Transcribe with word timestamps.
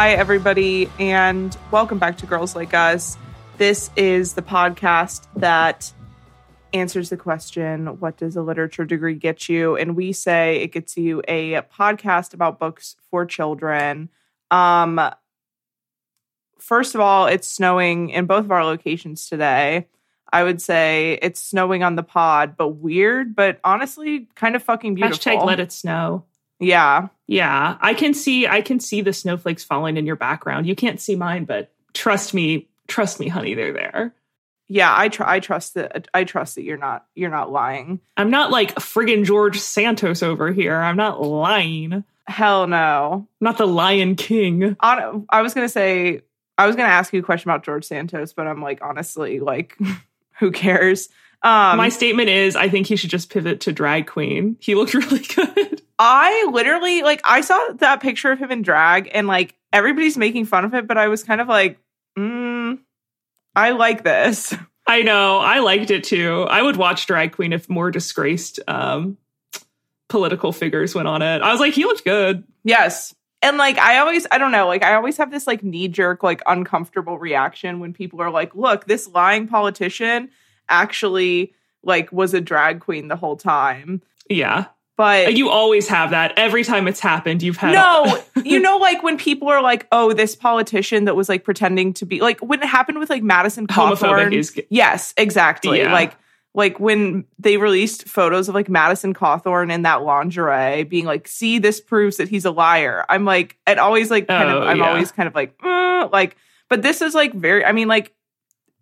Hi, 0.00 0.12
everybody, 0.12 0.88
and 0.98 1.54
welcome 1.70 1.98
back 1.98 2.16
to 2.16 2.26
Girls 2.26 2.56
Like 2.56 2.72
Us. 2.72 3.18
This 3.58 3.90
is 3.96 4.32
the 4.32 4.40
podcast 4.40 5.26
that 5.36 5.92
answers 6.72 7.10
the 7.10 7.18
question 7.18 8.00
What 8.00 8.16
does 8.16 8.34
a 8.34 8.40
literature 8.40 8.86
degree 8.86 9.12
get 9.12 9.50
you? 9.50 9.76
And 9.76 9.94
we 9.94 10.14
say 10.14 10.62
it 10.62 10.72
gets 10.72 10.96
you 10.96 11.20
a 11.28 11.60
podcast 11.78 12.32
about 12.32 12.58
books 12.58 12.96
for 13.10 13.26
children. 13.26 14.08
Um, 14.50 14.98
first 16.58 16.94
of 16.94 17.02
all, 17.02 17.26
it's 17.26 17.46
snowing 17.46 18.08
in 18.08 18.24
both 18.24 18.46
of 18.46 18.52
our 18.52 18.64
locations 18.64 19.28
today. 19.28 19.86
I 20.32 20.44
would 20.44 20.62
say 20.62 21.18
it's 21.20 21.42
snowing 21.42 21.82
on 21.82 21.96
the 21.96 22.02
pod, 22.02 22.56
but 22.56 22.68
weird, 22.68 23.36
but 23.36 23.60
honestly, 23.64 24.28
kind 24.34 24.56
of 24.56 24.62
fucking 24.62 24.94
beautiful. 24.94 25.18
Hashtag 25.18 25.44
let 25.44 25.60
it 25.60 25.72
snow. 25.72 26.24
Yeah. 26.60 27.08
Yeah. 27.26 27.78
I 27.80 27.94
can 27.94 28.14
see 28.14 28.46
I 28.46 28.60
can 28.60 28.78
see 28.78 29.00
the 29.00 29.12
snowflakes 29.12 29.64
falling 29.64 29.96
in 29.96 30.06
your 30.06 30.16
background. 30.16 30.66
You 30.66 30.76
can't 30.76 31.00
see 31.00 31.16
mine, 31.16 31.46
but 31.46 31.72
trust 31.94 32.34
me, 32.34 32.68
trust 32.86 33.18
me, 33.18 33.28
honey, 33.28 33.54
they're 33.54 33.72
there. 33.72 34.14
Yeah, 34.68 34.94
I 34.96 35.08
tr- 35.08 35.24
I 35.24 35.40
trust 35.40 35.74
that 35.74 36.06
I 36.14 36.22
trust 36.22 36.54
that 36.54 36.62
you're 36.62 36.78
not 36.78 37.04
you're 37.16 37.30
not 37.30 37.50
lying. 37.50 37.98
I'm 38.16 38.30
not 38.30 38.52
like 38.52 38.76
friggin' 38.76 39.24
George 39.24 39.58
Santos 39.58 40.22
over 40.22 40.52
here. 40.52 40.76
I'm 40.76 40.96
not 40.96 41.20
lying. 41.20 42.04
Hell 42.28 42.68
no. 42.68 43.26
I'm 43.26 43.44
not 43.44 43.58
the 43.58 43.66
Lion 43.66 44.14
King. 44.14 44.76
On, 44.78 45.26
I 45.28 45.42
was 45.42 45.54
gonna 45.54 45.68
say 45.68 46.22
I 46.56 46.68
was 46.68 46.76
gonna 46.76 46.88
ask 46.88 47.12
you 47.12 47.18
a 47.18 47.24
question 47.24 47.50
about 47.50 47.64
George 47.64 47.84
Santos, 47.84 48.32
but 48.32 48.46
I'm 48.46 48.62
like 48.62 48.78
honestly, 48.80 49.40
like, 49.40 49.76
who 50.38 50.52
cares? 50.52 51.08
Um, 51.42 51.78
My 51.78 51.88
statement 51.88 52.28
is 52.28 52.54
I 52.54 52.68
think 52.68 52.86
he 52.86 52.96
should 52.96 53.10
just 53.10 53.30
pivot 53.30 53.60
to 53.62 53.72
drag 53.72 54.06
queen. 54.06 54.56
He 54.60 54.74
looked 54.74 54.94
really 54.94 55.20
good. 55.20 55.82
I 55.98 56.48
literally 56.52 57.02
like 57.02 57.20
I 57.24 57.40
saw 57.40 57.72
that 57.76 58.00
picture 58.00 58.30
of 58.32 58.38
him 58.38 58.50
in 58.50 58.62
drag 58.62 59.10
and 59.12 59.26
like 59.26 59.54
everybody's 59.72 60.16
making 60.16 60.46
fun 60.46 60.64
of 60.64 60.74
it, 60.74 60.86
but 60.86 60.98
I 60.98 61.08
was 61.08 61.24
kind 61.24 61.40
of 61.40 61.48
like, 61.48 61.78
mm, 62.18 62.78
I 63.54 63.70
like 63.70 64.04
this. 64.04 64.54
I 64.86 65.02
know. 65.02 65.38
I 65.38 65.60
liked 65.60 65.90
it 65.90 66.04
too. 66.04 66.46
I 66.50 66.62
would 66.62 66.76
watch 66.76 67.06
drag 67.06 67.32
queen 67.32 67.52
if 67.52 67.68
more 67.68 67.90
disgraced 67.90 68.60
um, 68.66 69.18
political 70.08 70.52
figures 70.52 70.94
went 70.94 71.06
on 71.06 71.22
it. 71.22 71.42
I 71.42 71.52
was 71.52 71.60
like, 71.60 71.74
he 71.74 71.84
looked 71.84 72.04
good. 72.04 72.44
Yes. 72.64 73.14
And 73.42 73.56
like 73.56 73.78
I 73.78 73.98
always 73.98 74.26
I 74.30 74.38
don't 74.38 74.52
know, 74.52 74.66
like 74.66 74.84
I 74.84 74.94
always 74.94 75.16
have 75.16 75.30
this 75.30 75.46
like 75.46 75.62
knee 75.62 75.88
jerk 75.88 76.22
like 76.22 76.42
uncomfortable 76.46 77.18
reaction 77.18 77.80
when 77.80 77.94
people 77.94 78.20
are 78.20 78.30
like, 78.30 78.54
"Look, 78.54 78.86
this 78.86 79.08
lying 79.08 79.48
politician 79.48 80.30
actually 80.70 81.52
like 81.82 82.10
was 82.12 82.32
a 82.34 82.40
drag 82.40 82.80
queen 82.80 83.08
the 83.08 83.16
whole 83.16 83.36
time." 83.36 84.00
Yeah. 84.28 84.66
But 84.96 85.32
You 85.34 85.48
always 85.48 85.88
have 85.88 86.10
that. 86.10 86.34
Every 86.36 86.62
time 86.62 86.86
it's 86.86 87.00
happened, 87.00 87.42
you've 87.42 87.56
had 87.56 87.72
no, 87.72 88.22
you 88.44 88.60
know, 88.60 88.76
like 88.76 89.02
when 89.02 89.16
people 89.16 89.48
are 89.48 89.62
like, 89.62 89.86
"Oh, 89.90 90.12
this 90.12 90.36
politician 90.36 91.06
that 91.06 91.16
was 91.16 91.26
like 91.26 91.42
pretending 91.42 91.94
to 91.94 92.04
be 92.04 92.20
like," 92.20 92.38
when 92.40 92.62
it 92.62 92.66
happened 92.66 92.98
with 92.98 93.08
like 93.08 93.22
Madison 93.22 93.66
Cawthorn. 93.66 94.34
is 94.34 94.60
yes, 94.68 95.14
exactly. 95.16 95.78
Yeah. 95.78 95.90
Like, 95.92 96.16
like 96.52 96.78
when 96.78 97.24
they 97.38 97.56
released 97.56 98.08
photos 98.08 98.50
of 98.50 98.54
like 98.54 98.68
Madison 98.68 99.14
Cawthorn 99.14 99.72
in 99.72 99.82
that 99.82 100.02
lingerie, 100.02 100.84
being 100.84 101.06
like, 101.06 101.26
"See, 101.28 101.58
this 101.58 101.80
proves 101.80 102.18
that 102.18 102.28
he's 102.28 102.44
a 102.44 102.50
liar." 102.50 103.06
I'm 103.08 103.24
like, 103.24 103.56
it 103.66 103.78
always 103.78 104.10
like 104.10 104.28
kind 104.28 104.50
of, 104.50 104.64
Oh, 104.64 104.66
I'm 104.66 104.78
yeah. 104.80 104.88
always 104.90 105.12
kind 105.12 105.26
of 105.28 105.34
like, 105.34 105.56
"Mm," 105.58 106.12
like, 106.12 106.36
but 106.68 106.82
this 106.82 107.00
is 107.00 107.14
like 107.14 107.32
very. 107.32 107.64
I 107.64 107.72
mean, 107.72 107.88
like, 107.88 108.12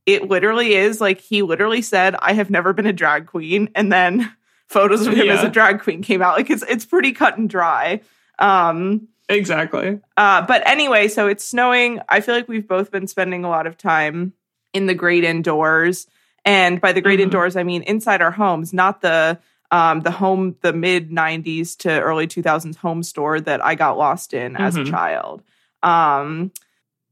it 0.09 0.29
literally 0.29 0.75
is 0.75 1.01
like 1.01 1.21
he 1.21 1.43
literally 1.43 1.83
said, 1.83 2.17
"I 2.21 2.33
have 2.33 2.49
never 2.51 2.73
been 2.73 2.87
a 2.87 2.93
drag 2.93 3.27
queen," 3.27 3.69
and 3.75 3.93
then 3.93 4.33
photos 4.69 5.07
of 5.07 5.13
him 5.15 5.27
Yeah. 5.27 5.35
as 5.35 5.45
a 5.45 5.49
drag 5.51 5.81
queen 5.81 6.03
came 6.03 6.23
out. 6.23 6.37
Like, 6.37 6.49
it's 6.51 6.65
it's 6.69 6.87
pretty 6.87 7.13
cut 7.13 7.37
and 7.37 7.49
dry. 7.49 8.01
Um, 8.39 9.09
exactly. 9.29 10.01
uh, 10.17 10.47
but 10.47 10.67
anyway, 10.67 11.09
so 11.09 11.27
it's 11.29 11.45
snowing. 11.45 12.01
I 12.09 12.21
feel 12.23 12.35
like 12.35 12.49
we've 12.49 12.67
both 12.67 12.91
been 12.91 13.07
spending 13.07 13.45
a 13.45 13.49
lot 13.51 13.67
of 13.67 13.77
time 13.77 14.33
in 14.73 14.87
the 14.87 14.95
great 14.95 15.25
indoors. 15.25 16.07
And 16.45 16.81
by 16.81 16.93
the 16.93 17.01
great 17.03 17.19
Mhm. 17.19 17.25
indoors, 17.25 17.57
I 17.57 17.63
mean 17.63 17.83
inside 17.83 18.23
our 18.23 18.31
homes, 18.31 18.73
not 18.73 19.01
the 19.03 19.39
um, 19.71 20.01
the 20.01 20.11
home, 20.11 20.57
the 20.63 20.73
mid 20.73 21.11
'90s 21.11 21.77
to 21.79 21.91
early 22.01 22.27
2000s 22.27 22.77
home 22.77 23.03
store 23.03 23.39
that 23.41 23.63
I 23.63 23.75
got 23.75 23.99
lost 23.99 24.33
in 24.33 24.57
as 24.57 24.77
a 24.77 24.81
Mhm. 24.81 24.91
child. 24.91 25.43
Um, 25.83 26.51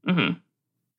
hmm 0.07 0.31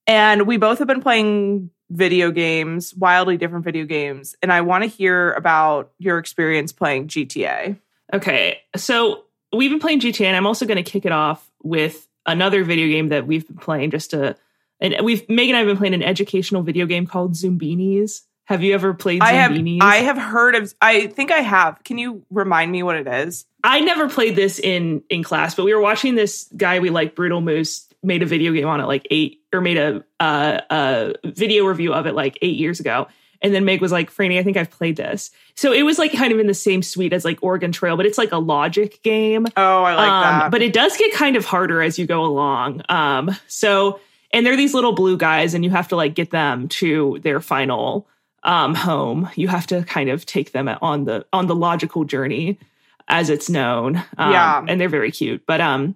and 0.07 0.47
we 0.47 0.57
both 0.57 0.79
have 0.79 0.89
been 0.89 1.03
playing 1.03 1.69
video 1.91 2.31
games, 2.31 2.95
wildly 2.95 3.37
different 3.37 3.65
video 3.65 3.85
games. 3.85 4.37
And 4.43 4.53
I 4.53 4.61
want 4.61 4.85
to 4.85 4.89
hear 4.89 5.33
about 5.33 5.93
your 5.99 6.19
experience 6.19 6.73
playing 6.73 7.09
GTA. 7.09 7.79
Okay. 8.13 8.61
So 8.77 9.25
we've 9.53 9.71
been 9.71 9.81
playing 9.81 10.01
GTA, 10.01 10.27
and 10.27 10.37
I'm 10.37 10.47
also 10.47 10.67
going 10.67 10.83
to 10.83 10.89
kick 10.89 11.07
it 11.07 11.13
off 11.13 11.51
with 11.63 12.07
another 12.27 12.65
video 12.65 12.89
game 12.89 13.09
that 13.09 13.27
we've 13.27 13.47
been 13.47 13.57
playing 13.57 13.91
just 13.91 14.11
to. 14.11 14.37
And 14.81 14.97
we've 15.03 15.29
Megan 15.29 15.55
and 15.55 15.57
I 15.57 15.61
have 15.61 15.67
been 15.69 15.77
playing 15.77 15.95
an 15.95 16.03
educational 16.03 16.63
video 16.63 16.87
game 16.87 17.07
called 17.07 17.33
Zoombinis. 17.33 18.23
Have 18.45 18.63
you 18.63 18.73
ever 18.73 18.95
played 18.95 19.21
I 19.21 19.33
have 19.33 19.53
I 19.83 19.97
have 19.97 20.17
heard 20.17 20.55
of. 20.55 20.73
I 20.81 21.09
think 21.09 21.31
I 21.31 21.41
have. 21.41 21.83
Can 21.85 21.99
you 21.99 22.25
remind 22.31 22.73
me 22.73 22.83
what 22.83 22.97
it 22.97 23.07
is? 23.07 23.45
I 23.63 23.81
never 23.81 24.09
played 24.09 24.37
this 24.37 24.59
in 24.59 25.03
in 25.11 25.23
class, 25.23 25.55
but 25.55 25.65
we 25.65 25.75
were 25.75 25.81
watching 25.81 26.15
this 26.15 26.49
guy 26.57 26.79
we 26.79 26.91
like, 26.91 27.15
Brutalmoose, 27.15 27.88
made 28.03 28.23
a 28.23 28.27
video 28.27 28.53
game 28.53 28.67
on 28.67 28.81
it 28.81 28.87
like 28.87 29.07
eight 29.11 29.41
or 29.53 29.61
made 29.61 29.77
a 29.77 30.05
uh, 30.21 30.61
a 30.71 31.15
video 31.25 31.65
review 31.67 31.93
of 31.93 32.07
it 32.07 32.15
like 32.15 32.39
eight 32.43 32.57
years 32.57 32.81
ago. 32.81 33.09
And 33.41 33.55
then 33.55 33.65
Meg 33.65 33.81
was 33.81 33.93
like, 33.93 34.13
Franny, 34.13 34.39
I 34.41 34.43
think 34.43 34.57
I've 34.57 34.71
played 34.71 34.97
this. 34.97 35.31
So 35.55 35.73
it 35.73 35.83
was 35.83 35.97
like 35.97 36.13
kind 36.13 36.33
of 36.33 36.41
in 36.41 36.49
the 36.49 36.55
same 36.55 36.83
suite 36.83 37.13
as 37.13 37.25
like 37.25 37.39
Oregon 37.41 37.71
Trail, 37.71 37.97
but 37.97 38.05
it's 38.05 38.19
like 38.19 38.33
a 38.33 38.39
logic 38.39 39.01
game. 39.05 39.47
Oh, 39.57 39.83
I 39.85 39.95
like 39.95 40.11
um, 40.11 40.23
that. 40.23 40.51
But 40.51 40.63
it 40.63 40.73
does 40.73 40.97
get 40.97 41.13
kind 41.13 41.37
of 41.37 41.45
harder 41.45 41.81
as 41.81 42.01
you 42.01 42.07
go 42.07 42.25
along. 42.25 42.83
Um, 42.89 43.31
so, 43.47 44.01
and 44.33 44.45
they're 44.45 44.57
these 44.57 44.75
little 44.75 44.93
blue 44.93 45.17
guys, 45.17 45.55
and 45.55 45.65
you 45.65 45.71
have 45.71 45.87
to 45.89 45.97
like 45.97 46.15
get 46.15 46.33
them 46.33 46.67
to 46.69 47.21
their 47.23 47.39
final 47.39 48.09
um, 48.43 48.75
home. 48.75 49.29
You 49.37 49.47
have 49.49 49.69
to 49.69 49.85
kind 49.85 50.11
of 50.11 50.27
take 50.27 50.51
them 50.51 50.69
on 50.83 51.05
the 51.05 51.25
on 51.33 51.47
the 51.47 51.55
logical 51.55 52.03
journey, 52.05 52.59
as 53.07 53.31
it's 53.31 53.49
known. 53.49 53.99
Um, 54.19 54.33
Yeah. 54.33 54.65
and 54.67 54.81
they're 54.81 54.89
very 54.89 55.13
cute. 55.13 55.47
But 55.47 55.61
um, 55.61 55.95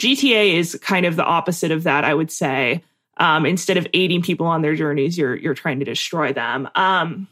GTA 0.00 0.54
is 0.54 0.78
kind 0.82 1.06
of 1.06 1.16
the 1.16 1.24
opposite 1.24 1.70
of 1.70 1.84
that, 1.84 2.04
I 2.04 2.14
would 2.14 2.30
say. 2.30 2.82
Um, 3.18 3.46
instead 3.46 3.76
of 3.76 3.86
aiding 3.92 4.22
people 4.22 4.46
on 4.46 4.62
their 4.62 4.74
journeys, 4.74 5.18
you're 5.18 5.36
you're 5.36 5.54
trying 5.54 5.78
to 5.80 5.84
destroy 5.84 6.32
them. 6.32 6.68
Um, 6.74 7.28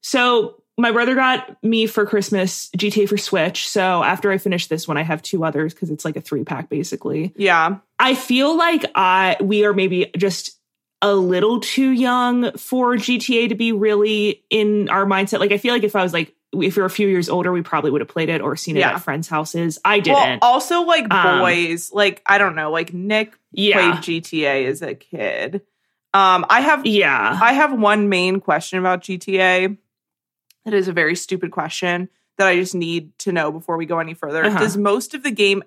so 0.00 0.62
my 0.78 0.90
brother 0.90 1.14
got 1.14 1.62
me 1.62 1.86
for 1.86 2.06
Christmas 2.06 2.70
GTA 2.76 3.08
for 3.08 3.16
Switch. 3.16 3.68
So 3.68 4.02
after 4.02 4.32
I 4.32 4.38
finish 4.38 4.66
this 4.66 4.88
one, 4.88 4.96
I 4.96 5.02
have 5.02 5.22
two 5.22 5.44
others 5.44 5.74
because 5.74 5.90
it's 5.90 6.04
like 6.04 6.16
a 6.16 6.20
three 6.20 6.44
pack 6.44 6.68
basically. 6.68 7.32
yeah. 7.36 7.76
I 7.98 8.16
feel 8.16 8.56
like 8.56 8.84
I 8.96 9.36
we 9.40 9.64
are 9.64 9.72
maybe 9.72 10.10
just 10.16 10.58
a 11.02 11.14
little 11.14 11.60
too 11.60 11.90
young 11.90 12.52
for 12.52 12.94
GTA 12.94 13.48
to 13.50 13.54
be 13.54 13.72
really 13.72 14.44
in 14.50 14.88
our 14.88 15.04
mindset. 15.04 15.40
Like 15.40 15.52
I 15.52 15.58
feel 15.58 15.72
like 15.72 15.84
if 15.84 15.94
I 15.94 16.02
was 16.02 16.12
like 16.12 16.34
if 16.52 16.76
you're 16.76 16.84
a 16.86 16.90
few 16.90 17.08
years 17.08 17.28
older, 17.28 17.50
we 17.52 17.62
probably 17.62 17.90
would 17.90 18.00
have 18.00 18.08
played 18.08 18.28
it 18.28 18.40
or 18.40 18.56
seen 18.56 18.76
it 18.76 18.80
Yeah. 18.80 18.94
at 18.94 19.02
friends' 19.02 19.28
houses. 19.28 19.78
I 19.84 20.00
didn't. 20.00 20.40
also 20.42 20.82
like 20.82 21.12
Um, 21.12 21.38
boys, 21.40 21.90
like 21.92 22.22
I 22.26 22.38
don't 22.38 22.54
know, 22.54 22.70
like 22.70 22.92
Nick 22.92 23.32
yeah. 23.52 23.92
played 24.00 24.22
GTA 24.24 24.66
as 24.66 24.82
a 24.82 24.94
kid. 24.94 25.62
Um, 26.14 26.44
I 26.50 26.60
have 26.60 26.84
yeah. 26.84 27.38
I 27.40 27.54
have 27.54 27.72
one 27.72 28.08
main 28.10 28.40
question 28.40 28.78
about 28.78 29.00
GTA. 29.02 29.76
That 30.64 30.74
is 30.74 30.88
a 30.88 30.92
very 30.92 31.16
stupid 31.16 31.50
question 31.50 32.08
that 32.38 32.46
I 32.46 32.56
just 32.56 32.74
need 32.74 33.16
to 33.20 33.32
know 33.32 33.50
before 33.50 33.76
we 33.76 33.86
go 33.86 33.98
any 33.98 34.14
further. 34.14 34.44
Uh-huh. 34.44 34.58
Does 34.58 34.76
most 34.76 35.14
of 35.14 35.22
the 35.22 35.30
game 35.30 35.62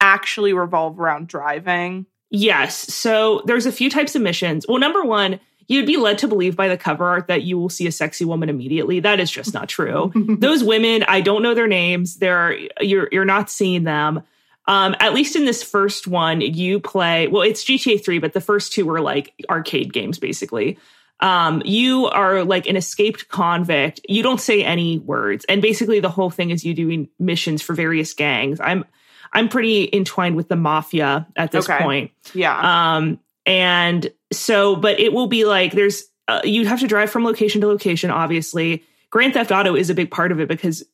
actually 0.00 0.52
revolve 0.52 1.00
around 1.00 1.28
driving? 1.28 2.06
Yes. 2.30 2.76
So 2.92 3.42
there's 3.46 3.66
a 3.66 3.72
few 3.72 3.88
types 3.88 4.14
of 4.14 4.22
missions. 4.22 4.66
Well, 4.68 4.78
number 4.78 5.02
one, 5.02 5.40
you'd 5.68 5.86
be 5.86 5.96
led 5.96 6.18
to 6.18 6.28
believe 6.28 6.56
by 6.56 6.68
the 6.68 6.76
cover 6.76 7.04
art 7.06 7.28
that 7.28 7.42
you 7.42 7.58
will 7.58 7.68
see 7.68 7.86
a 7.86 7.92
sexy 7.92 8.24
woman 8.24 8.48
immediately. 8.48 9.00
That 9.00 9.20
is 9.20 9.30
just 9.30 9.52
not 9.54 9.68
true. 9.68 10.12
Those 10.38 10.62
women, 10.64 11.04
I 11.08 11.20
don't 11.20 11.42
know 11.42 11.54
their 11.54 11.66
names. 11.66 12.16
They're 12.16 12.56
you're 12.80 13.08
you're 13.12 13.24
not 13.24 13.50
seeing 13.50 13.84
them. 13.84 14.22
Um, 14.68 14.96
at 14.98 15.14
least 15.14 15.36
in 15.36 15.44
this 15.44 15.62
first 15.62 16.08
one, 16.08 16.40
you 16.40 16.80
play. 16.80 17.28
Well, 17.28 17.42
it's 17.42 17.64
GTA 17.64 18.04
three, 18.04 18.18
but 18.18 18.32
the 18.32 18.40
first 18.40 18.72
two 18.72 18.84
were 18.86 19.00
like 19.00 19.32
arcade 19.48 19.92
games, 19.92 20.18
basically. 20.18 20.78
Um, 21.20 21.62
you 21.64 22.06
are 22.08 22.44
like 22.44 22.66
an 22.66 22.76
escaped 22.76 23.28
convict. 23.28 24.00
You 24.08 24.22
don't 24.22 24.40
say 24.40 24.62
any 24.64 24.98
words, 24.98 25.46
and 25.48 25.62
basically 25.62 26.00
the 26.00 26.10
whole 26.10 26.30
thing 26.30 26.50
is 26.50 26.64
you 26.64 26.74
doing 26.74 27.08
missions 27.18 27.62
for 27.62 27.74
various 27.74 28.12
gangs. 28.12 28.60
I'm 28.60 28.84
I'm 29.32 29.48
pretty 29.48 29.88
entwined 29.92 30.36
with 30.36 30.48
the 30.48 30.56
mafia 30.56 31.26
at 31.36 31.52
this 31.52 31.68
Okay. 31.70 31.82
point. 31.82 32.10
yeah. 32.34 32.96
Um, 32.96 33.18
and 33.46 34.10
so, 34.32 34.76
but 34.76 34.98
it 35.00 35.12
will 35.12 35.26
be 35.28 35.44
like 35.44 35.72
there's 35.72 36.04
uh, 36.28 36.40
you'd 36.44 36.66
have 36.66 36.80
to 36.80 36.86
drive 36.88 37.10
from 37.10 37.24
location 37.24 37.60
to 37.60 37.66
location. 37.66 38.10
Obviously, 38.10 38.84
Grand 39.10 39.34
Theft 39.34 39.52
Auto 39.52 39.74
is 39.76 39.90
a 39.90 39.94
big 39.94 40.10
part 40.10 40.32
of 40.32 40.40
it 40.40 40.48
because. 40.48 40.84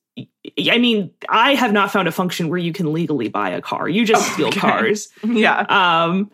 I 0.69 0.77
mean, 0.77 1.11
I 1.31 1.55
have 1.55 1.73
not 1.73 1.91
found 1.91 2.07
a 2.07 2.13
function 2.13 2.51
where 2.51 2.59
you 2.59 2.75
can 2.75 2.93
legally 2.93 3.29
buy 3.31 3.49
a 3.49 3.63
car. 3.63 3.89
You 3.89 4.05
just 4.05 4.31
steal 4.35 4.49
Okay. 4.49 4.61
cars. 4.61 5.09
yeah. 5.25 5.61
Um, 5.61 6.31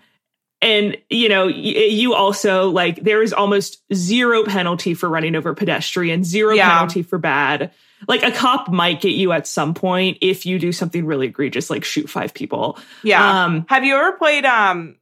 and 0.60 0.96
you 1.08 1.28
know, 1.28 1.44
y- 1.46 1.52
you 1.52 2.12
also 2.14 2.70
like 2.70 2.96
there 3.04 3.22
is 3.22 3.32
almost 3.32 3.80
zero 3.94 4.42
penalty 4.42 4.94
for 4.94 5.08
running 5.08 5.36
over 5.36 5.54
pedestrians, 5.54 6.26
zero 6.26 6.54
Yeah. 6.56 6.72
penalty 6.72 7.02
for 7.04 7.18
bad. 7.18 7.70
Like 8.08 8.24
a 8.24 8.32
cop 8.32 8.68
might 8.68 9.00
get 9.00 9.12
you 9.12 9.30
at 9.30 9.46
some 9.46 9.74
point 9.74 10.18
if 10.22 10.44
you 10.44 10.58
do 10.58 10.72
something 10.72 11.06
really 11.06 11.28
egregious, 11.28 11.70
like 11.70 11.84
shoot 11.84 12.10
five 12.10 12.34
people. 12.34 12.80
Yeah. 13.04 13.44
Um, 13.44 13.64
Have 13.68 13.84
you 13.84 13.94
ever 13.94 14.12
played 14.16 14.44
um 14.44 14.96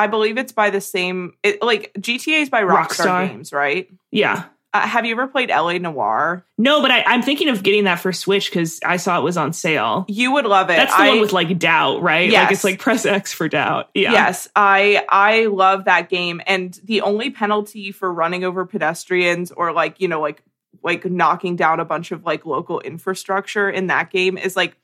I 0.00 0.06
believe 0.06 0.38
it's 0.38 0.52
by 0.52 0.70
the 0.70 0.80
same. 0.80 1.34
It, 1.42 1.62
like 1.62 1.92
GTA 1.98 2.42
is 2.42 2.48
by 2.48 2.62
Rockstar, 2.62 2.86
Rockstar. 2.86 3.28
Games, 3.28 3.52
right? 3.52 3.90
Yeah. 4.10 4.44
Uh, 4.72 4.86
have 4.86 5.04
you 5.04 5.12
ever 5.12 5.26
played 5.26 5.50
LA 5.50 5.78
Noire? 5.78 6.44
No, 6.56 6.80
but 6.80 6.92
I, 6.92 7.02
I'm 7.02 7.22
thinking 7.22 7.48
of 7.48 7.62
getting 7.64 7.84
that 7.84 7.96
for 7.96 8.12
Switch 8.12 8.48
because 8.48 8.78
I 8.84 8.98
saw 8.98 9.18
it 9.18 9.22
was 9.22 9.36
on 9.36 9.52
sale. 9.52 10.04
You 10.08 10.32
would 10.32 10.44
love 10.46 10.70
it. 10.70 10.76
That's 10.76 10.94
the 10.94 11.02
I, 11.02 11.08
one 11.08 11.20
with 11.20 11.32
like 11.32 11.58
doubt, 11.58 12.02
right? 12.02 12.30
Like 12.30 12.32
Yes. 12.32 12.52
it's 12.52 12.64
like 12.64 12.78
press 12.78 13.04
X 13.04 13.32
for 13.32 13.48
doubt. 13.48 13.90
Yeah. 13.94 14.12
Yes, 14.12 14.48
I 14.54 15.04
I 15.08 15.46
love 15.46 15.86
that 15.86 16.08
game, 16.08 16.40
and 16.46 16.72
the 16.84 17.00
only 17.00 17.30
penalty 17.30 17.90
for 17.90 18.12
running 18.12 18.44
over 18.44 18.64
pedestrians 18.64 19.50
or 19.50 19.72
like 19.72 20.00
you 20.00 20.06
know 20.06 20.20
like 20.20 20.40
like 20.84 21.04
knocking 21.04 21.56
down 21.56 21.80
a 21.80 21.84
bunch 21.84 22.12
of 22.12 22.24
like 22.24 22.46
local 22.46 22.80
infrastructure 22.80 23.68
in 23.68 23.88
that 23.88 24.10
game 24.10 24.38
is 24.38 24.54
like 24.54 24.76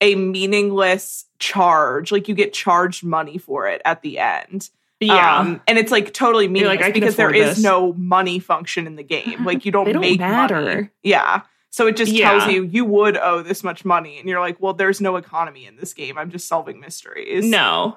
a 0.00 0.14
meaningless 0.14 1.26
charge. 1.38 2.12
Like 2.12 2.28
you 2.28 2.34
get 2.34 2.52
charged 2.52 3.04
money 3.04 3.38
for 3.38 3.68
it 3.68 3.82
at 3.84 4.02
the 4.02 4.18
end. 4.18 4.70
Yeah. 5.00 5.38
Um, 5.38 5.62
and 5.66 5.78
it's 5.78 5.90
like 5.90 6.12
totally 6.12 6.46
meaningless 6.46 6.80
like, 6.82 6.94
because 6.94 7.16
there 7.16 7.34
is 7.34 7.56
this. 7.56 7.64
no 7.64 7.92
money 7.94 8.38
function 8.38 8.86
in 8.86 8.96
the 8.96 9.02
game. 9.02 9.44
Like 9.44 9.64
you 9.64 9.72
don't, 9.72 9.90
don't 9.90 10.00
make 10.00 10.20
matter. 10.20 10.60
money. 10.60 10.90
Yeah. 11.02 11.42
So 11.70 11.86
it 11.86 11.96
just 11.96 12.12
Yeah. 12.12 12.30
tells 12.30 12.52
you 12.52 12.64
you 12.64 12.84
would 12.84 13.16
owe 13.16 13.42
this 13.42 13.62
much 13.64 13.84
money, 13.84 14.18
and 14.18 14.28
you're 14.28 14.40
like, 14.40 14.60
well, 14.60 14.74
there's 14.74 15.00
no 15.00 15.16
economy 15.16 15.66
in 15.66 15.76
this 15.76 15.94
game. 15.94 16.18
I'm 16.18 16.30
just 16.30 16.48
solving 16.48 16.80
mysteries. 16.80 17.44
No, 17.44 17.96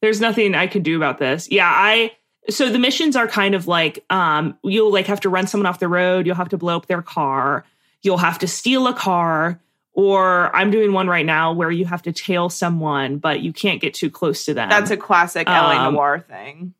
there's 0.00 0.20
nothing 0.20 0.54
I 0.54 0.66
can 0.68 0.82
do 0.82 0.96
about 0.96 1.18
this. 1.18 1.50
Yeah, 1.50 1.68
I. 1.70 2.12
So 2.48 2.70
the 2.70 2.78
missions 2.78 3.16
are 3.16 3.26
kind 3.28 3.54
of 3.54 3.66
like 3.66 4.02
um, 4.10 4.56
you'll 4.62 4.92
like 4.92 5.06
have 5.08 5.20
to 5.20 5.28
run 5.28 5.46
someone 5.48 5.66
off 5.66 5.78
the 5.80 5.88
road. 5.88 6.24
You'll 6.24 6.36
have 6.36 6.48
to 6.50 6.56
blow 6.58 6.76
up 6.76 6.86
their 6.86 7.02
car. 7.02 7.64
You'll 8.02 8.18
have 8.18 8.38
to 8.38 8.48
steal 8.48 8.86
a 8.86 8.94
car. 8.94 9.60
Or 9.92 10.54
I'm 10.54 10.70
doing 10.70 10.92
one 10.92 11.08
right 11.08 11.26
now 11.26 11.52
where 11.52 11.70
you 11.70 11.84
have 11.84 12.02
to 12.02 12.12
tail 12.12 12.48
someone, 12.48 13.18
but 13.18 13.40
you 13.40 13.52
can't 13.52 13.80
get 13.80 13.92
too 13.94 14.08
close 14.10 14.44
to 14.44 14.54
them. 14.54 14.68
That's 14.68 14.90
a 14.90 14.96
classic 14.96 15.48
LA 15.48 15.86
Um, 15.86 15.94
Noir 15.94 16.20
thing. 16.20 16.74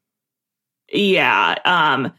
yeah. 0.92 1.56
Um, 1.64 2.12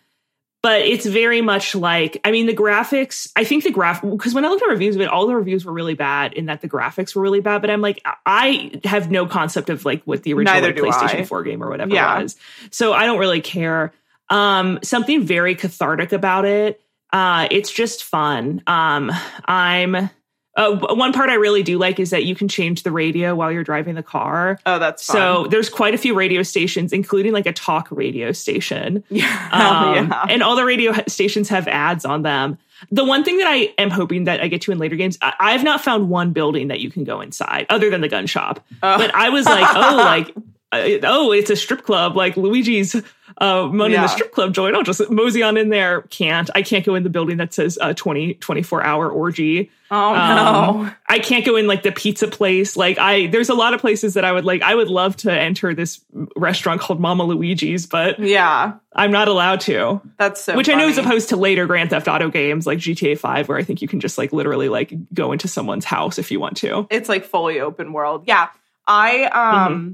but 0.64 0.82
it's 0.84 1.08
very 1.08 1.42
much 1.42 1.74
like 1.74 2.20
I 2.24 2.30
mean 2.32 2.46
the 2.46 2.54
graphics. 2.56 3.32
I 3.36 3.44
think 3.44 3.64
the 3.64 3.72
graph 3.72 4.04
because 4.04 4.36
when 4.36 4.46
I 4.46 4.50
looked 4.50 4.62
at 4.62 4.70
reviews 4.70 4.96
of 4.96 5.02
it, 5.02 5.08
all 5.08 5.26
the 5.26 5.36
reviews 5.36 5.66
were 5.66 5.74
really 5.74 5.96
bad 5.96 6.34
in 6.34 6.46
that 6.46 6.62
the 6.62 6.70
graphics 6.70 7.16
were 7.16 7.22
really 7.24 7.40
bad. 7.42 7.62
But 7.62 7.72
I'm 7.72 7.82
like, 7.82 8.00
I 8.28 8.72
have 8.84 9.10
no 9.10 9.26
concept 9.26 9.70
of 9.72 9.86
like 9.86 10.04
what 10.04 10.22
the 10.22 10.34
original 10.34 10.62
like, 10.62 10.76
PlayStation 10.76 11.22
I. 11.22 11.26
4 11.26 11.44
game 11.44 11.64
or 11.64 11.70
whatever 11.70 11.92
Yeah. 11.92 12.22
was. 12.22 12.36
So 12.70 12.94
I 12.94 13.06
don't 13.06 13.18
really 13.18 13.42
care. 13.42 13.92
Um, 14.30 14.78
something 14.84 15.24
very 15.24 15.56
cathartic 15.56 16.12
about 16.12 16.46
it. 16.46 16.80
Uh, 17.12 17.48
it's 17.50 17.72
just 17.72 18.04
fun. 18.04 18.62
Um, 18.68 19.12
I'm. 19.46 20.10
Uh, 20.56 20.76
one 20.96 21.14
part 21.14 21.30
I 21.30 21.36
really 21.36 21.64
do 21.64 21.78
like 21.78 22.00
is 22.00 22.10
that 22.10 22.26
you 22.26 22.36
can 22.36 22.50
change 22.50 22.84
the 22.84 22.92
radio 22.92 23.34
while 23.34 23.52
you're 23.52 23.64
driving 23.64 23.96
the 23.96 24.04
car. 24.04 24.60
Oh, 24.66 24.80
that's 24.80 25.06
fun. 25.06 25.16
So 25.16 25.48
there's 25.48 25.70
quite 25.70 25.94
a 25.94 25.98
few 25.98 26.14
radio 26.14 26.44
stations, 26.44 26.92
including 26.92 27.32
like 27.32 27.46
a 27.46 27.54
talk 27.54 27.88
radio 27.90 28.34
station. 28.34 29.04
yeah, 29.10 29.50
Um, 29.52 30.08
yeah. 30.10 30.26
And 30.30 30.44
all 30.44 30.58
the 30.58 30.66
radio 30.66 30.94
stations 31.08 31.48
have 31.50 31.68
ads 31.68 32.04
on 32.04 32.24
them. 32.24 32.58
The 32.92 33.06
one 33.06 33.24
thing 33.24 33.38
that 33.38 33.48
I 33.48 33.74
am 33.78 33.92
hoping 33.92 34.26
that 34.26 34.42
I 34.42 34.48
get 34.48 34.62
to 34.64 34.72
in 34.72 34.80
later 34.80 34.96
games, 34.96 35.18
I, 35.22 35.52
have 35.52 35.64
not 35.64 35.82
found 35.82 36.10
one 36.10 36.34
building 36.34 36.68
that 36.70 36.80
you 36.80 36.90
can 36.90 37.04
go 37.04 37.22
inside 37.22 37.68
other 37.70 37.90
than 37.90 38.02
the 38.02 38.08
gun 38.10 38.26
shop. 38.26 38.66
Oh. 38.82 38.98
But 38.98 39.14
I 39.14 39.30
was 39.30 39.46
like, 39.46 39.68
oh, 39.76 39.96
like, 39.96 40.36
uh, 40.72 41.00
oh, 41.04 41.32
it's 41.32 41.50
a 41.50 41.56
strip 41.56 41.84
club. 41.84 42.16
Like 42.16 42.36
Luigi's 42.36 42.96
uh, 43.42 43.68
money 43.68 43.96
in 43.96 44.02
the 44.02 44.08
strip 44.08 44.32
club 44.32 44.54
joint. 44.54 44.76
I'll 44.76 44.84
just 44.84 45.10
mosey 45.10 45.42
on 45.44 45.58
in 45.58 45.70
there. 45.70 46.04
Can't. 46.04 46.50
I 46.56 46.62
can't 46.62 46.86
go 46.86 46.96
in 46.96 47.04
the 47.04 47.10
building 47.10 47.38
that 47.38 47.54
says 47.54 47.78
uh, 47.82 47.94
20, 47.94 48.36
24 48.36 48.84
hour 48.84 49.10
orgy. 49.10 49.72
oh 49.90 50.14
Um, 50.16 50.36
no. 50.36 50.92
I 51.10 51.20
can't 51.20 51.44
go 51.46 51.56
in 51.56 51.66
like 51.68 51.82
the 51.84 51.92
pizza 51.92 52.28
place. 52.28 52.78
Like 52.78 52.98
I, 53.00 53.28
there's 53.28 53.50
a 53.50 53.54
lot 53.56 53.74
of 53.74 53.82
places 53.82 54.14
that 54.14 54.24
I 54.24 54.32
would 54.32 54.46
like. 54.46 54.62
I 54.62 54.76
would 54.76 54.88
love 54.90 55.18
to 55.18 55.32
enter 55.34 55.74
this 55.74 56.00
restaurant 56.36 56.82
called 56.82 57.00
Mama 57.00 57.24
Luigi's, 57.24 57.88
but 57.88 58.20
Yeah, 58.20 58.74
I'm 58.94 59.12
not 59.12 59.28
allowed 59.28 59.62
to. 59.62 60.02
that's 60.18 60.44
so. 60.44 60.56
Which 60.56 60.70
I 60.70 60.76
know 60.76 60.88
is 60.88 60.98
opposed 61.00 61.30
to 61.30 61.36
later 61.36 61.66
Grand 61.66 61.90
Theft 61.90 62.08
Auto 62.08 62.30
games 62.30 62.68
like 62.68 62.78
GTA 62.78 63.18
5, 63.18 63.50
where 63.50 63.58
I 63.58 63.64
think 63.64 63.82
you 63.82 63.88
can 63.88 64.00
just 64.00 64.18
like 64.20 64.32
literally 64.32 64.70
like 64.70 64.94
go 65.14 65.32
into 65.32 65.48
someone's 65.48 65.86
house 65.86 66.20
if 66.20 66.30
you 66.32 66.40
want 66.40 66.58
to. 66.58 66.86
It's 66.92 67.10
like 67.10 67.26
fully 67.26 67.60
open 67.60 67.92
world. 67.92 68.26
Yeah, 68.28 68.50
I 68.88 69.30
Mm-hmm. 69.34 69.92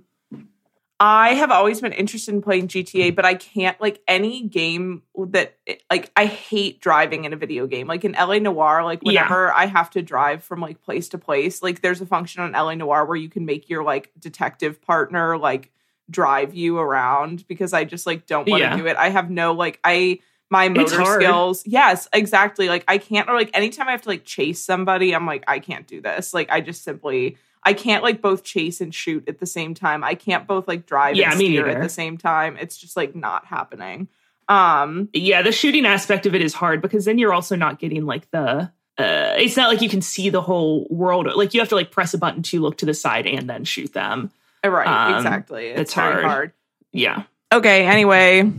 I 1.00 1.36
have 1.36 1.52
always 1.52 1.80
been 1.80 1.94
interested 1.94 2.34
in 2.34 2.42
playing 2.42 2.70
GTA, 2.70 3.16
but 3.16 3.24
I 3.24 3.36
can't 3.36 3.80
like 3.80 4.02
any 4.08 4.48
game 4.48 5.04
that 5.30 5.56
like 5.92 6.12
I 6.16 6.26
hate 6.26 6.82
driving 6.82 7.26
in 7.26 7.34
a 7.34 7.36
video 7.36 7.68
game. 7.68 7.86
Like 7.88 8.04
in 8.04 8.14
LA 8.14 8.40
Noire, 8.40 8.84
like 8.84 9.02
Yeah. 9.04 9.52
I 9.56 9.68
have 9.68 9.92
to 9.92 10.02
drive 10.02 10.44
from 10.44 10.60
like 10.60 10.82
place 10.82 11.10
to 11.10 11.20
place, 11.20 11.62
like 11.62 11.82
there's 11.82 12.02
a 12.02 12.06
function 12.08 12.42
on 12.42 12.54
LA 12.54 12.74
Noire 12.74 13.06
where 13.06 13.16
you 13.16 13.30
can 13.30 13.46
make 13.46 13.70
your 13.70 13.84
like 13.84 14.12
detective 14.18 14.82
partner 14.82 15.38
like 15.38 15.72
drive 16.10 16.56
you 16.56 16.80
around 16.80 17.46
because 17.48 17.74
I 17.74 17.84
just 17.84 18.08
like 18.08 18.26
don't 18.26 18.48
want 18.50 18.62
to 18.62 18.70
Yeah. 18.70 18.78
do 18.78 18.88
it. 18.88 18.98
I 18.98 19.10
have 19.10 19.30
no 19.30 19.54
like 19.54 19.80
I 19.84 20.20
my 20.50 20.70
motor 20.70 21.04
skills. 21.06 21.62
Yes, 21.68 22.08
exactly. 22.12 22.70
Like 22.70 22.86
I 22.88 22.98
can't 22.98 23.30
or 23.30 23.36
like 23.36 23.52
anytime 23.54 23.88
I 23.88 23.92
have 23.92 24.02
to 24.04 24.10
like 24.10 24.24
chase 24.26 24.64
somebody, 24.64 25.14
I'm 25.14 25.28
like 25.28 25.44
I 25.48 25.60
can't 25.60 25.86
do 25.86 26.02
this. 26.02 26.34
Like 26.34 26.50
I 26.50 26.62
just 26.62 26.84
simply 26.84 27.38
I 27.68 27.74
can't 27.74 28.02
like 28.04 28.22
both 28.22 28.44
chase 28.44 28.80
and 28.82 28.94
shoot 28.96 29.28
at 29.28 29.40
the 29.40 29.46
same 29.46 29.74
time. 29.74 30.04
I 30.04 30.16
can't 30.16 30.48
both 30.48 30.68
like 30.68 30.86
drive 30.86 31.16
Yeah, 31.16 31.32
and 31.32 31.36
steer 31.40 31.68
at 31.68 31.82
the 31.82 31.90
same 31.90 32.18
time. 32.18 32.58
It's 32.58 32.78
just 32.78 32.96
like 32.96 33.16
not 33.16 33.46
happening. 33.46 34.08
Um 34.48 35.10
Yeah, 35.14 35.42
the 35.42 35.52
shooting 35.52 35.86
aspect 35.86 36.26
of 36.26 36.34
it 36.34 36.42
is 36.42 36.54
hard 36.54 36.82
because 36.82 37.06
then 37.06 37.18
you're 37.18 37.34
also 37.34 37.56
not 37.56 37.80
getting 37.80 38.06
like 38.06 38.30
the. 38.32 38.72
Uh, 38.98 39.36
it's 39.38 39.56
not 39.58 39.70
like 39.70 39.82
you 39.82 39.90
can 39.90 40.02
see 40.02 40.30
the 40.30 40.42
whole 40.42 40.88
world. 40.90 41.28
Like 41.36 41.54
you 41.54 41.60
have 41.60 41.70
to 41.70 41.76
like 41.76 41.92
press 41.92 42.14
a 42.14 42.18
button 42.18 42.42
to 42.44 42.62
look 42.62 42.78
to 42.78 42.86
the 42.86 42.94
side 42.96 43.28
and 43.28 43.48
then 43.50 43.64
shoot 43.64 43.94
them. 43.94 44.32
right, 44.64 44.88
Um, 44.88 45.16
exactly. 45.18 45.68
It's, 45.68 45.82
it's 45.82 45.94
hard. 45.94 46.24
hard. 46.24 46.52
Yeah, 46.94 47.24
Okay, 47.54 47.86
anyway. 47.86 48.50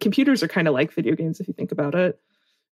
computers 0.00 0.42
are 0.42 0.48
kind 0.48 0.68
of 0.68 0.74
like 0.74 0.92
video 0.92 1.14
games 1.14 1.40
if 1.40 1.48
you 1.48 1.54
think 1.54 1.72
about 1.72 1.94
it. 1.94 2.20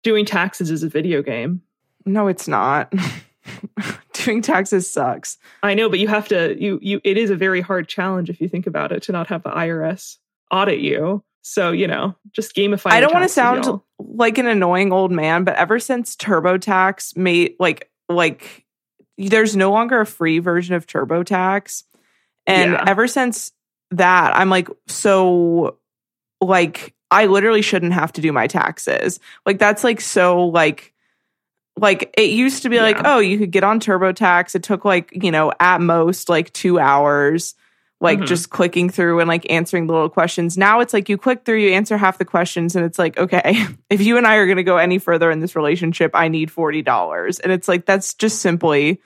Doing 0.04 0.26
taxes 0.26 0.70
is 0.70 0.84
a 0.84 0.90
video 0.90 1.22
game. 1.22 1.62
No, 2.06 2.28
it's 2.28 2.48
not. 2.50 2.92
Doing 4.14 4.42
taxes 4.42 4.90
sucks. 4.90 5.38
I 5.62 5.74
know, 5.74 5.90
but 5.90 6.00
you 6.00 6.08
have 6.08 6.28
to 6.30 6.56
you 6.62 6.80
you 6.82 7.02
it 7.04 7.18
is 7.18 7.30
a 7.30 7.36
very 7.36 7.62
hard 7.62 7.88
challenge 7.88 8.30
if 8.30 8.40
you 8.42 8.48
think 8.48 8.68
about 8.68 8.92
it 8.92 9.04
to 9.04 9.12
not 9.12 9.28
have 9.28 9.44
the 9.44 9.50
IRS 9.50 10.18
audit 10.52 10.80
you. 10.80 11.24
So, 11.42 11.72
you 11.72 11.88
know, 11.88 12.16
just 12.32 12.56
gamify 12.56 12.92
I 12.92 13.02
don't 13.02 13.12
want 13.14 13.24
to 13.24 13.30
sound 13.30 13.66
y'all. 13.66 13.84
like 14.00 14.38
an 14.38 14.48
annoying 14.48 14.94
old 14.94 15.12
man, 15.12 15.44
but 15.44 15.56
ever 15.56 15.78
since 15.80 16.16
TurboTax 16.16 17.18
made 17.18 17.56
like 17.60 17.90
like 18.08 18.66
there's 19.18 19.56
no 19.56 19.72
longer 19.72 20.00
a 20.02 20.06
free 20.06 20.40
version 20.40 20.76
of 20.76 20.88
TurboTax. 20.88 21.84
And 22.48 22.72
Yeah. 22.74 22.84
ever 22.88 23.08
since 23.08 23.52
that, 23.92 24.36
I'm 24.36 24.50
like 24.50 24.70
so 24.88 25.80
like 26.40 26.94
I 27.12 27.26
literally 27.28 27.62
shouldn't 27.62 27.94
have 27.94 28.14
to 28.14 28.22
do 28.22 28.32
my 28.32 28.48
taxes. 28.48 29.20
Like 29.46 29.60
that's 29.60 29.84
like 29.84 30.00
so 30.02 30.48
like 30.48 30.93
like 31.78 32.14
it 32.18 32.30
used 32.32 32.64
to 32.64 32.70
be 32.70 32.80
like, 32.80 32.98
oh, 33.04 33.20
you 33.20 33.38
could 33.40 33.52
get 33.52 33.64
on 33.64 33.80
TurboTax. 33.80 34.56
It 34.56 34.64
took 34.64 34.86
like, 34.86 35.10
you 35.12 35.32
know, 35.32 35.52
at 35.60 35.82
most 35.82 36.30
like 36.30 36.54
2 36.54 36.80
hours 36.80 37.56
like 38.02 38.20
Mhm. 38.20 38.28
just 38.28 38.50
clicking 38.50 38.90
through 38.90 39.22
and 39.22 39.30
like 39.30 39.50
answering 39.50 39.88
the 39.88 39.94
little 39.94 40.10
questions. 40.10 40.58
Now 40.58 40.82
it's 40.82 40.94
like 40.94 41.08
you 41.08 41.18
click 41.18 41.46
through, 41.46 41.60
you 41.60 41.70
answer 41.72 41.96
half 41.96 42.18
the 42.18 42.26
questions, 42.26 42.76
and 42.76 42.84
it's 42.86 43.00
like, 43.00 43.18
okay, 43.18 43.66
if 43.90 44.02
you 44.02 44.18
and 44.18 44.28
I 44.28 44.36
are 44.36 44.46
going 44.46 44.58
to 44.58 44.64
go 44.64 44.76
any 44.76 44.98
further 45.00 45.32
in 45.32 45.40
this 45.40 45.56
relationship, 45.56 46.12
I 46.14 46.28
need 46.28 46.50
$40. 46.50 47.40
And 47.40 47.54
it's 47.54 47.70
like, 47.70 47.86
that's 47.86 48.14
just 48.14 48.42
simply 48.42 49.00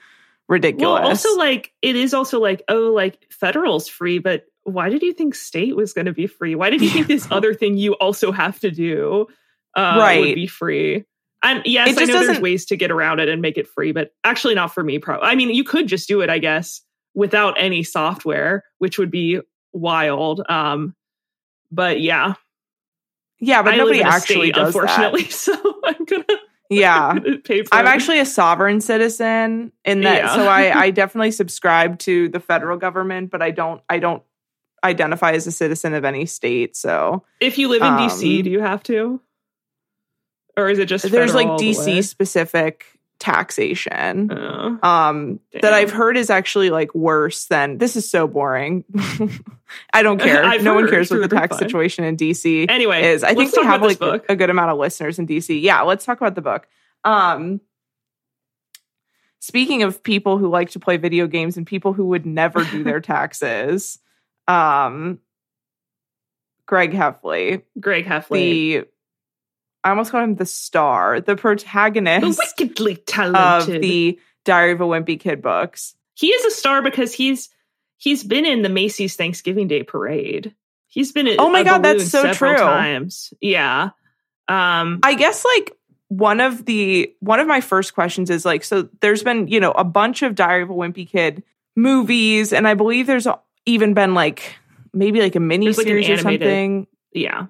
ridiculous. 0.48 1.00
Well, 1.00 1.08
also 1.10 1.36
like 1.36 1.72
it 1.80 1.94
is 1.94 2.12
also 2.12 2.40
like, 2.40 2.62
oh, 2.68 2.92
like 2.92 3.24
federal's 3.30 3.86
free, 3.86 4.18
but 4.18 4.46
why 4.64 4.88
did 4.88 5.02
you 5.02 5.12
think 5.12 5.34
state 5.36 5.76
was 5.76 5.92
going 5.92 6.06
to 6.06 6.12
be 6.12 6.26
free? 6.26 6.56
Why 6.56 6.68
did 6.70 6.82
you 6.82 6.90
think 6.90 7.06
this 7.06 7.28
other 7.30 7.54
thing 7.54 7.76
you 7.76 7.92
also 7.92 8.32
have 8.32 8.58
to 8.60 8.70
do 8.72 9.28
uh, 9.76 9.96
Right. 10.00 10.20
would 10.20 10.34
be 10.34 10.46
free? 10.48 11.04
And 11.42 11.62
yes, 11.64 11.96
I 11.96 12.04
know 12.04 12.24
there's 12.24 12.40
ways 12.40 12.66
to 12.66 12.76
get 12.76 12.90
around 12.90 13.20
it 13.20 13.28
and 13.28 13.40
make 13.40 13.56
it 13.58 13.68
free, 13.68 13.92
but 13.92 14.12
actually 14.24 14.54
not 14.54 14.74
for 14.74 14.82
me. 14.82 14.98
Pro, 14.98 15.20
I 15.20 15.34
mean, 15.34 15.50
you 15.50 15.62
could 15.64 15.86
just 15.86 16.08
do 16.08 16.20
it, 16.20 16.30
I 16.30 16.38
guess, 16.38 16.82
without 17.14 17.54
any 17.58 17.84
software, 17.84 18.64
which 18.78 18.98
would 18.98 19.10
be 19.10 19.40
wild. 19.72 20.42
Um, 20.48 20.94
but 21.70 22.00
yeah, 22.00 22.34
yeah, 23.40 23.62
but 23.62 23.74
I 23.74 23.76
nobody 23.76 23.98
live 23.98 24.06
in 24.06 24.12
a 24.12 24.14
actually 24.16 24.48
state, 24.48 24.54
does 24.54 24.74
unfortunately. 24.74 25.24
So 25.30 25.54
I'm 25.84 26.04
gonna 26.04 26.24
that. 26.28 26.38
Yeah. 26.70 27.14
pay 27.44 27.62
for. 27.62 27.74
I'm 27.74 27.86
it. 27.86 27.88
actually 27.88 28.18
a 28.18 28.26
sovereign 28.26 28.80
citizen 28.80 29.72
in 29.84 30.00
that 30.02 30.24
Yeah. 30.24 30.34
so 30.34 30.48
I, 30.48 30.80
I 30.86 30.90
definitely 30.90 31.30
subscribe 31.30 31.98
to 32.00 32.28
the 32.28 32.40
federal 32.40 32.76
government, 32.78 33.30
but 33.30 33.42
I 33.42 33.52
don't 33.52 33.80
I 33.88 34.00
don't 34.00 34.22
identify 34.84 35.32
as 35.32 35.46
a 35.46 35.52
citizen 35.52 35.94
of 35.94 36.04
any 36.04 36.26
state. 36.26 36.76
So 36.76 37.24
If 37.40 37.58
you 37.58 37.68
live 37.68 37.82
in 37.82 37.88
Um, 37.88 37.98
DC, 37.98 38.42
do 38.42 38.50
you 38.50 38.60
have 38.60 38.82
to? 38.84 39.20
Or 40.58 40.68
is 40.68 40.78
it 40.78 40.86
just 40.86 41.10
there's 41.10 41.34
like 41.34 41.46
all 41.46 41.58
the? 41.58 41.70
DC 41.70 42.04
specific 42.04 42.84
taxation. 43.20 44.30
Oh, 44.32 44.78
um 44.82 45.40
that 45.60 45.72
I've 45.72 45.90
heard 45.90 46.16
is 46.16 46.30
actually 46.30 46.70
like 46.70 46.94
worse 46.94 47.46
than 47.46 47.78
this 47.78 47.96
is 47.96 48.08
so 48.08 48.28
boring. 48.28 48.84
I 49.92 50.02
don't 50.02 50.20
care. 50.20 50.44
No 50.62 50.74
one 50.74 50.88
cares 50.88 51.10
what 51.10 51.20
the 51.20 51.28
tax 51.28 51.48
grapevine. 51.48 51.58
situation 51.68 52.04
in 52.04 52.16
DC 52.16 52.66
Anyway, 52.70 53.04
is. 53.06 53.24
I 53.24 53.34
think 53.34 53.54
we 53.56 53.62
have 53.64 53.82
like 53.82 53.98
book. 53.98 54.24
a 54.28 54.36
good 54.36 54.50
amount 54.50 54.70
of 54.70 54.78
listeners 54.78 55.18
in 55.18 55.26
DC. 55.26 55.60
Yeah, 55.60 55.82
let's 55.82 56.04
talk 56.04 56.20
about 56.20 56.34
the 56.34 56.42
book. 56.42 56.68
Um 57.04 57.60
speaking 59.40 59.82
of 59.82 60.02
people 60.02 60.38
who 60.38 60.48
like 60.48 60.70
to 60.70 60.78
play 60.80 60.96
video 60.96 61.26
games 61.26 61.56
and 61.56 61.66
people 61.66 61.92
who 61.92 62.06
would 62.06 62.26
never 62.26 62.64
do 62.64 62.82
their 62.84 63.00
taxes, 63.14 63.98
um 64.46 65.18
Greg 66.66 66.92
Heffley, 66.92 67.62
Greg 67.80 68.04
Heffley. 68.04 68.82
the 68.82 68.84
I 69.84 69.90
almost 69.90 70.10
called 70.10 70.24
him 70.24 70.34
the 70.34 70.46
star, 70.46 71.20
the 71.20 71.36
protagonist, 71.36 72.38
The, 72.38 72.50
wickedly 72.58 72.92
of 72.94 73.04
talented. 73.06 73.82
the 73.82 74.18
Diary 74.44 74.72
of 74.72 74.80
a 74.80 74.84
Wimpy 74.84 75.18
Kid 75.18 75.40
books. 75.42 75.94
he 76.14 76.28
is 76.28 76.44
a 76.46 76.50
star 76.50 76.82
because 76.82 77.12
he's 77.12 77.48
he's 77.96 78.24
been 78.24 78.44
in 78.44 78.62
the 78.62 78.68
Macy's 78.68 79.16
Thanksgiving 79.16 79.68
Day 79.68 79.82
parade. 79.82 80.54
He's 80.86 81.12
been. 81.12 81.26
In, 81.26 81.36
oh 81.38 81.50
my 81.50 81.62
God, 81.64 81.82
that's 81.82 82.08
so 82.08 82.32
true. 82.32 82.56
Times, 82.56 83.32
yeah. 83.40 83.90
Um, 84.48 85.00
I 85.02 85.14
guess 85.14 85.44
like 85.44 85.72
one 86.08 86.40
of 86.40 86.64
the 86.64 87.14
one 87.20 87.38
of 87.38 87.46
my 87.46 87.60
first 87.60 87.94
questions 87.94 88.30
is 88.30 88.44
like 88.46 88.64
so 88.64 88.88
there's 89.00 89.22
been, 89.22 89.48
you 89.48 89.60
know, 89.60 89.72
a 89.72 89.84
bunch 89.84 90.22
of 90.22 90.34
Diary 90.34 90.62
of 90.62 90.70
a 90.70 90.74
Wimpy 90.74 91.06
Kid 91.08 91.42
movies 91.76 92.52
and 92.52 92.66
I 92.66 92.74
believe 92.74 93.06
there's 93.06 93.26
even 93.66 93.92
been 93.94 94.14
like 94.14 94.56
maybe 94.94 95.20
like 95.20 95.36
a 95.36 95.40
mini 95.40 95.66
There's, 95.66 95.76
like, 95.78 95.86
series 95.86 96.08
or 96.08 96.16
something. 96.16 96.86
yeah, 97.12 97.46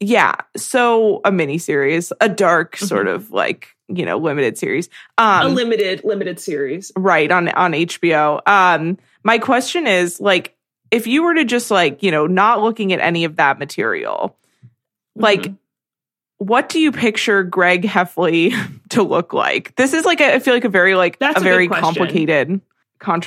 Yeah. 0.00 0.34
So 0.56 1.20
a 1.24 1.30
mini 1.30 1.58
series, 1.58 2.12
a 2.20 2.28
dark 2.28 2.76
sort 2.78 3.06
Mhm. 3.06 3.14
of 3.14 3.30
like, 3.30 3.68
you 3.88 4.04
know, 4.06 4.16
limited 4.18 4.56
series. 4.56 4.88
Um 5.18 5.46
a 5.46 5.48
limited 5.48 6.02
limited 6.04 6.40
series. 6.40 6.90
right 6.96 7.30
on 7.30 7.48
on 7.50 7.72
HBO. 7.74 8.40
Um 8.46 8.96
my 9.22 9.38
question 9.38 9.86
is 9.86 10.20
like 10.20 10.56
if 10.90 11.06
you 11.06 11.22
were 11.22 11.34
to 11.34 11.44
just 11.44 11.70
like, 11.70 12.02
you 12.02 12.10
know, 12.10 12.26
not 12.26 12.62
looking 12.62 12.92
at 12.92 13.00
any 13.00 13.24
of 13.24 13.36
that 13.36 13.58
material, 13.58 14.36
like 15.14 15.42
Mhm. 15.42 15.56
what 16.38 16.68
do 16.70 16.80
you 16.80 16.90
picture 16.92 17.42
Greg 17.42 17.82
Heffley 17.82 18.54
to 18.90 19.02
look 19.02 19.34
like? 19.34 19.76
This 19.76 19.92
is 19.92 20.04
like 20.06 20.20
a, 20.22 20.34
I 20.34 20.38
feel 20.38 20.54
like 20.54 20.64
a 20.64 20.68
very 20.70 20.94
like 20.94 21.18
That's 21.18 21.36
a 21.36 21.40
a 21.40 21.44
very 21.44 21.68
complicated 21.68 22.60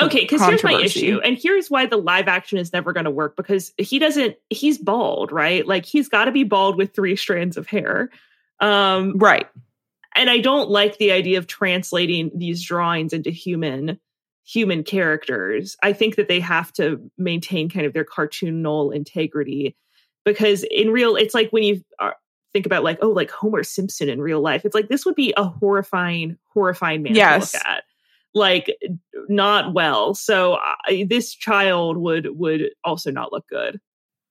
okay, 0.06 0.22
because 0.22 0.42
here's 0.46 0.63
my 0.63 0.74
issue, 0.82 1.20
and 1.24 1.38
here's 1.38 1.70
why 1.70 1.86
the 1.88 1.98
live 1.98 2.27
action 2.27 2.58
is 2.60 2.72
never 2.72 2.94
going 2.94 3.06
to 3.06 3.12
work 3.12 3.36
because 3.36 3.74
he 3.77 3.98
doesn't. 4.00 4.36
He's 4.50 4.77
bald, 4.77 5.32
right? 5.32 5.65
Like 5.68 5.86
he's 5.86 6.08
got 6.10 6.25
to 6.25 6.32
be 6.32 6.44
bald 6.44 6.77
with 6.77 6.94
three 6.94 7.15
strands 7.15 7.58
of 7.58 7.68
hair. 7.68 8.10
Um, 8.60 9.18
Right. 9.18 9.48
and 10.15 10.30
I 10.30 10.39
don't 10.39 10.70
like 10.70 10.98
the 10.98 11.12
idea 11.12 11.38
of 11.39 11.48
translating 11.48 12.32
these 12.36 12.63
drawings 12.63 13.13
into 13.13 13.30
human 13.32 14.00
human 14.46 14.84
characters. 14.84 15.75
I 15.82 15.94
think 15.94 16.18
that 16.18 16.27
they 16.27 16.39
have 16.42 16.72
to 16.74 17.00
maintain 17.18 17.70
kind 17.70 17.86
of 17.86 17.94
their 17.94 18.06
cartoonal 18.06 18.94
integrity 18.94 19.75
because 20.25 20.63
in 20.70 20.92
real, 20.92 21.15
it's 21.15 21.34
like 21.34 21.50
when 21.51 21.63
you 21.63 21.82
are, 22.00 22.15
think 22.53 22.65
about 22.65 22.84
like 22.84 23.00
oh, 23.01 23.10
like 23.10 23.32
Homer 23.32 23.63
Simpson 23.63 24.10
in 24.10 24.22
real 24.22 24.42
life. 24.42 24.65
It's 24.65 24.75
like 24.75 24.88
this 24.89 25.06
would 25.06 25.15
be 25.15 25.34
a 25.36 25.46
horrifying, 25.46 26.38
horrifying 26.53 27.01
man 27.03 27.15
Yes. 27.15 27.51
to 27.53 27.58
look 27.58 27.65
at. 27.65 27.84
Like 28.34 28.75
not 29.30 29.74
well. 29.74 30.13
So 30.16 30.58
I, 30.88 31.06
this 31.10 31.34
child 31.34 31.98
would 31.98 32.28
would 32.38 32.70
also 32.84 33.12
not 33.12 33.32
look 33.32 33.48
good. 33.48 33.80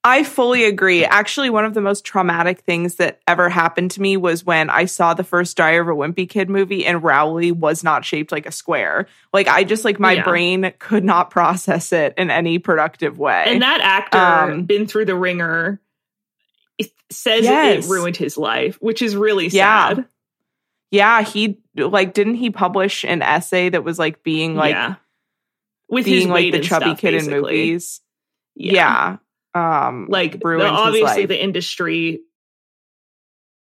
I 0.05 0.25
fully 0.25 0.65
agree. 0.65 1.05
Actually, 1.05 1.49
one 1.49 1.65
of 1.65 1.75
the 1.75 1.81
most 1.81 2.05
traumatic 2.05 2.63
things 2.63 2.97
that 2.97 3.21
ever 3.29 3.49
happened 3.49 3.93
to 3.93 4.01
me 4.03 4.17
was 4.17 4.45
when 4.45 4.69
I 4.69 4.87
saw 4.87 5.15
the 5.15 5.23
first 5.23 5.57
Diary 5.57 5.79
of 5.79 5.87
a 5.87 5.93
Wimpy 5.93 6.29
Kid 6.29 6.51
movie 6.51 6.85
and 6.85 7.05
Rowley 7.05 7.53
was 7.53 7.85
not 7.85 8.05
shaped 8.05 8.33
like 8.33 8.45
a 8.45 8.51
square. 8.51 9.07
Like 9.33 9.47
I 9.47 9.63
just 9.63 9.85
like 9.85 10.01
my 10.01 10.15
Yeah. 10.15 10.25
brain 10.25 10.73
could 10.81 11.05
not 11.05 11.31
process 11.31 11.93
it 11.93 12.15
in 12.19 12.33
any 12.33 12.59
productive 12.59 13.17
way. 13.21 13.45
And 13.47 13.63
that 13.63 13.81
actor 13.81 14.19
Um, 14.19 14.65
been 14.65 14.89
through 14.89 15.05
the 15.05 15.15
ringer. 15.15 15.81
Says 17.13 17.45
Yes. 17.45 17.85
it 17.87 17.91
ruined 17.91 18.17
his 18.17 18.37
life, 18.37 18.79
which 18.81 19.03
is 19.03 19.15
really 19.15 19.51
sad. 19.51 19.99
yeah, 19.99 20.05
he 21.23 21.59
like 21.77 22.15
didn't 22.15 22.35
he 22.35 22.51
publish 22.51 23.05
an 23.05 23.23
essay 23.23 23.69
that 23.71 23.83
was 23.83 23.99
like 23.99 24.23
being 24.23 24.55
like 24.55 24.75
yeah, 24.75 24.97
with 25.89 26.07
his 26.07 26.25
being 26.25 26.29
like 26.29 26.53
the 26.53 26.61
chubby 26.61 26.85
stuff, 26.87 26.99
kid 26.99 27.15
in 27.15 27.31
movies? 27.31 28.01
Yeah. 28.55 29.17
Um 29.55 30.07
like 30.09 30.41
the, 30.41 30.69
obviously 30.69 31.27
the 31.27 31.43
industry. 31.43 32.21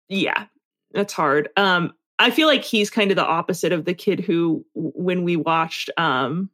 Yeah, 0.08 0.46
that's 0.92 1.12
hard. 1.12 1.48
Um, 1.56 1.94
I 2.18 2.30
feel 2.30 2.46
like 2.46 2.64
he's 2.64 2.90
kind 2.90 3.10
of 3.10 3.16
the 3.16 3.24
opposite 3.24 3.72
of 3.72 3.84
the 3.84 3.94
kid 3.94 4.20
who, 4.20 4.64
when 4.74 5.24
we 5.24 5.36
watched, 5.36 5.90
um, 5.96 6.50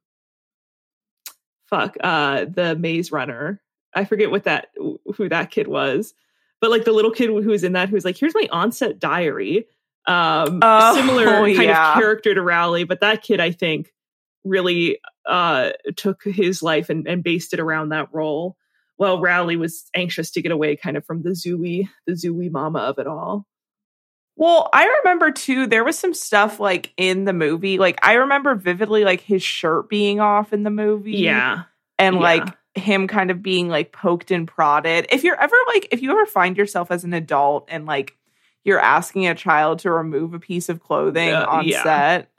fuck, 1.67 1.97
uh, 2.01 2.47
the 2.47 2.77
Maze 2.77 3.13
Runner. 3.13 3.61
I 3.95 4.05
forget 4.05 4.31
what 4.31 4.45
that 4.45 4.69
who 4.77 5.29
that 5.29 5.51
kid 5.51 5.67
was, 5.67 6.15
but 6.61 6.71
like 6.71 6.85
the 6.85 6.93
little 6.93 7.11
kid 7.11 7.29
who 7.29 7.35
was 7.35 7.65
in 7.65 7.73
that 7.73 7.89
who 7.89 7.97
was 7.97 8.05
like, 8.05 8.17
"Here's 8.17 8.35
my 8.35 8.49
onset 8.53 8.99
diary." 8.99 9.67
Um, 10.09 10.61
Oh, 10.63 10.95
similar 10.97 11.27
kind 11.27 11.63
yeah. 11.63 11.93
of 11.93 11.99
character 12.01 12.35
to 12.35 12.43
Rowley, 12.43 12.85
but 12.85 13.01
that 13.01 13.23
kid, 13.23 13.41
I 13.41 13.53
think, 13.53 13.93
really 14.45 14.99
uh 15.29 15.73
took 15.97 16.23
his 16.25 16.63
life 16.63 16.89
and, 16.89 17.07
and 17.07 17.23
based 17.23 17.53
it 17.53 17.61
around 17.61 17.91
that 17.91 18.09
role. 18.13 18.57
Well, 18.97 19.21
Rowley 19.21 19.57
was 19.57 19.85
anxious 19.95 20.31
to 20.33 20.43
get 20.43 20.51
away 20.51 20.75
kind 20.77 20.97
of 20.97 21.05
from 21.05 21.23
the 21.23 21.31
zooey, 21.31 21.89
the 22.07 22.15
zooey 22.15 22.51
mama 22.51 22.81
of 22.81 22.99
it 22.99 23.07
all. 23.07 23.47
Well, 24.37 24.71
I 24.73 24.87
remember 25.03 25.33
too, 25.33 25.67
there 25.67 25.85
was 25.85 25.99
some 25.99 26.15
stuff 26.15 26.61
like 26.61 26.93
in 26.97 27.25
the 27.25 27.33
movie. 27.33 27.77
Like 27.77 27.99
I 28.03 28.15
remember 28.15 28.55
vividly 28.55 29.05
like 29.05 29.21
his 29.21 29.43
shirt 29.43 29.89
being 29.89 30.21
off 30.21 30.53
in 30.53 30.63
the 30.63 30.71
movie. 30.71 31.19
Yeah. 31.19 31.65
And 31.99 32.17
yeah. 32.17 32.23
like 32.23 32.57
him 32.75 33.09
kind 33.09 33.31
of 33.31 33.43
being 33.43 33.69
like 33.69 33.93
poked 33.93 34.31
and 34.31 34.47
prodded. 34.47 35.09
If 35.11 35.25
you're 35.25 35.41
ever 35.41 35.57
like 35.75 35.89
if 35.91 36.03
you 36.03 36.13
ever 36.13 36.25
find 36.25 36.57
yourself 36.57 36.91
as 36.91 37.05
an 37.05 37.13
adult 37.15 37.67
and 37.69 37.85
like 37.85 38.17
you're 38.69 38.79
asking 38.79 39.27
a 39.27 39.35
child 39.35 39.81
to 39.81 39.91
remove 39.91 40.35
a 40.35 40.39
piece 40.39 40.69
of 40.69 40.81
clothing 40.81 41.33
Uh, 41.33 41.45
on 41.49 41.67
yeah. 41.67 41.83
set, 41.83 42.31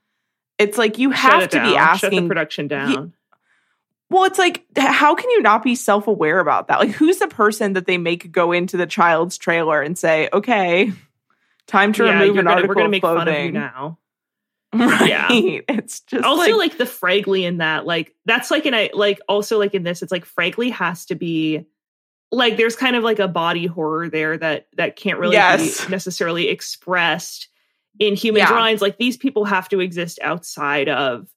it's 0.57 0.77
like 0.77 0.97
you 0.97 1.09
have 1.11 1.49
to 1.49 1.57
down. 1.57 1.65
be 1.65 1.71
Shut 1.71 1.75
the 1.75 1.77
asking 2.15 2.27
production 2.29 2.67
down. 2.69 3.13
Well, 4.11 4.23
it's 4.23 4.39
like, 4.39 4.65
how 4.77 5.13
can 5.15 5.29
you 5.29 5.41
not 5.41 5.63
be 5.63 5.75
self 5.75 6.07
aware 6.07 6.39
about 6.39 6.67
that? 6.69 6.79
Like, 6.79 6.91
who's 6.91 7.19
the 7.19 7.27
person 7.27 7.73
that 7.73 7.85
they 7.85 7.97
make 7.97 8.31
go 8.31 8.51
into 8.53 8.75
the 8.77 8.87
child's 8.87 9.37
trailer 9.37 9.81
and 9.81 9.97
say, 9.97 10.29
okay, 10.33 10.91
time 11.67 11.93
to 11.93 12.05
Yeah, 12.05 12.13
remove 12.21 12.37
an 12.37 12.45
gonna, 12.45 12.49
article 12.55 12.69
we're 12.69 12.73
gonna 12.75 12.85
of 12.85 12.91
make 12.91 13.01
fun 13.03 13.27
of 13.27 13.35
you 13.35 13.51
now. 13.51 13.97
Right. 14.73 15.09
Yeah. 15.09 15.27
It's 15.67 16.01
just 16.01 16.23
also 16.23 16.51
like, 16.57 16.71
like, 16.71 16.77
the 16.77 16.83
Fregley 16.83 17.41
in 17.43 17.57
that, 17.57 17.87
like 17.87 18.13
that's 18.25 18.51
like 18.51 18.67
in 18.67 18.75
a 18.75 18.91
like 18.93 19.19
also 19.27 19.57
like 19.57 19.73
in 19.73 19.81
this, 19.81 20.03
it's 20.03 20.11
like 20.11 20.25
Fregley 20.25 20.71
has 20.71 21.05
to 21.05 21.15
be 21.15 21.65
like 22.31 22.57
there's 22.57 22.75
kind 22.75 22.95
of 22.95 23.03
like 23.03 23.19
a 23.19 23.27
body 23.27 23.65
horror 23.65 24.09
there 24.09 24.37
that 24.37 24.67
that 24.77 24.95
can't 24.95 25.19
really 25.19 25.35
Yes. 25.35 25.85
be 25.85 25.91
necessarily 25.91 26.47
expressed 26.49 27.47
in 27.99 28.15
human 28.15 28.41
Yeah. 28.41 28.47
drawings. 28.49 28.81
Like 28.81 28.97
these 28.97 29.17
people 29.17 29.45
have 29.45 29.67
to 29.69 29.79
exist 29.79 30.19
outside 30.21 30.89
of 30.89 31.27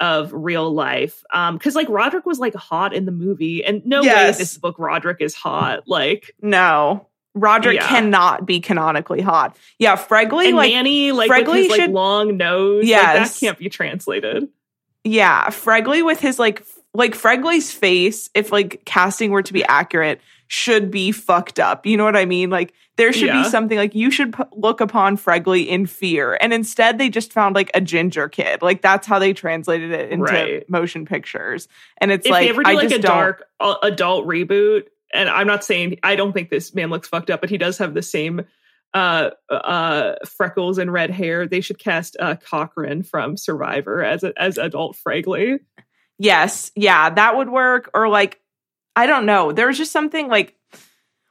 of 0.00 0.32
real 0.32 0.72
life. 0.72 1.24
Um, 1.34 1.56
because 1.58 1.74
like 1.74 1.88
Roderick 1.88 2.24
was 2.24 2.38
like 2.38 2.54
hot 2.54 2.94
in 2.94 3.04
the 3.04 3.10
movie, 3.12 3.64
and 3.64 3.84
no 3.84 4.00
way 4.00 4.06
Yes. 4.06 4.36
in 4.36 4.38
this 4.42 4.56
book 4.58 4.76
Roderick 4.78 5.16
is 5.20 5.34
hot. 5.34 5.88
Like 5.88 6.34
no. 6.40 7.06
Roderick 7.34 7.76
Yeah. 7.76 7.86
cannot 7.88 8.46
be 8.46 8.58
canonically 8.60 9.20
hot. 9.20 9.56
Yeah, 9.78 9.96
Fregley, 9.96 10.46
and 10.48 10.56
like, 10.56 10.72
Manny, 10.72 11.12
like 11.12 11.30
with 11.30 11.46
Fregley 11.46 11.56
his 11.58 11.68
like 11.70 11.80
should- 11.82 11.90
long 11.90 12.36
nose, 12.36 12.82
like 12.82 12.88
Yes. 12.88 13.38
that 13.40 13.46
can't 13.46 13.58
be 13.58 13.68
translated. 13.68 14.48
yeah, 15.04 15.46
Fregley 15.48 16.04
with 16.04 16.20
his 16.20 16.38
like, 16.38 16.64
like 16.98 17.14
Fregley's 17.14 17.72
face, 17.72 18.28
if 18.34 18.52
like 18.52 18.82
casting 18.84 19.30
were 19.30 19.42
to 19.42 19.52
be 19.52 19.64
accurate, 19.64 20.20
should 20.48 20.90
be 20.90 21.12
fucked 21.12 21.58
up. 21.60 21.86
You 21.86 21.96
know 21.96 22.04
what 22.04 22.16
I 22.16 22.24
mean? 22.24 22.50
Like, 22.50 22.72
there 22.96 23.12
should 23.12 23.28
Yeah. 23.28 23.42
be 23.42 23.48
something 23.48 23.76
like 23.78 23.94
you 23.94 24.10
should 24.10 24.32
p- 24.36 24.42
look 24.56 24.80
upon 24.80 25.16
Fregley 25.16 25.66
in 25.66 25.86
fear. 25.86 26.36
And 26.40 26.52
instead, 26.52 26.98
they 26.98 27.08
just 27.10 27.32
found 27.32 27.54
like 27.54 27.70
a 27.74 27.80
ginger 27.80 28.28
kid. 28.28 28.60
Like, 28.62 28.82
that's 28.82 29.06
how 29.06 29.18
they 29.18 29.32
translated 29.32 29.92
it 29.92 30.10
into 30.10 30.24
Right. 30.24 30.68
motion 30.70 31.04
pictures. 31.06 31.68
And 31.98 32.10
it's 32.10 32.26
if 32.26 32.32
like, 32.32 32.44
they 32.46 32.48
ever 32.50 32.62
do 32.64 32.70
I 32.70 32.74
like 32.74 32.90
a 32.90 32.98
dark 32.98 33.44
uh, 33.60 33.76
adult 33.82 34.26
reboot, 34.26 34.84
and 35.14 35.28
I'm 35.28 35.46
not 35.46 35.64
saying 35.64 35.98
I 36.02 36.16
don't 36.16 36.32
think 36.32 36.50
this 36.50 36.74
man 36.74 36.90
looks 36.90 37.08
fucked 37.08 37.30
up, 37.30 37.40
but 37.40 37.50
he 37.50 37.58
does 37.58 37.78
have 37.78 37.94
the 37.94 38.02
same 38.02 38.42
uh 38.94 39.30
uh 39.50 40.14
freckles 40.26 40.78
and 40.78 40.90
red 40.90 41.10
hair. 41.10 41.46
They 41.46 41.60
should 41.60 41.78
cast 41.78 42.16
uh 42.18 42.36
Cochran 42.36 43.02
from 43.02 43.36
Survivor 43.36 44.02
as 44.02 44.24
a, 44.24 44.32
as 44.40 44.56
adult 44.56 44.96
Fregley. 44.96 45.58
Yes, 46.18 46.72
yeah, 46.74 47.10
that 47.10 47.36
would 47.36 47.48
work. 47.48 47.90
Or 47.94 48.08
like, 48.08 48.40
I 48.96 49.06
don't 49.06 49.26
know. 49.26 49.52
There's 49.52 49.78
just 49.78 49.92
something 49.92 50.28
like, 50.28 50.56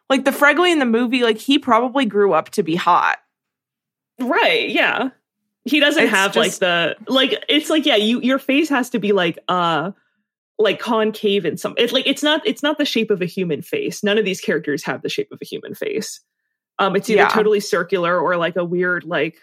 like 0.10 0.24
the 0.26 0.32
Fregley 0.32 0.72
in 0.72 0.80
the 0.80 0.86
movie, 0.86 1.24
like 1.24 1.38
he 1.38 1.60
probably 1.60 2.06
grew 2.06 2.34
up 2.34 2.50
to 2.52 2.64
be 2.64 2.76
hot. 2.76 3.18
Right, 4.20 4.70
yeah. 4.70 5.10
He 5.66 5.82
doesn't 5.82 6.04
It's 6.04 6.12
have 6.12 6.36
like 6.38 6.54
the 6.54 6.96
like 7.08 7.44
it's 7.50 7.70
like 7.70 7.86
yeah, 7.86 7.98
you 7.98 8.22
your 8.22 8.40
face 8.40 8.70
has 8.70 8.90
to 8.92 9.00
be 9.00 9.12
like 9.12 9.38
uh 9.50 9.92
like 10.58 10.80
concave 10.80 11.46
in 11.46 11.58
some 11.58 11.76
it's 11.78 11.92
like 11.92 12.08
it's 12.08 12.24
not 12.24 12.42
it's 12.48 12.64
not 12.64 12.78
the 12.78 12.86
shape 12.86 13.12
of 13.12 13.22
a 13.22 13.26
human 13.26 13.62
face. 13.62 14.02
None 14.02 14.18
of 14.18 14.24
these 14.24 14.40
characters 14.40 14.84
have 14.86 15.02
the 15.02 15.10
shape 15.10 15.30
of 15.34 15.40
a 15.42 15.46
human 15.46 15.76
face. 15.76 16.22
Um 16.80 16.96
it's 16.96 17.10
either 17.10 17.24
Yeah. 17.24 17.28
totally 17.28 17.60
circular 17.60 18.18
or 18.18 18.38
like 18.38 18.56
a 18.56 18.64
weird 18.64 19.04
like 19.04 19.36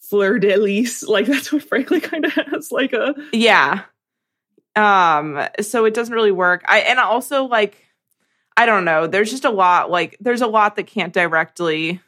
fleur 0.00 0.38
de 0.38 0.56
lis. 0.56 1.02
Like 1.02 1.26
that's 1.26 1.52
what 1.52 1.64
Frankly 1.64 2.00
kind 2.00 2.24
of 2.26 2.32
has 2.32 2.70
like 2.70 2.92
a 2.92 3.16
Yeah. 3.32 3.82
Um, 4.76 5.46
so 5.60 5.84
it 5.84 5.94
doesn't 5.94 6.14
really 6.14 6.32
work. 6.32 6.64
I 6.66 6.80
and 6.80 6.98
also 6.98 7.44
like 7.44 7.84
I 8.56 8.66
don't 8.66 8.84
know, 8.84 9.06
there's 9.06 9.30
just 9.30 9.44
a 9.44 9.50
lot 9.50 9.90
like 9.90 10.16
there's 10.20 10.42
a 10.42 10.46
lot 10.46 10.76
that 10.76 10.86
can't 10.86 11.12
directly 11.12 12.00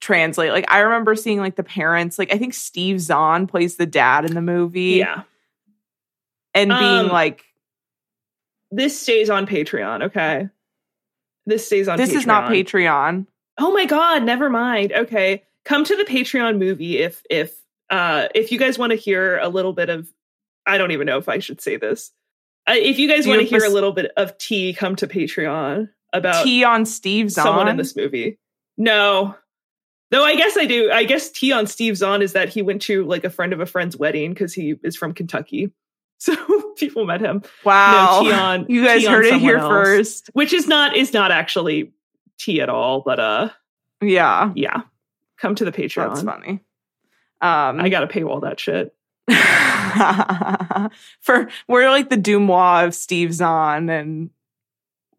translate. 0.00 0.52
Like 0.52 0.70
I 0.70 0.80
remember 0.80 1.14
seeing 1.14 1.40
like 1.40 1.56
the 1.56 1.62
parents, 1.62 2.18
like 2.18 2.32
I 2.32 2.38
think 2.38 2.54
Steve 2.54 3.00
Zahn 3.00 3.46
plays 3.46 3.76
the 3.76 3.86
dad 3.86 4.24
in 4.24 4.34
the 4.34 4.42
movie 4.42 4.98
yeah. 4.98 5.22
and 6.54 6.70
being 6.70 7.06
Um, 7.06 7.08
like 7.08 7.44
This 8.70 9.00
stays 9.00 9.30
on 9.30 9.46
Patreon, 9.46 10.04
okay? 10.04 10.48
This 11.46 11.66
stays 11.66 11.88
on 11.88 11.96
This 11.96 12.10
Patreon. 12.10 12.16
is 12.16 12.26
not 12.26 12.50
Patreon. 12.50 13.26
Oh 13.58 13.72
my 13.72 13.86
god, 13.86 14.22
never 14.22 14.50
mind. 14.50 14.92
Okay. 14.92 15.44
Come 15.64 15.84
to 15.84 15.96
the 15.96 16.04
Patreon 16.04 16.58
movie 16.58 16.98
if 16.98 17.22
if 17.30 17.56
uh 17.90 18.28
if 18.34 18.52
you 18.52 18.58
guys 18.58 18.78
want 18.78 18.90
to 18.90 18.96
hear 18.96 19.38
a 19.38 19.48
little 19.48 19.72
bit 19.72 19.88
of 19.88 20.08
I 20.66 20.78
don't 20.78 20.90
even 20.92 21.06
know 21.06 21.18
if 21.18 21.28
I 21.28 21.38
should 21.38 21.60
say 21.60 21.76
this. 21.76 22.12
If 22.68 22.98
you 22.98 23.08
guys 23.08 23.26
want 23.26 23.40
to 23.40 23.46
hear 23.46 23.60
pers- 23.60 23.70
a 23.70 23.72
little 23.74 23.92
bit 23.92 24.10
of 24.16 24.36
tea, 24.38 24.72
come 24.74 24.96
to 24.96 25.06
Patreon 25.06 25.88
about 26.12 26.42
tea 26.44 26.64
on 26.64 26.84
Steve 26.84 27.30
Zahn. 27.30 27.44
someone 27.44 27.68
in 27.68 27.76
this 27.76 27.94
movie. 27.94 28.38
No. 28.76 29.36
Though 30.10 30.24
I 30.24 30.34
guess 30.36 30.56
I 30.56 30.66
do. 30.66 30.90
I 30.90 31.04
guess 31.04 31.30
tea 31.30 31.52
on 31.52 31.66
Steve 31.66 31.96
Zahn 31.96 32.22
is 32.22 32.32
that 32.32 32.48
he 32.48 32.62
went 32.62 32.82
to 32.82 33.04
like 33.04 33.24
a 33.24 33.30
friend 33.30 33.52
of 33.52 33.60
a 33.60 33.66
friend's 33.66 33.96
wedding 33.96 34.32
because 34.32 34.52
he 34.54 34.74
is 34.82 34.96
from 34.96 35.14
Kentucky. 35.14 35.72
So 36.18 36.34
people 36.78 37.04
met 37.04 37.20
him. 37.20 37.42
Wow. 37.62 38.22
No, 38.22 38.26
tea 38.26 38.32
on 38.32 38.66
you 38.70 38.82
guys 38.86 39.04
on 39.06 39.12
heard 39.12 39.26
it 39.26 39.38
here 39.38 39.58
else. 39.58 39.68
first. 39.70 40.30
Which 40.32 40.54
is 40.54 40.66
not 40.66 40.96
is 40.96 41.12
not 41.12 41.30
actually 41.30 41.92
tea 42.38 42.62
at 42.62 42.70
all, 42.70 43.02
but 43.02 43.20
uh 43.20 43.50
Yeah. 44.00 44.50
yeah. 44.56 44.80
Come 45.36 45.54
to 45.56 45.66
the 45.66 45.72
Patreon. 45.72 46.08
That's 46.08 46.22
funny. 46.22 46.52
Um 47.42 47.78
I 47.80 47.90
gotta 47.90 48.06
paywall 48.06 48.40
that 48.44 48.58
shit. 48.58 48.95
for 51.20 51.48
we're 51.68 51.90
like 51.90 52.10
the 52.10 52.16
DeuxMoi 52.16 52.86
of 52.86 52.94
Steve 52.94 53.32
Zahn 53.32 53.88
and 53.90 54.30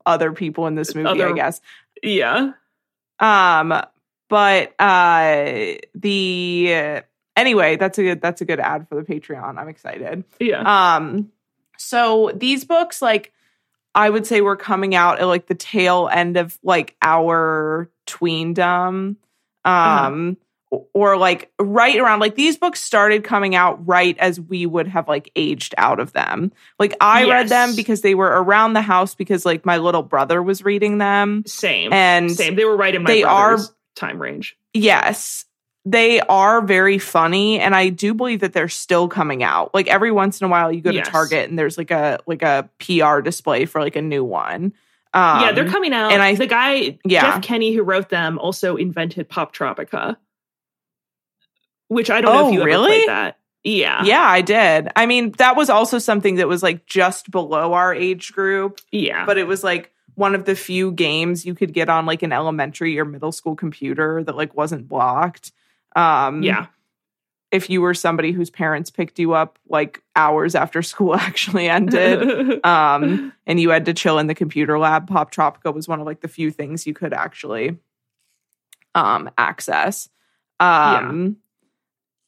other 0.05 0.31
people 0.31 0.67
in 0.67 0.75
this 0.75 0.95
movie, 0.95 1.23
I 1.23 1.33
guess. 1.33 1.59
Yeah. 2.01 2.51
Um, 3.19 3.81
but 4.29 4.73
uh 4.79 5.75
the 5.95 7.03
anyway, 7.35 7.75
that's 7.77 7.97
a 7.97 8.03
good 8.03 8.21
that's 8.21 8.41
a 8.41 8.45
good 8.45 8.59
ad 8.59 8.87
for 8.89 8.95
the 8.95 9.03
Patreon. 9.03 9.57
I'm 9.57 9.69
excited. 9.69 10.23
Yeah. 10.39 10.95
Um, 10.95 11.31
so 11.77 12.31
these 12.35 12.65
books, 12.65 13.01
like, 13.01 13.31
I 13.93 14.09
would 14.09 14.27
say 14.27 14.41
were 14.41 14.55
coming 14.55 14.95
out 14.95 15.19
at 15.19 15.25
like 15.25 15.47
the 15.47 15.55
tail 15.55 16.09
end 16.11 16.37
of 16.37 16.57
like 16.63 16.95
our 17.01 17.89
tweendom. 18.05 19.17
Um, 19.63 20.37
or 20.69 21.17
like 21.17 21.51
right 21.59 21.97
around 21.97 22.19
like 22.19 22.35
these 22.35 22.57
books 22.57 22.81
started 22.81 23.23
coming 23.23 23.55
out 23.55 23.87
right 23.87 24.17
as 24.19 24.39
we 24.39 24.65
would 24.65 24.87
have 24.87 25.07
like 25.07 25.31
aged 25.35 25.73
out 25.77 25.99
of 25.99 26.11
them. 26.13 26.51
Like 26.77 26.93
I 26.99 27.29
read 27.29 27.47
them 27.49 27.75
because 27.75 28.01
they 28.01 28.15
were 28.15 28.27
around 28.27 28.73
the 28.73 28.81
house 28.81 29.15
because 29.15 29.45
like 29.45 29.65
my 29.65 29.77
little 29.77 30.03
brother 30.03 30.43
was 30.43 30.63
reading 30.63 30.97
them. 30.97 31.43
Same. 31.45 31.93
And 31.93 32.29
Same. 32.31 32.55
They 32.55 32.65
were 32.65 32.75
right 32.75 32.93
in 32.93 33.03
my 33.03 33.11
they 33.11 33.23
are- 33.23 33.59
time 33.95 34.21
range. 34.21 34.57
Yes, 34.73 35.45
they 35.85 36.19
are 36.19 36.61
very 36.61 36.97
funny, 36.99 37.59
and 37.61 37.73
I 37.73 37.87
do 37.89 38.13
believe 38.13 38.41
that 38.41 38.51
they're 38.51 38.67
still 38.67 39.07
coming 39.07 39.41
out. 39.43 39.73
Like 39.73 39.87
every 39.87 40.11
once 40.11 40.41
in 40.41 40.45
a 40.45 40.49
while, 40.49 40.69
you 40.71 40.81
go 40.81 40.91
Yes. 40.91 41.05
to 41.07 41.11
Target 41.11 41.49
and 41.49 41.57
there's 41.57 41.77
like 41.77 41.91
a 41.91 42.19
like 42.27 42.41
a 42.43 42.69
PR 42.79 43.21
display 43.21 43.65
for 43.65 43.79
like 43.81 43.95
a 43.95 44.01
new 44.01 44.23
one. 44.23 44.73
Um, 45.13 45.41
yeah, 45.41 45.51
they're 45.53 45.69
coming 45.69 45.93
out. 45.93 46.11
and 46.11 46.21
I- 46.21 46.35
the 46.35 46.45
guy 46.45 46.99
Yeah. 47.05 47.21
Jeff 47.21 47.41
Kinney 47.41 47.73
who 47.73 47.83
wrote 47.83 48.09
them 48.09 48.37
also 48.37 48.75
invented 48.75 49.29
Poptropica. 49.29 50.17
Which 51.89 52.09
I 52.09 52.21
don't 52.21 52.33
know 52.35 52.45
Oh, 52.45 52.47
if 52.49 52.53
you 52.53 52.63
really? 52.63 52.91
ever 52.91 53.05
played 53.05 53.07
that. 53.09 53.37
Yeah. 53.63 54.03
Yeah, 54.03 54.21
I 54.23 54.41
did. 54.41 54.89
I 54.95 55.05
mean, 55.05 55.31
that 55.37 55.55
was 55.55 55.69
also 55.69 55.99
something 55.99 56.35
that 56.35 56.47
was 56.47 56.63
like 56.63 56.85
just 56.85 57.29
below 57.31 57.73
our 57.73 57.93
age 57.93 58.31
group, 58.33 58.79
Yeah. 58.91 59.25
but 59.25 59.37
it 59.37 59.47
was 59.47 59.63
like 59.63 59.91
one 60.15 60.35
of 60.35 60.45
the 60.45 60.55
few 60.55 60.91
games 60.91 61.45
you 61.45 61.53
could 61.53 61.73
get 61.73 61.89
on 61.89 62.05
like 62.05 62.23
an 62.23 62.31
elementary 62.33 62.97
or 62.99 63.05
middle 63.05 63.31
school 63.31 63.55
computer 63.55 64.23
that 64.23 64.35
like 64.35 64.55
wasn't 64.55 64.87
blocked. 64.87 65.51
Um, 65.95 66.43
yeah. 66.43 66.67
if 67.51 67.69
you 67.69 67.81
were 67.81 67.93
somebody 67.93 68.31
whose 68.31 68.49
parents 68.49 68.89
picked 68.89 69.19
you 69.19 69.33
up 69.33 69.57
like 69.67 70.01
hours 70.15 70.53
after 70.55 70.81
school 70.83 71.15
actually 71.15 71.67
ended. 71.69 72.63
um, 72.65 73.33
and 73.45 73.59
you 73.59 73.69
had 73.69 73.85
to 73.85 73.93
chill 73.93 74.17
in 74.19 74.27
the 74.27 74.35
computer 74.35 74.77
lab. 74.79 75.09
Poptropica 75.09 75.73
was 75.73 75.87
one 75.87 75.99
of 75.99 76.05
like 76.05 76.21
the 76.21 76.27
few 76.27 76.51
things 76.51 76.85
you 76.87 76.93
could 76.93 77.13
actually 77.13 77.77
um, 78.95 79.29
access. 79.37 80.09
Um, 80.59 81.37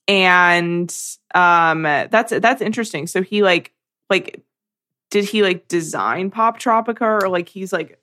and 0.09 0.93
um, 1.35 1.83
that's 1.83 2.31
that's 2.31 2.61
interesting. 2.61 3.05
So 3.07 3.21
he 3.21 3.43
like 3.43 3.71
like 4.09 4.41
did 5.11 5.23
he 5.23 5.43
like 5.43 5.67
design 5.67 6.31
Poptropica 6.31 7.23
or 7.23 7.29
like 7.29 7.47
he's 7.47 7.71
like 7.71 7.97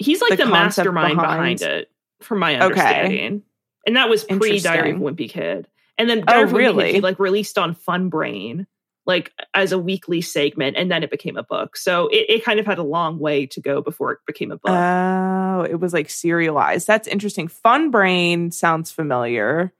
He's 0.00 0.20
like 0.20 0.38
the 0.38 0.44
the, 0.44 0.50
mastermind 0.50 1.16
behind, 1.16 1.58
behind- 1.58 1.62
it, 1.62 1.90
from 2.20 2.38
my 2.38 2.54
Okay. 2.54 2.64
understanding. 2.64 3.42
And 3.86 3.96
that 3.96 4.08
was 4.08 4.24
pre 4.24 4.60
Diary 4.60 4.92
of. 4.92 4.98
Wimpy 4.98 5.28
Kid. 5.28 5.66
And 5.98 6.08
then 6.08 6.20
Oh, 6.20 6.46
Diary 6.46 6.66
a 6.66 6.72
Wimpy 6.72 6.82
Kid, 6.84 6.94
he 6.94 7.00
like 7.00 7.18
released 7.18 7.58
on 7.58 7.74
Funbrain, 7.74 8.66
like 9.06 9.32
as 9.54 9.72
a 9.72 9.78
weekly 9.78 10.20
segment, 10.20 10.76
and 10.76 10.88
then 10.90 11.02
it 11.02 11.10
became 11.10 11.36
a 11.36 11.42
book. 11.42 11.76
So 11.76 12.06
it, 12.08 12.26
it 12.28 12.44
kind 12.44 12.60
of 12.60 12.66
had 12.66 12.78
a 12.78 12.84
long 12.84 13.18
way 13.18 13.46
to 13.46 13.60
go 13.60 13.82
before 13.82 14.12
it 14.12 14.18
became 14.26 14.52
a 14.52 14.56
book. 14.56 14.70
oh, 14.70 15.66
it 15.68 15.80
was 15.80 15.92
like 15.92 16.10
serialized. 16.10 16.86
That's 16.86 17.08
interesting. 17.08 17.48
Funbrain 17.48 18.52
sounds 18.54 18.92
familiar. 18.92 19.72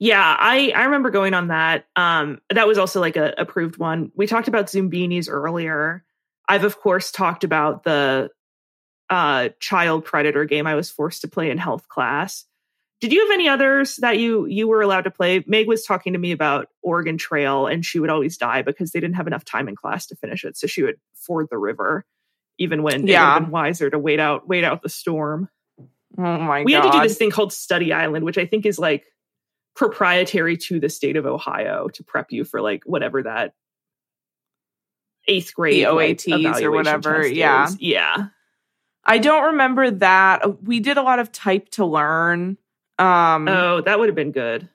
Yeah, 0.00 0.36
I 0.38 0.72
I 0.74 0.84
remember 0.84 1.10
going 1.10 1.34
on 1.34 1.48
that. 1.48 1.86
Um, 1.94 2.40
that 2.50 2.66
was 2.66 2.78
also 2.78 3.00
like 3.00 3.16
a 3.16 3.34
approved 3.38 3.76
one. 3.78 4.10
We 4.16 4.26
talked 4.26 4.48
about 4.48 4.66
Zoombinis 4.68 5.28
earlier. 5.30 6.04
I've 6.48 6.64
of 6.64 6.80
course 6.80 7.12
talked 7.12 7.44
about 7.44 7.84
the 7.84 8.30
uh 9.10 9.50
child 9.60 10.04
predator 10.04 10.44
game 10.46 10.66
I 10.66 10.74
was 10.74 10.90
forced 10.90 11.22
to 11.22 11.28
play 11.28 11.50
in 11.50 11.58
health 11.58 11.88
class. 11.88 12.46
Did 13.02 13.12
you 13.12 13.20
have 13.26 13.30
any 13.34 13.48
others 13.48 13.96
that 13.96 14.18
you 14.18 14.46
you 14.46 14.68
were 14.68 14.82
allowed 14.82 15.02
to 15.04 15.10
play? 15.10 15.44
Meg 15.46 15.68
was 15.68 15.84
talking 15.84 16.14
to 16.14 16.18
me 16.18 16.32
about 16.32 16.68
Oregon 16.82 17.18
Trail, 17.18 17.66
and 17.66 17.84
she 17.84 17.98
would 18.00 18.10
always 18.10 18.38
die 18.38 18.62
because 18.62 18.92
they 18.92 19.00
didn't 19.00 19.16
have 19.16 19.26
enough 19.26 19.44
time 19.44 19.68
in 19.68 19.76
class 19.76 20.06
to 20.06 20.16
finish 20.16 20.44
it. 20.44 20.56
So 20.56 20.66
she 20.66 20.82
would 20.82 20.96
ford 21.14 21.48
the 21.50 21.58
river, 21.58 22.06
even 22.58 22.82
when 22.82 23.02
it 23.02 23.02
would 23.02 23.10
Yeah. 23.10 23.24
have 23.34 23.34
been 23.34 23.50
wiser 23.50 23.90
to 23.90 23.98
wait 23.98 24.20
out 24.20 24.48
wait 24.48 24.64
out 24.64 24.82
the 24.82 24.88
storm 24.88 25.48
Oh 26.18 26.38
my 26.38 26.64
we 26.64 26.72
god. 26.72 26.82
had 26.82 26.82
to 26.84 26.90
do 26.90 27.00
this 27.00 27.18
thing 27.18 27.30
called 27.30 27.52
Study 27.52 27.92
Island, 27.92 28.24
which 28.24 28.38
I 28.38 28.46
think 28.46 28.66
is 28.66 28.78
like 28.78 29.04
proprietary 29.80 30.58
to 30.58 30.78
the 30.78 30.90
state 30.90 31.16
of 31.16 31.24
Ohio 31.24 31.88
to 31.88 32.04
prep 32.04 32.30
you 32.32 32.44
for 32.44 32.60
like 32.60 32.82
whatever 32.84 33.22
that 33.22 33.54
eighth 35.26 35.54
grade 35.54 35.86
The 35.86 35.90
like, 35.90 36.18
OATs 36.18 36.60
or 36.60 36.70
whatever, 36.70 37.26
yeah. 37.26 37.64
is. 37.66 37.80
yeah, 37.80 38.26
I 39.02 39.16
don't 39.16 39.52
remember 39.52 39.90
that. 39.92 40.62
We 40.62 40.80
did 40.80 40.98
a 40.98 41.02
lot 41.02 41.18
of 41.18 41.32
type 41.32 41.70
to 41.70 41.86
learn. 41.86 42.58
Um 42.98 43.48
oh, 43.48 43.80
that 43.80 43.98
would 43.98 44.10
have 44.10 44.14
been 44.14 44.32
good. 44.32 44.68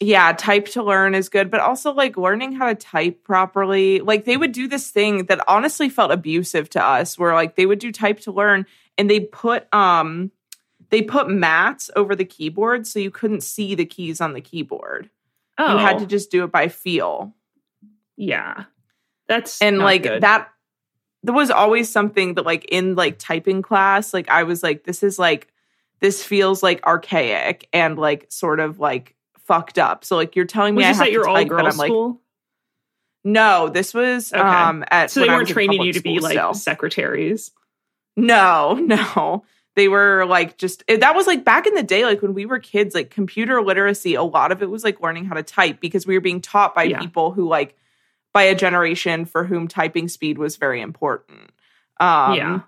yeah, 0.00 0.32
type 0.32 0.68
to 0.68 0.82
learn 0.82 1.14
is 1.14 1.28
good, 1.28 1.50
but 1.50 1.60
also 1.60 1.92
like 1.92 2.16
learning 2.16 2.52
how 2.52 2.68
to 2.68 2.74
type 2.74 3.22
properly. 3.22 4.00
Like 4.00 4.24
they 4.24 4.38
would 4.38 4.52
do 4.52 4.68
this 4.68 4.90
thing 4.90 5.26
that 5.26 5.44
honestly 5.48 5.90
felt 5.90 6.12
abusive 6.12 6.70
to 6.70 6.82
us 6.82 7.18
where 7.18 7.34
like 7.34 7.56
they 7.56 7.66
would 7.66 7.78
do 7.78 7.92
type 7.92 8.20
to 8.20 8.32
learn 8.32 8.64
and 8.96 9.10
they 9.10 9.20
put 9.20 9.68
um 9.74 10.30
they 10.90 11.02
put 11.02 11.28
mats 11.30 11.90
over 11.96 12.14
the 12.16 12.24
keyboard 12.24 12.86
so 12.86 12.98
you 12.98 13.10
couldn't 13.10 13.42
see 13.42 13.74
the 13.74 13.86
keys 13.86 14.20
on 14.20 14.32
the 14.32 14.40
keyboard. 14.40 15.08
Oh, 15.58 15.72
You 15.72 15.78
had 15.78 15.98
to 16.00 16.06
just 16.06 16.30
do 16.30 16.44
it 16.44 16.52
by 16.52 16.68
feel. 16.68 17.34
yeah, 18.16 18.64
that's 19.28 19.60
and 19.62 19.78
like 19.78 20.02
good. 20.02 20.22
that 20.22 20.48
there 21.22 21.34
was 21.34 21.50
always 21.50 21.90
something 21.90 22.34
that 22.34 22.46
like 22.46 22.64
in 22.66 22.94
like 22.96 23.18
typing 23.18 23.60
class 23.62 24.14
like 24.14 24.28
i 24.30 24.42
was 24.42 24.62
like 24.62 24.84
this 24.84 25.02
is 25.02 25.18
like 25.18 25.48
this 26.00 26.24
feels 26.24 26.62
like 26.62 26.82
archaic 26.86 27.68
and 27.74 27.98
like 27.98 28.24
sort 28.30 28.58
of 28.58 28.80
like 28.80 29.14
fucked 29.38 29.78
up 29.78 30.02
so 30.04 30.16
like 30.16 30.34
you're 30.34 30.46
telling 30.46 30.74
me 30.74 30.82
Was 30.84 30.98
i 30.98 31.04
have 31.04 31.12
your 31.12 31.24
to 31.26 31.32
type, 31.34 31.48
but 31.48 31.66
i'm 31.66 31.76
like 31.76 31.88
school? 31.88 32.20
no 33.22 33.68
this 33.68 33.92
was 33.92 34.32
Okay. 34.32 34.40
um 34.42 34.84
at 34.90 35.10
so 35.10 35.20
they 35.20 35.28
weren't 35.28 35.48
training 35.48 35.82
you 35.82 35.92
to 35.92 36.00
be 36.00 36.20
like 36.20 36.32
still. 36.32 36.54
secretaries. 36.54 37.50
no 38.16 38.74
no 38.82 39.44
they 39.76 39.88
were 39.88 40.24
like 40.26 40.58
just 40.58 40.82
it- 40.88 41.00
that 41.00 41.14
was 41.14 41.26
like 41.26 41.44
back 41.44 41.66
in 41.66 41.74
the 41.74 41.82
day 41.82 42.04
like 42.04 42.22
when 42.22 42.34
we 42.34 42.44
were 42.46 42.58
kids 42.58 42.94
like 42.94 43.10
computer 43.10 43.62
literacy 43.62 44.14
a 44.14 44.22
lot 44.22 44.52
of 44.52 44.62
it 44.62 44.70
was 44.70 44.84
like 44.84 45.00
learning 45.00 45.24
how 45.24 45.34
to 45.34 45.42
type 45.42 45.80
because 45.80 46.06
we 46.06 46.14
were 46.14 46.20
being 46.20 46.40
taught 46.40 46.74
by 46.74 46.84
Yeah. 46.84 46.98
people 47.00 47.30
who 47.32 47.48
like 47.48 47.76
by 48.32 48.42
a 48.44 48.54
generation 48.54 49.24
for 49.24 49.44
whom 49.44 49.68
typing 49.68 50.08
speed 50.08 50.38
was 50.38 50.56
very 50.56 50.80
important 50.80 51.50
um 52.00 52.34
Yeah. 52.34 52.60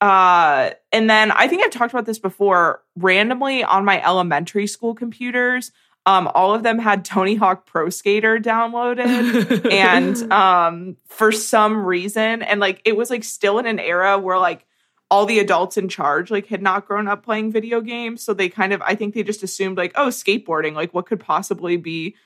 uh 0.00 0.70
and 0.92 1.08
then 1.08 1.30
i 1.32 1.48
think 1.48 1.62
i've 1.62 1.70
talked 1.70 1.92
about 1.92 2.04
this 2.06 2.18
before 2.18 2.82
randomly 2.96 3.64
on 3.64 3.84
my 3.84 4.02
elementary 4.04 4.66
school 4.66 4.94
computers 4.94 5.72
um 6.04 6.30
all 6.34 6.54
of 6.54 6.62
them 6.62 6.78
had 6.78 7.04
tony 7.04 7.34
hawk 7.34 7.64
pro 7.66 7.88
skater 7.88 8.38
downloaded 8.38 9.70
and 9.72 10.30
um 10.32 10.96
for 11.06 11.32
some 11.32 11.78
reason 11.84 12.42
and 12.42 12.60
like 12.60 12.82
it 12.84 12.96
was 12.96 13.08
like 13.08 13.24
still 13.24 13.58
in 13.58 13.66
an 13.66 13.78
era 13.78 14.18
where 14.18 14.38
like 14.38 14.66
all 15.10 15.26
the 15.26 15.38
adults 15.38 15.76
in 15.76 15.88
charge 15.88 16.30
like 16.30 16.46
had 16.46 16.62
not 16.62 16.86
grown 16.86 17.08
up 17.08 17.24
playing 17.24 17.52
video 17.52 17.80
games. 17.80 18.22
So 18.22 18.34
they 18.34 18.48
kind 18.48 18.72
of 18.72 18.82
i 18.82 18.94
think 18.94 19.14
they 19.14 19.22
just 19.22 19.42
assumed 19.42 19.76
like 19.76 19.92
oh 19.94 20.08
skateboarding 20.08 20.74
like 20.74 20.92
what 20.92 21.06
could 21.06 21.20
possibly 21.20 21.76
be 21.76 22.16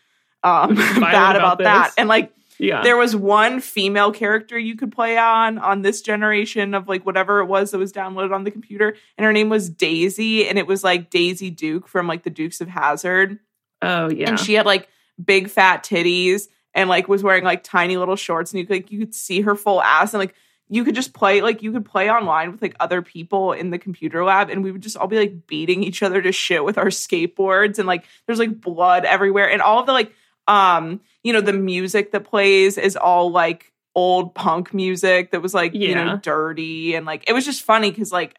um 0.43 0.75
bad 0.77 1.37
about, 1.37 1.37
about 1.37 1.59
that. 1.59 1.93
And 1.99 2.09
like 2.09 2.33
yeah, 2.59 2.83
there 2.83 2.97
was 2.97 3.17
one 3.17 3.61
female 3.61 4.13
character 4.13 4.59
you 4.59 4.77
could 4.77 4.93
play 4.93 5.17
on 5.17 5.59
on 5.59 5.81
this 5.81 6.03
generation 6.03 6.75
of 6.75 6.89
like 6.89 7.07
whatever 7.07 7.41
it 7.41 7.47
was 7.47 7.71
that 7.71 7.79
was 7.79 7.93
downloaded 7.93 8.35
on 8.35 8.45
the 8.45 8.51
computer 8.51 8.97
and 9.17 9.25
her 9.25 9.33
name 9.33 9.49
was 9.49 9.71
daisy 9.71 10.47
and 10.47 10.59
it 10.59 10.67
was 10.67 10.85
like 10.85 11.09
daisy 11.09 11.49
duke 11.49 11.89
from 11.89 12.07
like 12.07 12.23
the 12.23 12.31
dukes 12.31 12.61
of 12.61 12.69
hazzard 12.69 13.39
oh 13.81 14.11
yeah, 14.11 14.29
and 14.29 14.39
she 14.39 14.53
had 14.53 14.67
like 14.67 14.89
big 15.23 15.49
fat 15.49 15.83
titties 15.83 16.49
and 16.75 16.91
like 16.91 17.09
was 17.09 17.23
wearing 17.23 17.45
like 17.45 17.63
tiny 17.63 17.97
little 17.97 18.17
shorts 18.17 18.53
and 18.53 18.61
you 18.61 18.67
could 18.67 18.77
like 18.77 18.93
you 18.93 18.99
could 18.99 19.15
see 19.15 19.41
her 19.41 19.55
full 19.55 19.81
ass 19.81 20.13
and 20.13 20.21
like 20.21 20.35
you 20.73 20.85
could 20.85 20.95
just 20.95 21.13
play 21.13 21.43
like 21.43 21.63
you 21.63 21.73
could 21.73 21.85
play 21.85 22.09
online 22.09 22.53
with 22.53 22.63
like 22.63 22.77
other 22.79 23.03
people 23.03 23.53
in 23.53 23.71
the 23.71 23.79
computer 23.79 24.25
lab 24.25 24.49
and 24.49 24.63
we 24.63 24.71
would 24.71 24.81
just 24.81 24.97
all 24.97 25.09
be 25.09 25.19
like 25.19 25.47
beating 25.47 25.83
each 25.83 26.03
other 26.03 26.23
to 26.23 26.31
shit 26.31 26.65
with 26.65 26.79
our 26.79 26.87
skateboards 26.87 27.79
and 27.79 27.89
like 27.89 28.05
there's 28.27 28.39
like 28.39 28.61
blood 28.61 29.05
everywhere 29.05 29.51
and 29.51 29.61
all 29.61 29.81
of 29.81 29.87
the 29.87 29.93
like 29.93 30.13
um 30.47 31.01
you 31.25 31.33
know 31.33 31.41
the 31.41 31.53
music 31.53 32.13
that 32.13 32.25
plays 32.25 32.79
is 32.79 32.97
all 32.97 33.31
like 33.31 33.73
old 33.97 34.33
punk 34.35 34.73
music 34.73 35.33
that 35.33 35.43
was 35.43 35.53
like 35.53 35.75
you 35.75 35.95
know 35.95 36.17
dirty 36.23 36.95
and 36.95 37.05
like 37.05 37.29
it 37.29 37.33
was 37.33 37.45
just 37.45 37.63
funny 37.63 37.91
cuz 37.91 38.13
like 38.13 38.37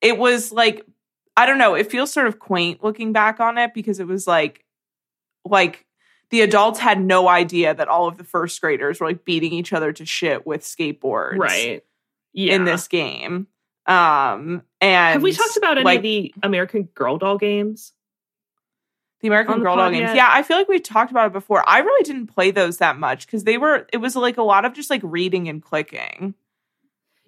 it 0.00 0.18
was 0.18 0.50
like 0.50 0.84
I 1.36 1.44
don't 1.44 1.58
know 1.58 1.74
it 1.74 1.90
feels 1.90 2.10
sort 2.10 2.26
of 2.26 2.38
quaint 2.38 2.82
looking 2.82 3.12
back 3.12 3.38
on 3.38 3.58
it 3.58 3.74
because 3.74 4.00
it 4.00 4.06
was 4.06 4.26
like 4.26 4.64
like 5.44 5.84
the 6.34 6.40
adults 6.40 6.80
had 6.80 7.00
no 7.00 7.28
idea 7.28 7.72
that 7.72 7.86
all 7.86 8.08
of 8.08 8.18
the 8.18 8.24
first 8.24 8.60
graders 8.60 8.98
were 8.98 9.06
like 9.06 9.24
beating 9.24 9.52
each 9.52 9.72
other 9.72 9.92
to 9.92 10.04
shit 10.04 10.44
with 10.44 10.62
skateboards 10.62 11.38
Right. 11.38 11.84
Yeah. 12.32 12.54
in 12.56 12.64
this 12.64 12.88
game. 12.88 13.46
Um 13.86 14.62
and 14.80 15.12
Have 15.12 15.22
we 15.22 15.32
talked 15.32 15.56
about 15.56 15.78
any 15.78 15.84
like, 15.84 15.98
of 15.98 16.02
the 16.02 16.34
American 16.42 16.84
Girl 16.94 17.18
doll 17.18 17.38
games? 17.38 17.92
the 19.20 19.28
American 19.28 19.58
the 19.60 19.64
Girl 19.64 19.76
Doll 19.76 19.90
games? 19.90 20.00
yet? 20.08 20.16
Yeah, 20.16 20.28
I 20.30 20.42
feel 20.42 20.56
like 20.56 20.68
we've 20.68 20.82
talked 20.82 21.10
about 21.12 21.28
it 21.28 21.32
before. 21.32 21.62
I 21.68 21.78
really 21.78 22.02
didn't 22.02 22.26
play 22.26 22.50
those 22.50 22.78
that 22.78 22.98
much 22.98 23.26
because 23.26 23.44
they 23.44 23.56
were 23.58 23.86
it 23.92 23.98
was 23.98 24.16
like 24.16 24.36
a 24.38 24.42
lot 24.42 24.64
of 24.64 24.72
just 24.74 24.90
like 24.90 25.00
reading 25.04 25.48
and 25.48 25.62
clicking. 25.62 26.34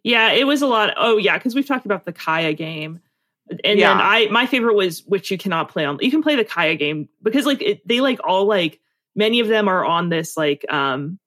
Yeah, 0.03 0.33
it 0.33 0.47
was 0.49 0.63
a 0.63 0.67
lot. 0.67 0.93
Oh 0.97 1.17
yeah, 1.17 1.39
because 1.39 1.55
we've 1.55 1.67
talked 1.67 1.87
about 1.87 2.05
the 2.05 2.13
Kaya 2.13 2.53
game, 2.55 3.01
and 3.65 3.79
Yeah. 3.79 3.91
then 3.95 4.01
I 4.01 4.27
my 4.31 4.47
favorite 4.47 4.75
was 4.75 5.05
which 5.07 5.31
you 5.31 5.39
cannot 5.39 5.69
play 5.71 5.85
on. 5.85 5.99
You 6.01 6.11
can 6.11 6.23
play 6.23 6.37
the 6.37 6.45
Kaya 6.45 6.75
game 6.75 7.09
because 7.23 7.47
like 7.47 7.63
it, 7.63 7.87
they 7.89 8.01
like 8.01 8.19
all 8.25 8.45
like 8.47 8.81
many 9.17 9.41
of 9.41 9.49
them 9.49 9.67
are 9.69 9.85
on 9.85 10.09
this 10.11 10.37
like 10.37 10.65
um 10.73 11.19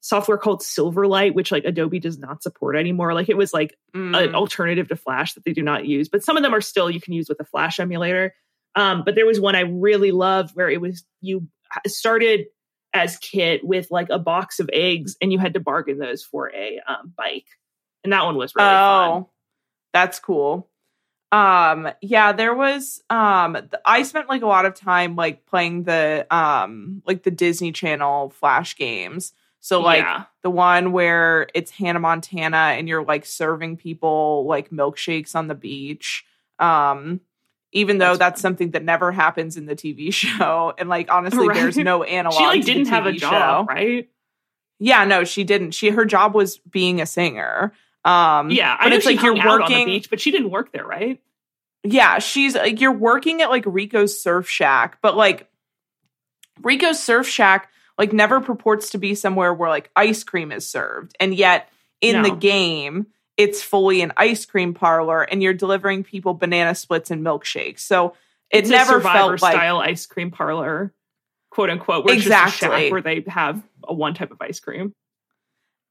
software 0.00 0.38
called 0.38 0.62
Silverlight, 0.62 1.34
which 1.34 1.52
like 1.52 1.64
Adobe 1.64 2.00
does 2.00 2.18
not 2.18 2.42
support 2.42 2.74
anymore. 2.76 3.14
Like 3.14 3.28
it 3.28 3.36
was 3.36 3.52
like 3.52 3.76
Mm. 3.94 4.16
an 4.28 4.34
alternative 4.34 4.88
to 4.88 4.96
Flash 4.96 5.34
that 5.34 5.44
they 5.44 5.52
do 5.52 5.60
not 5.62 5.84
use, 5.86 6.08
but 6.08 6.24
some 6.24 6.36
of 6.38 6.42
them 6.42 6.54
are 6.54 6.62
still 6.62 6.90
you 6.90 7.00
can 7.00 7.12
use 7.12 7.28
with 7.28 7.38
a 7.40 7.44
Flash 7.44 7.78
emulator. 7.78 8.34
Um, 8.74 9.02
but 9.04 9.14
there 9.14 9.26
was 9.26 9.38
one 9.38 9.54
I 9.54 9.60
really 9.60 10.10
loved 10.12 10.56
where 10.56 10.70
it 10.70 10.80
was 10.80 11.04
you 11.20 11.46
started 11.86 12.46
as 12.94 13.18
Kit 13.18 13.62
with 13.64 13.90
like 13.90 14.08
a 14.10 14.18
box 14.18 14.60
of 14.60 14.70
eggs 14.72 15.14
and 15.20 15.30
you 15.32 15.38
had 15.38 15.54
to 15.54 15.60
bargain 15.60 15.98
those 15.98 16.22
for 16.22 16.50
a 16.54 16.80
um, 16.88 17.12
bike, 17.16 17.46
and 18.02 18.12
that 18.14 18.24
one 18.24 18.36
was 18.36 18.54
really 18.56 18.66
fun. 18.68 19.10
oh, 19.10 19.30
that's 19.92 20.18
cool. 20.18 20.68
Um, 21.32 21.88
yeah, 22.02 22.32
there 22.32 22.54
was 22.54 23.02
um 23.10 23.56
I 23.86 24.02
spent 24.02 24.28
like 24.28 24.42
a 24.42 24.46
lot 24.46 24.66
of 24.66 24.74
time 24.74 25.16
like 25.16 25.46
playing 25.46 25.84
the 25.84 26.26
um 26.30 27.02
like 27.06 27.22
the 27.22 27.30
Disney 27.30 27.72
Channel 27.72 28.30
Flash 28.30 28.76
games. 28.76 29.32
So 29.60 29.80
like 29.80 30.02
yeah, 30.02 30.24
the 30.42 30.50
one 30.50 30.92
where 30.92 31.48
it's 31.54 31.70
Hannah 31.70 32.00
Montana 32.00 32.74
and 32.76 32.86
you're 32.88 33.04
like 33.04 33.24
serving 33.24 33.78
people 33.78 34.44
like 34.46 34.70
milkshakes 34.70 35.34
on 35.34 35.46
the 35.48 35.54
beach. 35.54 36.24
Um, 36.58 37.20
even 37.72 37.96
though 37.96 38.08
That's 38.16 38.18
that's, 38.18 38.40
something 38.42 38.72
that 38.72 38.84
never 38.84 39.10
happens 39.12 39.56
in 39.56 39.64
the 39.64 39.74
TV 39.74 40.12
show, 40.14 40.74
and 40.76 40.88
like 40.90 41.10
honestly, 41.10 41.48
Right. 41.48 41.56
there's 41.56 41.78
no 41.78 42.02
analog. 42.02 42.36
she 42.38 42.44
like 42.44 42.64
didn't 42.64 42.88
have 42.88 43.06
a 43.06 43.12
job, 43.12 43.68
show. 43.70 43.74
right? 43.74 44.08
Yeah, 44.78 45.04
no, 45.04 45.24
she 45.24 45.44
didn't. 45.44 45.70
She 45.70 45.88
her 45.90 46.04
job 46.04 46.34
was 46.34 46.58
being 46.58 47.00
a 47.00 47.06
singer. 47.06 47.72
Um, 48.04 48.50
Yeah, 48.50 48.76
I 48.78 48.84
but 48.86 48.92
it's 48.94 49.06
like 49.06 49.22
you're 49.22 49.36
out 49.38 49.46
on 49.46 49.56
the 49.58 49.62
working- 49.62 49.86
beach, 49.86 50.10
but 50.10 50.20
she 50.20 50.30
didn't 50.30 50.50
work 50.50 50.72
there, 50.72 50.84
right? 50.86 51.20
yeah, 51.84 52.18
she's 52.20 52.54
like 52.54 52.80
you're 52.80 52.92
working 52.92 53.42
at 53.42 53.50
like 53.50 53.64
Rico's 53.66 54.20
Surf 54.20 54.48
Shack, 54.48 54.98
but 55.02 55.16
like 55.16 55.48
Rico's 56.62 57.02
Surf 57.02 57.26
Shack 57.28 57.70
like 57.98 58.12
never 58.12 58.40
purports 58.40 58.90
to 58.90 58.98
be 58.98 59.14
somewhere 59.14 59.52
where 59.52 59.68
like 59.68 59.90
ice 59.96 60.24
cream 60.24 60.52
is 60.52 60.66
served. 60.66 61.14
And 61.20 61.34
yet 61.34 61.68
in 62.00 62.22
the 62.22 62.30
game, 62.34 63.06
it's 63.36 63.62
fully 63.62 64.00
an 64.02 64.12
ice 64.16 64.46
cream 64.46 64.74
parlor 64.74 65.22
and 65.22 65.42
you're 65.42 65.54
delivering 65.54 66.04
people 66.04 66.34
banana 66.34 66.74
splits 66.74 67.10
and 67.10 67.24
milkshakes. 67.24 67.80
So 67.80 68.14
it 68.50 68.60
It's 68.60 68.68
never 68.70 69.00
felt 69.00 69.40
like 69.42 69.54
style 69.54 69.78
ice 69.78 70.06
cream 70.06 70.30
parlor, 70.30 70.92
quote 71.50 71.70
unquote, 71.70 72.04
where 72.04 72.14
it's 72.14 72.24
just 72.24 72.32
a 72.32 72.44
Exactly. 72.46 72.82
shack 72.84 72.92
where 72.92 73.00
they 73.02 73.24
have 73.28 73.62
a 73.84 73.92
one 73.94 74.14
type 74.14 74.30
of 74.30 74.38
ice 74.40 74.60
cream. 74.60 74.92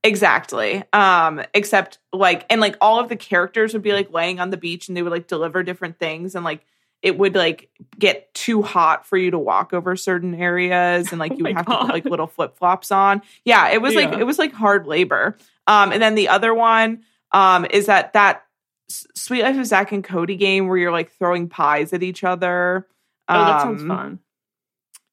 Exactly. 0.03 0.83
Um, 0.93 1.43
except 1.53 1.99
like 2.11 2.45
and 2.49 2.59
like 2.59 2.75
all 2.81 2.99
of 2.99 3.07
the 3.09 3.15
characters 3.15 3.73
would 3.73 3.83
be 3.83 3.93
like 3.93 4.11
laying 4.11 4.39
on 4.39 4.49
the 4.49 4.57
beach 4.57 4.87
and 4.87 4.97
they 4.97 5.03
would 5.03 5.11
like 5.11 5.27
deliver 5.27 5.61
different 5.63 5.99
things 5.99 6.33
and 6.33 6.43
like 6.43 6.65
it 7.03 7.17
would 7.17 7.35
like 7.35 7.69
get 7.97 8.33
too 8.33 8.61
hot 8.61 9.05
for 9.05 9.17
you 9.17 9.31
to 9.31 9.39
walk 9.39 9.73
over 9.73 9.95
certain 9.95 10.33
areas 10.35 11.11
and 11.11 11.19
like 11.19 11.31
Oh 11.33 11.35
you 11.37 11.43
would 11.43 11.53
my 11.53 11.59
have 11.59 11.65
to 11.67 11.77
put 11.77 11.89
like 11.89 12.05
little 12.05 12.27
flip-flops 12.27 12.91
on. 12.91 13.21
Yeah, 13.45 13.69
it 13.69 13.81
was 13.81 13.93
like 13.93 14.13
it 14.13 14.23
was 14.23 14.39
like 14.39 14.53
hard 14.53 14.87
labor. 14.87 15.37
Um 15.67 15.91
and 15.91 16.01
then 16.01 16.15
the 16.15 16.29
other 16.29 16.53
one 16.53 17.03
um 17.31 17.65
is 17.69 17.85
that 17.85 18.13
that 18.13 18.43
Suite 18.89 19.43
Life 19.43 19.57
of 19.57 19.65
Zack 19.67 19.91
and 19.91 20.03
Cody 20.03 20.35
game 20.35 20.67
where 20.67 20.77
you're 20.77 20.91
like 20.91 21.11
throwing 21.11 21.47
pies 21.47 21.93
at 21.93 22.01
each 22.03 22.23
other. 22.23 22.87
Oh, 23.29 23.33
that 23.45 23.61
sounds 23.61 23.83
Um, 23.83 23.87
fun. 23.87 24.19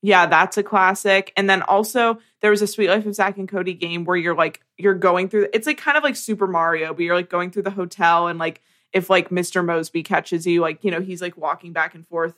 Yeah, 0.02 0.26
that's 0.26 0.56
a 0.56 0.62
classic. 0.62 1.32
And 1.36 1.50
then 1.50 1.62
also 1.62 2.18
there 2.40 2.50
was 2.52 2.62
a 2.62 2.66
Suite 2.68 2.88
Life 2.88 3.04
of 3.06 3.14
Zack 3.14 3.36
and 3.36 3.48
Cody 3.48 3.74
game 3.74 4.04
where 4.04 4.16
you're 4.16 4.34
like 4.36 4.60
you're 4.76 4.94
going 4.94 5.28
through 5.28 5.48
it's 5.52 5.66
like 5.66 5.78
kind 5.78 5.96
of 5.96 6.04
like 6.04 6.16
Super 6.16 6.46
Mario, 6.46 6.94
but 6.94 7.02
you're 7.02 7.16
like 7.16 7.28
going 7.30 7.50
through 7.50 7.62
the 7.64 7.70
hotel 7.70 8.28
and 8.28 8.38
like 8.38 8.60
if 8.92 9.10
like 9.10 9.28
Mr. 9.30 9.64
Moseby 9.64 10.04
catches 10.04 10.46
you, 10.46 10.60
like, 10.60 10.82
you 10.84 10.90
know, 10.90 11.00
he's 11.00 11.20
like 11.20 11.36
walking 11.36 11.72
back 11.72 11.94
and 11.94 12.06
forth 12.06 12.34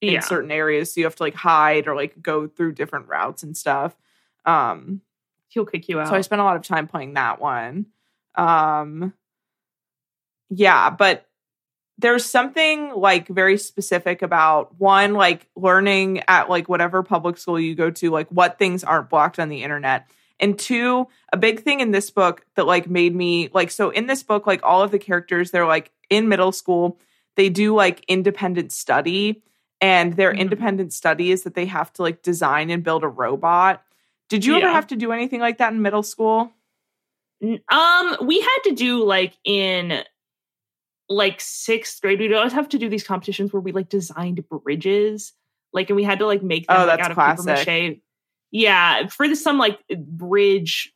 in 0.00 0.12
Yeah. 0.14 0.20
certain 0.20 0.50
areas. 0.50 0.92
So 0.92 1.00
you 1.00 1.06
have 1.06 1.16
to 1.16 1.22
like 1.22 1.34
hide 1.34 1.88
or 1.88 1.96
like 1.96 2.20
go 2.22 2.46
through 2.46 2.72
different 2.72 3.08
routes 3.08 3.42
and 3.42 3.56
stuff. 3.56 3.96
Um 4.44 5.00
He'll 5.48 5.64
kick 5.66 5.88
you 5.88 6.00
out. 6.00 6.08
so 6.08 6.14
I 6.16 6.20
spent 6.20 6.40
a 6.40 6.44
lot 6.44 6.56
of 6.56 6.62
time 6.62 6.86
playing 6.88 7.14
that 7.14 7.40
one. 7.40 7.86
Um 8.34 9.14
yeah, 10.50 10.90
but 10.90 11.26
there's 11.98 12.24
something 12.24 12.92
like 12.94 13.28
very 13.28 13.56
specific 13.56 14.22
about 14.22 14.78
one 14.80 15.14
like 15.14 15.46
learning 15.56 16.22
at 16.26 16.50
like 16.50 16.68
whatever 16.68 17.02
public 17.02 17.36
school 17.38 17.58
you 17.58 17.74
go 17.74 17.90
to 17.90 18.10
like 18.10 18.28
what 18.30 18.58
things 18.58 18.82
aren't 18.82 19.08
blocked 19.10 19.38
on 19.38 19.48
the 19.48 19.62
internet. 19.62 20.08
And 20.40 20.58
two, 20.58 21.06
a 21.32 21.36
big 21.36 21.60
thing 21.62 21.78
in 21.80 21.92
this 21.92 22.10
book 22.10 22.44
that 22.56 22.66
like 22.66 22.90
made 22.90 23.14
me 23.14 23.48
like 23.54 23.70
so 23.70 23.90
in 23.90 24.06
this 24.08 24.22
book 24.24 24.46
like 24.46 24.60
all 24.64 24.82
of 24.82 24.90
the 24.90 24.98
characters 24.98 25.50
they're 25.52 25.66
like 25.66 25.92
in 26.10 26.28
middle 26.28 26.50
school, 26.52 26.98
they 27.36 27.48
do 27.48 27.74
like 27.74 28.04
independent 28.08 28.72
study 28.72 29.42
and 29.80 30.14
their 30.14 30.32
Mhm. 30.32 30.38
independent 30.38 30.92
study 30.92 31.30
is 31.30 31.44
that 31.44 31.54
they 31.54 31.66
have 31.66 31.92
to 31.94 32.02
like 32.02 32.22
design 32.22 32.70
and 32.70 32.82
build 32.82 33.04
a 33.04 33.08
robot. 33.08 33.82
Did 34.28 34.44
you 34.44 34.56
ever 34.56 34.68
have 34.68 34.88
to 34.88 34.96
do 34.96 35.12
anything 35.12 35.40
like 35.40 35.58
that 35.58 35.72
in 35.72 35.82
middle 35.82 36.02
school? 36.02 36.50
Um, 37.42 38.16
we 38.22 38.40
had 38.40 38.58
to 38.64 38.72
do 38.74 39.04
like 39.04 39.34
in 39.44 40.02
like 41.08 41.40
sixth 41.40 42.00
grade, 42.00 42.18
we'd 42.20 42.32
always 42.32 42.52
have 42.52 42.68
to 42.70 42.78
do 42.78 42.88
these 42.88 43.04
competitions 43.04 43.52
where 43.52 43.60
we 43.60 43.72
like 43.72 43.88
designed 43.88 44.42
bridges, 44.48 45.32
like, 45.72 45.90
and 45.90 45.96
we 45.96 46.04
had 46.04 46.18
to 46.20 46.26
like 46.26 46.42
make 46.42 46.66
them 46.66 46.80
Oh, 46.80 46.86
like, 46.86 47.00
out 47.00 47.10
of 47.10 47.16
paper 47.16 47.42
classic. 47.42 47.66
mache. 47.68 47.96
Yeah, 48.50 49.08
for 49.08 49.28
the, 49.28 49.36
some 49.36 49.58
like 49.58 49.78
bridge 49.98 50.92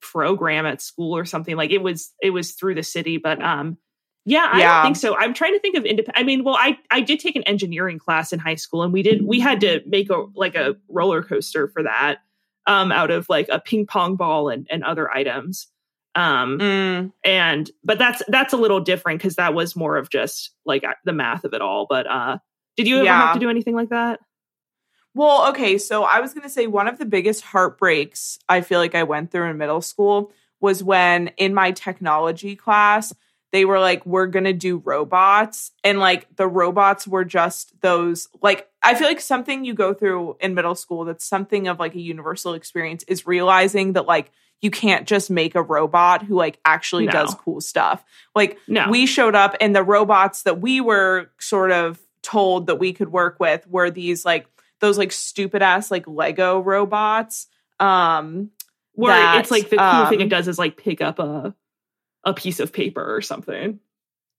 program 0.00 0.64
at 0.66 0.80
school 0.80 1.16
or 1.16 1.24
something. 1.24 1.56
Like 1.56 1.70
it 1.70 1.82
was, 1.82 2.12
it 2.22 2.30
was 2.30 2.52
through 2.52 2.74
the 2.76 2.82
city, 2.82 3.18
but 3.18 3.42
um, 3.42 3.76
yeah, 4.24 4.48
I 4.52 4.60
Yeah. 4.60 4.74
don't 4.74 4.82
think 4.84 4.96
so. 4.96 5.16
I'm 5.16 5.34
trying 5.34 5.52
to 5.54 5.60
think 5.60 5.76
of 5.76 5.84
independent. 5.84 6.18
I 6.18 6.22
mean, 6.24 6.44
well, 6.44 6.54
I 6.56 6.78
I 6.90 7.00
did 7.00 7.20
take 7.20 7.36
an 7.36 7.42
engineering 7.44 7.98
class 7.98 8.32
in 8.32 8.38
high 8.38 8.54
school, 8.54 8.82
and 8.82 8.92
we 8.92 9.02
did 9.02 9.26
we 9.26 9.40
had 9.40 9.60
to 9.62 9.80
make 9.86 10.08
a 10.10 10.26
like 10.34 10.54
a 10.54 10.76
roller 10.88 11.22
coaster 11.22 11.68
for 11.68 11.82
that, 11.82 12.18
um, 12.66 12.92
out 12.92 13.10
of 13.10 13.28
like 13.28 13.48
a 13.50 13.58
ping 13.58 13.86
pong 13.86 14.16
ball 14.16 14.48
and 14.50 14.66
and 14.70 14.84
other 14.84 15.10
items. 15.10 15.66
Um, 16.14 16.58
Mm, 16.58 17.12
and 17.24 17.70
but 17.84 17.98
that's 17.98 18.22
that's 18.28 18.52
a 18.52 18.56
little 18.56 18.80
different 18.80 19.20
because 19.20 19.36
that 19.36 19.54
was 19.54 19.76
more 19.76 19.96
of 19.96 20.10
just 20.10 20.50
like 20.64 20.84
the 21.04 21.12
math 21.12 21.44
of 21.44 21.54
it 21.54 21.60
all 21.60 21.86
but 21.88 22.06
uh 22.08 22.38
did 22.76 22.88
you 22.88 22.96
ever 22.96 23.04
Yeah. 23.04 23.20
have 23.20 23.32
to 23.34 23.38
do 23.38 23.48
anything 23.48 23.76
like 23.76 23.90
that 23.90 24.18
Well, 25.14 25.48
okay, 25.50 25.76
so 25.78 26.04
I 26.04 26.20
was 26.20 26.32
going 26.32 26.44
to 26.44 26.48
say 26.50 26.66
one 26.66 26.86
of 26.86 26.98
the 26.98 27.04
biggest 27.04 27.42
heartbreaks 27.42 28.38
I 28.48 28.60
feel 28.60 28.78
like 28.78 28.94
I 28.94 29.02
went 29.02 29.30
through 29.30 29.48
in 29.50 29.58
middle 29.58 29.80
school 29.82 30.32
was 30.60 30.84
when 30.84 31.28
in 31.36 31.54
my 31.54 31.72
technology 31.72 32.54
class, 32.54 33.12
they 33.52 33.64
were 33.64 33.80
like, 33.80 34.06
we're 34.06 34.26
going 34.26 34.44
to 34.44 34.52
do 34.52 34.78
robots. 34.78 35.72
And 35.82 35.98
like 35.98 36.34
the 36.36 36.46
robots 36.46 37.06
were 37.06 37.24
just 37.24 37.80
those, 37.80 38.28
like, 38.40 38.68
I 38.82 38.94
feel 38.94 39.08
like 39.08 39.20
something 39.20 39.64
you 39.64 39.74
go 39.74 39.92
through 39.92 40.36
in 40.40 40.54
middle 40.54 40.74
school 40.74 41.04
that's 41.04 41.24
something 41.24 41.68
of 41.68 41.78
like 41.78 41.94
a 41.94 42.00
universal 42.00 42.54
experience 42.54 43.02
is 43.08 43.26
realizing 43.26 43.94
that 43.94 44.06
like 44.06 44.30
you 44.60 44.70
can't 44.70 45.06
just 45.06 45.30
make 45.30 45.54
a 45.54 45.62
robot 45.62 46.22
who 46.22 46.34
like 46.34 46.58
actually 46.64 47.06
No. 47.06 47.12
does 47.12 47.34
cool 47.34 47.60
stuff. 47.60 48.04
Like, 48.34 48.58
no 48.68 48.88
we 48.88 49.06
showed 49.06 49.34
up 49.34 49.56
and 49.60 49.74
the 49.74 49.82
robots 49.82 50.42
that 50.44 50.60
we 50.60 50.80
were 50.80 51.30
sort 51.38 51.72
of 51.72 51.98
told 52.22 52.66
that 52.66 52.76
we 52.76 52.92
could 52.92 53.10
work 53.10 53.40
with 53.40 53.66
were 53.66 53.90
these 53.90 54.24
like 54.24 54.46
those 54.80 54.98
like 54.98 55.12
stupid 55.12 55.62
ass 55.62 55.90
like 55.90 56.06
lego 56.06 56.60
robots 56.60 57.46
um 57.78 58.50
where 58.92 59.14
that, 59.14 59.40
it's 59.40 59.50
like 59.50 59.70
the 59.70 59.76
cool 59.76 60.06
thing 60.06 60.20
um, 60.20 60.26
it 60.26 60.28
does 60.28 60.46
is 60.46 60.58
like 60.58 60.76
pick 60.76 61.00
up 61.00 61.18
a 61.18 61.54
a 62.24 62.34
piece 62.34 62.60
of 62.60 62.72
paper 62.72 63.14
or 63.14 63.20
something. 63.22 63.80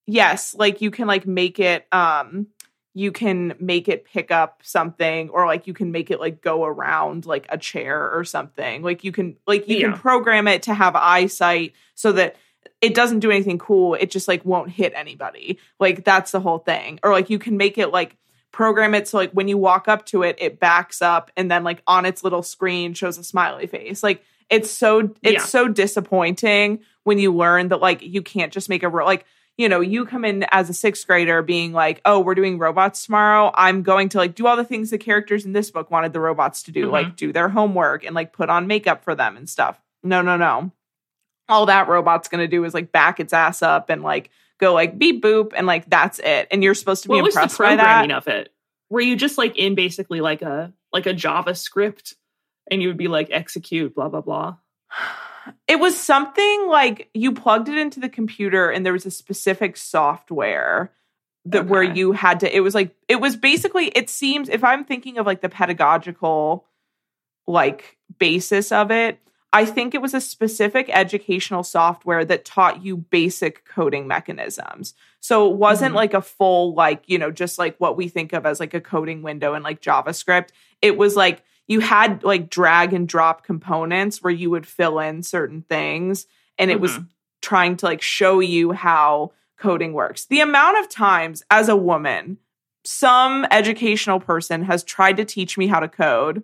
Yes 0.07 0.55
like 0.55 0.81
you 0.81 0.91
can 0.91 1.07
like 1.07 1.25
make 1.27 1.59
it 1.59 1.87
um 1.91 2.47
you 2.93 3.11
can 3.11 3.53
make 3.59 3.87
it 3.87 4.03
pick 4.03 4.31
up 4.31 4.59
something 4.63 5.29
or 5.29 5.45
like 5.45 5.65
you 5.67 5.73
can 5.73 5.91
make 5.91 6.11
it 6.11 6.19
like 6.19 6.41
go 6.41 6.65
around 6.65 7.25
like 7.25 7.45
a 7.49 7.57
chair 7.57 8.11
or 8.11 8.23
something. 8.25 8.81
Like 8.81 9.03
you 9.03 9.11
can 9.11 9.37
like 9.47 9.67
you 9.67 9.77
Yeah. 9.77 9.91
can 9.91 9.99
program 9.99 10.47
it 10.47 10.63
to 10.63 10.73
have 10.73 10.95
eyesight 10.95 11.73
so 11.95 12.11
that 12.13 12.35
it 12.81 12.93
doesn't 12.93 13.19
do 13.19 13.31
anything 13.31 13.59
cool 13.59 13.93
it 13.93 14.11
just 14.11 14.27
like 14.27 14.43
won't 14.43 14.69
hit 14.71 14.91
anybody. 14.95 15.59
Like 15.79 16.03
that's 16.03 16.31
the 16.31 16.39
whole 16.41 16.59
thing. 16.59 16.99
Or 17.03 17.11
like 17.11 17.29
you 17.29 17.39
can 17.39 17.55
make 17.57 17.77
it 17.77 17.89
like 17.89 18.17
program 18.51 18.93
it 18.93 19.07
so 19.07 19.17
like 19.17 19.31
when 19.31 19.47
you 19.47 19.57
walk 19.57 19.87
up 19.87 20.05
to 20.07 20.23
it 20.23 20.35
it 20.39 20.59
backs 20.59 21.01
up 21.01 21.31
and 21.37 21.49
then 21.49 21.63
like 21.63 21.81
on 21.87 22.05
its 22.05 22.21
little 22.23 22.43
screen 22.43 22.93
shows 22.93 23.17
a 23.17 23.23
smiley 23.23 23.67
face. 23.67 24.03
Like 24.03 24.23
it's 24.51 24.69
so 24.69 24.99
it's 25.23 25.33
Yeah. 25.33 25.39
so 25.39 25.67
disappointing 25.67 26.79
when 27.03 27.17
you 27.17 27.33
learn 27.33 27.69
that 27.69 27.79
like 27.81 28.03
you 28.03 28.21
can't 28.21 28.53
just 28.53 28.69
make 28.69 28.83
a 28.83 28.89
ro- 28.89 29.05
like 29.05 29.25
you 29.57 29.67
know 29.69 29.79
you 29.79 30.05
come 30.05 30.23
in 30.25 30.45
as 30.51 30.69
a 30.69 30.73
sixth 30.73 31.07
grader 31.07 31.41
being 31.41 31.71
like 31.73 32.01
oh 32.05 32.19
we're 32.19 32.35
doing 32.35 32.57
robots 32.59 33.05
tomorrow 33.05 33.51
i'm 33.55 33.81
going 33.83 34.09
to 34.09 34.17
like 34.17 34.35
do 34.35 34.45
all 34.47 34.55
the 34.57 34.63
things 34.63 34.89
the 34.91 34.97
characters 34.97 35.45
in 35.45 35.53
this 35.53 35.71
book 35.71 35.89
wanted 35.89 36.13
the 36.13 36.19
robots 36.19 36.63
to 36.63 36.71
do 36.71 36.87
Mhm. 36.87 36.91
like 36.91 37.15
do 37.15 37.33
their 37.33 37.49
homework 37.49 38.03
and 38.05 38.13
like 38.15 38.33
put 38.33 38.49
on 38.49 38.67
makeup 38.67 39.03
for 39.03 39.15
them 39.15 39.37
and 39.37 39.49
stuff 39.49 39.79
no 40.03 40.21
no 40.21 40.37
no 40.37 40.71
all 41.49 41.65
that 41.65 41.87
robot's 41.89 42.27
going 42.29 42.39
to 42.43 42.47
do 42.47 42.63
is 42.63 42.73
like 42.73 42.91
back 42.91 43.19
its 43.19 43.33
ass 43.33 43.61
up 43.61 43.89
and 43.89 44.03
like 44.03 44.29
go 44.59 44.73
like 44.73 44.97
beep 44.97 45.23
boop 45.23 45.51
and 45.55 45.65
like 45.67 45.89
that's 45.89 46.19
it 46.19 46.47
and 46.51 46.63
you're 46.63 46.75
supposed 46.75 47.03
to 47.03 47.09
be 47.09 47.15
what 47.15 47.23
was 47.23 47.33
the 47.35 47.41
impressed 47.41 47.57
by 47.59 47.75
that 47.75 47.83
programming 47.83 48.11
of 48.11 48.27
it? 48.27 48.53
Were 48.89 49.01
you 49.01 49.15
just 49.15 49.37
like 49.37 49.57
in 49.57 49.73
basically 49.75 50.21
like 50.21 50.41
a 50.43 50.71
like 50.93 51.07
a 51.07 51.13
JavaScript 51.13 52.13
and 52.71 52.81
you 52.81 52.87
would 52.87 52.97
be 52.97 53.07
like 53.09 53.27
execute 53.29 53.93
blah 53.93 54.09
blah 54.09 54.21
blah? 54.21 54.55
It 55.67 55.79
was 55.79 55.99
something 55.99 56.67
like 56.67 57.09
you 57.13 57.31
plugged 57.33 57.67
it 57.69 57.77
into 57.77 57.99
the 57.99 58.09
computer 58.09 58.69
and 58.69 58.85
there 58.85 58.93
was 58.93 59.05
a 59.05 59.11
specific 59.11 59.75
software 59.77 60.91
that 61.45 61.65
where 61.67 61.81
you 61.81 62.11
had 62.11 62.39
to 62.41 62.55
it 62.55 62.59
was 62.59 62.75
like 62.75 62.95
it 63.07 63.19
was 63.19 63.35
basically 63.35 63.87
it 63.87 64.09
seems 64.09 64.47
if 64.49 64.63
I'm 64.63 64.85
thinking 64.85 65.17
of 65.17 65.25
like 65.25 65.41
the 65.41 65.49
pedagogical 65.49 66.65
like 67.47 67.97
basis 68.19 68.71
of 68.71 68.91
it, 68.91 69.19
I 69.51 69.65
think 69.65 69.95
it 69.95 70.01
was 70.01 70.13
a 70.13 70.21
specific 70.21 70.89
educational 70.93 71.63
software 71.63 72.23
that 72.23 72.45
taught 72.45 72.83
you 72.85 72.95
basic 72.95 73.65
coding 73.65 74.07
mechanisms. 74.07 74.93
So 75.19 75.49
it 75.51 75.57
wasn't 75.57 75.93
Mhm. 75.93 75.95
like 75.97 76.13
a 76.13 76.21
full 76.21 76.75
like, 76.75 77.03
you 77.07 77.17
know, 77.17 77.31
just 77.31 77.57
like 77.57 77.75
what 77.79 77.97
we 77.97 78.07
think 78.07 78.33
of 78.33 78.45
as 78.45 78.59
like 78.59 78.75
a 78.75 78.79
coding 78.81 79.23
window 79.23 79.55
in 79.55 79.63
like 79.63 79.81
JavaScript. 79.81 80.49
It 80.81 80.95
was 80.97 81.15
like 81.15 81.43
you 81.67 81.79
had 81.79 82.23
like 82.23 82.49
drag 82.49 82.93
and 82.93 83.07
drop 83.07 83.43
components 83.43 84.21
where 84.21 84.33
you 84.33 84.49
would 84.49 84.67
fill 84.67 84.99
in 84.99 85.23
certain 85.23 85.61
things 85.61 86.27
and 86.57 86.69
it 86.69 86.79
was 86.79 86.91
mm-hmm. 86.91 87.03
trying 87.41 87.77
to 87.77 87.85
like 87.85 88.01
show 88.01 88.39
you 88.39 88.71
how 88.71 89.31
coding 89.57 89.93
works. 89.93 90.25
The 90.25 90.41
amount 90.41 90.79
of 90.79 90.89
times 90.89 91.43
as 91.49 91.69
a 91.69 91.75
woman 91.75 92.37
some 92.83 93.45
educational 93.51 94.19
person 94.19 94.63
has 94.63 94.83
tried 94.83 95.17
to 95.17 95.25
teach 95.25 95.57
me 95.57 95.67
how 95.67 95.79
to 95.79 95.87
code 95.87 96.43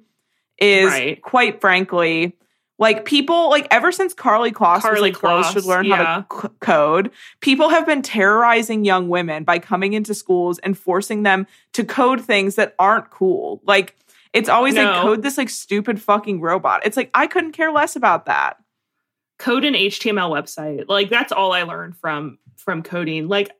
is 0.58 0.92
Right. 0.92 1.22
quite 1.22 1.62
frankly 1.62 2.36
like 2.80 3.06
people 3.06 3.50
like 3.50 3.68
ever 3.72 3.92
since 3.92 4.14
Karlie 4.14 4.52
Kloss 4.52 4.82
Karlie 4.82 4.92
was 4.94 5.02
like 5.02 5.20
girls 5.20 5.48
Kloss, 5.48 5.54
should 5.54 5.66
learn 5.66 5.86
yeah. 5.86 5.96
how 5.96 6.22
to 6.22 6.42
c- 6.42 6.54
code 6.60 7.12
people 7.42 7.70
have 7.70 7.86
been 7.86 8.02
terrorizing 8.02 8.86
young 8.86 9.10
women 9.10 9.44
by 9.44 9.60
coming 9.60 9.94
into 9.94 10.14
schools 10.14 10.60
and 10.60 10.78
forcing 10.78 11.24
them 11.24 11.48
to 11.74 11.84
code 11.84 12.22
things 12.22 12.56
that 12.56 12.76
aren't 12.78 13.10
cool 13.10 13.62
like 13.66 13.96
it's 14.38 14.50
always 14.50 14.76
like 14.76 15.02
code 15.02 15.22
this 15.22 15.38
like 15.38 15.50
stupid 15.50 16.02
fucking 16.02 16.40
robot 16.40 16.82
it's 16.86 16.98
like 16.98 17.10
I 17.14 17.28
couldn't 17.28 17.52
care 17.52 17.72
less 17.72 17.96
about 17.96 18.26
that 18.26 18.58
Code 19.40 19.66
an 19.66 19.76
HTML 19.76 20.32
website. 20.32 20.86
Like 20.88 21.10
that's 21.10 21.32
all 21.32 21.54
I 21.54 21.64
learned 21.64 21.96
from 21.98 22.40
from 22.56 22.82
coding. 22.82 23.28
Like 23.28 23.52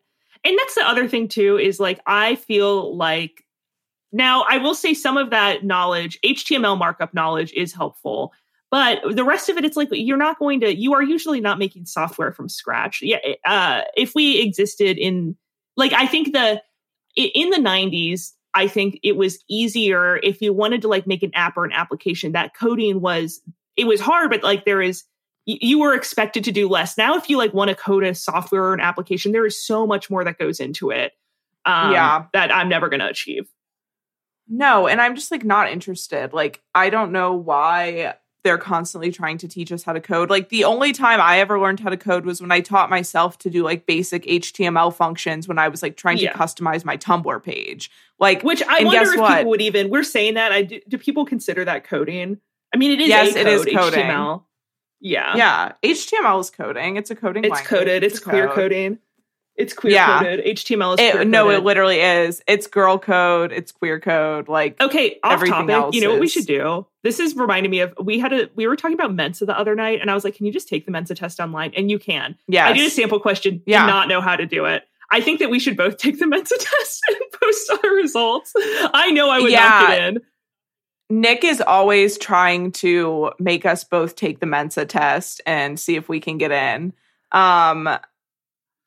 and 0.44 0.58
that's 0.58 0.76
the 0.76 0.88
other 0.88 1.08
thing 1.08 1.28
too 1.28 1.58
is 1.58 1.80
like 1.80 2.00
I 2.08 2.36
feel 2.36 2.96
like 2.96 3.44
now 4.12 4.44
I 4.50 4.58
will 4.58 4.74
say 4.74 4.94
some 4.94 5.18
of 5.18 5.30
that 5.30 5.64
knowledge, 5.64 6.18
HTML 6.26 6.78
markup 6.78 7.14
knowledge 7.14 7.54
is 7.54 7.74
helpful. 7.74 8.34
But 8.72 9.00
the 9.16 9.24
rest 9.24 9.50
of 9.50 9.58
it, 9.58 9.66
it's 9.66 9.78
like 9.78 9.90
you're 9.92 10.18
not 10.18 10.40
going 10.40 10.60
to. 10.62 10.76
You 10.76 10.94
are 10.94 11.04
usually 11.04 11.40
not 11.40 11.60
making 11.60 11.86
software 11.86 12.34
from 12.34 12.50
scratch. 12.50 13.02
Yeah, 13.02 13.20
uh, 13.46 13.84
if 13.96 14.14
we 14.14 14.42
existed 14.42 14.98
in, 14.98 15.38
like, 15.78 15.94
I 15.94 16.06
think 16.06 16.34
the 16.34 16.62
in 17.16 17.50
the 17.52 17.58
'90s, 17.58 18.34
I 18.58 18.68
think 18.68 19.00
it 19.04 19.16
was 19.16 19.38
easier 19.48 20.18
if 20.18 20.42
you 20.42 20.52
wanted 20.52 20.82
to 20.82 20.88
like 20.88 21.06
make 21.06 21.22
an 21.22 21.30
app 21.36 21.56
or 21.58 21.64
an 21.64 21.72
application. 21.72 22.32
That 22.32 22.56
coding 22.56 23.02
was 23.02 23.40
it 23.76 23.86
was 23.86 24.02
hard, 24.02 24.32
but 24.32 24.42
like 24.42 24.66
there 24.66 24.82
is 24.82 25.04
you 25.46 25.80
were 25.80 25.94
expected 25.94 26.44
to 26.46 26.52
do 26.52 26.68
less. 26.68 26.98
Now, 26.98 27.16
if 27.16 27.30
you 27.30 27.38
like 27.38 27.54
want 27.54 27.70
to 27.70 27.76
code 27.76 28.04
a 28.04 28.16
software 28.16 28.64
or 28.64 28.74
an 28.74 28.80
application, 28.80 29.32
there 29.32 29.46
is 29.46 29.64
so 29.64 29.86
much 29.86 30.10
more 30.10 30.24
that 30.24 30.40
goes 30.40 30.60
into 30.60 30.90
it. 30.90 31.14
Um, 31.66 31.92
Yeah. 31.92 32.26
that 32.34 32.54
I'm 32.54 32.68
never 32.68 32.90
going 32.90 33.00
to 33.02 33.08
achieve. 33.08 33.48
No, 34.50 34.88
and 34.88 35.00
I'm 35.00 35.16
just 35.16 35.32
like 35.32 35.46
not 35.46 35.70
interested. 35.72 36.34
Like 36.34 36.64
I 36.74 36.90
don't 36.90 37.12
know 37.12 37.34
why 37.34 38.16
they're 38.44 38.58
constantly 38.58 39.12
trying 39.12 39.38
to 39.40 39.48
teach 39.48 39.72
us 39.72 39.84
how 39.84 39.94
to 39.94 40.00
code. 40.00 40.30
Like 40.30 40.50
the 40.50 40.64
only 40.64 40.94
time 40.94 41.20
I 41.20 41.40
ever 41.40 41.60
learned 41.60 41.80
how 41.80 41.90
to 41.90 41.98
code 41.98 42.26
was 42.26 42.40
when 42.42 42.52
I 42.52 42.62
taught 42.62 42.90
myself 42.90 43.38
to 43.40 43.50
do 43.50 43.64
like 43.64 43.86
basic 43.86 44.24
HTML 44.26 44.94
functions 44.94 45.48
when 45.48 45.58
I 45.60 45.68
was 45.68 45.82
like 45.82 45.98
trying 45.98 46.18
Yeah. 46.18 46.32
to 46.32 46.38
customize 46.38 46.86
my 46.86 46.96
Tumblr 46.98 47.44
page. 47.44 47.92
Like 48.20 48.44
Which 48.44 48.62
I 48.64 48.84
wonder 48.84 49.14
if 49.14 49.20
what? 49.20 49.38
people 49.38 49.50
would 49.50 49.62
even. 49.62 49.90
We're 49.90 50.04
saying 50.04 50.36
that. 50.36 50.52
I 50.52 50.62
do, 50.64 50.80
do 50.88 50.98
people 50.98 51.26
consider 51.26 51.66
that 51.66 51.84
coding? 51.84 52.40
I 52.74 52.78
mean, 52.78 52.92
it 52.92 53.02
is. 53.02 53.08
Yes, 53.10 53.36
a 53.36 53.40
it 53.42 53.48
is 53.48 53.66
coding. 53.66 54.06
HTML. 54.06 54.44
Yeah, 55.00 55.36
yeah, 55.38 55.72
HTML 55.84 56.40
is 56.40 56.50
coding. 56.50 56.98
It's 56.98 57.12
a 57.12 57.16
coding 57.16 57.44
it's 57.44 57.52
language. 57.54 57.68
coded. 57.70 58.04
It's 58.04 58.18
a 58.18 58.22
queer 58.22 58.48
code. 58.48 58.56
coding. 58.56 59.00
It's 59.58 59.74
queer 59.74 59.94
Yeah. 59.94 60.20
coded. 60.20 60.46
HTML 60.46 60.94
is 60.94 61.00
It- 61.00 61.12
queer 61.14 61.26
no, 61.26 61.50
it 61.50 61.64
literally 61.64 62.00
is. 62.00 62.44
It's 62.48 62.68
girl 62.68 63.00
code, 63.00 63.52
it's 63.52 63.72
queer 63.72 64.00
code. 64.00 64.48
Like 64.48 64.80
Okay, 64.80 65.20
off 65.24 65.34
Everything 65.34 65.54
topic. 65.68 65.74
else 65.76 65.96
You 65.96 66.02
know 66.02 66.12
what 66.12 66.20
we 66.20 66.28
should 66.28 66.46
do? 66.46 66.86
This 67.04 67.20
is 67.20 67.36
reminding 67.36 67.72
me 67.72 67.80
of 67.80 67.94
we 68.00 68.20
had 68.20 68.34
a 68.34 68.50
we 68.56 68.68
were 68.68 68.76
talking 68.76 68.94
about 68.94 69.14
Mensa 69.16 69.46
the 69.46 69.58
other 69.58 69.74
night, 69.76 70.00
and 70.02 70.12
I 70.12 70.14
was 70.14 70.24
like, 70.24 70.36
"Can 70.36 70.46
you 70.46 70.52
just 70.52 70.68
take 70.70 70.86
the 70.86 70.92
Mensa 70.92 71.16
test 71.16 71.40
online?" 71.40 71.74
And 71.76 71.90
you 71.90 71.98
can. 72.00 72.38
Yeah, 72.48 72.68
I 72.68 72.74
did 72.74 72.86
a 72.86 72.90
sample 72.90 73.20
question. 73.20 73.64
Yeah. 73.66 73.86
Did 73.86 73.92
not 73.92 74.08
know 74.08 74.22
how 74.22 74.36
to 74.36 74.46
do 74.46 74.66
it. 74.66 74.84
I 75.10 75.22
think 75.22 75.40
that 75.40 75.50
we 75.50 75.58
should 75.60 75.76
both 75.78 75.98
take 76.06 76.20
the 76.20 76.28
Mensa 76.28 76.56
test 76.60 77.02
and 77.10 77.18
post 77.42 77.72
our 77.84 77.90
results. 77.96 78.54
I 78.94 79.10
know 79.12 79.30
I 79.30 79.38
would 79.40 79.52
not 79.52 79.52
Yeah. 79.52 79.88
get 79.88 80.08
in. 80.10 80.22
Nick 81.10 81.46
is 81.46 81.62
always 81.62 82.18
trying 82.18 82.74
to 82.74 83.32
make 83.40 83.66
us 83.66 83.86
both 83.86 84.16
take 84.16 84.40
the 84.42 84.46
Mensa 84.46 84.86
test 84.86 85.42
and 85.46 85.80
see 85.80 85.96
if 85.96 86.10
we 86.10 86.20
can 86.20 86.38
get 86.38 86.52
in. 86.52 86.94
Um 87.32 87.90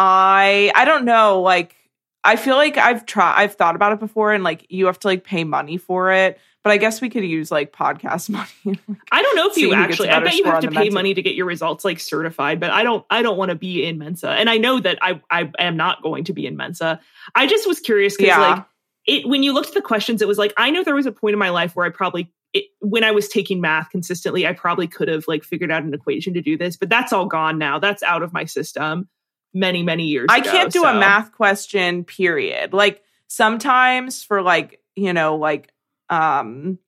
I 0.01 0.73
I 0.75 0.87
don't 0.87 1.05
know, 1.05 1.43
like 1.43 1.77
I 2.25 2.37
feel 2.37 2.57
like 2.57 2.79
I've 2.79 3.05
tried 3.05 3.35
I've 3.43 3.55
thought 3.55 3.77
about 3.77 3.93
it 3.93 4.01
before 4.01 4.33
and 4.33 4.43
like 4.43 4.67
you 4.71 4.87
have 4.87 4.99
to 5.01 5.09
like 5.09 5.25
pay 5.25 5.45
money 5.45 5.77
for 5.77 6.11
it, 6.11 6.41
but 6.65 6.71
I 6.71 6.79
guess 6.79 7.03
we 7.03 7.11
could 7.11 7.23
use 7.23 7.51
like 7.51 7.71
podcast 7.71 8.31
money. 8.65 8.81
I 9.13 9.21
don't 9.23 9.37
know 9.37 9.49
if 9.51 9.59
you 9.59 9.75
actually. 9.75 10.09
I 10.09 10.21
bet 10.21 10.37
you 10.37 10.45
have 10.45 10.63
to 10.63 10.69
pay 10.69 10.85
Mensa. 10.85 10.95
money 10.95 11.13
to 11.13 11.21
get 11.21 11.35
your 11.35 11.45
results 11.45 11.85
like 11.85 12.01
certified. 12.01 12.61
But 12.61 12.71
I 12.71 12.83
don't. 12.83 13.05
I 13.11 13.21
don't 13.21 13.37
want 13.37 13.51
to 13.51 13.55
be 13.55 13.85
in 13.85 13.99
Mensa, 13.99 14.31
and 14.31 14.49
I 14.49 14.57
know 14.57 14.81
that 14.81 14.99
I 15.03 15.21
I 15.31 15.51
am 15.59 15.77
not 15.77 16.03
going 16.03 16.25
to 16.25 16.33
be 16.33 16.47
in 16.47 16.57
Mensa. 16.57 16.99
I 17.35 17.47
just 17.47 17.69
was 17.69 17.79
curious 17.79 18.17
because 18.17 18.29
Yeah. 18.29 18.39
like 18.41 18.65
it 19.07 19.29
when 19.29 19.43
you 19.43 19.53
looked 19.53 19.69
at 19.69 19.75
the 19.75 19.83
questions, 19.83 20.23
it 20.23 20.29
was 20.29 20.39
like 20.39 20.55
I 20.57 20.71
know 20.71 20.83
there 20.83 20.95
was 20.95 21.07
a 21.07 21.13
point 21.13 21.35
in 21.35 21.39
my 21.39 21.51
life 21.51 21.77
where 21.77 21.85
I 21.85 21.91
probably 21.91 22.33
it, 22.55 22.65
when 22.81 23.05
I 23.05 23.11
was 23.11 23.29
taking 23.29 23.61
math 23.61 23.91
consistently, 23.91 24.47
I 24.47 24.55
probably 24.55 24.87
could 24.89 25.09
have 25.09 25.29
like 25.29 25.45
figured 25.45 25.71
out 25.71 25.83
an 25.83 25.93
equation 25.93 26.33
to 26.35 26.41
do 26.41 26.57
this, 26.57 26.77
but 26.77 26.89
that's 26.89 27.13
all 27.13 27.27
gone 27.27 27.59
now. 27.59 27.79
That's 27.79 28.03
out 28.03 28.23
of 28.23 28.33
my 28.33 28.47
system 28.47 29.09
many 29.53 29.83
many 29.83 30.05
years. 30.05 30.27
I 30.31 30.39
ago, 30.39 30.51
can't 30.51 30.73
do 30.73 30.85
a 30.85 30.95
math 30.95 31.33
question, 31.33 32.05
period. 32.05 32.73
Like 32.73 33.03
sometimes 33.27 34.23
for 34.23 34.43
like, 34.43 34.81
you 34.97 35.13
know, 35.13 35.37
like 35.37 35.73
um 36.09 36.79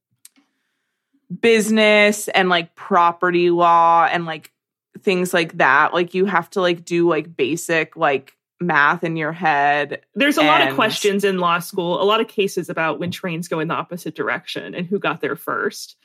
business 1.41 2.29
and 2.29 2.49
like 2.49 2.75
property 2.75 3.51
law 3.51 4.07
and 4.11 4.27
like 4.27 4.53
things 5.01 5.33
like 5.33 5.59
that, 5.59 5.95
like 5.95 6.15
you 6.15 6.27
have 6.27 6.51
to 6.51 6.61
like 6.61 6.85
do 6.85 7.09
like 7.09 7.37
basic 7.37 7.97
like 7.97 8.37
math 8.61 9.03
in 9.03 9.17
your 9.17 9.33
head. 9.33 10.03
There's 10.15 10.39
a 10.39 10.43
lot 10.43 10.67
of 10.67 10.75
questions 10.75 11.25
in 11.25 11.39
law 11.39 11.59
school, 11.59 12.01
a 12.01 12.05
lot 12.05 12.21
of 12.21 12.29
cases 12.29 12.69
about 12.69 13.01
when 13.01 13.11
trains 13.11 13.49
go 13.49 13.61
in 13.61 13.69
the 13.69 13.75
opposite 13.75 14.15
direction 14.15 14.75
and 14.75 14.87
who 14.87 14.99
got 14.99 15.21
there 15.21 15.37
first 15.37 15.97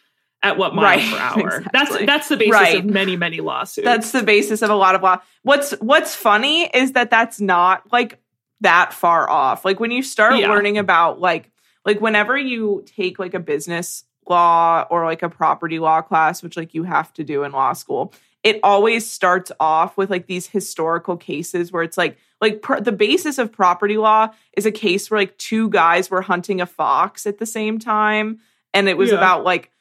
at 0.43 0.57
what 0.57 0.75
mile 0.75 0.83
Right, 0.85 0.99
per 1.09 1.17
hour. 1.41 1.57
exactly. 1.57 1.69
That's 1.73 2.05
that's 2.05 2.29
the 2.29 2.37
basis 2.37 2.51
Right. 2.53 2.77
of 2.79 2.85
many 2.85 3.15
many 3.17 3.39
lawsuits. 3.41 3.85
That's 3.85 4.11
the 4.11 4.23
basis 4.23 4.61
of 4.61 4.69
a 4.69 4.75
lot 4.75 4.95
of 4.95 5.01
law. 5.01 5.19
What's 5.43 5.71
what's 5.79 6.13
funny 6.15 6.65
is 6.73 6.93
that 6.93 7.09
that's 7.09 7.39
not 7.41 7.91
like 7.91 8.19
that 8.61 8.93
far 8.93 9.29
off. 9.29 9.65
Like 9.65 9.79
when 9.79 9.91
you 9.91 10.01
start 10.03 10.37
Yeah. 10.37 10.49
learning 10.49 10.77
about 10.77 11.19
like 11.19 11.51
like 11.85 12.01
whenever 12.01 12.37
you 12.37 12.83
take 12.85 13.17
like 13.19 13.33
a 13.33 13.39
business 13.39 14.03
law 14.27 14.85
or 14.89 15.05
like 15.05 15.23
a 15.23 15.29
property 15.29 15.79
law 15.79 16.01
class, 16.01 16.43
which 16.43 16.57
like 16.57 16.73
you 16.73 16.83
have 16.83 17.13
to 17.13 17.23
do 17.23 17.43
in 17.43 17.51
law 17.51 17.73
school, 17.73 18.13
it 18.43 18.59
always 18.61 19.09
starts 19.09 19.51
off 19.59 19.95
with 19.97 20.09
like 20.09 20.27
these 20.27 20.47
historical 20.47 21.17
cases 21.17 21.71
where 21.71 21.83
it's 21.83 21.97
like 21.97 22.17
like 22.41 22.61
pr- 22.61 22.79
the 22.81 22.91
basis 22.91 23.37
of 23.39 23.51
property 23.51 23.97
law 23.97 24.27
is 24.55 24.65
a 24.65 24.71
case 24.71 25.09
where 25.09 25.19
like 25.19 25.37
two 25.37 25.69
guys 25.69 26.11
were 26.11 26.21
hunting 26.21 26.61
a 26.61 26.65
fox 26.65 27.25
at 27.25 27.37
the 27.39 27.45
same 27.45 27.79
time 27.79 28.39
and 28.73 28.87
it 28.89 28.97
was 28.97 29.09
Yeah. 29.11 29.17
about 29.17 29.43
like 29.43 29.71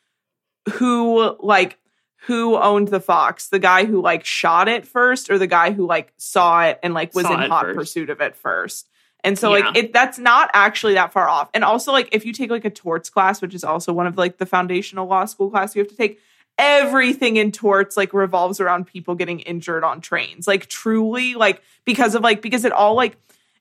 who 0.70 1.37
like 1.40 1.79
who 2.26 2.57
owned 2.57 2.88
the 2.88 3.00
fox 3.00 3.48
the 3.48 3.59
guy 3.59 3.85
who 3.85 4.00
like 4.02 4.24
shot 4.24 4.68
it 4.68 4.87
first 4.87 5.31
or 5.31 5.38
the 5.38 5.46
guy 5.46 5.70
who 5.72 5.87
like 5.87 6.12
saw 6.16 6.64
it 6.64 6.79
and 6.83 6.92
like 6.94 7.14
was 7.14 7.24
Saw 7.26 7.40
in 7.40 7.50
hot 7.50 7.66
first. 7.66 7.76
pursuit 7.79 8.11
of 8.11 8.20
it 8.20 8.35
first 8.37 8.88
And 9.24 9.38
so 9.38 9.55
Yeah. 9.55 9.66
like 9.68 9.76
it 9.76 9.92
that's 9.92 10.18
not 10.18 10.50
actually 10.55 10.94
that 10.94 11.12
far 11.12 11.29
off. 11.29 11.48
And 11.55 11.62
also 11.64 11.92
like 11.92 12.09
if 12.12 12.24
you 12.26 12.33
take 12.33 12.50
like 12.50 12.64
a 12.64 12.70
torts 12.70 13.11
class, 13.11 13.40
which 13.40 13.55
is 13.55 13.64
also 13.64 13.92
one 13.92 14.07
of 14.07 14.16
like 14.18 14.38
the 14.38 14.46
foundational 14.46 15.07
law 15.07 15.24
school 15.24 15.50
class 15.50 15.74
you 15.76 15.81
have 15.83 15.88
to 15.90 15.96
take, 15.96 16.18
everything 16.59 17.37
in 17.37 17.52
torts 17.52 17.96
like 17.96 18.12
revolves 18.12 18.61
around 18.61 18.87
people 18.87 19.14
getting 19.14 19.40
injured 19.40 19.85
on 19.85 20.00
trains. 20.00 20.46
Like 20.46 20.66
truly 20.66 21.35
like 21.35 21.62
because 21.85 22.14
of 22.14 22.22
like 22.22 22.42
because 22.42 22.64
it 22.64 22.72
all 22.72 22.94
like 22.94 23.16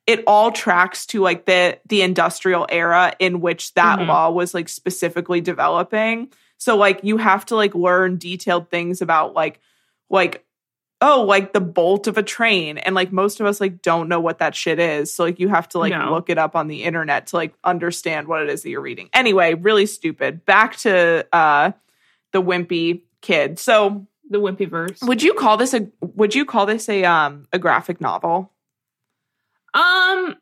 it 0.07 0.23
all 0.27 0.51
tracks 0.51 1.05
to 1.07 1.21
like 1.21 1.45
the 1.45 1.79
the 1.87 2.01
industrial 2.01 2.65
era 2.69 3.13
in 3.19 3.41
which 3.41 3.73
that 3.75 3.99
Mhm. 3.99 4.07
law 4.07 4.29
was 4.31 4.53
like 4.53 4.69
specifically 4.69 5.41
developing. 5.41 6.29
So 6.57 6.75
like 6.77 7.01
you 7.03 7.17
have 7.17 7.45
to 7.47 7.55
like 7.55 7.75
learn 7.75 8.17
detailed 8.17 8.69
things 8.69 9.01
about 9.01 9.33
like 9.33 9.59
like 10.09 10.43
oh 11.01 11.23
like 11.23 11.51
the 11.53 11.59
bolt 11.61 12.07
of 12.07 12.17
a 12.17 12.23
train 12.23 12.77
and 12.77 12.95
like 12.95 13.11
most 13.11 13.39
of 13.39 13.45
us 13.45 13.59
like 13.59 13.81
don't 13.81 14.07
know 14.09 14.19
what 14.19 14.39
that 14.39 14.55
shit 14.55 14.79
is. 14.79 15.11
So 15.13 15.23
like 15.25 15.39
you 15.39 15.49
have 15.49 15.67
to 15.69 15.79
like 15.79 15.91
No. 15.91 16.11
look 16.11 16.29
it 16.29 16.37
up 16.37 16.55
on 16.55 16.67
the 16.67 16.83
internet 16.83 17.27
to 17.27 17.35
like 17.35 17.53
understand 17.63 18.27
what 18.27 18.41
it 18.41 18.49
is 18.49 18.63
that 18.63 18.69
you're 18.69 18.81
reading. 18.81 19.09
Anyway, 19.13 19.53
really 19.53 19.85
stupid. 19.85 20.45
Back 20.45 20.77
to 20.77 21.27
uh 21.33 21.71
the 22.31 22.41
wimpy 22.41 23.01
kid. 23.21 23.59
So 23.59 24.07
The 24.29 24.39
Wimpy 24.39 24.67
verse. 24.69 24.99
would 25.01 25.21
you 25.21 25.33
call 25.33 25.57
this 25.57 25.73
a 25.73 25.87
would 26.01 26.33
you 26.33 26.45
call 26.45 26.65
this 26.65 26.87
a 26.89 27.03
um 27.03 27.45
a 27.53 27.59
graphic 27.59 27.99
novel? 28.01 28.51
Um, 29.73 30.37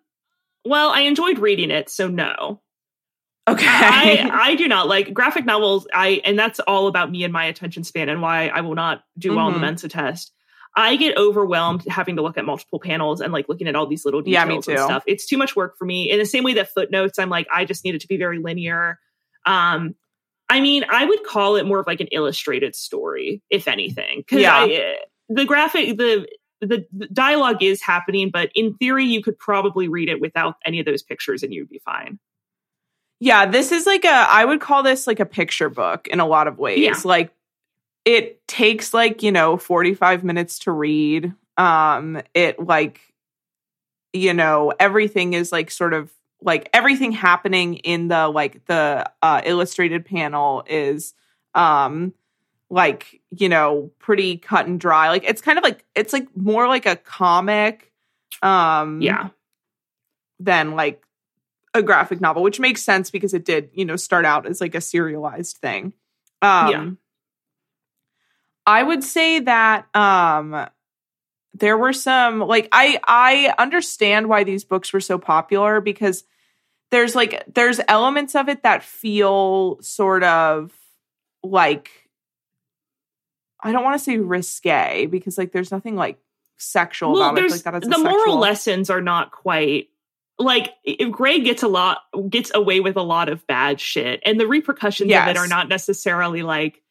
well, 0.66 0.90
I 0.92 1.02
enjoyed 1.02 1.40
reading 1.40 1.72
it, 1.72 1.90
so 1.90 2.08
no. 2.08 2.62
Okay. 3.48 3.66
I 3.68 4.30
I 4.34 4.56
do 4.56 4.68
not 4.68 4.88
like 4.88 5.14
graphic 5.14 5.46
novels. 5.46 5.88
I 5.94 6.22
and 6.26 6.38
that's 6.38 6.60
all 6.62 6.88
about 6.88 7.12
me 7.12 7.24
and 7.24 7.34
my 7.34 7.46
attention 7.46 7.84
span 7.84 8.10
and 8.10 8.22
why 8.22 8.48
I 8.48 8.62
will 8.62 8.76
not 8.76 9.04
do 9.18 9.36
well 9.36 9.48
on 9.48 9.54
the. 9.54 9.60
Mensa 9.60 9.88
test. 9.90 10.32
I 10.76 10.96
get 10.96 11.16
overwhelmed 11.18 11.84
having 11.88 12.16
to 12.16 12.24
look 12.24 12.38
at 12.38 12.46
multiple 12.46 12.80
panels 12.80 13.22
and 13.22 13.32
like 13.32 13.48
looking 13.48 13.68
at 13.68 13.76
all 13.76 13.86
these 13.86 14.06
little 14.06 14.24
Yeah, 14.26 14.44
details 14.46 14.68
me 14.68 14.74
and 14.74 14.84
stuff. 14.84 15.04
It's 15.06 15.26
too 15.28 15.38
much 15.38 15.56
work 15.56 15.78
for 15.78 15.86
me. 15.86 16.10
In 16.10 16.18
the 16.18 16.26
same 16.26 16.44
way 16.44 16.56
that 16.56 16.70
footnotes, 16.74 17.20
I'm 17.20 17.30
like, 17.30 17.46
I 17.54 17.64
just 17.66 17.86
need 17.86 17.94
it 17.94 18.02
to 18.02 18.08
be 18.08 18.18
very 18.18 18.40
linear. 18.40 18.98
Um, 19.46 19.94
I 20.50 20.62
mean, 20.62 20.84
I 20.90 21.06
would 21.06 21.24
call 21.26 21.58
it 21.58 21.66
more 21.68 21.80
of 21.80 21.86
like 21.86 22.00
an 22.02 22.08
illustrated 22.08 22.76
story, 22.76 23.44
if 23.52 23.68
anything, 23.68 24.20
because 24.20 24.42
Yeah. 24.42 24.66
the 25.30 25.46
graphic 25.46 25.98
the 25.98 26.28
the 26.62 26.86
the 26.92 27.08
dialogue 27.08 27.62
is 27.62 27.82
happening, 27.82 28.30
but 28.32 28.50
in 28.56 28.74
theory, 28.78 29.06
you 29.06 29.22
could 29.22 29.38
probably 29.38 29.88
read 29.88 30.10
it 30.10 30.20
without 30.22 30.56
any 30.66 30.80
of 30.80 30.86
those 30.88 31.04
pictures, 31.04 31.44
and 31.44 31.54
you'd 31.54 31.70
be 31.70 31.82
fine. 31.86 32.20
Yeah, 33.24 33.46
this 33.46 33.72
is 33.72 33.86
like 33.86 34.04
a 34.04 34.10
I 34.10 34.44
would 34.44 34.60
call 34.60 34.84
this 34.84 35.08
like 35.08 35.22
a 35.22 35.26
picture 35.26 35.70
book 35.70 36.10
in 36.10 36.20
a 36.20 36.26
lot 36.28 36.48
of 36.48 36.58
ways. 36.58 36.80
Yeah. 36.80 37.00
Like 37.06 37.32
it 38.04 38.46
takes 38.50 38.94
like, 38.94 39.24
you 39.24 39.32
know, 39.32 39.56
45 39.56 40.26
minutes 40.26 40.60
to 40.60 40.72
read. 40.72 41.34
Um 41.58 42.22
it 42.34 42.60
like 42.60 43.00
you 44.12 44.34
know, 44.34 44.74
everything 44.78 45.34
is 45.34 45.54
like 45.54 45.72
sort 45.72 45.94
of 45.94 46.12
like 46.42 46.70
everything 46.74 47.14
happening 47.14 47.76
in 47.76 48.10
the 48.10 48.28
like 48.28 48.66
the 48.66 49.10
uh 49.22 49.42
illustrated 49.46 50.06
panel 50.06 50.66
is 50.68 51.14
um 51.56 52.14
like, 52.70 53.22
you 53.32 53.48
know, 53.48 53.90
pretty 54.00 54.36
cut 54.36 54.68
and 54.68 54.82
dry. 54.82 55.08
Like 55.08 55.24
it's 55.24 55.42
kind 55.42 55.58
of 55.58 55.64
like 55.64 55.86
it's 55.96 56.12
like 56.12 56.28
more 56.36 56.68
like 56.68 56.86
a 56.86 56.98
comic 56.98 57.90
um 58.42 59.02
Yeah. 59.02 59.30
than 60.42 60.72
like 60.72 61.02
a 61.74 61.82
graphic 61.82 62.22
novel, 62.22 62.44
which 62.44 62.60
makes 62.60 62.84
sense 62.84 63.10
because 63.10 63.34
it 63.34 63.46
did, 63.46 63.70
you 63.74 63.86
know, 63.86 63.96
start 63.96 64.26
out 64.26 64.46
as 64.46 64.62
like 64.62 64.76
a 64.76 64.82
serialized 64.82 65.58
thing. 65.58 65.94
Um 66.42 66.70
Yeah. 66.70 66.90
I 68.66 68.84
would 68.84 69.04
say 69.04 69.40
that 69.40 69.94
um 69.96 70.68
there 71.54 71.78
were 71.78 71.94
some 71.94 72.40
like 72.40 72.68
I 72.72 73.00
I 73.04 73.54
understand 73.58 74.28
why 74.28 74.44
these 74.44 74.64
books 74.64 74.92
were 74.94 75.02
so 75.02 75.18
popular 75.18 75.82
because 75.82 76.24
there's 76.92 77.16
like 77.16 77.44
there's 77.54 77.80
elements 77.88 78.36
of 78.36 78.50
it 78.50 78.64
that 78.64 78.84
feel 78.84 79.82
sort 79.82 80.24
of 80.24 80.72
like 81.44 81.90
I 83.62 83.72
don't 83.72 83.84
want 83.84 83.98
to 83.98 84.04
say 84.04 84.18
risque 84.18 85.06
because 85.06 85.38
like 85.38 85.52
there's 85.52 85.72
nothing 85.72 85.96
like 85.96 86.18
sexual 86.58 87.14
well, 87.14 87.30
about 87.32 87.44
it. 87.44 87.52
Like 87.52 87.64
that 87.64 87.82
the 87.82 87.98
moral 87.98 88.38
lessons 88.38 88.90
are 88.90 89.02
not 89.02 89.32
quite 89.32 89.90
like 90.40 90.72
if 90.84 91.12
Greg 91.12 91.44
gets 91.44 91.64
a 91.64 91.68
lot 91.68 92.00
gets 92.30 92.52
away 92.54 92.80
with 92.80 92.96
a 92.98 93.02
lot 93.04 93.30
of 93.30 93.46
bad 93.48 93.80
shit, 93.80 94.22
and 94.26 94.40
the 94.40 94.48
repercussions 94.48 95.12
of 95.12 95.28
it 95.28 95.38
are 95.38 95.48
not 95.48 95.70
necessarily 95.70 96.44
like 96.44 96.82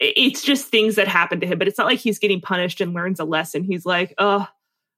it's 0.00 0.42
just 0.42 0.66
things 0.68 0.94
that 0.96 1.08
happen 1.08 1.40
to 1.40 1.46
him. 1.46 1.58
But 1.58 1.68
it's 1.68 1.78
not 1.78 1.86
like 1.86 1.98
he's 1.98 2.18
getting 2.18 2.40
punished 2.40 2.80
and 2.80 2.94
learns 2.94 3.18
a 3.20 3.24
lesson. 3.24 3.64
He's 3.64 3.84
like, 3.84 4.14
oh, 4.18 4.46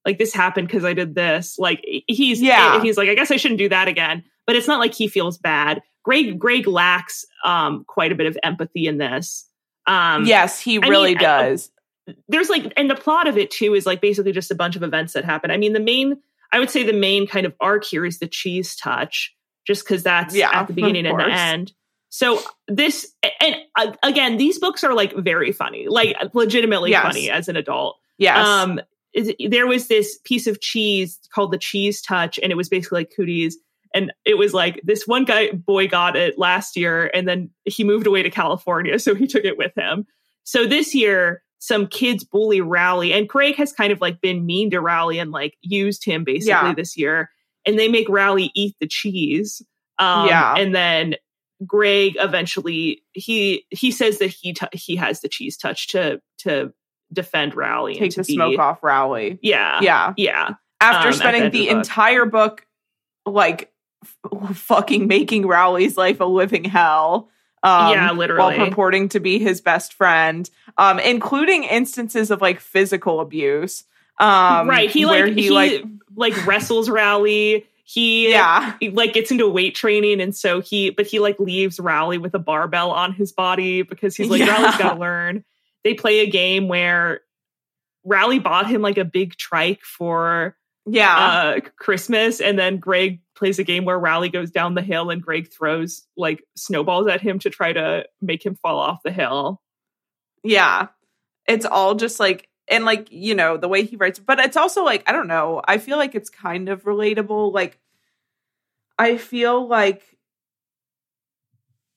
like 0.05 0.19
this 0.19 0.33
happened 0.35 0.69
because 0.69 0.85
I 0.85 0.93
did 0.95 1.15
this. 1.15 1.59
Like 1.59 1.83
he's 2.07 2.41
Yeah. 2.43 2.83
he's 2.83 2.97
like, 2.97 3.09
I 3.09 3.15
guess 3.15 3.31
I 3.31 3.37
shouldn't 3.37 3.59
do 3.59 3.69
that 3.71 3.89
again. 3.89 4.25
But 4.47 4.57
it's 4.57 4.67
not 4.69 4.79
like 4.81 4.95
he 4.95 5.09
feels 5.09 5.39
bad. 5.39 5.83
Greg 6.03 6.39
Greg 6.39 6.67
lacks 6.67 7.25
um 7.45 7.85
quite 7.87 8.13
a 8.13 8.15
bit 8.15 8.27
of 8.27 8.37
empathy 8.43 8.87
in 8.87 8.99
this. 8.99 9.47
Um, 9.87 10.25
Yes, 10.25 10.61
he 10.61 10.81
I 10.83 10.87
really 10.89 11.11
mean, 11.15 11.19
I- 11.19 11.21
does. 11.49 11.71
there's 12.29 12.49
like 12.51 12.73
and 12.77 12.91
the 12.91 12.95
plot 12.95 13.29
of 13.29 13.37
it 13.39 13.51
too 13.51 13.75
is 13.75 13.87
like 13.87 14.01
basically 14.01 14.33
just 14.33 14.51
a 14.51 14.55
bunch 14.55 14.77
of 14.77 14.83
events 14.83 15.13
that 15.15 15.25
happen. 15.25 15.51
I 15.51 15.57
mean, 15.57 15.73
the 15.73 15.81
main 15.81 16.21
I 16.53 16.59
would 16.59 16.71
say 16.71 16.83
the 16.83 16.93
main 16.93 17.27
kind 17.27 17.47
of 17.47 17.55
arc 17.61 17.85
here 17.85 18.05
is 18.05 18.19
the 18.19 18.27
cheese 18.27 18.75
touch, 18.77 19.35
just 19.67 19.85
because 19.85 20.03
that's 20.03 20.35
Yeah, 20.35 20.51
at 20.53 20.67
the 20.67 20.73
beginning 20.73 21.07
and 21.07 21.19
the 21.19 21.25
end. 21.31 21.73
So 22.09 22.41
this 22.67 23.13
and 23.41 23.57
uh, 23.77 23.93
again, 24.03 24.37
these 24.37 24.59
books 24.59 24.83
are 24.83 24.95
like 24.95 25.15
very 25.17 25.53
funny, 25.53 25.87
like 25.89 26.17
legitimately 26.35 26.91
Yes. 26.91 27.03
funny 27.03 27.31
as 27.31 27.49
an 27.49 27.57
adult. 27.57 27.99
yes. 28.19 28.47
Um, 28.47 28.81
there 29.49 29.67
was 29.67 29.89
this 29.89 30.19
piece 30.25 30.47
of 30.47 30.61
cheese 30.61 31.19
called 31.35 31.53
the 31.53 31.59
cheese 31.59 32.01
touch, 32.01 32.39
and 32.43 32.53
it 32.53 32.57
was 32.57 32.69
basically 32.69 33.01
like 33.01 33.13
cooties. 33.17 33.57
And 33.93 34.13
it 34.25 34.39
was 34.39 34.55
like 34.55 34.81
this 34.85 35.07
one 35.07 35.25
guy 35.25 35.51
boy 35.51 35.89
got 35.89 36.15
it 36.17 36.39
last 36.39 36.77
year, 36.77 37.11
and 37.13 37.27
then 37.27 37.51
he 37.65 37.83
moved 37.85 38.07
away 38.07 38.23
to 38.23 38.31
California, 38.31 38.99
so 39.01 39.15
he 39.15 39.27
took 39.27 39.45
it 39.45 39.59
with 39.59 39.73
him. 39.77 40.07
So 40.45 40.67
this 40.67 40.95
year, 40.95 41.43
some 41.63 41.87
kids 41.87 42.25
bully 42.25 42.61
Rowley, 42.61 43.13
and 43.13 43.29
Craig 43.29 43.55
has 43.57 43.73
kind 43.73 43.93
of 43.93 44.01
like 44.01 44.21
been 44.21 44.45
mean 44.47 44.71
to 44.71 44.81
Rowley 44.81 45.19
and 45.19 45.31
like 45.31 45.57
used 45.63 46.05
him 46.05 46.25
basically 46.25 46.49
Yeah. 46.51 46.75
this 46.75 46.97
year. 46.97 47.31
And 47.67 47.79
they 47.79 47.89
make 47.89 48.09
Rowley 48.09 48.51
eat 48.55 48.75
the 48.81 48.87
cheese. 48.89 49.63
Um, 49.99 50.27
Yeah. 50.27 50.55
and 50.57 50.75
then 50.75 51.15
Greg 51.67 52.17
eventually 52.19 53.03
he 53.13 53.67
he 53.71 53.91
says 53.91 54.19
that 54.19 54.29
he 54.31 54.55
t- 54.55 54.67
he 54.73 54.97
has 54.97 55.21
the 55.21 55.29
cheese 55.29 55.59
touch 55.59 55.89
to 55.89 56.21
to 56.39 56.73
defend 57.13 57.55
Rowley 57.55 57.93
and 57.93 58.01
Take 58.01 58.13
to 58.13 58.21
the 58.23 58.27
be, 58.27 58.33
smoke 58.35 58.59
off 58.59 58.83
Rowley. 58.83 59.39
Yeah, 59.43 59.81
Yeah. 59.83 60.15
yeah, 60.17 60.55
After 60.81 61.09
um, 61.09 61.13
spending 61.15 61.43
the, 61.45 61.51
the 61.51 61.67
book. 61.67 61.77
entire 61.77 62.25
book 62.25 62.67
like 63.27 63.71
f- 64.03 64.57
fucking 64.57 65.07
making 65.07 65.47
Rowley's 65.47 65.99
life 65.99 66.21
a 66.21 66.25
living 66.25 66.65
hell. 66.65 67.29
Um, 67.63 67.93
Yeah, 67.93 68.13
While 68.13 68.53
purporting 68.57 69.09
to 69.11 69.21
be 69.21 69.39
his 69.39 69.61
best 69.61 69.93
friend, 69.95 70.49
um, 70.79 70.99
including 70.99 71.65
instances 71.65 72.31
of 72.31 72.41
like 72.41 72.61
physical 72.61 73.21
abuse. 73.21 73.85
Um, 74.19 74.69
right. 74.69 74.91
He 74.91 75.07
like 75.07 75.27
he, 75.27 75.43
he, 75.45 75.51
like 75.51 75.85
like 76.15 76.47
wrestles 76.47 76.89
Rowley. 76.89 77.67
He 77.85 78.31
yeah, 78.31 78.77
he, 78.79 78.91
like 78.91 79.15
gets 79.15 79.31
into 79.31 79.49
weight 79.49 79.75
training, 79.75 80.21
and 80.21 80.35
so 80.35 80.61
he 80.61 80.91
but 80.91 81.07
he 81.07 81.19
like 81.19 81.41
leaves 81.41 81.81
Rowley 81.81 82.19
with 82.19 82.35
a 82.35 82.39
barbell 82.39 82.93
on 82.93 83.13
his 83.13 83.33
body 83.33 83.83
because 83.83 84.15
he's 84.15 84.29
like 84.29 84.41
Yeah. 84.41 84.55
Rowley's 84.57 84.77
got 84.77 84.95
to 84.95 85.01
learn. 85.01 85.45
They 85.83 85.95
play 85.95 86.21
a 86.21 86.31
game 86.31 86.69
where 86.69 87.23
Rowley 88.05 88.39
bought 88.39 88.69
him 88.69 88.81
like 88.83 88.99
a 88.99 89.05
big 89.05 89.37
trike 89.37 89.83
for 89.83 90.57
yeah, 90.87 91.17
uh 91.17 91.61
Christmas 91.79 92.41
and 92.41 92.59
then 92.59 92.79
Greg 92.79 93.21
plays 93.35 93.59
a 93.59 93.65
game 93.65 93.85
where 93.85 93.99
Rowley 93.99 94.29
goes 94.29 94.51
down 94.51 94.75
the 94.75 94.83
hill 94.83 95.11
and 95.11 95.23
Greg 95.23 95.51
throws 95.53 96.07
like 96.17 96.45
snowballs 96.57 97.07
at 97.09 97.21
him 97.21 97.39
to 97.41 97.51
try 97.51 97.73
to 97.73 98.05
make 98.21 98.45
him 98.45 98.55
fall 98.55 98.79
off 98.79 99.03
the 99.05 99.11
hill. 99.13 99.61
yeah. 100.43 100.89
It's 101.49 101.67
all 101.67 101.95
just 101.95 102.21
like 102.21 102.49
and 102.69 102.85
like 102.85 103.09
you 103.11 103.35
know 103.35 103.57
the 103.57 103.69
way 103.69 103.85
he 103.85 103.97
writes, 103.97 104.19
but 104.19 104.39
it's 104.39 104.57
also 104.57 104.85
like 104.85 105.03
I 105.09 105.13
don't 105.13 105.27
know. 105.27 105.61
I 105.67 105.79
feel 105.79 105.99
like 105.99 106.15
it's 106.15 106.31
kind 106.31 106.69
of 106.69 106.85
relatable. 106.85 107.53
Like 107.53 107.79
I 108.99 109.17
feel 109.17 109.67
like 109.67 110.03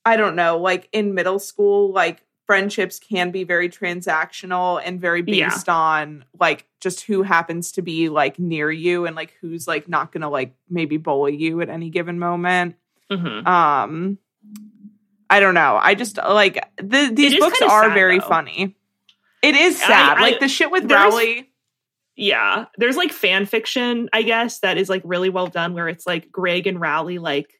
I 0.06 0.18
don't 0.18 0.36
know, 0.36 0.58
like 0.58 0.90
in 0.92 1.14
middle 1.14 1.40
school, 1.40 1.92
like 1.92 2.24
friendships 2.46 3.00
can 3.00 3.32
be 3.32 3.44
very 3.44 3.70
transactional 3.70 4.82
and 4.84 5.00
very 5.00 5.24
Yeah. 5.26 5.50
based 5.50 5.70
on 5.70 6.26
like 6.40 6.66
just 6.82 7.02
who 7.02 7.24
happens 7.24 7.72
to 7.74 7.82
be 7.82 8.10
like 8.10 8.38
near 8.40 8.70
you 8.70 9.06
and 9.06 9.16
like 9.16 9.34
who's 9.42 9.68
like 9.68 9.88
not 9.88 10.12
gonna 10.12 10.30
like 10.30 10.54
maybe 10.70 10.98
bully 10.98 11.36
you 11.38 11.62
at 11.62 11.70
any 11.70 11.90
given 11.90 12.20
moment. 12.20 12.76
Mhm. 13.12 13.48
Um 13.48 14.18
I 15.30 15.40
don't 15.40 15.54
know. 15.56 15.80
I 15.82 15.96
just 15.96 16.18
like 16.18 16.64
the, 16.78 17.10
these 17.12 17.40
books 17.40 17.62
are 17.62 17.84
sad, 17.86 17.94
very 17.94 18.20
though. 18.20 18.28
funny. 18.28 18.76
It 19.42 19.56
is 19.56 19.80
sad. 19.80 20.18
I- 20.18 20.22
like 20.22 20.40
the 20.40 20.48
shit 20.48 20.70
with 20.70 20.92
Rowley. 20.92 21.50
Yeah, 22.16 22.66
there's 22.78 22.96
like 22.98 23.12
fan 23.12 23.48
fiction, 23.48 24.08
I 24.14 24.22
guess, 24.22 24.60
that 24.60 24.78
is 24.78 24.88
like 24.90 25.02
really 25.04 25.30
well 25.30 25.48
done 25.48 25.74
where 25.74 25.88
it's 25.88 26.06
like 26.06 26.32
Greg 26.32 26.68
and 26.68 26.80
Rowley 26.80 27.18
like 27.18 27.60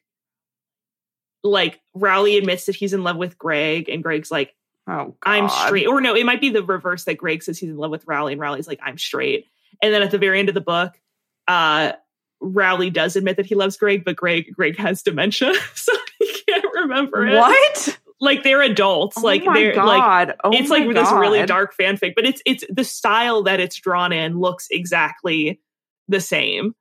like 1.42 1.80
Rowley 1.94 2.36
admits 2.38 2.66
that 2.66 2.76
he's 2.76 2.92
in 2.92 3.02
love 3.02 3.16
with 3.16 3.36
Greg 3.38 3.88
and 3.88 4.02
Greg's 4.02 4.30
like 4.30 4.54
Oh 4.86 5.06
God. 5.06 5.16
I'm 5.24 5.48
straight. 5.48 5.86
Or 5.86 6.00
no, 6.00 6.14
it 6.14 6.26
might 6.26 6.40
be 6.40 6.50
the 6.50 6.62
reverse 6.62 7.04
that 7.04 7.16
Greg 7.16 7.42
says 7.42 7.58
he's 7.58 7.70
in 7.70 7.76
love 7.76 7.90
with 7.90 8.06
Rowley 8.06 8.32
and 8.32 8.40
Rowley's 8.40 8.68
like, 8.68 8.80
I'm 8.82 8.98
straight. 8.98 9.46
And 9.82 9.92
then 9.92 10.02
at 10.02 10.10
the 10.10 10.18
very 10.18 10.38
end 10.38 10.48
of 10.48 10.54
the 10.54 10.60
book, 10.60 11.00
uh 11.48 11.92
Rowley 12.40 12.90
does 12.90 13.16
admit 13.16 13.36
that 13.36 13.46
he 13.46 13.54
loves 13.54 13.76
Greg, 13.76 14.04
but 14.04 14.16
Greg 14.16 14.52
Greg 14.52 14.76
has 14.76 15.02
dementia, 15.02 15.54
so 15.74 15.92
he 16.18 16.32
can't 16.48 16.66
remember 16.74 17.26
it. 17.26 17.34
What? 17.34 17.98
Like 18.20 18.42
they're 18.42 18.62
adults. 18.62 19.18
Oh 19.18 19.22
like 19.22 19.44
my 19.44 19.54
they're 19.54 19.74
God. 19.74 20.28
like 20.28 20.36
oh 20.44 20.52
it's 20.52 20.70
like 20.70 20.86
this 20.92 21.10
really 21.12 21.44
dark 21.46 21.76
fanfic, 21.76 22.14
but 22.14 22.24
it's 22.24 22.42
it's 22.46 22.64
the 22.70 22.84
style 22.84 23.42
that 23.44 23.60
it's 23.60 23.76
drawn 23.76 24.12
in 24.12 24.38
looks 24.38 24.68
exactly 24.70 25.60
the 26.08 26.20
same. 26.20 26.74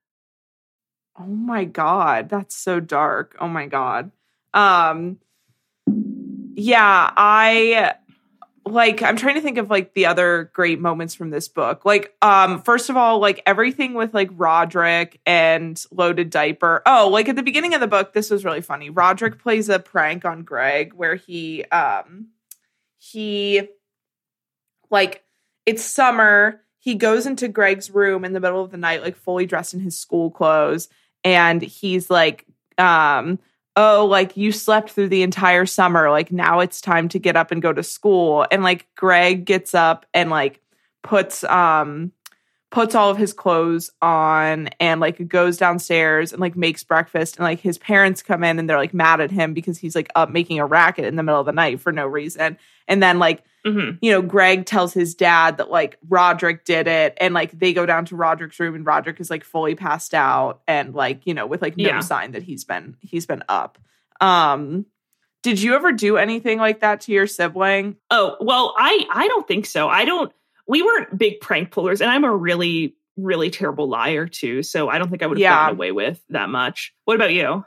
Oh 1.17 1.25
my 1.25 1.65
god, 1.65 2.29
that's 2.29 2.55
so 2.55 2.79
dark. 2.79 3.35
Oh 3.39 3.47
my 3.47 3.67
god. 3.67 4.11
Um 4.53 5.19
yeah, 6.55 7.11
I 7.15 7.95
like 8.65 9.01
I'm 9.01 9.17
trying 9.17 9.35
to 9.35 9.41
think 9.41 9.57
of 9.57 9.69
like 9.69 9.93
the 9.93 10.05
other 10.05 10.49
great 10.53 10.79
moments 10.79 11.13
from 11.13 11.29
this 11.29 11.47
book. 11.47 11.85
Like 11.85 12.15
um 12.21 12.61
first 12.61 12.89
of 12.89 12.97
all, 12.97 13.19
like 13.19 13.41
everything 13.45 13.93
with 13.93 14.13
like 14.13 14.29
Roderick 14.33 15.19
and 15.25 15.83
loaded 15.91 16.29
diaper. 16.29 16.81
Oh, 16.85 17.09
like 17.09 17.27
at 17.27 17.35
the 17.35 17.43
beginning 17.43 17.73
of 17.73 17.81
the 17.81 17.87
book 17.87 18.13
this 18.13 18.29
was 18.29 18.45
really 18.45 18.61
funny. 18.61 18.89
Roderick 18.89 19.39
plays 19.39 19.69
a 19.69 19.79
prank 19.79 20.25
on 20.25 20.43
Greg 20.43 20.93
where 20.93 21.15
he 21.15 21.65
um 21.65 22.27
he 22.97 23.67
like 24.89 25.23
it's 25.65 25.83
summer. 25.83 26.61
He 26.79 26.95
goes 26.95 27.25
into 27.25 27.47
Greg's 27.47 27.89
room 27.89 28.25
in 28.25 28.33
the 28.33 28.39
middle 28.39 28.61
of 28.61 28.71
the 28.71 28.77
night, 28.77 29.01
like 29.01 29.15
fully 29.15 29.45
dressed 29.45 29.73
in 29.73 29.79
his 29.79 29.97
school 29.97 30.29
clothes, 30.29 30.89
and 31.23 31.61
he's 31.61 32.09
like, 32.09 32.45
um, 32.77 33.39
oh, 33.75 34.05
like 34.05 34.37
you 34.37 34.51
slept 34.51 34.91
through 34.91 35.09
the 35.09 35.23
entire 35.23 35.65
summer. 35.65 36.09
Like 36.09 36.31
now 36.31 36.59
it's 36.59 36.81
time 36.81 37.09
to 37.09 37.19
get 37.19 37.35
up 37.35 37.51
and 37.51 37.61
go 37.61 37.73
to 37.73 37.83
school. 37.83 38.45
And 38.51 38.63
like 38.63 38.87
Greg 38.95 39.45
gets 39.45 39.73
up 39.73 40.05
and 40.13 40.29
like 40.29 40.61
puts 41.01 41.43
um 41.45 42.11
puts 42.73 42.95
all 42.95 43.11
of 43.11 43.17
his 43.17 43.33
clothes 43.33 43.91
on 44.01 44.67
and 44.79 44.99
like 44.99 45.27
goes 45.27 45.57
downstairs 45.57 46.31
and 46.31 46.41
like 46.41 46.55
makes 46.55 46.83
breakfast 46.83 47.35
and 47.35 47.43
like 47.43 47.59
his 47.59 47.77
parents 47.77 48.23
come 48.23 48.43
in 48.43 48.57
and 48.57 48.67
they're 48.67 48.77
like 48.77 48.95
mad 48.95 49.21
at 49.21 49.29
him 49.29 49.53
because 49.53 49.77
he's 49.77 49.95
like 49.95 50.09
up 50.15 50.31
making 50.31 50.59
a 50.59 50.65
racket 50.65 51.05
in 51.05 51.15
the 51.15 51.21
middle 51.21 51.39
of 51.39 51.45
the 51.45 51.51
night 51.51 51.79
for 51.79 51.91
no 51.91 52.07
reason. 52.07 52.57
And 52.87 53.01
then 53.01 53.19
like 53.19 53.43
Mhm. 53.65 53.97
you 54.01 54.11
know, 54.11 54.21
Greg 54.21 54.65
tells 54.65 54.93
his 54.93 55.15
dad 55.15 55.55
that 55.57 55.71
like 55.71 55.97
Roderick 56.09 56.65
did 56.65 56.85
it, 56.87 57.17
and 57.21 57.33
like 57.33 57.57
they 57.57 57.71
go 57.73 57.85
down 57.85 58.03
to 58.05 58.15
Roderick's 58.17 58.59
room, 58.59 58.75
and 58.75 58.85
Roderick 58.85 59.21
is 59.21 59.29
like 59.29 59.43
fully 59.45 59.73
passed 59.75 60.13
out, 60.13 60.61
and 60.67 60.93
like 60.93 61.21
you 61.25 61.33
know, 61.33 61.45
with 61.47 61.61
like 61.61 61.77
no 61.77 61.85
Yeah. 61.87 61.99
sign 62.01 62.31
that 62.33 62.43
he's 62.43 62.65
been 62.65 62.97
he's 62.99 63.25
been 63.25 63.43
up. 63.47 63.77
Um, 64.19 64.85
did 65.43 65.61
you 65.61 65.75
ever 65.75 65.91
do 65.93 66.17
anything 66.17 66.57
like 66.57 66.81
that 66.81 67.01
to 67.01 67.11
your 67.13 67.25
sibling? 67.27 67.95
Oh, 68.11 68.35
well, 68.41 68.75
I 68.77 69.05
I 69.09 69.27
don't 69.29 69.47
think 69.47 69.65
so. 69.65 69.87
I 69.87 70.03
don't 70.05 70.31
we 70.67 70.81
weren't 70.81 71.17
big 71.17 71.39
prank 71.41 71.71
pullers 71.71 72.01
and 72.01 72.09
I'm 72.11 72.23
a 72.25 72.35
really 72.35 72.95
really 73.15 73.49
terrible 73.49 73.87
liar 73.87 74.25
too, 74.27 74.61
so 74.63 74.89
I 74.89 74.97
don't 74.97 75.09
think 75.09 75.21
I 75.23 75.27
would 75.27 75.37
have 75.37 75.41
Yeah. 75.41 75.55
gotten 75.55 75.75
away 75.77 75.91
with 75.93 76.21
that 76.29 76.49
much. 76.49 76.93
What 77.05 77.15
about 77.15 77.31
you? 77.31 77.63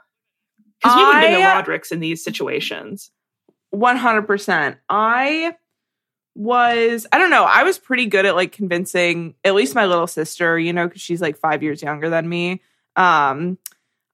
Cuz 0.83 0.95
we 0.95 1.03
would 1.05 1.15
have 1.15 1.23
been 1.23 1.33
the 1.33 1.39
Rodericks 1.71 1.91
in 1.91 2.01
these 2.01 2.23
situations. 2.23 3.09
One 3.71 3.97
hundred 3.97 4.23
percent. 4.23 4.77
I 4.89 5.55
was 6.35 7.07
I 7.11 7.17
don't 7.17 7.29
know. 7.29 7.43
I 7.43 7.63
was 7.63 7.79
pretty 7.79 8.05
good 8.05 8.25
at 8.25 8.35
like 8.35 8.51
convincing 8.51 9.35
at 9.43 9.55
least 9.55 9.75
my 9.75 9.85
little 9.85 10.07
sister, 10.07 10.57
you 10.57 10.73
know, 10.73 10.87
because 10.87 11.01
she's 11.01 11.21
like 11.21 11.37
five 11.37 11.63
years 11.63 11.81
younger 11.81 12.09
than 12.09 12.27
me. 12.29 12.61
Um, 12.95 13.57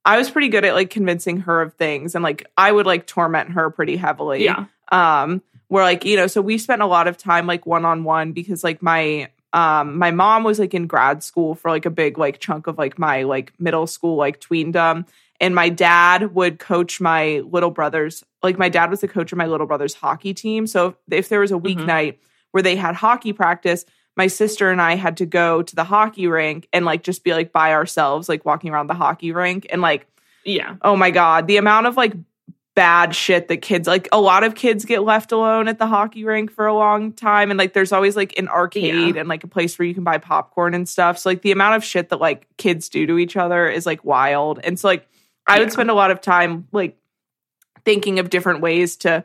I 0.06 0.18
was 0.18 0.30
pretty 0.30 0.50
good 0.50 0.66
at 0.66 0.74
like 0.74 0.90
convincing 0.90 1.42
her 1.42 1.62
of 1.62 1.74
things, 1.76 2.16
and 2.16 2.24
like 2.24 2.46
I 2.58 2.72
would 2.72 2.86
like 2.86 3.08
torment 3.08 3.52
her 3.52 3.70
pretty 3.70 3.98
heavily. 3.98 4.44
Yeah. 4.46 4.66
um 4.92 5.42
where 5.70 5.84
like 5.84 6.06
you 6.06 6.16
know 6.16 6.28
so 6.28 6.42
we 6.42 6.58
spent 6.58 6.82
a 6.82 6.86
lot 6.86 7.08
of 7.08 7.18
time 7.18 7.48
like 7.48 7.66
one-on-one 7.66 8.32
because 8.32 8.64
like 8.64 8.82
my 8.82 9.30
um 9.54 9.98
my 9.98 10.12
mom 10.12 10.44
was 10.44 10.60
like 10.60 10.74
in 10.74 10.88
grad 10.88 11.24
school 11.24 11.56
for 11.56 11.72
like 11.72 11.86
a 11.86 11.90
big 11.90 12.18
like 12.18 12.40
chunk 12.40 12.68
of 12.68 12.78
like 12.78 13.00
my 13.00 13.24
like 13.24 13.54
middle 13.60 13.88
school 13.88 14.16
like 14.16 14.40
tweendom 14.40 15.06
and 15.44 15.54
my 15.54 15.68
dad 15.68 16.34
would 16.34 16.58
coach 16.58 17.02
my 17.02 17.42
little 17.46 17.70
brother's 17.70 18.24
like 18.42 18.58
my 18.58 18.70
dad 18.70 18.90
was 18.90 19.02
the 19.02 19.10
coach 19.10 19.34
of 19.34 19.38
my 19.38 19.46
little 19.46 19.68
brother's 19.68 19.94
hockey 19.94 20.34
team. 20.34 20.66
So 20.68 20.88
if, 20.88 20.96
if 21.12 21.30
there 21.30 21.42
was 21.42 21.52
a 21.52 21.56
mm-hmm. 21.56 21.82
weeknight 21.82 22.18
where 22.52 22.64
they 22.64 22.78
had 22.78 22.96
hockey 22.96 23.34
practice 23.34 23.84
my 24.16 24.28
sister 24.28 24.72
and 24.72 24.82
I 24.82 24.96
had 24.96 25.18
to 25.18 25.26
go 25.26 25.62
to 25.62 25.76
the 25.76 25.84
hockey 25.84 26.28
rink 26.28 26.70
and 26.72 26.86
like 26.86 27.04
just 27.04 27.26
be 27.26 27.34
like 27.34 27.52
by 27.52 27.74
ourselves 27.74 28.30
like 28.30 28.46
walking 28.46 28.72
around 28.72 28.88
the 28.88 28.94
hockey 28.94 29.34
rink 29.34 29.68
and 29.70 29.82
like 29.82 30.08
Yeah. 30.46 30.78
oh 30.82 30.96
my 30.96 31.12
god 31.12 31.48
the 31.48 31.58
amount 31.58 31.88
of 31.88 31.98
like 31.98 32.14
bad 32.74 33.14
shit 33.14 33.50
that 33.50 33.58
kids 33.58 33.86
like 33.86 34.08
a 34.14 34.22
lot 34.22 34.46
of 34.46 34.56
kids 34.56 34.86
get 34.86 35.04
left 35.04 35.34
alone 35.34 35.68
at 35.68 35.78
the 35.78 35.88
hockey 35.88 36.24
rink 36.24 36.52
for 36.52 36.66
a 36.66 36.74
long 36.74 37.12
time. 37.12 37.52
And 37.52 37.58
like 37.58 37.74
there's 37.74 37.92
always 37.92 38.16
like 38.16 38.40
an 38.40 38.48
arcade 38.48 39.16
Yeah. 39.16 39.20
and 39.20 39.30
like 39.30 39.44
a 39.44 39.48
place 39.48 39.78
where 39.78 39.88
you 39.88 39.94
can 39.94 40.06
buy 40.06 40.18
popcorn 40.18 40.74
and 40.74 40.88
stuff. 40.88 41.20
So 41.20 41.30
like 41.30 41.42
the 41.42 41.52
amount 41.52 41.76
of 41.76 41.84
shit 41.84 42.10
that 42.10 42.22
like 42.22 42.48
kids 42.58 42.88
do 42.90 43.06
to 43.06 43.20
each 43.20 43.36
other 43.36 43.68
is 43.68 43.86
like 43.86 44.04
wild. 44.06 44.60
And 44.64 44.80
so 44.80 44.88
like 44.88 45.08
i 45.48 45.60
would 45.60 45.72
spend 45.72 45.90
a 45.90 45.94
lot 45.94 46.12
of 46.12 46.22
time 46.22 46.68
like 46.72 46.98
thinking 47.86 48.20
of 48.20 48.30
different 48.30 48.62
ways 48.62 48.96
to 48.96 49.24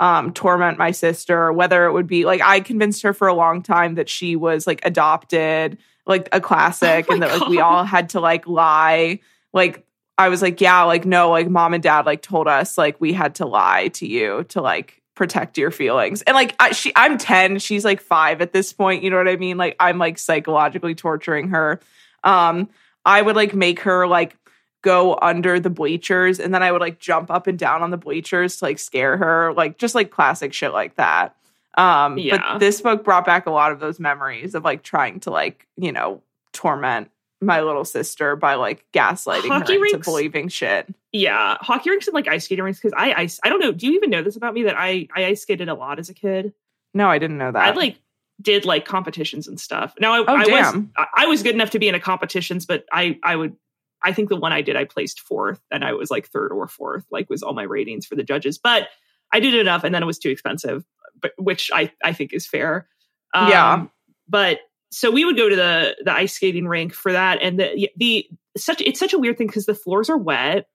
um 0.00 0.32
torment 0.32 0.78
my 0.78 0.90
sister 0.90 1.52
whether 1.52 1.86
it 1.86 1.92
would 1.92 2.06
be 2.06 2.24
like 2.24 2.40
i 2.42 2.60
convinced 2.60 3.02
her 3.02 3.12
for 3.12 3.28
a 3.28 3.34
long 3.34 3.62
time 3.62 3.94
that 3.96 4.08
she 4.08 4.36
was 4.36 4.66
like 4.66 4.80
adopted 4.84 5.78
like 6.06 6.28
a 6.32 6.40
classic 6.40 7.06
Oh 7.10 7.14
and 7.14 7.22
that 7.22 7.40
like 7.40 7.48
we 7.48 7.60
all 7.60 7.84
had 7.84 8.10
to 8.10 8.20
like 8.20 8.46
lie 8.46 9.20
like 9.52 9.84
I 10.18 10.28
was 10.28 10.42
like, 10.42 10.60
yeah, 10.60 10.82
like 10.82 11.06
no, 11.06 11.30
like 11.30 11.48
mom 11.48 11.74
and 11.74 11.82
dad 11.82 12.04
like 12.04 12.22
told 12.22 12.48
us 12.48 12.76
like 12.76 13.00
we 13.00 13.12
had 13.12 13.36
to 13.36 13.46
lie 13.46 13.88
to 13.94 14.06
you 14.06 14.44
to 14.48 14.60
like 14.60 15.00
protect 15.14 15.56
your 15.56 15.70
feelings. 15.70 16.22
And 16.22 16.34
like 16.34 16.56
I, 16.58 16.72
she 16.72 16.92
I'm 16.96 17.18
10, 17.18 17.60
she's 17.60 17.84
like 17.84 18.00
5 18.00 18.40
at 18.40 18.52
this 18.52 18.72
point, 18.72 19.04
you 19.04 19.10
know 19.10 19.16
what 19.16 19.28
I 19.28 19.36
mean? 19.36 19.56
Like 19.56 19.76
I'm 19.78 19.98
like 19.98 20.18
psychologically 20.18 20.96
torturing 20.96 21.48
her. 21.50 21.80
Um 22.24 22.68
I 23.04 23.22
would 23.22 23.36
like 23.36 23.54
make 23.54 23.80
her 23.80 24.06
like 24.08 24.36
go 24.82 25.18
under 25.20 25.58
the 25.58 25.70
bleachers 25.70 26.38
and 26.38 26.54
then 26.54 26.62
I 26.62 26.70
would 26.72 26.80
like 26.80 26.98
jump 27.00 27.30
up 27.30 27.46
and 27.46 27.58
down 27.58 27.82
on 27.82 27.90
the 27.90 27.96
bleachers 27.96 28.56
to 28.58 28.64
like 28.64 28.78
scare 28.78 29.16
her, 29.16 29.52
like 29.54 29.76
just 29.78 29.94
like 29.94 30.10
classic 30.10 30.52
shit 30.52 30.72
like 30.72 30.94
that. 30.96 31.34
Um 31.76 32.16
Yeah. 32.18 32.36
but 32.52 32.58
this 32.58 32.80
book 32.80 33.04
brought 33.04 33.26
back 33.26 33.46
a 33.46 33.50
lot 33.50 33.72
of 33.72 33.80
those 33.80 33.98
memories 33.98 34.54
of 34.54 34.64
like 34.64 34.82
trying 34.82 35.20
to 35.20 35.30
like, 35.30 35.66
you 35.76 35.92
know, 35.92 36.22
torment 36.52 37.10
my 37.40 37.60
little 37.60 37.84
sister 37.84 38.34
by 38.34 38.54
like 38.54 38.84
gaslighting 38.92 39.48
Hockey 39.48 39.78
her 39.78 39.84
into 39.86 39.98
believing 39.98 40.48
shit. 40.48 40.92
Yeah. 41.12 41.56
Hockey 41.60 41.90
rinks 41.90 42.06
and 42.08 42.14
like 42.14 42.26
ice 42.28 42.44
skating 42.46 42.64
rinks 42.64 42.80
because 42.80 42.94
I 42.96 43.14
ice 43.14 43.40
I 43.44 43.48
don't 43.48 43.60
know. 43.60 43.72
Do 43.72 43.86
you 43.86 43.92
even 43.94 44.10
know 44.10 44.22
this 44.22 44.36
about 44.36 44.54
me 44.54 44.64
that 44.64 44.74
I 44.76 45.08
I 45.14 45.26
ice 45.26 45.42
skated 45.42 45.68
a 45.68 45.74
lot 45.74 45.98
as 45.98 46.08
a 46.08 46.14
kid? 46.14 46.52
No, 46.94 47.08
I 47.08 47.18
didn't 47.18 47.38
know 47.38 47.52
that. 47.52 47.62
I 47.62 47.70
like 47.72 47.98
did 48.40 48.64
like 48.64 48.84
competitions 48.84 49.48
and 49.48 49.58
stuff. 49.60 49.94
Now 50.00 50.14
I, 50.14 50.18
Oh, 50.20 50.24
I 50.28 50.46
was. 50.46 50.82
I, 50.96 51.06
I 51.16 51.26
was 51.26 51.42
good 51.42 51.54
enough 51.54 51.70
to 51.70 51.78
be 51.80 51.88
in 51.88 51.94
a 51.96 52.00
competitions, 52.00 52.66
but 52.66 52.84
I 52.92 53.18
I 53.22 53.34
would 53.36 53.56
I 54.02 54.12
think 54.12 54.28
the 54.28 54.36
one 54.36 54.52
I 54.52 54.62
did 54.62 54.76
I 54.76 54.84
placed 54.84 55.20
fourth 55.20 55.60
and 55.70 55.84
I 55.84 55.92
was 55.92 56.10
like 56.10 56.28
third 56.28 56.52
or 56.52 56.68
fourth, 56.68 57.04
like 57.10 57.28
was 57.28 57.42
all 57.42 57.54
my 57.54 57.64
ratings 57.64 58.06
for 58.06 58.14
the 58.16 58.22
judges. 58.22 58.58
But 58.58 58.88
I 59.32 59.40
did 59.40 59.54
enough 59.54 59.84
and 59.84 59.94
then 59.94 60.02
it 60.02 60.06
was 60.06 60.18
too 60.18 60.30
expensive, 60.30 60.84
but 61.20 61.32
which 61.38 61.70
I 61.74 61.92
I 62.04 62.12
think 62.12 62.32
is 62.32 62.46
fair. 62.46 62.88
Um, 63.34 63.48
Yeah. 63.48 63.86
But 64.28 64.60
so 64.90 65.10
we 65.10 65.24
would 65.24 65.36
go 65.36 65.48
to 65.48 65.56
the 65.56 65.96
the 66.04 66.12
ice 66.12 66.34
skating 66.34 66.66
rink 66.68 66.94
for 66.94 67.12
that, 67.12 67.42
and 67.42 67.58
the 67.58 67.90
the 67.96 68.26
such 68.56 68.80
it's 68.80 68.98
such 69.00 69.12
a 69.12 69.18
weird 69.18 69.36
thing 69.38 69.46
because 69.46 69.66
the 69.66 69.74
floors 69.74 70.08
are 70.10 70.16
wet. 70.18 70.66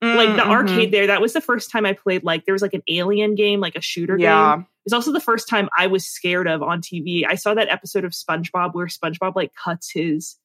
Like 0.00 0.36
the 0.36 0.42
Mm, 0.42 0.46
mhm. 0.46 0.50
arcade 0.50 0.92
there, 0.92 1.08
that 1.08 1.20
was 1.20 1.32
the 1.32 1.40
first 1.40 1.72
time 1.72 1.84
I 1.84 1.92
played. 1.92 2.22
Like 2.22 2.44
there 2.44 2.52
was 2.52 2.62
like 2.62 2.72
an 2.74 2.82
alien 2.88 3.34
game, 3.34 3.58
like 3.60 3.74
a 3.74 3.80
shooter 3.80 4.16
game. 4.16 4.24
Yeah. 4.24 4.62
It's 4.86 4.92
also 4.92 5.12
the 5.12 5.20
first 5.20 5.48
time 5.48 5.68
I 5.76 5.88
was 5.88 6.06
scared 6.08 6.46
of 6.46 6.62
on 6.62 6.80
TV. 6.80 7.24
I 7.28 7.34
saw 7.34 7.52
that 7.54 7.68
episode 7.68 8.04
of 8.04 8.12
SpongeBob 8.12 8.74
where 8.74 8.86
SpongeBob 8.86 9.34
like 9.34 9.52
cuts 9.54 9.90
his 9.90 10.36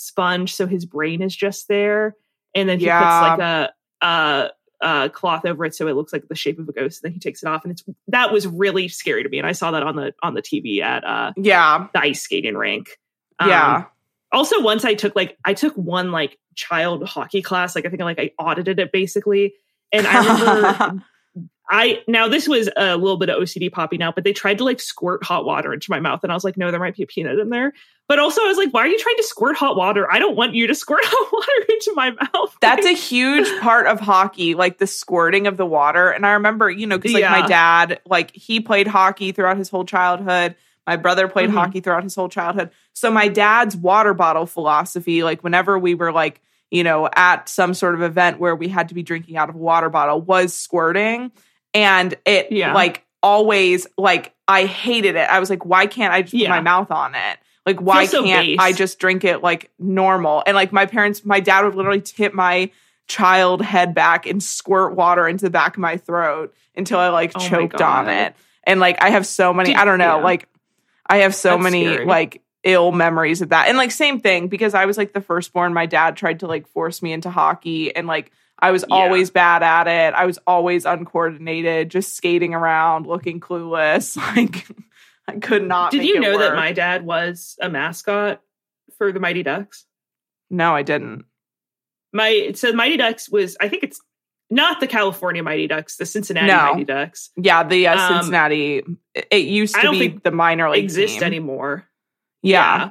sponge 0.00 0.54
so 0.54 0.66
his 0.66 0.84
brain 0.86 1.22
is 1.22 1.34
just 1.36 1.68
there, 1.68 2.16
and 2.54 2.68
then 2.68 2.78
he 2.78 2.86
Yeah. 2.86 2.98
puts 2.98 3.20
like 3.20 3.38
a 3.38 3.72
uh 4.04 4.48
uh 4.82 5.08
cloth 5.10 5.44
over 5.44 5.66
it 5.66 5.74
so 5.74 5.86
it 5.88 5.94
looks 5.94 6.10
like 6.12 6.26
the 6.28 6.34
shape 6.34 6.58
of 6.58 6.66
a 6.68 6.72
ghost. 6.72 7.02
And 7.04 7.10
then 7.10 7.14
he 7.14 7.20
takes 7.20 7.42
it 7.42 7.46
off, 7.46 7.64
and 7.64 7.72
it's 7.72 7.84
that 8.08 8.32
was 8.32 8.46
really 8.46 8.88
scary 8.88 9.22
to 9.22 9.28
me. 9.28 9.38
And 9.38 9.46
I 9.46 9.52
saw 9.52 9.70
that 9.72 9.82
on 9.82 9.96
the 9.96 10.14
on 10.22 10.34
the 10.34 10.42
TV 10.42 10.80
at 10.80 11.04
uh 11.04 11.32
Yeah. 11.36 11.86
the 11.92 12.00
ice 12.00 12.22
skating 12.22 12.56
rink. 12.56 12.98
Um, 13.38 13.48
Yeah. 13.48 13.84
also, 14.32 14.60
once 14.60 14.84
I 14.84 14.94
took 14.94 15.14
like 15.14 15.36
I 15.44 15.54
took 15.54 15.74
one 15.74 16.12
like 16.12 16.38
child 16.56 17.06
hockey 17.06 17.42
class. 17.42 17.74
Like 17.74 17.86
I 17.86 17.90
think 17.90 18.00
like 18.02 18.18
I 18.18 18.32
audited 18.38 18.78
it 18.78 18.92
basically, 18.92 19.54
and 19.92 20.06
I 20.06 20.18
remember 20.18 21.02
I 21.72 22.02
now 22.08 22.26
this 22.28 22.48
was 22.48 22.68
a 22.76 22.96
little 22.96 23.16
bit 23.16 23.30
of 23.30 23.40
OCD 23.40 23.70
popping 23.70 24.02
out, 24.02 24.16
but 24.16 24.24
they 24.24 24.32
tried 24.32 24.58
to 24.58 24.64
like 24.64 24.80
squirt 24.80 25.22
hot 25.22 25.44
water 25.44 25.72
into 25.72 25.90
my 25.90 26.00
mouth, 26.00 26.20
and 26.24 26.32
I 26.32 26.34
was 26.34 26.42
like, 26.44 26.56
no, 26.56 26.70
there 26.70 26.80
might 26.80 26.96
be 26.96 27.04
a 27.04 27.06
peanut 27.06 27.38
in 27.38 27.48
there. 27.50 27.72
But 28.08 28.18
also, 28.18 28.42
I 28.42 28.46
was 28.48 28.56
like, 28.56 28.74
why 28.74 28.80
are 28.80 28.86
you 28.88 28.98
trying 28.98 29.16
to 29.18 29.22
squirt 29.22 29.54
hot 29.56 29.76
water? 29.76 30.10
I 30.10 30.18
don't 30.18 30.34
want 30.34 30.52
you 30.54 30.66
to 30.66 30.74
squirt 30.84 31.04
hot 31.04 31.32
water 31.32 31.72
into 31.72 31.92
my 31.94 32.10
mouth. 32.10 32.56
That's 32.60 32.84
a 32.84 32.92
huge 32.94 33.48
part 33.60 33.86
of 33.86 34.00
hockey, 34.00 34.54
like 34.56 34.78
the 34.78 34.88
squirting 34.88 35.46
of 35.46 35.56
the 35.56 35.64
water. 35.64 36.10
And 36.10 36.26
I 36.26 36.32
remember, 36.32 36.68
you 36.68 36.88
know, 36.88 36.98
because 36.98 37.12
like 37.12 37.20
Yeah. 37.22 37.40
my 37.40 37.46
dad, 37.46 38.00
like 38.04 38.34
he 38.34 38.58
played 38.58 38.88
hockey 38.88 39.30
throughout 39.30 39.56
his 39.58 39.68
whole 39.68 39.84
childhood. 39.84 40.56
My 40.88 40.96
brother 40.96 41.28
played 41.28 41.50
Mhm. 41.50 41.54
hockey 41.54 41.78
throughout 41.80 42.02
his 42.02 42.16
whole 42.16 42.28
childhood. 42.28 42.70
So 42.94 43.12
my 43.12 43.28
dad's 43.28 43.76
water 43.76 44.12
bottle 44.12 44.44
philosophy, 44.46 45.22
like 45.22 45.44
whenever 45.44 45.78
we 45.78 45.94
were 45.94 46.10
like, 46.10 46.40
you 46.72 46.82
know, 46.82 47.08
at 47.14 47.48
some 47.48 47.74
sort 47.74 47.94
of 47.94 48.02
event 48.02 48.40
where 48.40 48.56
we 48.56 48.66
had 48.66 48.88
to 48.88 48.94
be 48.94 49.04
drinking 49.04 49.36
out 49.36 49.48
of 49.50 49.54
a 49.54 49.58
water 49.58 49.88
bottle, 49.88 50.20
was 50.20 50.52
squirting. 50.52 51.30
And 51.74 52.14
it 52.24 52.52
Yeah. 52.52 52.74
like 52.74 53.04
always 53.22 53.86
like 53.98 54.34
I 54.48 54.64
hated 54.64 55.14
it. 55.16 55.28
I 55.30 55.38
was 55.38 55.50
like, 55.50 55.64
why 55.64 55.86
can't 55.86 56.12
I 56.12 56.22
just 56.22 56.34
put 56.34 56.48
my 56.48 56.60
mouth 56.60 56.90
on 56.90 57.14
it? 57.14 57.38
Like, 57.66 57.80
why 57.80 58.06
so 58.06 58.24
can't 58.24 58.46
base. 58.46 58.56
I 58.58 58.72
just 58.72 58.98
drink 58.98 59.22
it 59.22 59.42
like 59.42 59.70
normal? 59.78 60.42
And 60.46 60.54
like, 60.54 60.72
my 60.72 60.86
parents, 60.86 61.24
my 61.24 61.40
dad 61.40 61.64
would 61.64 61.74
literally 61.74 62.00
tip 62.00 62.32
my 62.34 62.70
child 63.06 63.60
head 63.62 63.94
back 63.94 64.26
and 64.26 64.42
squirt 64.42 64.94
water 64.96 65.28
into 65.28 65.44
the 65.44 65.50
back 65.50 65.76
of 65.76 65.80
my 65.80 65.96
throat 65.98 66.54
until 66.74 66.98
I 66.98 67.08
like 67.10 67.32
Oh 67.34 67.40
choked 67.40 67.80
on 67.80 68.08
it. 68.08 68.34
And 68.64 68.80
like, 68.80 69.02
I 69.02 69.10
have 69.10 69.26
so 69.26 69.52
many, 69.52 69.74
I 69.74 69.84
don't 69.84 69.98
know, 69.98 70.16
yeah. 70.18 70.24
like, 70.24 70.48
I 71.06 71.18
have 71.18 71.34
so 71.34 71.50
That's 71.50 71.62
many 71.64 71.84
scary. 71.84 72.06
like 72.06 72.42
ill 72.64 72.92
memories 72.92 73.42
of 73.42 73.50
that. 73.50 73.68
And 73.68 73.76
like, 73.76 73.90
same 73.90 74.20
thing 74.20 74.48
because 74.48 74.74
I 74.74 74.86
was 74.86 74.96
like 74.96 75.12
the 75.12 75.20
firstborn. 75.20 75.74
My 75.74 75.86
dad 75.86 76.16
tried 76.16 76.40
to 76.40 76.46
like 76.46 76.66
force 76.68 77.02
me 77.02 77.12
into 77.12 77.30
hockey 77.30 77.94
and 77.94 78.06
like, 78.06 78.32
I 78.62 78.70
was 78.72 78.84
Yeah. 78.88 78.94
always 78.96 79.30
bad 79.30 79.62
at 79.62 79.86
it. 79.86 80.14
I 80.14 80.26
was 80.26 80.38
always 80.46 80.84
uncoordinated, 80.84 81.90
just 81.90 82.16
skating 82.16 82.54
around, 82.54 83.06
looking 83.06 83.40
clueless. 83.40 84.16
Like 84.36 84.66
I 85.28 85.38
could 85.38 85.66
not. 85.66 85.92
Did 85.92 86.04
you 86.04 86.18
know 86.20 86.38
that 86.38 86.54
my 86.56 86.72
dad 86.72 87.04
was 87.04 87.56
a 87.60 87.68
mascot 87.68 88.40
for 88.98 89.12
the 89.12 89.20
Mighty 89.20 89.42
Ducks? 89.44 89.86
No, 90.50 90.74
I 90.74 90.82
didn't. 90.82 91.24
My 92.12 92.50
so 92.54 92.72
Mighty 92.72 92.96
Ducks 92.96 93.28
was 93.30 93.56
I 93.60 93.68
think 93.68 93.84
it's 93.84 94.00
not 94.50 94.80
the 94.80 94.88
California 94.88 95.44
Mighty 95.44 95.68
Ducks, 95.68 95.96
the 95.96 96.06
Cincinnati 96.06 96.48
No. 96.48 96.72
Mighty 96.72 96.84
Ducks 96.84 97.30
Yeah, 97.36 97.62
the 97.62 97.86
uh, 97.86 97.96
Um, 98.00 98.14
Cincinnati. 98.16 98.82
It, 99.14 99.42
used 99.42 99.76
I 99.76 99.80
to 99.80 99.84
don't 99.84 99.92
be 99.94 99.98
think 100.00 100.24
the 100.24 100.32
minor 100.32 100.68
league 100.70 100.82
exist 100.82 101.14
team. 101.14 101.22
anymore. 101.22 101.86
Yeah. 102.42 102.90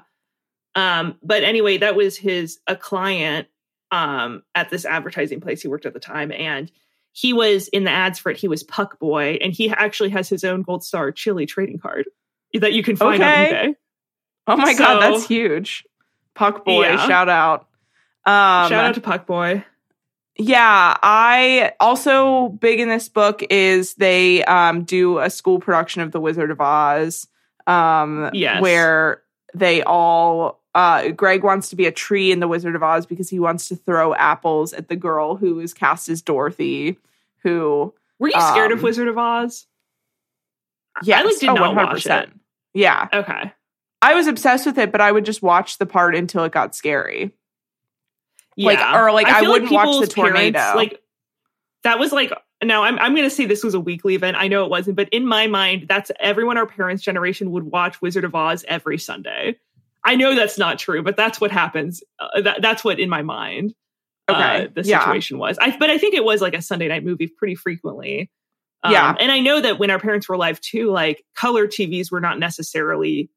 Yeah. 0.75 0.99
Um, 0.99 1.17
but 1.21 1.43
anyway, 1.43 1.77
that 1.79 1.95
was 1.97 2.15
his 2.15 2.59
a 2.67 2.77
client 2.77 3.47
um 3.91 4.43
at 4.55 4.69
this 4.69 4.85
advertising 4.85 5.41
place 5.41 5.61
he 5.61 5.67
worked 5.67 5.85
at 5.85 5.93
the 5.93 5.99
time, 5.99 6.31
and 6.31 6.71
he 7.11 7.33
was 7.33 7.67
in 7.69 7.83
the 7.85 7.91
ads 7.91 8.19
for 8.19 8.31
it. 8.31 8.37
He 8.37 8.47
was 8.47 8.63
Puck 8.63 8.99
Boy, 8.99 9.37
and 9.41 9.51
he 9.51 9.69
actually 9.69 10.09
has 10.11 10.29
his 10.29 10.43
own 10.43 10.61
Gold 10.61 10.83
Star 10.83 11.11
Chili 11.11 11.45
trading 11.45 11.79
card 11.79 12.05
that 12.53 12.73
you 12.73 12.83
can 12.83 12.95
find 12.95 13.21
Okay. 13.21 13.47
on 13.47 13.53
eBay. 13.71 13.75
Oh 14.47 14.57
my 14.57 14.73
god, 14.73 15.01
that's 15.01 15.25
huge. 15.27 15.85
Puck 16.35 16.65
boy, 16.65 16.83
Yeah. 16.83 17.07
shout 17.07 17.29
out. 17.29 17.67
Um, 18.25 18.69
Shout 18.69 18.73
out 18.73 18.95
to 18.95 19.01
Puck 19.01 19.25
Boy. 19.25 19.63
Yeah, 20.37 20.95
I 21.03 21.73
also 21.79 22.49
big 22.49 22.79
in 22.79 22.87
this 22.87 23.09
book 23.09 23.43
is 23.49 23.95
they 23.95 24.43
um 24.45 24.83
do 24.83 25.19
a 25.19 25.29
school 25.29 25.59
production 25.59 26.01
of 26.01 26.11
The 26.11 26.21
Wizard 26.21 26.51
of 26.51 26.61
Oz. 26.61 27.27
Um 27.67 28.29
Yes. 28.33 28.61
where 28.61 29.21
they 29.53 29.83
all 29.83 30.58
uh 30.75 31.09
Greg 31.09 31.43
wants 31.43 31.69
to 31.69 31.75
be 31.75 31.85
a 31.85 31.91
tree 31.91 32.31
in 32.31 32.39
The 32.39 32.47
Wizard 32.47 32.75
of 32.75 32.83
Oz 32.83 33.05
because 33.05 33.29
he 33.29 33.39
wants 33.39 33.67
to 33.69 33.75
throw 33.75 34.13
apples 34.15 34.73
at 34.73 34.87
the 34.87 34.95
girl 34.95 35.35
who 35.35 35.59
is 35.59 35.73
cast 35.73 36.09
as 36.09 36.21
Dorothy, 36.21 36.97
who 37.43 37.93
Were 38.19 38.27
you 38.27 38.39
scared 38.39 38.71
of 38.71 38.79
Um, 38.79 38.83
Wizard 38.83 39.07
of 39.07 39.17
Oz? 39.17 39.65
yes, 41.03 41.25
like, 41.25 41.39
did 41.39 41.49
oh, 41.49 41.53
not 41.53 41.75
watch 41.75 42.05
it. 42.05 42.29
Yeah. 42.73 43.07
Okay. 43.13 43.51
I 44.01 44.13
was 44.15 44.27
obsessed 44.27 44.65
with 44.65 44.77
it, 44.77 44.91
but 44.91 45.01
I 45.01 45.11
would 45.11 45.25
just 45.25 45.41
watch 45.41 45.77
the 45.77 45.85
part 45.85 46.15
until 46.15 46.43
it 46.43 46.51
got 46.51 46.75
scary. 46.75 47.31
Like, 48.57 48.79
Yeah. 48.79 49.01
or, 49.01 49.11
like, 49.11 49.27
I 49.27 49.41
feel 49.41 49.51
wouldn't 49.51 49.71
watch 49.71 49.85
the 49.87 50.07
people's 50.07 50.13
parents, 50.13 50.59
tornado. 50.59 50.77
like 50.77 51.01
that 51.83 51.97
was 51.97 52.11
like 52.11 52.31
now 52.61 52.83
I'm 52.83 52.99
I'm 52.99 53.15
gonna 53.15 53.29
say 53.29 53.45
this 53.45 53.63
was 53.63 53.73
a 53.73 53.79
weekly 53.79 54.15
event. 54.15 54.35
I 54.37 54.49
know 54.49 54.65
it 54.65 54.69
wasn't, 54.69 54.97
but 54.97 55.07
in 55.09 55.25
my 55.25 55.47
mind, 55.47 55.85
that's 55.87 56.11
everyone 56.19 56.57
our 56.57 56.65
parents' 56.65 57.01
generation 57.01 57.51
would 57.51 57.63
watch 57.63 58.01
Wizard 58.01 58.25
of 58.25 58.35
Oz 58.35 58.65
every 58.67 58.97
Sunday. 58.97 59.55
I 60.03 60.15
know 60.15 60.33
that's 60.35 60.57
not 60.57 60.79
true, 60.79 61.03
but 61.03 61.17
that's 61.17 61.41
what 61.41 61.51
happens. 61.51 62.01
Uh, 62.19 62.41
that, 62.41 62.61
that's 62.61 62.83
what 62.83 62.99
in 62.99 63.09
my 63.09 63.21
mind 63.21 63.73
Okay. 64.29 64.65
uh, 64.65 64.67
the 64.73 64.83
Yeah. 64.87 64.99
situation 65.03 65.39
was. 65.39 65.57
I 65.59 65.75
but 65.77 65.89
I 65.89 65.97
think 65.97 66.13
it 66.15 66.23
was 66.23 66.41
like 66.41 66.53
a 66.53 66.61
Sunday 66.61 66.87
night 66.87 67.03
movie 67.03 67.27
pretty 67.27 67.55
frequently. 67.55 68.31
Um, 68.83 68.93
Yeah. 68.93 69.15
and 69.19 69.31
I 69.31 69.39
know 69.39 69.59
that 69.59 69.77
when 69.79 69.89
our 69.89 69.99
parents 69.99 70.29
were 70.29 70.35
alive 70.35 70.61
too, 70.61 70.89
like 70.91 71.23
color 71.35 71.67
TVs 71.67 72.11
were 72.11 72.21
not 72.21 72.39
necessarily 72.39 73.29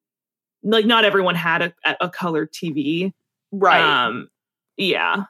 like 0.62 0.86
not 0.86 1.04
everyone 1.04 1.34
had 1.34 1.62
a, 1.62 1.96
a 2.00 2.08
color 2.08 2.46
TV. 2.46 3.12
Right. 3.50 3.80
Um, 4.06 4.28
yeah. 4.76 5.24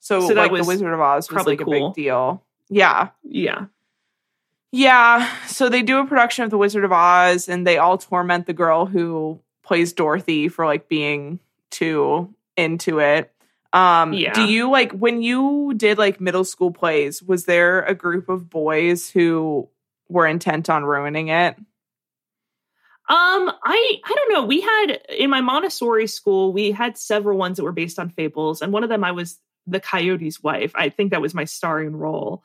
so, 0.00 0.28
so 0.28 0.34
like 0.34 0.52
the 0.52 0.62
Wizard 0.64 0.92
of 0.92 1.00
Oz 1.00 1.28
was 1.30 1.34
probably 1.34 1.56
like 1.56 1.66
a 1.66 1.70
big 1.70 1.94
deal. 1.94 2.44
Yeah. 2.68 3.08
Yeah. 3.22 3.66
Yeah. 4.72 5.30
So 5.46 5.68
they 5.68 5.82
do 5.82 5.98
a 6.00 6.06
production 6.06 6.44
of 6.44 6.50
The 6.50 6.58
Wizard 6.58 6.84
of 6.84 6.92
Oz 6.92 7.48
and 7.48 7.66
they 7.66 7.78
all 7.78 7.96
torment 7.96 8.46
the 8.46 8.52
girl 8.52 8.86
who 8.86 9.40
plays 9.66 9.92
Dorothy 9.92 10.48
for 10.48 10.64
like 10.64 10.88
being 10.88 11.40
too 11.70 12.34
into 12.56 13.00
it. 13.00 13.32
Um 13.72 14.12
Yeah. 14.12 14.32
do 14.32 14.42
you 14.42 14.70
like 14.70 14.92
when 14.92 15.20
you 15.22 15.74
did 15.76 15.98
like 15.98 16.20
middle 16.20 16.44
school 16.44 16.70
plays, 16.70 17.22
was 17.22 17.44
there 17.44 17.82
a 17.82 17.94
group 17.94 18.28
of 18.28 18.48
boys 18.48 19.10
who 19.10 19.68
were 20.08 20.26
intent 20.26 20.70
on 20.70 20.84
ruining 20.84 21.28
it? 21.28 21.56
Um, 23.08 23.52
I 23.64 24.00
I 24.04 24.14
don't 24.16 24.32
know. 24.32 24.44
We 24.46 24.60
had 24.62 24.86
in 25.10 25.30
my 25.30 25.40
Montessori 25.40 26.08
school, 26.08 26.52
we 26.52 26.72
had 26.72 26.98
several 26.98 27.38
ones 27.38 27.56
that 27.56 27.62
were 27.62 27.72
based 27.72 27.98
on 28.00 28.10
fables, 28.10 28.62
and 28.62 28.72
one 28.72 28.82
of 28.82 28.88
them 28.88 29.04
I 29.04 29.12
was 29.12 29.38
the 29.66 29.78
coyote's 29.78 30.42
wife. 30.42 30.72
I 30.74 30.88
think 30.88 31.10
that 31.12 31.20
was 31.20 31.34
my 31.34 31.44
starring 31.44 31.94
role. 31.94 32.42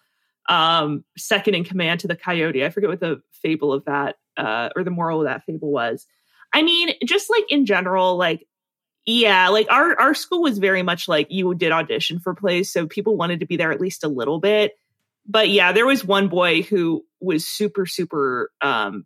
Um, 0.49 1.03
second 1.17 1.55
in 1.55 1.63
command 1.63 2.01
to 2.01 2.07
the 2.07 2.15
coyote. 2.15 2.63
I 2.63 2.69
forget 2.69 2.89
what 2.89 2.99
the 2.99 3.21
fable 3.31 3.73
of 3.73 3.85
that 3.85 4.17
uh 4.37 4.69
or 4.75 4.83
the 4.83 4.91
moral 4.91 5.21
of 5.21 5.25
that 5.25 5.45
fable 5.45 5.71
was. 5.71 6.05
I 6.53 6.63
mean, 6.63 6.93
just 7.05 7.29
like 7.29 7.45
in 7.49 7.65
general, 7.65 8.17
like 8.17 8.47
yeah, 9.05 9.49
like 9.49 9.67
our 9.71 9.99
our 9.99 10.13
school 10.13 10.43
was 10.43 10.57
very 10.59 10.83
much 10.83 11.07
like 11.07 11.27
you 11.29 11.53
did 11.55 11.71
audition 11.71 12.19
for 12.19 12.35
plays, 12.35 12.71
so 12.71 12.87
people 12.87 13.17
wanted 13.17 13.39
to 13.39 13.45
be 13.45 13.57
there 13.57 13.71
at 13.71 13.81
least 13.81 14.03
a 14.03 14.07
little 14.07 14.39
bit. 14.39 14.73
But 15.25 15.49
yeah, 15.49 15.71
there 15.71 15.85
was 15.85 16.03
one 16.03 16.27
boy 16.27 16.61
who 16.63 17.05
was 17.19 17.45
super 17.45 17.85
super 17.85 18.51
um 18.61 19.05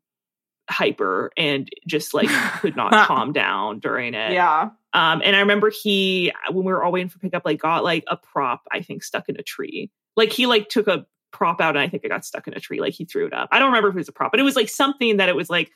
hyper 0.69 1.31
and 1.37 1.69
just 1.87 2.13
like 2.13 2.29
could 2.59 2.75
not 2.75 2.91
calm 3.07 3.31
down 3.31 3.79
during 3.79 4.13
it. 4.13 4.33
Yeah. 4.33 4.69
Um, 4.93 5.21
and 5.23 5.35
I 5.35 5.39
remember 5.39 5.69
he, 5.69 6.31
when 6.49 6.65
we 6.65 6.71
were 6.71 6.83
all 6.83 6.91
waiting 6.91 7.09
for 7.09 7.19
pickup, 7.19 7.43
like 7.45 7.59
got 7.59 7.83
like 7.83 8.03
a 8.07 8.17
prop, 8.17 8.61
I 8.71 8.81
think, 8.81 9.03
stuck 9.03 9.29
in 9.29 9.37
a 9.37 9.43
tree. 9.43 9.91
Like 10.15 10.31
he 10.31 10.45
like 10.45 10.69
took 10.69 10.87
a 10.87 11.05
prop 11.31 11.59
out 11.59 11.75
and 11.75 11.79
I 11.79 11.89
think 11.89 12.03
it 12.03 12.09
got 12.09 12.25
stuck 12.25 12.47
in 12.47 12.53
a 12.53 12.59
tree. 12.59 12.79
Like 12.79 12.93
he 12.93 13.05
threw 13.05 13.27
it 13.27 13.33
up. 13.33 13.49
I 13.51 13.59
don't 13.59 13.67
remember 13.67 13.89
if 13.89 13.95
it 13.95 13.99
was 13.99 14.07
a 14.07 14.13
prop, 14.13 14.31
but 14.31 14.39
it 14.39 14.43
was 14.43 14.55
like 14.55 14.69
something 14.69 15.17
that 15.17 15.29
it 15.29 15.35
was 15.35 15.49
like, 15.49 15.71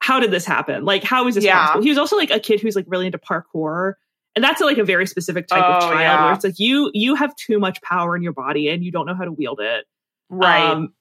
how 0.00 0.20
did 0.20 0.30
this 0.30 0.44
happen? 0.44 0.84
Like, 0.84 1.02
how 1.04 1.26
is 1.26 1.34
this 1.34 1.44
Yeah. 1.44 1.66
possible? 1.66 1.82
He 1.82 1.88
was 1.88 1.98
also 1.98 2.16
like 2.16 2.30
a 2.30 2.38
kid 2.40 2.60
who's 2.60 2.76
like 2.76 2.84
really 2.88 3.06
into 3.06 3.18
parkour. 3.18 3.94
And 4.34 4.44
that's 4.44 4.60
like 4.60 4.76
a 4.78 4.84
very 4.84 5.06
specific 5.06 5.46
type 5.46 5.62
of 5.64 5.76
Oh, 5.82 5.88
child 5.88 6.00
yeah. 6.00 6.24
where 6.24 6.34
it's 6.34 6.44
like 6.44 6.58
you 6.58 6.90
you 6.92 7.14
have 7.14 7.34
too 7.36 7.58
much 7.58 7.80
power 7.82 8.14
in 8.14 8.22
your 8.22 8.34
body 8.34 8.68
and 8.68 8.84
you 8.84 8.92
don't 8.92 9.06
know 9.06 9.14
how 9.14 9.24
to 9.24 9.32
wield 9.32 9.60
it. 9.60 9.86
Right. 10.28 10.62
Um, 10.72 10.92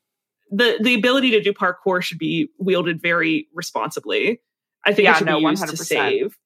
the 0.51 0.77
the 0.81 0.93
ability 0.95 1.31
to 1.31 1.41
do 1.41 1.51
parkour 1.51 2.01
should 2.01 2.17
be 2.19 2.49
wielded 2.59 3.01
very 3.01 3.47
responsibly. 3.53 4.41
I 4.85 4.93
think 4.93 5.05
Yeah, 5.05 5.15
it 5.15 5.17
should 5.17 5.27
no, 5.27 5.39
be 5.39 5.45
used 5.47 5.63
100%. 5.63 5.77
save. 5.85 6.37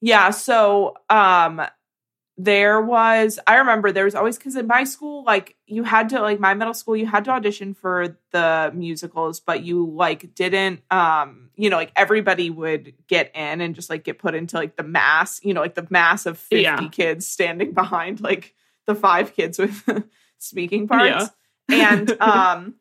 Yeah, 0.00 0.30
so 0.30 0.94
um 1.10 1.62
there 2.44 2.80
was 2.80 3.38
I 3.46 3.56
remember 3.56 3.92
there 3.92 4.04
was 4.04 4.14
always 4.14 4.38
cuz 4.38 4.56
in 4.56 4.66
my 4.66 4.84
school 4.84 5.22
like 5.24 5.54
you 5.66 5.84
had 5.84 6.08
to 6.08 6.20
like 6.20 6.40
my 6.40 6.54
middle 6.54 6.74
school 6.74 6.96
you 6.96 7.06
had 7.06 7.24
to 7.26 7.30
audition 7.30 7.74
for 7.74 8.16
the 8.32 8.72
musicals 8.74 9.38
but 9.38 9.62
you 9.62 9.86
like 9.86 10.34
didn't 10.34 10.80
um 10.90 11.50
you 11.56 11.70
know 11.70 11.76
like 11.76 11.92
everybody 11.94 12.50
would 12.50 12.94
get 13.06 13.30
in 13.34 13.60
and 13.60 13.74
just 13.74 13.90
like 13.90 14.02
get 14.04 14.18
put 14.18 14.34
into 14.34 14.56
like 14.56 14.76
the 14.76 14.82
mass, 14.82 15.40
you 15.44 15.54
know, 15.54 15.60
like 15.60 15.74
the 15.74 15.86
mass 15.90 16.26
of 16.26 16.38
50 16.38 16.62
Yeah. 16.62 16.88
kids 16.88 17.26
standing 17.26 17.72
behind 17.82 18.20
like 18.20 18.54
the 18.86 18.94
five 18.94 19.34
kids 19.36 19.58
with 19.58 19.82
speaking 20.38 20.88
parts. 20.88 21.30
And 21.68 22.10
um 22.20 22.74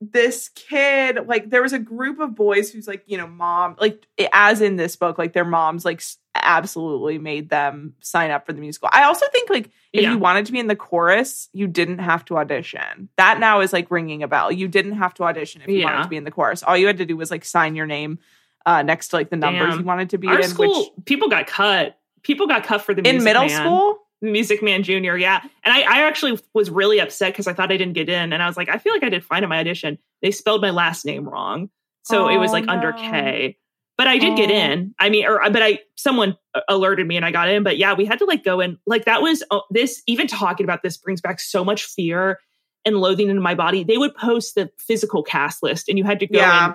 this 0.00 0.50
kid 0.50 1.26
like 1.26 1.48
there 1.48 1.62
was 1.62 1.72
a 1.72 1.78
group 1.78 2.18
of 2.18 2.34
boys 2.34 2.70
who's 2.70 2.86
like 2.88 3.02
you 3.06 3.16
know 3.16 3.26
mom 3.26 3.76
like 3.80 4.06
as 4.32 4.60
in 4.60 4.76
this 4.76 4.96
book 4.96 5.16
like 5.16 5.32
their 5.32 5.44
moms 5.44 5.84
like 5.84 6.02
absolutely 6.34 7.18
made 7.18 7.48
them 7.48 7.94
sign 8.00 8.30
up 8.30 8.44
for 8.46 8.52
the 8.52 8.60
musical 8.60 8.88
i 8.92 9.04
also 9.04 9.26
think 9.32 9.48
like 9.50 9.66
if 9.92 10.02
Yeah. 10.02 10.12
you 10.12 10.18
wanted 10.18 10.46
to 10.46 10.52
be 10.52 10.58
in 10.58 10.66
the 10.66 10.76
chorus 10.76 11.48
you 11.52 11.66
didn't 11.66 11.98
have 11.98 12.24
to 12.26 12.36
audition 12.38 13.08
that 13.16 13.38
now 13.40 13.60
is 13.60 13.72
like 13.72 13.90
ringing 13.90 14.22
a 14.22 14.28
bell 14.28 14.50
you 14.52 14.68
didn't 14.68 14.92
have 14.94 15.14
to 15.14 15.24
audition 15.24 15.62
if 15.62 15.68
you 15.68 15.84
wanted 15.84 16.02
to 16.02 16.08
be 16.08 16.16
in 16.16 16.24
the 16.24 16.30
chorus 16.30 16.62
all 16.62 16.76
you 16.76 16.86
had 16.86 16.98
to 16.98 17.06
do 17.06 17.16
was 17.16 17.30
like 17.30 17.44
sign 17.44 17.74
your 17.76 17.86
name 17.86 18.18
uh 18.66 18.82
next 18.82 19.08
to 19.08 19.16
like 19.16 19.30
the 19.30 19.36
numbers 19.36 19.70
Damn. 19.70 19.78
you 19.80 19.84
wanted 19.84 20.10
to 20.10 20.18
be 20.18 20.28
Our 20.28 20.40
in 20.40 20.48
school, 20.48 20.90
which 20.96 21.04
people 21.06 21.28
got 21.28 21.46
cut. 21.46 21.98
People 22.22 22.46
got 22.46 22.64
cut 22.64 22.80
for 22.82 22.94
the 22.94 23.02
music. 23.02 23.18
in 23.18 23.24
middle 23.24 23.46
Man. 23.46 23.50
school 23.60 23.98
Music 24.22 24.62
Man 24.62 24.82
Junior, 24.82 25.18
yeah. 25.18 25.40
And 25.42 25.74
I, 25.74 25.82
I 25.82 26.06
actually 26.06 26.38
was 26.54 26.70
really 26.70 26.98
upset 26.98 27.32
because 27.34 27.46
I 27.46 27.52
thought 27.52 27.70
I 27.70 27.76
didn't 27.76 27.92
get 27.92 28.08
in, 28.08 28.32
and 28.32 28.42
I 28.42 28.46
was 28.46 28.56
like, 28.56 28.70
I 28.70 28.78
feel 28.78 28.94
like 28.94 29.02
I 29.02 29.10
did 29.10 29.22
fine 29.22 29.42
in 29.42 29.50
my 29.50 29.58
audition. 29.58 29.98
They 30.22 30.30
spelled 30.30 30.62
my 30.62 30.70
last 30.70 31.04
name 31.04 31.28
wrong, 31.28 31.68
so 32.04 32.28
it 32.28 32.38
was 32.38 32.48
Oh, 32.50 32.52
like 32.54 32.68
under. 32.68 32.92
K. 32.92 33.58
But 33.96 34.08
I 34.08 34.18
did 34.18 34.36
get 34.36 34.50
Oh. 34.50 34.54
in. 34.54 34.94
I 34.98 35.08
mean, 35.08 35.24
or 35.24 35.40
but 35.50 35.62
I 35.62 35.78
someone 35.94 36.36
alerted 36.68 37.06
me 37.06 37.16
and 37.16 37.24
I 37.24 37.30
got 37.30 37.48
in. 37.48 37.62
But 37.62 37.78
yeah, 37.78 37.94
we 37.94 38.04
had 38.04 38.18
to 38.18 38.24
like 38.24 38.42
go 38.42 38.58
in. 38.60 38.76
Like 38.86 39.04
that 39.04 39.22
was 39.22 39.44
uh, 39.52 39.60
this. 39.70 40.02
Even 40.08 40.26
talking 40.26 40.64
about 40.64 40.82
this 40.82 40.96
brings 40.96 41.20
back 41.20 41.38
so 41.40 41.64
much 41.64 41.84
fear 41.84 42.40
and 42.84 42.96
loathing 42.96 43.28
into 43.28 43.40
my 43.40 43.54
body. 43.54 43.84
They 43.84 43.96
would 43.96 44.14
post 44.16 44.56
the 44.56 44.70
physical 44.78 45.22
cast 45.22 45.62
list, 45.62 45.88
and 45.88 45.96
you 45.96 46.04
had 46.04 46.20
to 46.20 46.26
go 46.26 46.38
Yeah. 46.38 46.74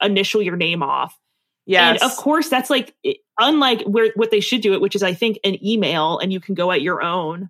and 0.00 0.10
initial 0.12 0.42
your 0.42 0.56
name 0.56 0.82
off. 0.82 1.18
yes 1.66 2.00
And 2.02 2.10
of 2.10 2.16
course, 2.18 2.48
that's 2.50 2.68
like 2.70 2.94
unlike 3.40 3.82
where 3.84 4.12
what 4.14 4.30
they 4.30 4.40
should 4.40 4.60
do 4.60 4.74
it, 4.74 4.80
which 4.82 4.94
is 4.94 5.02
I 5.02 5.14
think 5.14 5.38
an 5.44 5.64
email, 5.66 6.18
and 6.18 6.32
you 6.32 6.38
can 6.40 6.54
go 6.54 6.70
at 6.70 6.82
your 6.82 7.02
own. 7.02 7.48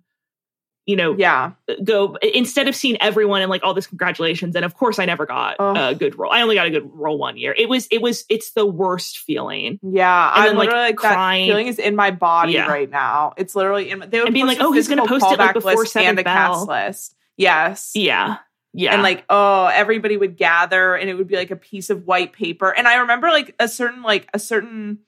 You 0.89 0.95
know, 0.95 1.15
Yeah. 1.15 1.51
Uh, 1.69 1.75
go 1.83 2.17
instead 2.33 2.67
of 2.67 2.75
seeing 2.75 2.99
everyone 2.99 3.41
and 3.41 3.49
like 3.51 3.61
all 3.63 3.75
this 3.75 3.85
congratulations. 3.85 4.55
And 4.55 4.65
of 4.65 4.73
course, 4.73 4.97
I 4.97 5.05
never 5.05 5.27
got 5.27 5.57
Ugh. 5.59 5.77
a 5.77 5.93
good 5.93 6.17
role. 6.17 6.31
I 6.31 6.41
only 6.41 6.55
got 6.55 6.65
a 6.65 6.71
good 6.71 6.89
role 6.95 7.19
one 7.19 7.37
year. 7.37 7.53
It 7.55 7.69
was, 7.69 7.87
it 7.91 8.01
was, 8.01 8.25
it's 8.27 8.53
the 8.53 8.65
worst 8.65 9.19
feeling. 9.19 9.79
Yeah. 9.83 10.31
And 10.33 10.41
I'm 10.41 10.47
then, 10.47 10.57
like, 10.57 10.69
literally 10.69 10.87
like 10.87 10.95
crying. 10.95 11.47
that 11.47 11.51
feeling 11.51 11.67
is 11.67 11.77
in 11.77 11.95
my 11.95 12.09
body 12.09 12.53
Yeah. 12.53 12.65
right 12.67 12.89
now. 12.89 13.33
It's 13.37 13.55
literally 13.55 13.91
in 13.91 13.99
my, 13.99 14.07
they 14.07 14.17
would 14.17 14.29
And 14.29 14.33
being 14.33 14.47
like, 14.47 14.57
oh, 14.61 14.71
he's 14.71 14.87
gonna 14.87 15.05
post 15.05 15.25
it, 15.29 15.37
like, 15.37 15.53
before 15.53 15.75
list 15.75 15.95
and 15.95 16.17
a 16.17 16.23
cast 16.23 16.67
list. 16.67 17.15
Yes. 17.37 17.91
Yeah. 17.93 18.37
Yeah. 18.73 18.95
And 18.95 19.03
like, 19.03 19.25
oh, 19.29 19.67
everybody 19.67 20.17
would 20.17 20.37
gather 20.37 20.95
and 20.95 21.07
it 21.07 21.13
would 21.13 21.27
be 21.27 21.35
like 21.35 21.51
a 21.51 21.55
piece 21.55 21.91
of 21.91 22.07
white 22.07 22.33
paper. 22.33 22.71
And 22.75 22.87
I 22.87 22.95
remember 22.95 23.29
like 23.29 23.53
a 23.59 23.67
certain, 23.67 24.01
like 24.01 24.27
a 24.33 24.39
certain 24.39 24.99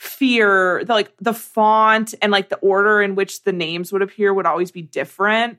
fear, 0.00 0.82
the, 0.82 0.94
like 0.94 1.12
the 1.20 1.34
font 1.34 2.14
and 2.22 2.32
like 2.32 2.48
the 2.48 2.56
order 2.56 3.02
in 3.02 3.14
which 3.14 3.44
the 3.44 3.52
names 3.52 3.92
would 3.92 4.00
appear 4.00 4.32
would 4.32 4.46
always 4.46 4.70
be 4.70 4.80
different. 4.80 5.58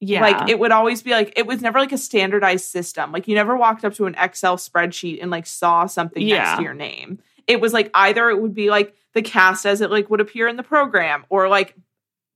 yeah. 0.00 0.20
Like 0.20 0.48
it 0.48 0.58
would 0.58 0.72
always 0.72 1.00
be 1.00 1.12
like, 1.12 1.32
it 1.36 1.46
was 1.46 1.62
never 1.62 1.78
like 1.78 1.92
a 1.92 1.98
standardized 1.98 2.64
system. 2.64 3.12
Like 3.12 3.28
you 3.28 3.36
never 3.36 3.56
walked 3.56 3.84
up 3.84 3.94
to 3.94 4.06
an 4.06 4.16
Excel 4.18 4.56
spreadsheet 4.56 5.22
and 5.22 5.30
like 5.30 5.46
saw 5.46 5.86
something 5.86 6.26
next 6.26 6.56
to 6.56 6.64
your 6.64 6.74
name. 6.74 7.20
It 7.46 7.60
was 7.60 7.72
like 7.72 7.88
either 7.94 8.28
it 8.30 8.42
would 8.42 8.52
be 8.52 8.68
like 8.68 8.96
the 9.14 9.22
cast 9.22 9.64
as 9.64 9.80
it 9.80 9.92
like 9.92 10.10
would 10.10 10.20
appear 10.20 10.48
in 10.48 10.56
the 10.56 10.64
program 10.64 11.24
or 11.28 11.48
like 11.48 11.76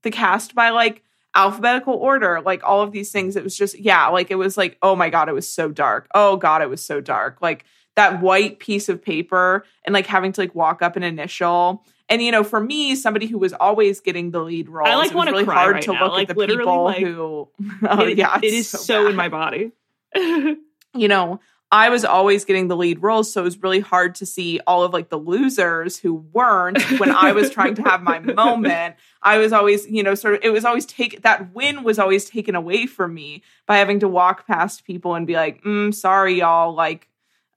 the 0.04 0.12
cast 0.12 0.54
by 0.54 0.70
like 0.70 1.02
alphabetical 1.34 1.94
order, 1.94 2.40
like 2.40 2.62
all 2.62 2.82
of 2.82 2.92
these 2.92 3.10
things. 3.10 3.34
It 3.34 3.42
was 3.42 3.56
just, 3.56 3.76
yeah, 3.80 4.06
like 4.06 4.30
it 4.30 4.36
was 4.36 4.56
like, 4.56 4.78
oh 4.80 4.94
my 4.94 5.10
God, 5.10 5.28
it 5.28 5.34
was 5.34 5.52
so 5.52 5.70
dark. 5.72 6.06
Oh 6.14 6.36
God, 6.36 6.62
it 6.62 6.70
was 6.70 6.82
so 6.84 7.00
dark. 7.00 7.38
Like 7.42 7.64
that 7.96 8.20
white 8.20 8.58
piece 8.58 8.88
of 8.88 9.02
paper 9.02 9.64
and 9.84 9.92
like 9.92 10.06
having 10.06 10.32
to 10.32 10.40
like 10.40 10.54
walk 10.54 10.82
up 10.82 10.96
an 10.96 11.02
initial. 11.02 11.84
And 12.08 12.20
you 12.22 12.32
know, 12.32 12.42
for 12.42 12.60
me, 12.60 12.96
somebody 12.96 13.26
who 13.26 13.38
was 13.38 13.52
always 13.52 14.00
getting 14.00 14.30
the 14.30 14.40
lead 14.40 14.68
role, 14.68 14.86
I, 14.86 14.94
like, 14.94 15.06
it 15.06 15.08
was 15.08 15.14
wanna 15.14 15.32
really 15.32 15.44
hard 15.44 15.74
right 15.74 15.82
to 15.84 15.92
now. 15.92 16.04
look 16.04 16.12
Like, 16.12 16.30
at 16.30 16.36
the 16.36 16.40
literally, 16.40 16.60
people 16.60 16.84
like, 16.84 17.02
who. 17.02 17.48
Oh 17.88 18.06
it, 18.06 18.18
yeah, 18.18 18.38
it's 18.42 18.74
is 18.74 18.84
so, 18.84 19.06
in 19.06 19.16
my 19.16 19.28
body. 19.28 19.72
you 20.14 20.58
know, 20.94 21.40
I 21.72 21.88
was 21.88 22.04
always 22.04 22.44
getting 22.44 22.66
the 22.66 22.76
lead 22.76 23.00
roles, 23.00 23.32
so 23.32 23.42
it 23.42 23.44
was 23.44 23.62
really 23.62 23.78
hard 23.78 24.16
to 24.16 24.26
see 24.26 24.58
all 24.66 24.82
of 24.82 24.92
like 24.92 25.08
the 25.08 25.18
losers 25.18 25.96
who 25.96 26.14
weren't 26.14 26.82
when 26.98 27.10
I 27.10 27.30
was 27.30 27.50
trying 27.50 27.76
to 27.76 27.82
have 27.82 28.02
my 28.02 28.18
moment. 28.18 28.96
I 29.22 29.38
was 29.38 29.52
always, 29.52 29.88
you 29.88 30.02
know, 30.02 30.16
sort 30.16 30.34
of 30.34 30.40
it 30.42 30.50
was 30.50 30.64
always 30.64 30.84
take 30.84 31.22
that 31.22 31.54
win 31.54 31.84
was 31.84 32.00
always 32.00 32.28
taken 32.28 32.56
away 32.56 32.86
from 32.86 33.14
me 33.14 33.44
by 33.66 33.76
having 33.76 34.00
to 34.00 34.08
walk 34.08 34.48
past 34.48 34.84
people 34.84 35.14
and 35.14 35.28
be 35.28 35.34
like, 35.34 35.62
mm, 35.62 35.94
sorry, 35.94 36.40
y'all, 36.40 36.74
like 36.74 37.08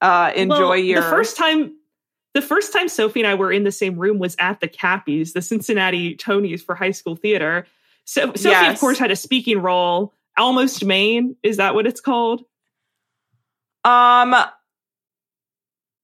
uh 0.03 0.31
enjoy 0.35 0.57
Well, 0.57 0.77
your 0.77 1.01
the 1.01 1.09
first 1.09 1.35
time 1.37 1.75
the 2.35 2.41
first 2.41 2.73
time 2.73 2.87
Sophie 2.89 3.21
and 3.21 3.27
I 3.27 3.35
were 3.35 3.51
in 3.51 3.63
the 3.63 3.71
same 3.71 3.97
room 3.97 4.19
was 4.19 4.35
at 4.39 4.59
the 4.59 4.67
Cappies, 4.67 5.33
the 5.33 5.41
Cincinnati 5.41 6.15
Tonys 6.15 6.61
for 6.63 6.75
high 6.75 6.91
school 6.91 7.15
theater. 7.15 7.65
So 8.05 8.27
Sophie, 8.33 8.49
Yes. 8.49 8.73
of 8.73 8.79
course, 8.79 8.97
had 8.99 9.11
a 9.11 9.15
speaking 9.15 9.59
role. 9.61 10.13
Almost 10.37 10.83
Maine, 10.83 11.35
is 11.43 11.57
that 11.57 11.73
what 11.75 11.87
it's 11.87 12.01
called? 12.01 12.43
Um 13.85 14.35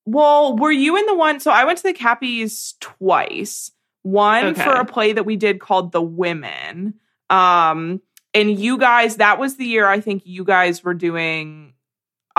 well, 0.05 0.55
were 0.57 0.71
you 0.71 0.97
in 0.97 1.05
the 1.05 1.15
one 1.15 1.39
so 1.39 1.51
I 1.51 1.65
went 1.65 1.77
to 1.79 1.83
the 1.83 1.93
Cappies 1.93 2.73
twice. 2.79 3.71
One 4.03 4.45
Okay. 4.45 4.63
for 4.63 4.73
a 4.73 4.85
play 4.85 5.13
that 5.13 5.25
we 5.25 5.35
did 5.35 5.59
called 5.59 5.91
The 5.91 6.01
Women. 6.01 6.95
Um 7.29 8.01
and 8.33 8.59
you 8.59 8.77
guys 8.77 9.17
that 9.17 9.39
was 9.39 9.57
the 9.57 9.65
year 9.65 9.87
I 9.87 9.99
think 9.99 10.23
you 10.25 10.43
guys 10.43 10.83
were 10.83 10.93
doing 10.93 11.73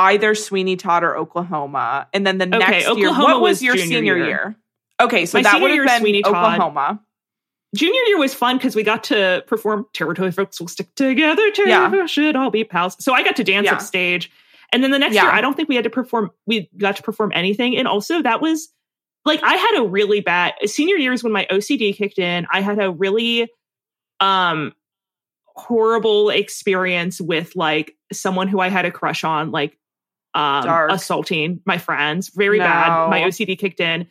either 0.01 0.35
Sweeney 0.35 0.77
Todd 0.77 1.05
or 1.05 1.17
Oklahoma. 1.17 2.09
And 2.13 2.27
then 2.27 2.39
the 2.39 2.47
Okay, 2.47 2.59
next 2.59 2.85
year 2.85 2.91
Oklahoma 3.09 3.25
what 3.35 3.41
was, 3.41 3.51
was 3.59 3.63
your 3.63 3.77
senior 3.77 4.17
year? 4.17 4.27
year. 4.27 4.57
Okay, 5.01 5.27
so 5.27 5.39
My 5.39 5.43
that 5.43 5.53
senior 5.53 5.63
would 5.69 5.75
year 5.75 5.83
have 5.85 5.91
been 5.97 6.01
Sweeney 6.03 6.23
Todd. 6.23 6.35
Oklahoma. 6.35 7.01
Junior 7.77 8.01
year 8.09 8.19
was 8.19 8.35
fun 8.35 8.57
because 8.57 8.75
we 8.75 8.83
got 8.83 9.05
to 9.05 9.45
perform 9.47 9.87
Territory 9.95 10.33
Folks 10.33 10.59
Will 10.61 10.69
Stick 10.69 10.93
Together, 10.97 11.43
Yeah. 11.65 11.79
Territory 11.89 12.09
should 12.09 12.35
all 12.37 12.51
be 12.51 12.65
pals. 12.65 12.97
So 13.03 13.13
I 13.13 13.23
got 13.23 13.37
to 13.37 13.45
dance 13.45 13.67
Yeah. 13.67 13.75
upstage. 13.75 14.31
And 14.73 14.83
then 14.83 14.91
the 14.91 14.99
next 14.99 15.15
Yeah. 15.15 15.23
year, 15.25 15.31
I 15.33 15.41
don't 15.41 15.55
think 15.57 15.69
we 15.69 15.75
had 15.77 15.85
to 15.85 15.91
perform, 15.91 16.31
we 16.47 16.69
got 16.77 16.97
to 16.97 17.03
perform 17.03 17.31
anything. 17.35 17.77
And 17.77 17.87
also 17.87 18.23
that 18.23 18.41
was 18.41 18.69
like 19.25 19.41
I 19.43 19.55
had 19.55 19.79
a 19.79 19.83
really 19.85 20.21
bad 20.21 20.55
senior 20.65 20.97
years 20.97 21.23
when 21.23 21.33
my 21.33 21.47
OCD 21.51 21.93
kicked 21.97 22.19
in, 22.19 22.47
I 22.51 22.61
had 22.61 22.81
a 22.81 22.91
really 22.91 23.49
um 24.19 24.73
horrible 25.55 26.31
experience 26.31 27.21
with 27.21 27.55
like 27.55 27.97
someone 28.13 28.49
who 28.49 28.61
I 28.61 28.69
had 28.69 28.85
a 28.85 28.91
crush 28.91 29.25
on, 29.25 29.51
like 29.51 29.77
um 30.35 30.91
assaulting 30.91 31.61
my 31.65 31.79
friends. 31.79 32.29
Very 32.29 32.59
No. 32.59 32.65
bad. 32.65 33.09
My 33.11 33.21
OCD 33.23 33.59
kicked 33.59 33.81
in. 33.81 34.03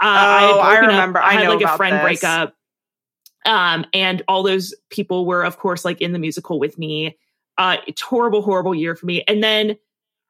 Uh, 0.00 0.50
Oh, 0.54 0.60
I, 0.60 0.66
I 0.68 0.70
broken 0.72 0.84
up- 0.84 0.90
remember. 0.90 1.20
I 1.20 1.32
had 1.34 1.48
like 1.48 1.62
a 1.62 1.76
friend 1.76 1.96
this. 1.96 2.02
breakup. 2.02 2.54
Um, 3.46 3.84
and 3.94 4.22
all 4.28 4.42
those 4.42 4.74
people 4.90 5.24
were, 5.26 5.42
of 5.44 5.58
course, 5.58 5.84
like 5.84 6.00
in 6.00 6.12
the 6.12 6.18
musical 6.18 6.58
with 6.58 6.78
me. 6.78 7.16
Uh, 7.56 7.78
it's 7.86 8.00
horrible, 8.02 8.42
horrible 8.42 8.74
year 8.74 8.94
for 8.94 9.06
me. 9.06 9.24
And 9.26 9.42
then 9.42 9.76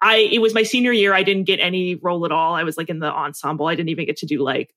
I, 0.01 0.17
it 0.19 0.41
was 0.41 0.55
my 0.55 0.63
senior 0.63 0.93
year. 0.93 1.13
I 1.13 1.23
didn't 1.23 1.45
get 1.45 1.59
any 1.61 1.97
role 1.97 2.25
at 2.25 2.33
all. 2.33 2.55
I 2.55 2.63
was 2.63 2.77
like 2.77 2.89
in 2.89 3.01
the 3.01 3.13
ensemble. 3.13 3.67
I 3.67 3.75
didn't 3.75 3.89
even 3.91 4.07
get 4.07 4.19
to 4.19 4.27
do 4.27 4.43
like, 4.43 4.73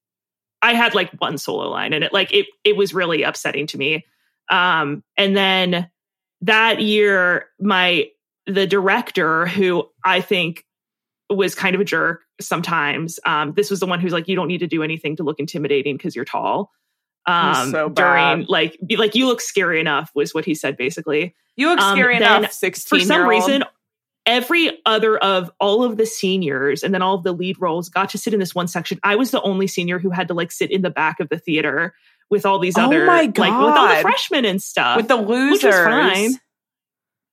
I 0.61 0.73
had 0.73 0.93
like 0.95 1.11
one 1.19 1.37
solo 1.37 1.69
line 1.69 1.93
and 1.93 2.03
it 2.03 2.13
like, 2.13 2.33
it, 2.33 2.47
it 2.63 2.75
was 2.75 2.93
really 2.93 3.23
upsetting 3.23 3.67
to 3.67 3.77
me. 3.77 4.05
Um, 4.49 5.03
and 5.17 5.35
then 5.37 5.89
that 6.41 6.81
year, 6.81 7.45
my, 7.59 8.07
the 8.47 8.65
director 8.67 9.45
who 9.47 9.89
I 10.03 10.21
think 10.21 10.65
was 11.29 11.55
kind 11.55 11.75
of 11.75 11.81
a 11.81 11.85
jerk 11.85 12.21
sometimes. 12.39 13.19
Um, 13.25 13.53
this 13.53 13.69
was 13.69 13.79
the 13.79 13.85
one 13.85 13.99
who's 13.99 14.11
like, 14.13 14.27
you 14.27 14.35
don't 14.35 14.47
need 14.47 14.59
to 14.59 14.67
do 14.67 14.83
anything 14.83 15.15
to 15.17 15.23
look 15.23 15.39
intimidating 15.39 15.95
because 15.97 16.15
you're 16.15 16.25
tall. 16.25 16.71
Um, 17.27 17.71
so 17.71 17.89
during 17.89 18.45
like, 18.47 18.77
like 18.97 19.15
you 19.15 19.27
look 19.27 19.41
scary 19.41 19.79
enough 19.79 20.11
was 20.15 20.33
what 20.33 20.43
he 20.43 20.55
said 20.55 20.75
basically. 20.75 21.35
You 21.55 21.69
look 21.69 21.79
Um, 21.79 21.95
scary 21.95 22.17
enough, 22.17 22.51
16 22.51 22.99
For 22.99 23.05
some 23.05 23.27
reason, 23.27 23.63
every 24.25 24.79
other 24.85 25.17
of 25.19 25.51
all 25.59 25.83
of 25.83 25.97
the 25.97 26.05
seniors 26.05 26.83
and 26.83 26.93
then 26.93 27.01
all 27.01 27.15
of 27.15 27.23
the 27.23 27.31
lead 27.31 27.57
roles 27.59 27.89
got 27.89 28.09
to 28.09 28.17
sit 28.17 28.33
in 28.33 28.39
this 28.39 28.53
one 28.55 28.67
section. 28.67 28.99
I 29.03 29.15
was 29.15 29.31
the 29.31 29.41
only 29.43 29.67
senior 29.67 29.99
who 29.99 30.09
had 30.09 30.27
to 30.29 30.33
like 30.33 30.51
sit 30.51 30.71
in 30.71 30.81
the 30.81 30.89
back 30.89 31.19
of 31.19 31.29
the 31.29 31.37
theater 31.37 31.93
with 32.29 32.45
all 32.45 32.59
these 32.59 32.77
Oh 32.77 32.85
other 32.85 33.05
like 33.05 33.37
with 33.37 33.49
all 33.49 33.87
the 33.95 34.01
freshmen 34.01 34.45
and 34.45 34.61
stuff. 34.61 34.97
with 34.97 35.07
the 35.07 35.17
which 35.17 35.27
losers. 35.29 35.63
was 35.63 35.73
fine. 35.73 36.33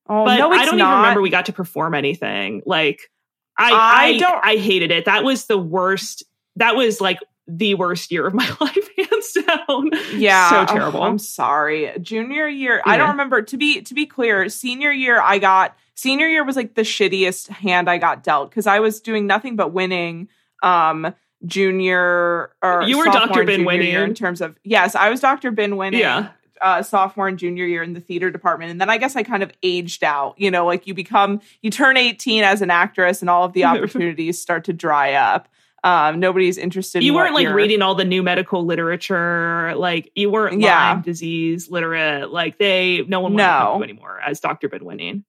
Oh, 0.08 0.24
but 0.24 0.38
no, 0.38 0.50
I 0.50 0.64
don't 0.64 0.78
not. 0.78 0.88
even 0.88 0.96
remember 1.02 1.20
we 1.22 1.30
got 1.30 1.46
to 1.46 1.52
perform 1.52 1.94
anything. 1.94 2.62
Like 2.66 3.10
I, 3.58 3.70
I 3.72 4.04
I, 4.06 4.18
don't- 4.18 4.44
I 4.44 4.56
hated 4.56 4.90
it. 4.90 5.04
That 5.04 5.24
was 5.24 5.46
the 5.46 5.58
worst. 5.58 6.24
That 6.56 6.76
was 6.76 7.00
like 7.00 7.18
the 7.46 7.74
worst 7.74 8.10
year 8.12 8.26
of 8.26 8.34
my 8.42 8.48
life, 8.60 8.88
hands 8.96 9.32
down. 9.46 9.90
Yeah, 10.18 10.50
so 10.50 10.60
oh, 10.60 10.76
terrible. 10.78 11.02
I'm 11.02 11.18
sorry. 11.18 11.92
Junior 12.00 12.46
year, 12.48 12.82
I 12.84 12.96
don't 12.96 13.10
remember. 13.10 13.42
To 13.42 13.56
be 13.56 13.82
to 13.82 13.94
be 13.94 14.06
clear, 14.06 14.48
senior 14.48 14.90
year, 14.92 15.20
I 15.20 15.38
got 15.38 15.76
senior 15.94 16.26
year 16.26 16.44
was 16.44 16.56
like 16.56 16.74
the 16.74 16.82
shittiest 16.82 17.48
hand 17.48 17.88
I 17.90 17.98
got 17.98 18.22
dealt 18.22 18.50
because 18.50 18.66
I 18.66 18.80
was 18.80 19.00
doing 19.00 19.26
nothing 19.26 19.56
but 19.56 19.72
winning. 19.72 20.28
Um, 20.62 21.14
junior 21.46 22.50
or 22.62 22.82
You 22.82 22.98
were 22.98 23.04
Dr. 23.04 23.44
Ben 23.44 23.64
winning. 23.64 23.94
in 23.94 24.14
terms 24.14 24.40
of 24.40 24.56
yes, 24.64 24.94
I 24.94 25.08
was 25.10 25.20
Dr. 25.20 25.50
Ben 25.50 25.76
winning. 25.76 26.00
Yeah. 26.00 26.30
Uh, 26.60 26.82
sophomore 26.82 27.28
and 27.28 27.38
junior 27.38 27.64
year 27.64 27.82
in 27.82 27.92
the 27.92 28.00
theater 28.00 28.30
department, 28.30 28.70
and 28.70 28.80
then 28.80 28.90
I 28.90 28.98
guess 28.98 29.16
I 29.16 29.22
kind 29.22 29.42
of 29.42 29.52
aged 29.62 30.02
out. 30.04 30.34
You 30.38 30.50
know, 30.50 30.66
like 30.66 30.86
you 30.86 30.94
become, 30.94 31.40
you 31.62 31.70
turn 31.70 31.96
eighteen 31.96 32.44
as 32.44 32.62
an 32.62 32.70
actress, 32.70 33.20
and 33.20 33.30
all 33.30 33.44
of 33.44 33.52
the 33.52 33.64
opportunities 33.64 34.40
start 34.40 34.64
to 34.64 34.72
dry 34.72 35.14
up. 35.14 35.48
Um, 35.84 36.18
nobody's 36.18 36.58
interested. 36.58 37.04
you 37.04 37.12
in 37.12 37.16
weren't 37.16 37.34
like 37.34 37.48
reading 37.48 37.82
all 37.82 37.94
the 37.94 38.04
new 38.04 38.22
medical 38.22 38.64
literature. 38.64 39.74
Like 39.76 40.10
you 40.16 40.28
weren't 40.28 40.60
Yeah. 40.60 40.90
Lyme 40.94 41.02
disease 41.02 41.70
literate. 41.70 42.30
Like 42.32 42.58
they, 42.58 43.04
no 43.06 43.20
one 43.20 43.34
wanted 43.34 43.44
No. 43.44 43.82
anymore 43.84 44.20
as 44.26 44.40
Dr. 44.40 44.68
Ben 44.68 44.84
winning. 44.84 45.24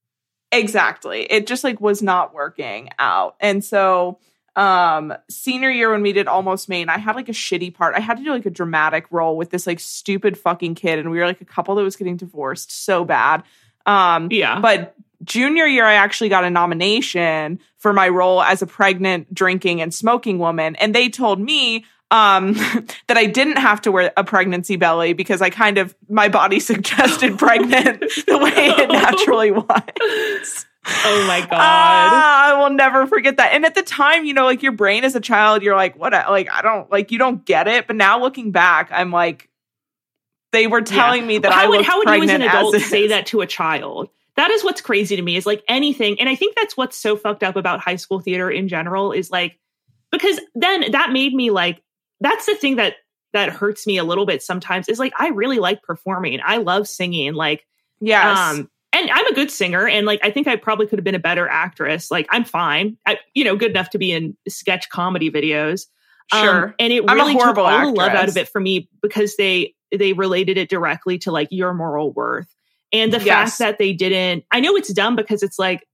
Exactly. 0.51 1.21
It 1.32 1.45
just 1.45 1.63
like 1.63 1.80
was 1.80 2.01
not 2.01 2.34
working 2.34 2.89
out. 2.97 3.36
And 3.39 3.63
so 3.63 4.17
um 4.55 5.13
senior 5.29 5.69
year 5.69 5.91
when 5.91 6.01
we 6.01 6.11
did 6.13 6.27
almost 6.27 6.67
maine 6.69 6.89
i 6.89 6.97
had 6.97 7.15
like 7.15 7.29
a 7.29 7.33
shitty 7.33 7.73
part. 7.73 7.95
I 7.95 7.99
had 7.99 8.17
to 8.17 8.23
do 8.23 8.31
like 8.31 8.45
a 8.45 8.49
dramatic 8.49 9.05
role 9.11 9.37
with 9.37 9.49
this 9.51 9.65
like 9.67 9.79
stupid 9.79 10.37
fucking 10.37 10.75
kid 10.75 10.99
and 10.99 11.11
we 11.11 11.19
were 11.19 11.25
like 11.25 11.41
a 11.41 11.45
couple 11.45 11.75
that 11.75 11.83
was 11.83 11.95
getting 11.95 12.17
divorced 12.17 12.71
so 12.71 13.05
bad. 13.05 13.43
Um 13.85 14.27
Yeah. 14.31 14.59
but 14.59 14.95
junior 15.23 15.65
year 15.65 15.85
i 15.85 15.93
actually 15.93 16.29
got 16.29 16.43
a 16.45 16.49
nomination 16.49 17.59
for 17.77 17.91
my 17.91 18.07
role 18.07 18.41
as 18.41 18.61
a 18.61 18.67
pregnant 18.67 19.33
drinking 19.33 19.81
and 19.81 19.93
smoking 19.93 20.39
woman 20.39 20.75
and 20.77 20.95
they 20.95 21.09
told 21.09 21.39
me 21.41 21.83
um 22.09 22.53
that 23.07 23.17
i 23.17 23.25
didn't 23.25 23.57
have 23.57 23.81
to 23.81 23.91
wear 23.91 24.13
a 24.15 24.23
pregnancy 24.23 24.77
belly 24.77 25.11
because 25.11 25.41
i 25.41 25.49
kind 25.49 25.77
of 25.77 25.93
my 26.09 26.29
body 26.29 26.59
suggested 26.71 27.37
pregnant 27.37 27.99
the 28.27 28.37
way 28.37 28.51
it 28.55 28.89
naturally 28.89 29.51
was 29.51 30.65
oh 31.05 31.25
my 31.27 31.39
God. 31.49 31.51
Ah, 31.51 32.49
I 32.49 32.61
will 32.61 32.69
never 32.69 33.07
forget 33.07 33.37
that. 33.37 33.53
And 33.53 33.65
at 33.65 33.75
the 33.75 33.81
time, 33.83 34.25
you 34.25 34.33
know, 34.33 34.45
like 34.45 34.63
your 34.63 34.71
brain 34.71 35.03
as 35.03 35.15
a 35.15 35.19
child, 35.19 35.63
you're 35.63 35.75
like, 35.75 35.97
what? 35.97 36.13
Like, 36.13 36.51
I 36.51 36.61
don't 36.61 36.91
like, 36.91 37.11
you 37.11 37.17
don't 37.17 37.45
get 37.45 37.67
it. 37.67 37.87
But 37.87 37.95
now 37.95 38.19
looking 38.21 38.51
back, 38.51 38.89
I'm 38.91 39.11
like, 39.11 39.49
they 40.51 40.67
were 40.67 40.81
telling 40.81 41.27
me 41.27 41.37
that 41.39 41.51
how 41.51 41.65
I 41.65 41.67
would, 41.67 41.85
how 41.85 41.99
would 41.99 42.09
you 42.09 42.23
as 42.23 42.29
an 42.29 42.41
adult 42.41 42.75
as 42.75 42.85
say 42.85 43.07
that 43.07 43.27
to 43.27 43.41
a 43.41 43.47
child? 43.47 44.09
That 44.35 44.51
is 44.51 44.63
what's 44.63 44.81
crazy 44.81 45.15
to 45.15 45.21
me 45.21 45.35
is 45.35 45.45
like 45.45 45.63
anything. 45.67 46.19
And 46.19 46.29
I 46.29 46.35
think 46.35 46.55
that's 46.55 46.77
what's 46.77 46.97
so 46.97 47.17
fucked 47.17 47.43
up 47.43 47.55
about 47.55 47.81
high 47.81 47.97
school 47.97 48.19
theater 48.19 48.49
in 48.49 48.67
general 48.67 49.11
is 49.11 49.29
like, 49.29 49.59
because 50.11 50.39
then 50.55 50.91
that 50.91 51.11
made 51.11 51.33
me 51.33 51.51
like, 51.51 51.83
that's 52.21 52.45
the 52.45 52.55
thing 52.55 52.77
that 52.77 52.95
that 53.33 53.49
hurts 53.49 53.85
me 53.85 53.97
a 53.97 54.03
little 54.03 54.25
bit 54.25 54.41
sometimes 54.41 54.87
is 54.87 54.97
like 54.97 55.13
I 55.19 55.29
really 55.29 55.59
like 55.59 55.83
performing. 55.83 56.39
I 56.43 56.57
love 56.57 56.87
singing. 56.87 57.33
Like 57.33 57.65
Yes. 58.01 58.37
um 58.37 58.69
and 58.93 59.09
I'm 59.09 59.25
a 59.27 59.33
good 59.33 59.51
singer 59.51 59.87
and 59.87 60.05
like 60.05 60.19
I 60.23 60.31
think 60.31 60.47
I 60.47 60.55
probably 60.55 60.87
could 60.87 60.99
have 60.99 61.03
been 61.03 61.15
a 61.15 61.19
better 61.19 61.47
actress. 61.47 62.09
Like 62.11 62.27
I'm 62.29 62.43
fine. 62.43 62.97
I 63.05 63.17
you 63.33 63.43
know, 63.43 63.55
good 63.55 63.71
enough 63.71 63.91
to 63.91 63.97
be 63.97 64.11
in 64.11 64.35
sketch 64.47 64.89
comedy 64.89 65.29
videos. 65.31 65.85
Um, 66.31 66.41
Sure. 66.41 66.75
and 66.79 66.93
it 66.93 67.03
I'm 67.07 67.17
really 67.17 67.33
took 67.33 67.41
horrible 67.41 67.65
all 67.65 67.87
the 67.87 67.93
love 67.93 68.11
out 68.11 68.29
of 68.29 68.37
it 68.37 68.49
for 68.49 68.59
me 68.61 68.89
because 69.01 69.35
they 69.35 69.75
they 69.91 70.13
related 70.13 70.57
it 70.57 70.69
directly 70.69 71.17
to 71.19 71.31
like 71.31 71.47
your 71.51 71.73
moral 71.73 72.11
worth. 72.11 72.53
And 72.91 73.11
the 73.13 73.19
Yes. 73.19 73.57
fact 73.57 73.59
that 73.59 73.77
they 73.77 73.93
didn't 73.93 74.45
I 74.51 74.59
know 74.59 74.75
it's 74.75 74.91
dumb 74.93 75.15
because 75.15 75.43
it's 75.43 75.57
like 75.59 75.85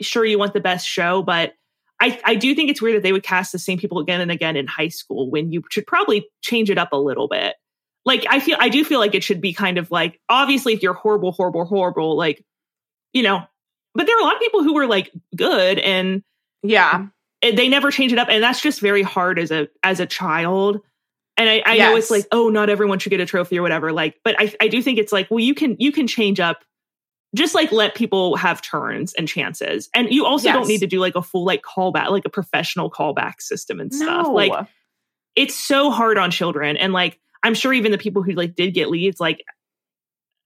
sure 0.00 0.24
you 0.24 0.38
want 0.38 0.52
the 0.54 0.60
best 0.60 0.86
show, 0.86 1.22
but 1.22 1.54
I, 2.00 2.20
I 2.24 2.34
do 2.36 2.54
think 2.54 2.70
it's 2.70 2.80
weird 2.80 2.96
that 2.96 3.02
they 3.02 3.12
would 3.12 3.24
cast 3.24 3.50
the 3.50 3.58
same 3.58 3.78
people 3.78 3.98
again 3.98 4.20
and 4.20 4.30
again 4.30 4.56
in 4.56 4.68
high 4.68 4.88
school 4.88 5.30
when 5.30 5.50
you 5.50 5.62
should 5.70 5.86
probably 5.86 6.28
change 6.42 6.70
it 6.70 6.78
up 6.78 6.92
a 6.92 6.96
little 6.96 7.26
bit. 7.26 7.56
Like 8.04 8.24
I 8.28 8.40
feel 8.40 8.56
I 8.58 8.68
do 8.68 8.84
feel 8.84 9.00
like 9.00 9.14
it 9.14 9.22
should 9.22 9.40
be 9.40 9.52
kind 9.52 9.78
of 9.78 9.90
like 9.90 10.20
obviously 10.28 10.72
if 10.72 10.82
you're 10.82 10.94
horrible, 10.94 11.32
horrible, 11.32 11.64
horrible, 11.64 12.16
like 12.16 12.44
you 13.12 13.22
know, 13.22 13.42
but 13.94 14.06
there 14.06 14.16
are 14.16 14.20
a 14.20 14.24
lot 14.24 14.34
of 14.34 14.40
people 14.40 14.62
who 14.62 14.74
were 14.74 14.86
like 14.86 15.10
good 15.36 15.78
and 15.78 16.22
yeah. 16.62 17.06
and 17.42 17.58
they 17.58 17.68
never 17.68 17.90
change 17.90 18.12
it 18.12 18.18
up 18.18 18.28
and 18.30 18.42
that's 18.42 18.60
just 18.60 18.80
very 18.80 19.02
hard 19.02 19.38
as 19.38 19.50
a 19.50 19.68
as 19.82 20.00
a 20.00 20.06
child. 20.06 20.80
And 21.36 21.48
i, 21.48 21.62
I 21.64 21.78
know 21.78 21.94
it's 21.94 22.10
like 22.10 22.26
oh 22.32 22.48
not 22.48 22.68
everyone 22.68 22.98
should 22.98 23.10
get 23.10 23.20
a 23.20 23.26
trophy 23.26 23.60
or 23.60 23.62
whatever 23.62 23.92
like 23.92 24.16
but 24.24 24.34
I, 24.40 24.52
I 24.60 24.66
do 24.66 24.82
think 24.82 24.98
it's 24.98 25.12
like 25.12 25.30
well 25.30 25.38
you 25.38 25.54
can 25.54 25.76
you 25.78 25.92
can 25.92 26.08
change 26.08 26.40
up 26.40 26.64
just 27.34 27.54
like 27.54 27.72
let 27.72 27.94
people 27.94 28.36
have 28.36 28.62
turns 28.62 29.12
and 29.14 29.28
chances. 29.28 29.88
And 29.94 30.12
you 30.12 30.24
also 30.24 30.50
don't 30.50 30.66
need 30.66 30.80
to 30.80 30.86
do 30.86 30.98
like 30.98 31.14
a 31.14 31.22
full 31.22 31.44
like 31.44 31.62
callback 31.62 32.10
like 32.10 32.24
a 32.24 32.30
professional 32.30 32.90
callback 32.90 33.40
system 33.40 33.80
and 33.80 33.94
stuff. 33.94 34.26
No. 34.26 34.32
like 34.32 34.52
it's 35.36 35.54
so 35.54 35.90
hard 35.90 36.18
on 36.18 36.30
children 36.30 36.76
and 36.76 36.92
like 36.92 37.20
i'm 37.42 37.54
sure 37.54 37.72
even 37.72 37.92
the 37.92 37.98
people 37.98 38.22
who 38.22 38.32
like 38.32 38.54
did 38.54 38.74
get 38.74 38.90
leads 38.90 39.20
like 39.20 39.42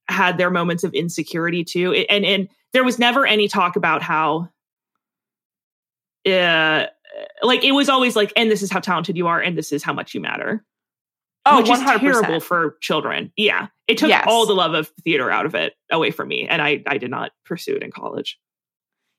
had 0.09 0.37
their 0.37 0.51
moments 0.51 0.85
of 0.85 0.93
insecurity 0.95 1.65
too. 1.65 1.93
And 1.93 2.25
and 2.25 2.49
there 2.73 2.85
was 2.85 2.99
never 2.99 3.25
any 3.25 3.49
talk 3.49 3.77
about 3.77 4.03
how 4.03 4.49
uh 6.27 6.87
like 7.43 7.65
it 7.65 7.73
was 7.73 7.89
always 7.89 8.15
like 8.17 8.33
and 8.37 8.51
this 8.51 8.63
is 8.63 8.71
how 8.71 8.81
talented 8.81 9.17
you 9.17 9.27
are 9.27 9.41
and 9.41 9.57
this 9.57 9.73
is 9.73 9.83
how 9.83 9.93
much 9.93 10.15
you 10.15 10.21
matter. 10.21 10.65
Oh, 11.45 11.59
which 11.61 11.71
is 11.71 11.79
100%. 11.81 12.01
terrible 12.01 12.41
for 12.41 12.77
children. 12.81 13.33
Yeah. 13.37 13.67
It 13.89 13.99
took 13.99 14.09
Yes. 14.11 14.25
all 14.29 14.47
the 14.47 14.55
love 14.55 14.75
of 14.75 14.93
theater 15.03 15.31
out 15.31 15.45
of 15.47 15.55
it 15.57 15.75
away 15.91 16.11
from 16.11 16.29
me 16.29 16.47
and 16.49 16.61
i 16.63 16.83
i 16.87 16.99
did 16.99 17.11
not 17.11 17.33
pursue 17.45 17.75
it 17.77 17.83
in 17.83 17.91
college. 17.91 18.39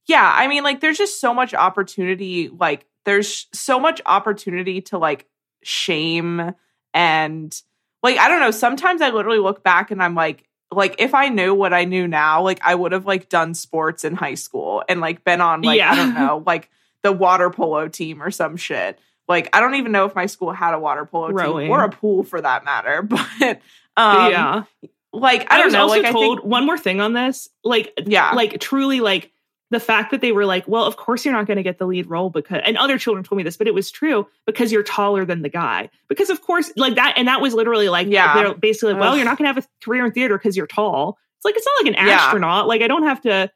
Yeah 0.07 0.31
i 0.35 0.47
mean 0.47 0.63
like 0.63 0.81
there's 0.81 0.97
just 0.97 1.19
so 1.21 1.33
much 1.33 1.53
opportunity 1.53 2.49
like 2.49 2.85
there's 3.05 3.47
so 3.53 3.79
much 3.79 4.01
opportunity 4.05 4.81
to 4.81 4.97
like 4.97 5.27
shame 5.63 6.53
and 6.93 7.61
like 8.01 8.17
i 8.17 8.27
don't 8.27 8.39
know 8.39 8.51
sometimes 8.51 9.01
i 9.01 9.09
literally 9.09 9.39
look 9.39 9.63
back 9.63 9.91
and 9.91 10.01
i'm 10.01 10.15
like 10.15 10.43
like 10.71 10.95
if 10.99 11.13
i 11.13 11.29
knew 11.29 11.53
what 11.53 11.73
i 11.73 11.85
knew 11.85 12.07
now 12.07 12.41
like 12.41 12.59
i 12.63 12.73
would 12.73 12.91
have 12.91 13.05
like 13.05 13.29
done 13.29 13.53
sports 13.53 14.03
in 14.03 14.15
high 14.15 14.33
school 14.33 14.83
and 14.89 15.01
like 15.01 15.23
been 15.23 15.41
on 15.41 15.61
like 15.61 15.81
i 15.81 15.95
don't 15.95 16.13
know 16.13 16.43
like 16.45 16.69
the 17.03 17.11
water 17.11 17.49
polo 17.49 17.89
team 17.89 18.23
or 18.23 18.31
some 18.31 18.55
shit. 18.55 18.97
Like 19.27 19.49
i 19.53 19.59
don't 19.59 19.75
even 19.75 19.91
know 19.91 20.05
if 20.05 20.15
my 20.15 20.25
school 20.25 20.51
had 20.51 20.73
a 20.73 20.79
water 20.79 21.05
polo 21.05 21.29
Rowing. 21.29 21.65
team 21.65 21.71
or 21.71 21.83
a 21.83 21.89
pool 21.89 22.23
for 22.23 22.41
that 22.41 22.65
matter 22.65 23.01
but 23.01 23.61
um 23.97 24.31
yeah. 24.31 24.63
like 25.11 25.51
i 25.51 25.55
i, 25.55 25.57
don't 25.57 25.65
was 25.67 25.73
know 25.73 25.81
also 25.81 26.01
like 26.01 26.11
told 26.11 26.39
i 26.39 26.41
think 26.41 26.49
one 26.49 26.65
more 26.65 26.77
thing 26.77 26.99
on 27.01 27.13
this 27.13 27.49
like 27.63 27.93
yeah. 28.05 28.31
like 28.31 28.59
truly 28.59 28.99
like 28.99 29.32
the 29.73 29.79
fact 29.79 30.11
that 30.11 30.21
they 30.21 30.31
were 30.31 30.45
like 30.45 30.67
well 30.67 30.83
of 30.85 30.95
course 30.97 31.25
you're 31.25 31.33
not 31.33 31.45
going 31.47 31.57
to 31.57 31.63
get 31.63 31.77
the 31.77 31.85
lead 31.85 32.07
role 32.09 32.29
because 32.29 32.61
and 32.65 32.77
other 32.77 32.97
children 32.97 33.23
told 33.23 33.37
me 33.37 33.43
this 33.43 33.57
but 33.57 33.67
it 33.67 33.73
was 33.73 33.89
true 33.91 34.27
because 34.45 34.71
you're 34.71 34.83
taller 34.83 35.25
than 35.25 35.41
the 35.41 35.49
guy 35.49 35.89
because 36.07 36.29
of 36.29 36.41
course 36.41 36.71
like 36.77 36.95
that 36.95 37.13
and 37.17 37.27
that 37.27 37.41
was 37.41 37.53
literally 37.53 37.89
like 37.89 38.07
Yeah. 38.09 38.33
they're 38.33 38.53
basically 38.53 38.93
like, 38.93 39.01
well 39.01 39.11
Ugh. 39.11 39.17
you're 39.17 39.25
not 39.25 39.37
going 39.37 39.45
to 39.51 39.53
have 39.53 39.63
a 39.63 39.67
career 39.85 40.05
in 40.05 40.11
theater 40.11 40.37
because 40.37 40.55
you're 40.55 40.67
tall 40.67 41.17
it's 41.37 41.45
like 41.45 41.55
it's 41.57 41.65
not 41.65 41.85
like 41.85 41.97
an 41.97 42.07
Yeah. 42.07 42.15
astronaut 42.15 42.67
like 42.67 42.81
i 42.81 42.87
don't 42.87 43.03
have 43.03 43.21
to 43.21 43.51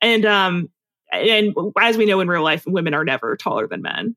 and 0.00 0.24
um 0.26 0.68
and 1.12 1.54
as 1.80 1.96
we 1.96 2.06
know 2.06 2.20
in 2.20 2.28
real 2.28 2.42
life 2.42 2.64
women 2.66 2.94
are 2.94 3.04
never 3.04 3.36
taller 3.36 3.66
than 3.66 3.82
men 3.82 4.16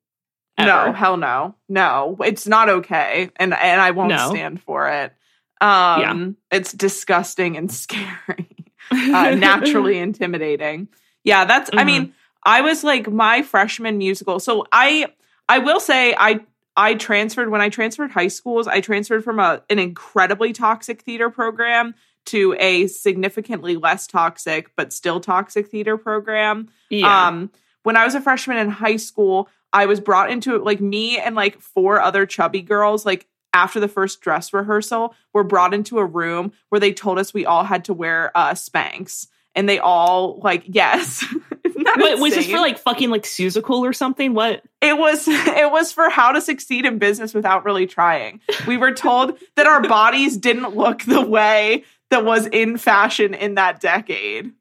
No, 0.58 0.92
hell 0.92 1.16
no. 1.18 1.54
No, 1.68 2.16
it's 2.24 2.46
not 2.46 2.68
okay. 2.70 3.28
And 3.36 3.52
and 3.52 3.80
I 3.80 3.90
won't 3.90 4.08
No. 4.08 4.30
stand 4.30 4.62
for 4.62 4.88
it. 4.88 5.12
Um 5.60 6.36
it's 6.50 6.72
disgusting 6.72 7.56
and 7.58 7.70
scary. 7.82 8.48
Uh, 8.90 9.34
naturally 9.36 9.98
intimidating. 10.08 10.88
Yeah, 11.26 11.44
that's 11.44 11.68
I 11.74 11.82
Mhm. 11.82 11.86
mean, 11.86 12.14
I 12.44 12.62
was 12.62 12.82
like 12.84 13.10
my 13.10 13.42
freshman 13.42 13.98
musical. 13.98 14.40
So 14.40 14.66
I 14.72 15.08
I 15.48 15.58
will 15.58 15.80
say 15.80 16.14
I 16.16 16.40
I 16.78 16.94
transferred 16.94 17.50
when 17.50 17.60
I 17.60 17.68
transferred 17.68 18.10
high 18.12 18.28
schools, 18.28 18.66
I 18.66 18.80
transferred 18.80 19.24
from 19.24 19.38
a 19.38 19.62
an 19.68 19.78
incredibly 19.78 20.52
toxic 20.54 21.02
theater 21.02 21.28
program 21.28 21.94
to 22.26 22.54
a 22.58 22.86
significantly 22.86 23.76
less 23.76 24.06
toxic 24.06 24.70
but 24.76 24.92
still 24.92 25.20
toxic 25.20 25.68
theater 25.68 25.96
program. 25.98 26.68
yeah 26.90 27.28
Um, 27.28 27.50
when 27.82 27.96
I 27.96 28.04
was 28.04 28.14
a 28.14 28.20
freshman 28.20 28.56
in 28.58 28.68
high 28.70 28.96
school, 28.96 29.48
I 29.72 29.86
was 29.86 30.00
brought 30.00 30.30
into 30.30 30.54
it 30.56 30.62
like 30.64 30.80
me 30.80 31.18
and 31.18 31.34
like 31.36 31.60
four 31.60 32.00
other 32.00 32.26
chubby 32.26 32.62
girls, 32.62 33.04
like 33.06 33.26
after 33.52 33.78
the 33.80 33.88
first 33.88 34.20
dress 34.20 34.52
rehearsal, 34.52 35.14
were 35.32 35.44
brought 35.44 35.72
into 35.72 35.98
a 35.98 36.04
room 36.04 36.52
where 36.68 36.80
they 36.80 36.92
told 36.92 37.18
us 37.18 37.32
we 37.34 37.46
all 37.46 37.64
had 37.64 37.84
to 37.86 37.94
wear 37.94 38.30
uh 38.36 38.52
Spanx. 38.54 39.28
And 39.56 39.68
they 39.68 39.80
all 39.80 40.38
like, 40.42 40.62
yes. 40.66 41.24
What 41.78 42.20
was 42.20 42.34
this 42.34 42.46
for 42.46 42.58
like 42.58 42.78
fucking 42.78 43.10
like 43.10 43.22
Seussical 43.22 43.80
or 43.80 43.92
something 43.92 44.34
what 44.34 44.62
it 44.80 44.96
was 44.98 45.26
it 45.28 45.70
was 45.70 45.92
for 45.92 46.08
how 46.08 46.32
to 46.32 46.40
succeed 46.40 46.84
in 46.84 46.98
business 46.98 47.34
without 47.34 47.64
really 47.64 47.86
trying. 47.86 48.40
We 48.66 48.76
were 48.76 48.92
told 48.92 49.38
that 49.56 49.66
our 49.66 49.82
bodies 49.82 50.36
didn't 50.36 50.74
look 50.74 51.02
the 51.02 51.20
way 51.20 51.84
that 52.10 52.24
was 52.24 52.46
in 52.46 52.76
fashion 52.76 53.34
in 53.34 53.54
that 53.54 53.80
decade 53.80 54.52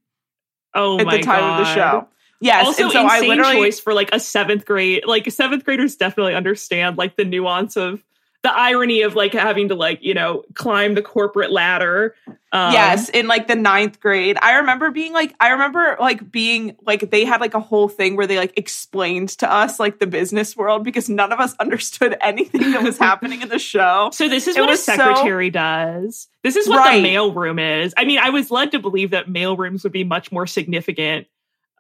oh 0.73 0.99
at 0.99 1.05
my 1.05 1.17
the 1.17 1.23
time 1.23 1.39
God. 1.39 1.59
of 1.59 1.65
the 1.65 1.73
show. 1.73 2.07
Yes, 2.41 2.65
also 2.65 2.83
and 2.83 2.91
so 2.91 2.99
I 2.99 3.17
insane 3.17 3.29
literally 3.29 3.55
choice 3.55 3.79
for 3.79 3.93
like 3.93 4.09
a 4.13 4.19
seventh 4.19 4.65
grade 4.65 5.05
like 5.05 5.29
seventh 5.31 5.63
graders 5.63 5.95
definitely 5.95 6.35
understand 6.35 6.97
like 6.97 7.15
the 7.15 7.25
nuance 7.25 7.75
of 7.75 8.03
the 8.45 8.55
irony 8.55 9.01
of 9.01 9.15
like 9.15 9.33
having 9.33 9.69
to 9.69 9.75
like 9.75 9.99
you 10.03 10.13
know 10.13 10.43
climb 10.53 10.93
the 10.93 11.01
corporate 11.01 11.51
ladder 11.51 12.15
um, 12.51 12.71
yes, 12.71 13.09
in 13.09 13.27
like 13.27 13.47
the 13.47 13.55
ninth 13.55 13.99
grade. 13.99 14.37
I 14.41 14.57
remember 14.59 14.89
being 14.89 15.11
like, 15.11 15.35
I 15.41 15.49
remember 15.49 15.97
like 15.99 16.31
being 16.31 16.77
like, 16.85 17.11
they 17.11 17.25
had 17.25 17.41
like 17.41 17.53
a 17.53 17.59
whole 17.59 17.89
thing 17.89 18.15
where 18.15 18.27
they 18.27 18.37
like 18.37 18.53
explained 18.57 19.27
to 19.39 19.51
us 19.51 19.77
like 19.77 19.99
the 19.99 20.07
business 20.07 20.55
world 20.55 20.85
because 20.85 21.09
none 21.09 21.33
of 21.33 21.39
us 21.41 21.53
understood 21.59 22.15
anything 22.21 22.71
that 22.71 22.81
was 22.83 22.97
happening 22.97 23.41
in 23.41 23.49
the 23.49 23.59
show. 23.59 24.09
so 24.13 24.29
this 24.29 24.47
is 24.47 24.55
It 24.55 24.61
what 24.61 24.69
a 24.69 24.73
was 24.73 24.83
so- 24.85 24.95
secretary 24.95 25.49
does 25.49 26.29
this 26.43 26.55
is 26.55 26.69
what 26.69 26.77
Right. 26.77 26.97
the 26.97 27.01
mail 27.03 27.33
room 27.33 27.59
is 27.59 27.93
i 27.97 28.05
mean 28.05 28.19
i 28.19 28.29
was 28.29 28.51
led 28.51 28.71
to 28.71 28.79
believe 28.79 29.09
that 29.11 29.27
mail 29.29 29.57
rooms 29.57 29.83
would 29.83 29.91
be 29.91 30.03
much 30.05 30.31
more 30.31 30.47
significant 30.47 31.27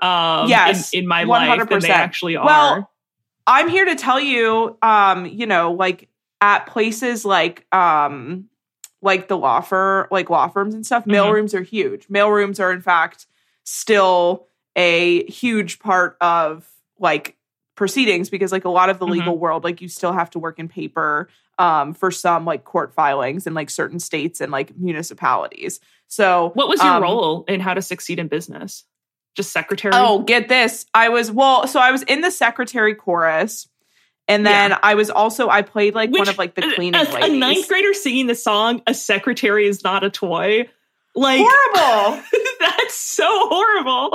um 0.01 0.49
Yes, 0.49 0.91
in, 0.93 1.01
in 1.03 1.07
my 1.07 1.23
life 1.23 1.69
than 1.69 1.79
they 1.79 1.87
100%. 1.87 1.89
actually 1.91 2.35
are 2.35 2.45
Well, 2.45 2.91
I'm 3.47 3.69
here 3.69 3.85
to 3.85 3.95
tell 3.95 4.19
you, 4.19 4.75
um, 4.81 5.25
you 5.27 5.45
know, 5.45 5.71
like 5.73 6.09
at 6.45 6.67
places 6.67 7.25
like 7.25 7.65
um 7.73 8.45
like 9.01 9.27
the 9.27 9.37
law 9.37 9.61
firm, 9.61 10.07
like 10.11 10.29
law 10.29 10.47
firms 10.47 10.73
and 10.75 10.85
stuff, 10.85 11.05
mail 11.05 11.27
Mhm. 11.27 11.33
rooms 11.33 11.53
are 11.53 11.61
huge. 11.61 12.07
Mailrooms 12.07 12.59
are 12.59 12.71
in 12.71 12.81
fact 12.81 13.25
still 13.63 14.47
a 14.75 15.25
huge 15.25 15.79
part 15.79 16.17
of 16.21 16.67
like 16.99 17.35
proceedings 17.75 18.29
because 18.29 18.51
like 18.51 18.65
a 18.65 18.69
lot 18.69 18.89
of 18.89 18.99
the 18.99 19.05
Mhm. 19.05 19.11
legal 19.11 19.37
world, 19.37 19.63
like 19.63 19.81
you 19.81 19.87
still 19.89 20.13
have 20.13 20.29
to 20.31 20.39
work 20.39 20.59
in 20.59 20.67
paper 20.67 21.27
um 21.57 21.93
for 21.93 22.11
some 22.11 22.45
like 22.45 22.63
court 22.63 22.93
filings 22.93 23.47
in 23.47 23.53
like 23.53 23.69
certain 23.69 23.99
states 23.99 24.39
and 24.41 24.51
like 24.51 24.77
municipalities. 24.77 25.79
So 26.07 26.51
what 26.53 26.67
was 26.69 26.83
your 26.83 26.93
um, 26.93 27.01
role 27.01 27.45
in 27.47 27.59
how 27.59 27.73
to 27.73 27.81
succeed 27.81 28.19
in 28.19 28.27
business 28.27 28.83
just 29.35 29.51
secretary 29.51 29.93
Oh, 29.95 30.19
get 30.19 30.47
this. 30.47 30.85
I 30.93 31.09
was 31.09 31.31
well, 31.31 31.67
so 31.67 31.79
I 31.79 31.91
was 31.91 32.03
in 32.03 32.21
the 32.21 32.31
secretary 32.31 32.95
chorus. 32.95 33.67
And 34.27 34.45
then 34.45 34.71
Yeah. 34.71 34.79
I 34.81 34.95
was 34.95 35.09
also 35.09 35.49
I 35.49 35.61
played 35.61 35.93
like 35.95 36.11
one 36.11 36.27
of 36.27 36.37
like 36.37 36.55
the 36.55 36.65
a- 36.67 36.73
cleaning 36.75 36.99
a, 36.99 37.03
a 37.03 37.13
ladies. 37.13 37.39
ninth 37.39 37.67
grader 37.67 37.93
singing 37.93 38.27
the 38.27 38.35
song 38.35 38.81
"A 38.87 38.93
Secretary 38.93 39.67
Is 39.67 39.83
Not 39.83 40.03
a 40.03 40.09
Toy." 40.09 40.67
Like 41.15 41.41
Horrible. 41.43 42.23
that's 42.59 42.95
so 42.95 43.25
horrible. 43.49 44.09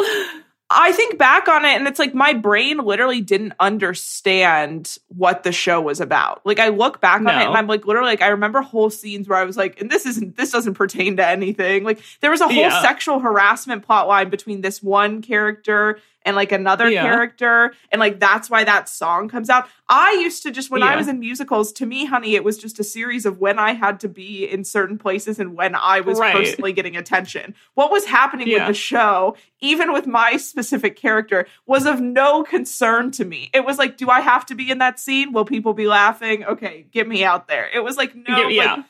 I 0.73 0.93
think 0.93 1.19
back 1.19 1.49
on 1.49 1.65
it 1.65 1.71
and 1.75 1.89
it's 1.89 1.99
like 1.99 2.15
my 2.15 2.33
brain 2.33 2.79
literally 2.79 3.21
didn't 3.21 3.55
understand 3.59 4.99
what 5.09 5.43
the 5.43 5.51
show 5.53 5.81
was 5.81 6.01
about. 6.01 6.45
Like 6.45 6.59
I 6.61 6.69
look 6.69 7.01
back 7.01 7.21
on 7.21 7.27
it 7.27 7.33
and 7.33 7.57
I'm 7.57 7.67
like 7.67 7.87
literally 7.87 8.11
like 8.11 8.23
I 8.23 8.29
remember 8.29 8.61
whole 8.63 8.91
scenes 8.91 9.29
where 9.29 9.39
I 9.39 9.45
was 9.45 9.57
like, 9.57 9.81
and 9.81 9.91
this 9.91 10.07
isn't 10.07 10.37
this 10.37 10.51
doesn't 10.53 10.75
pertain 10.75 11.17
to 11.17 11.27
anything. 11.27 11.83
Like 11.85 12.01
there 12.21 12.31
was 12.31 12.41
a 12.41 12.45
whole 12.47 12.55
Yeah. 12.55 12.83
sexual 12.83 13.19
harassment 13.21 13.85
plot 13.85 14.07
line 14.09 14.31
between 14.31 14.61
this 14.61 14.83
one 14.83 15.23
character 15.23 15.99
and 16.23 16.37
like 16.37 16.53
another 16.53 16.89
Yeah. 16.91 17.03
character 17.03 17.73
and 17.91 17.99
like 17.99 18.21
that's 18.21 18.51
why 18.51 18.65
that 18.65 18.89
song 18.89 19.29
comes 19.29 19.49
out. 19.49 19.69
I 19.89 20.13
used 20.23 20.43
to 20.45 20.51
just 20.51 20.71
when 20.71 20.83
I 20.83 20.95
was 20.97 21.09
in 21.09 21.19
musicals, 21.19 21.73
to 21.75 21.87
me, 21.87 22.05
honey, 22.05 22.35
it 22.35 22.45
was 22.45 22.59
just 22.59 22.79
a 22.79 22.85
series 22.85 23.25
of 23.27 23.39
when 23.39 23.59
I 23.59 23.73
had 23.73 24.01
to 24.01 24.09
be 24.09 24.45
in 24.49 24.65
certain 24.65 24.99
places 24.99 25.39
and 25.41 25.57
when 25.57 25.75
I 25.75 26.01
was 26.01 26.19
Right. 26.19 26.35
personally 26.35 26.73
getting 26.73 26.97
attention. 26.97 27.55
What 27.75 27.91
was 27.91 28.05
happening 28.07 28.47
Yeah. 28.49 28.59
with 28.59 28.69
the 28.69 28.75
show, 28.75 29.37
even 29.61 29.93
with 29.93 30.07
my 30.07 30.37
specific 30.37 30.97
character, 30.97 31.47
was 31.67 31.87
of 31.87 32.01
no 32.01 32.43
concern 32.45 33.11
to 33.13 33.25
me. 33.25 33.51
It 33.55 33.65
was 33.65 33.79
like, 33.79 33.97
do 33.97 34.11
I 34.11 34.21
have 34.21 34.45
to 34.47 34.55
be 34.55 34.71
in 34.71 34.79
that 34.79 35.01
scene? 35.01 35.33
Will 35.33 35.45
people 35.45 35.73
be 35.75 35.87
laughing? 35.87 36.45
Okay, 36.45 36.87
get 36.93 37.09
me 37.09 37.25
out 37.25 37.49
there. 37.49 37.69
It 37.75 37.83
was 37.83 37.97
like 37.97 38.15
no, 38.15 38.49
Yeah, 38.49 38.49
yeah. 38.49 38.75
like 38.75 38.85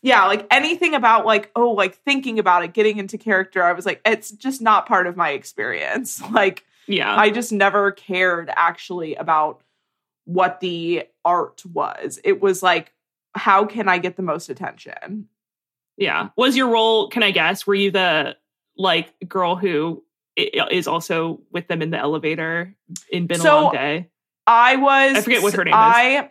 yeah, 0.00 0.24
like 0.26 0.46
anything 0.52 0.94
about 0.94 1.26
like 1.26 1.50
oh, 1.56 1.70
like 1.72 1.96
thinking 2.04 2.38
about 2.38 2.62
it, 2.64 2.72
getting 2.72 2.98
into 2.98 3.18
character. 3.18 3.64
I 3.64 3.72
was 3.72 3.84
like, 3.84 4.00
it's 4.06 4.30
just 4.30 4.62
not 4.62 4.86
part 4.86 5.06
of 5.08 5.16
my 5.16 5.30
experience. 5.30 6.22
Like 6.30 6.64
Yeah. 6.88 7.14
I 7.14 7.30
just 7.30 7.52
never 7.52 7.92
cared 7.92 8.50
actually 8.54 9.14
about 9.14 9.62
what 10.24 10.60
the 10.60 11.04
art 11.24 11.64
was. 11.66 12.18
It 12.24 12.40
was 12.40 12.62
like, 12.62 12.92
how 13.34 13.66
can 13.66 13.88
I 13.88 13.98
get 13.98 14.16
the 14.16 14.22
most 14.22 14.48
attention? 14.48 15.28
Yeah. 15.96 16.30
Was 16.36 16.56
your 16.56 16.68
role, 16.68 17.08
can 17.08 17.22
I 17.22 17.30
guess, 17.30 17.66
were 17.66 17.74
you 17.74 17.90
the 17.90 18.36
like 18.76 19.12
girl 19.28 19.56
who 19.56 20.02
is 20.36 20.86
also 20.86 21.40
with 21.50 21.66
them 21.68 21.82
in 21.82 21.90
the 21.90 21.98
elevator 21.98 22.74
in 23.10 23.26
Been 23.26 23.40
So, 23.40 23.58
a 23.58 23.60
Long 23.62 23.72
Day? 23.72 24.08
I 24.46 24.76
was 24.76 25.16
I 25.16 25.20
forget 25.22 25.42
what 25.42 25.52
her 25.54 25.64
name 25.64 25.74
is. 25.74 25.78
I 25.78 26.28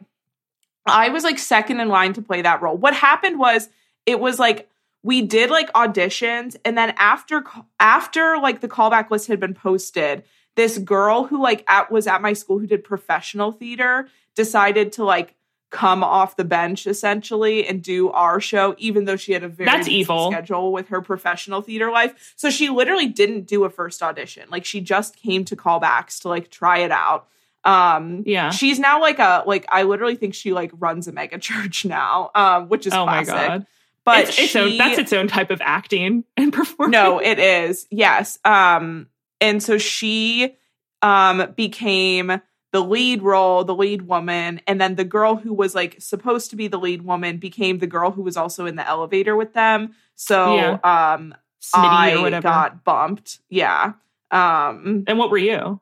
I 0.88 1.10
was 1.10 1.24
like 1.24 1.38
second 1.38 1.80
in 1.80 1.90
line 1.90 2.14
to 2.14 2.22
play 2.22 2.42
that 2.42 2.62
role. 2.62 2.78
What 2.78 2.94
happened 2.94 3.38
was 3.38 3.70
it 4.06 4.20
was 4.20 4.40
like 4.40 4.70
we 5.04 5.22
did 5.22 5.50
like 5.50 5.72
auditions 5.74 6.56
and 6.66 6.78
then 6.78 6.94
after 6.98 7.44
after 7.80 8.38
like 8.40 8.62
the 8.62 8.68
callback 8.68 9.12
list 9.12 9.28
had 9.28 9.40
been 9.40 9.54
posted, 9.54 10.24
this 10.58 10.78
girl 10.80 11.24
who 11.24 11.42
like 11.42 11.64
at 11.70 11.90
was 11.90 12.06
at 12.08 12.22
my 12.22 12.34
school 12.34 12.60
who 12.60 12.68
did 12.68 12.84
professional 12.84 13.54
theater 13.54 14.10
decided 14.36 14.92
to 14.92 15.06
like 15.06 15.34
come 15.70 16.04
off 16.04 16.36
the 16.38 16.44
bench 16.46 16.88
essentially 16.88 17.66
and 17.68 17.82
do 17.84 18.10
our 18.12 18.40
show 18.40 18.74
even 18.78 19.06
though 19.06 19.16
she 19.18 19.34
had 19.34 19.44
a 19.44 19.48
very 19.50 19.70
That's 19.70 19.88
evil. 19.88 20.32
schedule 20.32 20.72
with 20.72 20.88
her 20.90 21.02
professional 21.02 21.62
theater 21.62 21.92
life. 21.92 22.34
So 22.38 22.50
she 22.50 22.70
literally 22.70 23.08
didn't 23.08 23.48
do 23.48 23.64
a 23.66 23.70
first 23.70 24.02
audition. 24.02 24.44
Like 24.50 24.64
she 24.66 24.82
just 24.82 25.16
came 25.18 25.44
to 25.46 25.56
callbacks 25.56 26.22
to 26.22 26.30
like 26.30 26.50
try 26.50 26.80
it 26.80 26.92
out. 26.92 27.28
Um 27.66 28.24
Yeah. 28.26 28.50
she's 28.52 28.80
now 28.80 29.02
like 29.02 29.20
a 29.20 29.44
like 29.46 29.66
I 29.70 29.84
literally 29.84 30.16
think 30.16 30.34
she 30.36 30.54
like 30.54 30.72
runs 30.80 31.08
a 31.08 31.12
mega 31.12 31.38
church 31.50 31.84
now, 31.86 32.32
um, 32.34 32.70
which 32.70 32.88
is 32.88 32.94
oh 32.94 33.04
classic. 33.04 33.34
my 33.36 33.48
God. 33.48 33.66
But 34.06 34.30
it's, 34.30 34.40
its 34.40 34.56
own, 34.56 34.78
that's 34.78 34.98
its 34.98 35.12
own 35.12 35.28
type 35.28 35.52
of 35.52 35.60
acting 35.62 36.24
and 36.38 36.54
performance. 36.60 36.94
no, 36.94 37.20
it 37.20 37.40
is. 37.40 37.86
Yes. 37.92 38.40
Um, 38.46 39.08
and 39.42 39.62
so 39.62 39.78
she 39.78 40.56
um 41.02 41.54
became 41.56 42.42
the 42.74 42.82
lead 42.84 43.22
role, 43.22 43.64
the 43.64 43.76
lead 43.76 44.04
woman, 44.04 44.62
and 44.68 44.80
then 44.80 44.96
the 44.96 45.06
girl 45.06 45.36
who 45.38 45.54
was 45.54 45.74
like 45.74 45.96
supposed 46.02 46.50
to 46.50 46.56
be 46.56 46.68
the 46.68 46.78
lead 46.80 47.04
woman 47.04 47.38
became 47.38 47.78
the 47.80 47.88
girl 47.88 48.12
who 48.12 48.22
was 48.22 48.36
also 48.36 48.66
in 48.66 48.76
the 48.76 48.88
elevator 48.88 49.36
with 49.36 49.54
them. 49.54 49.96
So 50.16 50.56
Yeah. 50.56 51.16
um 51.16 51.36
Smitty 51.62 52.36
I 52.36 52.40
got 52.42 52.84
bumped. 52.84 53.40
Yeah. 53.50 53.94
Um 54.32 55.06
and 55.08 55.18
what 55.18 55.32
were 55.32 55.38
you? 55.38 55.80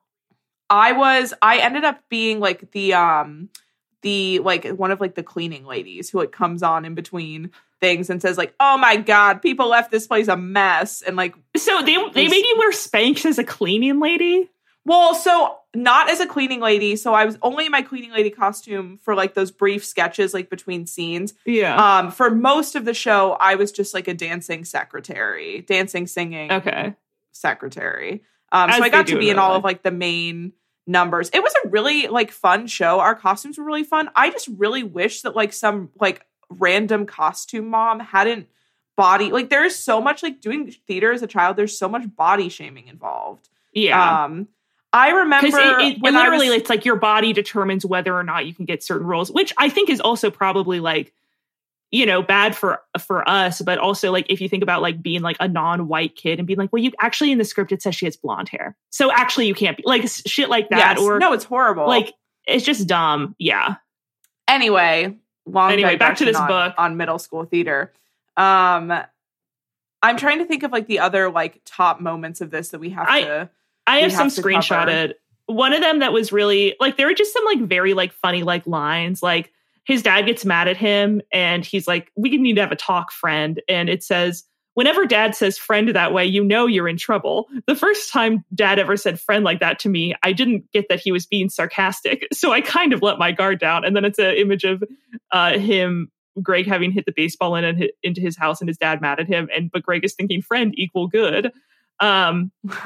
I 0.69 0.91
was 0.93 1.33
I 1.41 1.57
ended 1.59 1.83
up 1.83 2.01
being 2.09 2.39
like 2.39 2.71
the 2.71 2.93
um 2.93 3.49
the 4.01 4.39
like 4.39 4.65
one 4.67 4.91
of 4.91 5.01
like 5.01 5.15
the 5.15 5.23
cleaning 5.23 5.65
ladies 5.65 6.09
who 6.09 6.19
like 6.19 6.31
comes 6.31 6.61
on 6.63 6.85
in 6.85 6.93
between 6.95 7.51
things 7.85 8.09
and 8.09 8.21
says 8.21 8.37
like, 8.37 8.53
"Oh 8.59 8.77
my 8.77 8.95
god, 8.95 9.41
people 9.41 9.69
left 9.69 9.91
this 9.91 10.07
place 10.07 10.27
a 10.27 10.35
mess." 10.37 11.01
And 11.01 11.15
like, 11.15 11.35
So 11.55 11.81
they 11.81 11.95
they 12.13 12.27
made 12.27 12.45
you 12.45 12.55
wear 12.57 12.71
Spanx 12.71 13.25
as 13.25 13.37
a 13.37 13.43
cleaning 13.43 13.99
lady? 13.99 14.49
well, 14.87 15.15
so 15.15 15.57
not 15.73 16.09
as 16.11 16.19
a 16.19 16.27
cleaning 16.27 16.61
lady, 16.61 16.95
so 16.95 17.13
I 17.13 17.25
was 17.25 17.37
only 17.41 17.65
in 17.65 17.71
my 17.71 17.81
cleaning 17.81 18.11
lady 18.11 18.29
costume 18.29 18.97
for 19.03 19.13
like 19.15 19.33
those 19.33 19.51
brief 19.51 19.83
sketches 19.83 20.33
like 20.33 20.49
between 20.49 20.85
scenes. 20.87 21.33
Yeah. 21.45 21.75
Um 21.75 22.11
for 22.11 22.29
most 22.31 22.75
of 22.75 22.85
the 22.85 22.93
show, 22.93 23.33
I 23.39 23.55
was 23.55 23.71
just 23.71 23.93
like 23.93 24.07
a 24.07 24.13
dancing 24.13 24.63
secretary, 24.65 25.61
dancing, 25.61 26.07
singing 26.07 26.51
okay. 26.51 26.95
secretary. 27.31 28.23
Um, 28.51 28.69
As 28.69 28.77
so 28.77 28.83
I 28.83 28.89
got 28.89 29.07
to 29.07 29.19
be 29.19 29.29
in 29.29 29.39
all 29.39 29.49
life. 29.49 29.57
of 29.57 29.63
like 29.63 29.83
the 29.83 29.91
main 29.91 30.53
numbers. 30.87 31.29
It 31.33 31.41
was 31.41 31.53
a 31.63 31.69
really 31.69 32.07
like 32.07 32.31
fun 32.31 32.67
show. 32.67 32.99
Our 32.99 33.15
costumes 33.15 33.57
were 33.57 33.65
really 33.65 33.83
fun. 33.83 34.09
I 34.15 34.29
just 34.29 34.47
really 34.55 34.83
wish 34.83 35.21
that 35.23 35.35
like 35.35 35.51
some 35.51 35.89
like 35.99 36.25
random 36.49 37.05
costume 37.05 37.69
mom 37.69 37.99
hadn't 37.99 38.47
body 38.95 39.31
like 39.31 39.49
there 39.49 39.65
is 39.65 39.77
so 39.77 39.99
much 39.99 40.23
like 40.23 40.41
doing 40.41 40.71
theater 40.87 41.11
as 41.11 41.21
a 41.21 41.27
child. 41.27 41.57
There's 41.57 41.77
so 41.77 41.89
much 41.89 42.03
body 42.15 42.49
shaming 42.49 42.87
involved. 42.87 43.49
Yeah. 43.73 44.23
Um, 44.23 44.47
I 44.93 45.09
remember 45.09 45.57
it, 45.57 45.81
it, 45.81 46.01
when 46.01 46.13
literally 46.13 46.49
was- 46.49 46.59
it's 46.59 46.69
like 46.69 46.85
your 46.85 46.95
body 46.95 47.33
determines 47.33 47.85
whether 47.85 48.15
or 48.15 48.23
not 48.23 48.45
you 48.45 48.53
can 48.53 48.63
get 48.63 48.81
certain 48.81 49.05
roles 49.05 49.29
which 49.29 49.51
i 49.57 49.67
think 49.67 49.89
is 49.89 49.99
also 49.99 50.31
probably 50.31 50.79
like 50.79 51.11
you 51.91 52.05
know 52.05 52.21
bad 52.21 52.55
for 52.55 52.79
for 53.05 53.27
us 53.27 53.61
but 53.61 53.77
also 53.77 54.09
like 54.09 54.25
if 54.29 54.39
you 54.39 54.47
think 54.47 54.63
about 54.63 54.81
like 54.81 55.01
being 55.01 55.21
like 55.21 55.35
a 55.41 55.49
non-white 55.49 56.15
kid 56.15 56.39
and 56.39 56.47
being 56.47 56.57
like 56.57 56.71
well 56.71 56.81
you 56.81 56.93
actually 57.01 57.33
in 57.33 57.37
the 57.37 57.43
script 57.43 57.73
it 57.73 57.81
says 57.81 57.93
she 57.93 58.05
has 58.05 58.15
blonde 58.15 58.47
hair 58.47 58.77
so 58.89 59.11
actually 59.11 59.47
you 59.47 59.53
can't 59.53 59.75
be 59.75 59.83
like 59.85 60.07
shit 60.07 60.47
like 60.47 60.69
that 60.69 60.95
yes, 60.95 60.99
or 60.99 61.19
no, 61.19 61.33
it's 61.33 61.43
horrible. 61.43 61.87
like 61.87 62.13
it's 62.47 62.63
just 62.63 62.87
dumb 62.87 63.35
yeah 63.37 63.75
anyway, 64.47 65.15
long 65.45 65.71
Anyway, 65.71 65.95
back 65.95 66.17
to 66.17 66.25
this 66.25 66.37
on- 66.37 66.47
book. 66.47 66.73
on 66.77 66.97
middle 66.97 67.19
school 67.19 67.45
theater. 67.45 67.93
Um, 68.37 68.91
I'm 70.03 70.17
trying 70.17 70.39
to 70.39 70.45
think 70.45 70.63
of 70.63 70.71
like 70.71 70.87
the 70.87 70.99
other 70.99 71.29
like 71.31 71.61
top 71.65 71.99
moments 71.99 72.41
of 72.41 72.51
this 72.51 72.69
that 72.69 72.79
we 72.79 72.89
have 72.91 73.07
I- 73.07 73.21
to. 73.21 73.49
I 73.87 73.97
have 73.99 74.11
some 74.11 74.25
have 74.29 74.35
to 74.35 74.41
cover. 74.41 74.55
screenshotted. 74.55 75.13
One 75.47 75.73
of 75.73 75.81
them 75.81 75.99
that 75.99 76.11
was 76.11 76.31
really 76.31 76.75
like 76.79 76.97
there 76.97 77.05
were 77.07 77.13
just 77.13 77.31
some 77.33 77.45
like 77.45 77.59
very 77.61 77.93
like 77.93 78.11
funny 78.13 78.41
like 78.41 78.65
lines 78.65 79.21
like 79.21 79.51
his 79.83 80.01
dad 80.01 80.23
gets 80.23 80.43
mad 80.43 80.67
at 80.67 80.75
him 80.75 81.21
and 81.31 81.63
he's 81.63 81.87
like 81.87 82.11
we 82.15 82.35
need 82.37 82.55
to 82.55 82.61
have 82.61 82.71
a 82.71 82.75
talk 82.75 83.11
friend 83.11 83.61
and 83.69 83.87
it 83.87 84.03
says 84.03 84.43
whenever 84.75 85.05
dad 85.05 85.33
says 85.35 85.57
friend 85.57 85.89
that 85.89 86.13
way 86.13 86.23
you 86.25 86.43
know 86.43 86.67
you're 86.67 86.87
in 86.87 86.95
trouble. 86.97 87.47
The 87.65 87.75
first 87.75 88.13
time 88.13 88.45
dad 88.53 88.77
ever 88.79 88.95
said 88.95 89.19
friend 89.19 89.43
like 89.43 89.59
that 89.59 89.79
to 89.79 89.89
me 89.89 90.13
I 90.23 90.31
didn't 90.31 90.71
get 90.71 90.87
that 90.89 90.99
he 90.99 91.11
was 91.11 91.25
being 91.25 91.49
sarcastic 91.49 92.27
so 92.33 92.51
I 92.53 92.61
kind 92.61 92.93
of 92.93 93.01
let 93.01 93.17
my 93.17 93.31
guard 93.31 93.59
down 93.59 93.83
and 93.83 93.95
then 93.95 94.05
it's 94.05 94.19
an 94.19 94.35
image 94.35 94.63
of 94.63 94.83
uh 95.31 95.57
him 95.57 96.11
Greg 96.41 96.67
having 96.67 96.91
hit 96.91 97.05
the 97.05 97.13
baseball 97.15 97.55
in 97.55 97.63
and 97.63 97.89
into 98.03 98.21
his 98.21 98.37
house 98.37 98.61
and 98.61 98.67
his 98.69 98.77
dad 98.77 99.01
mad 99.01 99.19
at 99.19 99.27
him 99.27 99.49
and 99.55 99.71
but 99.71 99.81
Greg 99.83 100.05
is 100.05 100.13
thinking 100.13 100.41
friend 100.41 100.73
equal 100.77 101.07
good. 101.07 101.51
Um 101.99 102.51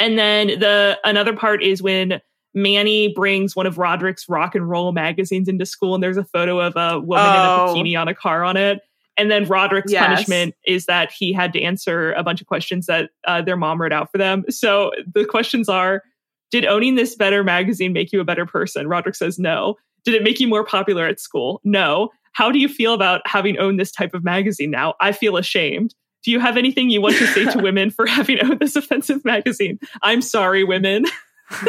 and 0.00 0.18
then 0.18 0.46
the 0.60 0.98
another 1.04 1.34
part 1.36 1.62
is 1.62 1.82
when 1.82 2.20
Manny 2.54 3.12
brings 3.14 3.54
one 3.54 3.66
of 3.66 3.76
Roderick's 3.78 4.28
rock 4.28 4.54
and 4.54 4.68
roll 4.68 4.90
magazines 4.90 5.48
into 5.48 5.66
school, 5.66 5.94
and 5.94 6.02
there's 6.02 6.16
a 6.16 6.24
photo 6.24 6.58
of 6.60 6.74
a 6.76 6.98
woman 6.98 7.24
Oh. 7.28 7.74
in 7.74 7.78
a 7.78 7.84
bikini 7.84 8.00
on 8.00 8.08
a 8.08 8.14
car 8.14 8.42
on 8.42 8.56
it. 8.56 8.80
And 9.18 9.30
then 9.30 9.44
Roderick's 9.46 9.92
Yes. 9.92 10.06
punishment 10.06 10.54
is 10.64 10.86
that 10.86 11.10
he 11.10 11.32
had 11.32 11.52
to 11.52 11.60
answer 11.62 12.12
a 12.12 12.22
bunch 12.22 12.40
of 12.40 12.46
questions 12.46 12.86
that 12.86 13.10
uh, 13.26 13.42
their 13.42 13.56
mom 13.56 13.80
wrote 13.80 13.92
out 13.92 14.10
for 14.10 14.18
them. 14.18 14.44
So 14.48 14.92
the 15.12 15.24
questions 15.24 15.68
are 15.68 16.02
Did 16.50 16.64
owning 16.64 16.94
this 16.94 17.14
better 17.14 17.44
magazine 17.44 17.92
make 17.92 18.10
you 18.12 18.20
a 18.20 18.24
better 18.24 18.46
person? 18.46 18.88
Roderick 18.88 19.16
says 19.16 19.38
no. 19.38 19.76
Did 20.04 20.14
it 20.14 20.22
make 20.22 20.40
you 20.40 20.48
more 20.48 20.64
popular 20.64 21.06
at 21.06 21.20
school? 21.20 21.60
No. 21.64 22.08
How 22.32 22.50
do 22.50 22.58
you 22.58 22.68
feel 22.68 22.94
about 22.94 23.20
having 23.26 23.58
owned 23.58 23.78
this 23.78 23.92
type 23.92 24.14
of 24.14 24.24
magazine 24.24 24.70
now? 24.70 24.94
I 25.00 25.12
feel 25.12 25.36
ashamed. 25.36 25.94
Do 26.24 26.30
you 26.30 26.40
have 26.40 26.56
anything 26.56 26.88
you 26.88 27.00
want 27.02 27.16
to 27.16 27.26
say 27.26 27.44
to 27.46 27.58
women 27.62 27.90
for 27.90 28.06
having 28.06 28.42
owned 28.42 28.60
this 28.60 28.76
offensive 28.76 29.24
magazine? 29.24 29.78
I'm 30.02 30.22
sorry, 30.22 30.64
women. 30.64 31.04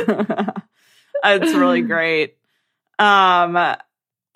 it's 1.24 1.54
really 1.54 1.82
great. 1.82 2.38
Um, 3.00 3.76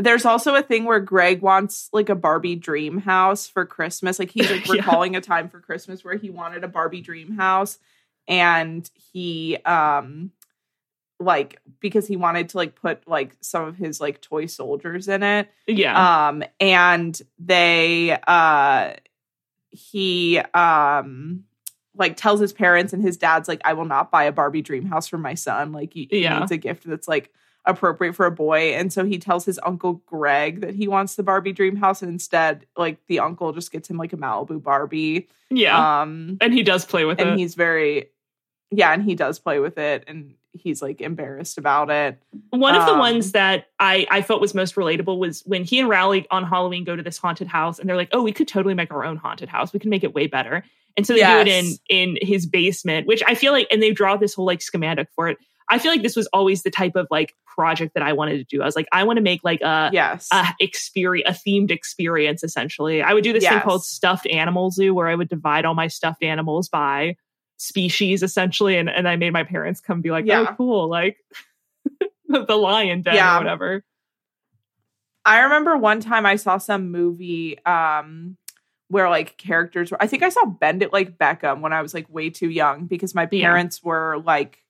there's 0.04 0.26
also 0.26 0.56
a 0.56 0.62
thing 0.62 0.86
where 0.86 0.99
Greg 0.99 1.41
wants 1.41 1.89
like 1.93 2.10
a 2.10 2.16
Barbie 2.16 2.56
dream 2.56 2.99
house 2.99 3.47
for 3.47 3.66
Christmas. 3.66 4.20
Like 4.20 4.32
he's 4.32 4.49
like 4.49 4.66
Yeah. 4.68 4.74
recalling 4.74 5.16
a 5.16 5.22
time 5.22 5.49
for 5.49 5.60
Christmas 5.60 6.04
where 6.04 6.18
he 6.18 6.30
wanted 6.30 6.64
a 6.64 6.68
Barbie 6.68 7.01
dream 7.01 7.36
house, 7.38 7.80
and 8.28 8.89
he 9.14 9.58
um 9.66 10.32
like 11.20 11.62
because 11.80 12.08
he 12.08 12.16
wanted 12.18 12.49
to 12.49 12.58
like 12.58 12.76
put 12.76 13.08
like 13.08 13.36
some 13.39 13.64
of 13.66 13.78
his 13.78 14.01
like 14.01 14.20
toy 14.22 14.45
soldiers 14.45 15.08
in 15.08 15.24
it 15.24 15.49
Yeah. 15.68 16.28
um 16.28 16.43
and 16.60 17.22
they 17.39 18.18
uh 18.28 18.93
he 19.70 20.39
um 20.54 21.45
like 21.95 22.18
tells 22.18 22.39
his 22.41 22.51
parents 22.51 22.91
and 22.93 23.01
his 23.01 23.16
dad's 23.16 23.47
like 23.47 23.62
i 23.64 23.74
will 23.74 23.86
not 23.86 24.12
buy 24.12 24.24
a 24.26 24.32
barbie 24.34 24.62
dream 24.64 24.86
house 24.86 25.08
for 25.08 25.18
my 25.18 25.34
son 25.36 25.72
like 25.72 25.93
he, 25.93 26.08
he 26.10 26.24
Yeah. 26.24 26.39
needs 26.39 26.51
a 26.51 26.58
gift 26.58 26.84
that's 26.86 27.08
like 27.08 27.32
appropriate 27.66 28.14
for 28.14 28.26
a 28.26 28.32
boy 28.32 28.74
and 28.74 28.91
so 28.91 29.05
he 29.05 29.18
tells 29.18 29.45
his 29.45 29.59
uncle 29.64 29.93
greg 30.05 30.61
that 30.61 30.76
he 30.76 30.88
wants 30.88 31.16
the 31.16 31.24
barbie 31.24 31.53
dream 31.53 31.76
house 31.78 32.01
and 32.01 32.11
instead 32.11 32.66
like 32.76 32.97
the 33.07 33.20
uncle 33.20 33.53
just 33.53 33.72
gets 33.72 33.89
him 33.89 33.97
like 33.97 34.11
a 34.11 34.18
malibu 34.18 34.61
barbie 34.61 35.28
yeah. 35.49 36.01
um 36.01 36.38
and 36.41 36.53
he 36.53 36.61
does 36.61 36.86
play 36.86 37.05
with 37.05 37.20
and 37.20 37.30
it. 37.30 37.32
And 37.32 37.39
he's 37.39 37.55
very 37.55 38.09
yeah 38.70 38.93
and 38.93 39.03
he 39.03 39.16
does 39.16 39.39
play 39.39 39.59
with 39.59 39.78
it 39.78 40.03
and 40.07 40.36
he's 40.51 40.82
like 40.82 40.99
embarrassed 41.01 41.57
about 41.57 41.89
it 41.89 42.22
One 42.49 42.76
of 42.76 42.86
the 42.86 42.93
um, 42.93 42.99
ones 42.99 43.32
that 43.32 43.68
I, 43.80 44.05
I 44.11 44.22
felt 44.22 44.41
was 44.41 44.53
most 44.53 44.76
relatable 44.76 45.18
was 45.18 45.41
when 45.45 45.64
he 45.64 45.80
and 45.80 45.89
Rowley 45.89 46.28
on 46.32 46.43
Halloween 46.43 46.84
go 46.84 46.95
to 46.95 47.01
this 47.01 47.18
haunted 47.18 47.47
house 47.47 47.80
and 47.80 47.89
they're 47.89 47.97
like, 47.97 48.09
oh, 48.11 48.22
we 48.22 48.32
could 48.32 48.47
totally 48.47 48.74
make 48.74 48.91
our 48.91 49.03
own 49.03 49.18
haunted 49.18 49.49
house. 49.49 49.74
We 49.74 49.80
can 49.80 49.89
make 49.89 50.03
it 50.03 50.14
way 50.14 50.28
better. 50.28 50.64
And 50.95 51.07
so 51.07 51.14
they 51.14 51.22
do 51.22 51.39
it 51.39 51.47
in 51.47 51.74
in 51.89 52.18
his 52.22 52.45
basement, 52.45 53.07
which 53.07 53.24
I 53.26 53.36
feel 53.36 53.51
like, 53.51 53.68
and 53.72 53.82
they 53.82 53.91
draw 53.91 54.16
this 54.16 54.36
whole 54.36 54.45
like 54.45 54.61
schematic 54.61 55.07
for 55.16 55.28
it. 55.28 55.38
I 55.70 55.80
feel 55.80 55.91
like 55.91 56.03
this 56.03 56.16
was 56.16 56.28
always 56.34 56.64
the 56.64 56.72
type 56.72 56.95
of 56.95 57.07
like 57.09 57.36
project 57.45 57.93
that 57.93 58.03
I 58.03 58.14
wanted 58.14 58.38
to 58.38 58.43
do. 58.43 58.61
I 58.61 58.66
was 58.66 58.76
like, 58.76 58.88
I 58.91 59.03
want 59.03 59.18
to 59.18 59.22
make 59.24 59.43
like 59.43 59.61
a 59.61 59.89
yes. 59.93 60.28
a 60.32 60.47
experience, 60.59 61.30
a 61.30 61.49
themed 61.49 61.72
experience. 61.72 62.43
Essentially, 62.43 63.01
I 63.01 63.14
would 63.14 63.24
do 63.24 63.34
this 63.34 63.47
thing 63.47 63.61
called 63.61 63.84
stuffed 63.86 64.28
animal 64.28 64.72
zoo, 64.72 64.93
where 64.93 65.07
I 65.07 65.16
would 65.16 65.30
divide 65.30 65.66
all 65.66 65.76
my 65.76 65.88
stuffed 65.88 66.24
animals 66.24 66.70
by 66.70 67.16
species, 67.57 68.24
essentially, 68.24 68.78
and 68.78 68.89
and 68.89 69.07
I 69.07 69.16
made 69.16 69.32
my 69.34 69.43
parents 69.43 69.80
come 69.82 70.01
be 70.01 70.11
like, 70.11 70.26
Yeah. 70.26 70.47
oh, 70.49 70.55
cool, 70.55 70.89
like 70.89 71.18
the 72.28 72.55
lion 72.55 73.01
den 73.03 73.16
Yeah. 73.16 73.36
or 73.36 73.39
whatever. 73.39 73.86
I 75.26 75.41
remember 75.41 75.78
one 75.78 76.01
time 76.01 76.26
I 76.26 76.36
saw 76.36 76.57
some 76.57 76.91
movie 76.91 77.64
um 77.66 78.38
where 78.89 79.09
like 79.09 79.38
characters 79.38 79.89
were 79.91 80.01
I 80.01 80.07
think 80.07 80.24
I 80.24 80.30
saw 80.30 80.45
Bend 80.45 80.84
It 80.84 80.91
Like 80.91 81.18
Beckham 81.18 81.61
when 81.61 81.74
I 81.74 81.82
was 81.82 81.93
like 81.93 82.09
way 82.09 82.30
too 82.30 82.49
young 82.49 82.86
because 82.86 83.16
my 83.16 83.28
Yeah. 83.32 83.47
parents 83.47 83.82
were 83.84 84.18
like 84.24 84.62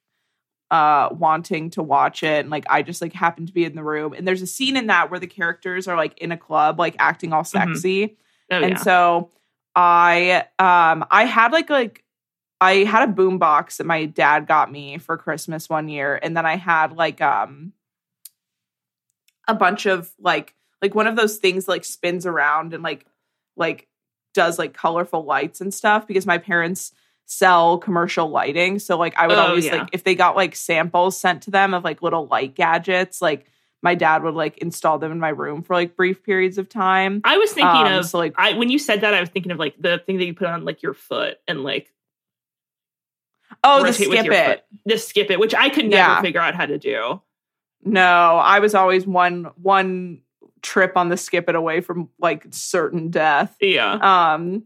uh 0.74 1.08
wanting 1.12 1.70
to 1.70 1.84
watch 1.84 2.24
it. 2.24 2.40
And 2.40 2.50
like 2.50 2.66
I 2.68 2.82
just 2.82 3.00
like 3.00 3.14
happened 3.14 3.48
to 3.48 3.54
be 3.54 3.64
in 3.64 3.76
the 3.76 3.84
room. 3.84 4.14
And 4.14 4.28
there's 4.28 4.42
a 4.42 4.48
scene 4.48 4.76
in 4.76 4.88
that 4.88 5.12
where 5.12 5.20
the 5.20 5.28
characters 5.28 5.88
are 5.88 5.96
like 5.96 6.18
in 6.18 6.32
a 6.32 6.38
club 6.38 6.80
like 6.80 6.96
acting 6.98 7.32
all 7.32 7.44
sexy. 7.44 8.18
Oh 8.52 8.56
and 8.58 8.72
yeah. 8.72 8.78
so 8.78 9.30
I 9.76 10.48
um 10.58 11.06
I 11.12 11.26
had 11.26 11.52
like 11.52 11.70
like 11.70 12.04
I 12.60 12.86
had 12.86 13.08
a 13.08 13.12
boom 13.12 13.38
box 13.38 13.78
that 13.78 13.86
my 13.86 14.06
dad 14.06 14.48
got 14.48 14.72
me 14.72 14.98
for 14.98 15.16
Christmas 15.16 15.70
one 15.70 15.90
year. 15.90 16.20
And 16.22 16.36
then 16.36 16.48
I 16.48 16.56
had 16.56 16.94
like 16.94 17.22
um 17.22 17.74
a 19.48 19.54
bunch 19.54 19.86
of 19.86 20.12
like 20.20 20.56
like 20.82 20.96
one 20.96 21.06
of 21.06 21.16
those 21.16 21.38
things 21.38 21.68
like 21.68 21.86
spins 21.86 22.26
around 22.26 22.74
and 22.74 22.82
like 22.82 23.06
like 23.56 23.88
does 24.34 24.58
like 24.58 24.74
colorful 24.74 25.24
lights 25.24 25.62
and 25.62 25.72
stuff 25.72 26.08
because 26.08 26.26
my 26.26 26.40
parents 26.40 26.94
sell 27.26 27.78
commercial 27.78 28.30
lighting 28.30 28.80
so 28.80 28.98
like 28.98 29.16
I 29.18 29.28
would 29.28 29.38
Oh, 29.38 29.42
always 29.48 29.66
yeah. 29.66 29.78
like 29.78 29.90
if 29.94 30.04
they 30.04 30.14
got 30.16 30.36
like 30.36 30.56
samples 30.56 31.20
sent 31.20 31.44
to 31.44 31.52
them 31.52 31.74
of 31.74 31.84
like 31.84 32.02
little 32.02 32.28
light 32.28 32.54
gadgets 32.56 33.22
like 33.22 33.46
my 33.82 33.96
dad 33.96 34.24
would 34.24 34.34
like 34.36 34.58
install 34.60 34.98
them 35.00 35.12
in 35.12 35.20
my 35.20 35.30
room 35.30 35.62
for 35.64 35.74
like 35.74 35.96
brief 35.96 36.24
periods 36.24 36.58
of 36.58 36.70
time 36.70 37.22
I 37.24 37.38
was 37.38 37.52
thinking 37.52 37.88
Um, 37.88 37.94
of 37.94 38.06
so, 38.06 38.18
like- 38.18 38.34
I 38.38 38.54
when 38.54 38.70
you 38.70 38.78
said 38.80 39.02
that 39.02 39.14
I 39.14 39.20
was 39.20 39.30
thinking 39.30 39.52
of 39.52 39.58
like 39.60 39.76
the 39.80 40.00
thing 40.06 40.18
that 40.18 40.26
you 40.26 40.34
put 40.34 40.48
on 40.48 40.66
like 40.66 40.84
your 40.84 40.94
foot 40.94 41.38
and 41.48 41.64
like 41.64 41.92
oh 43.64 43.84
the 43.84 43.94
skip 43.94 44.12
it 44.26 44.48
foot. 44.48 44.64
The 44.86 44.98
skip 44.98 45.32
it, 45.32 45.40
which 45.40 45.56
I 45.56 45.70
could 45.70 45.86
never 45.86 45.96
Yeah. 46.14 46.22
figure 46.22 46.42
out 46.42 46.56
how 46.56 46.66
to 46.66 46.78
do. 46.78 47.22
No, 47.86 48.02
I 48.38 48.60
was 48.60 48.76
always 48.76 49.06
one 49.06 49.46
one 49.56 50.22
trip 50.62 50.94
on 50.96 51.10
the 51.10 51.18
skip 51.18 51.50
it 51.50 51.56
away 51.56 51.82
from 51.82 52.10
like 52.20 52.46
certain 52.52 53.10
death. 53.10 53.56
Yeah. 53.60 53.94
Um 54.34 54.64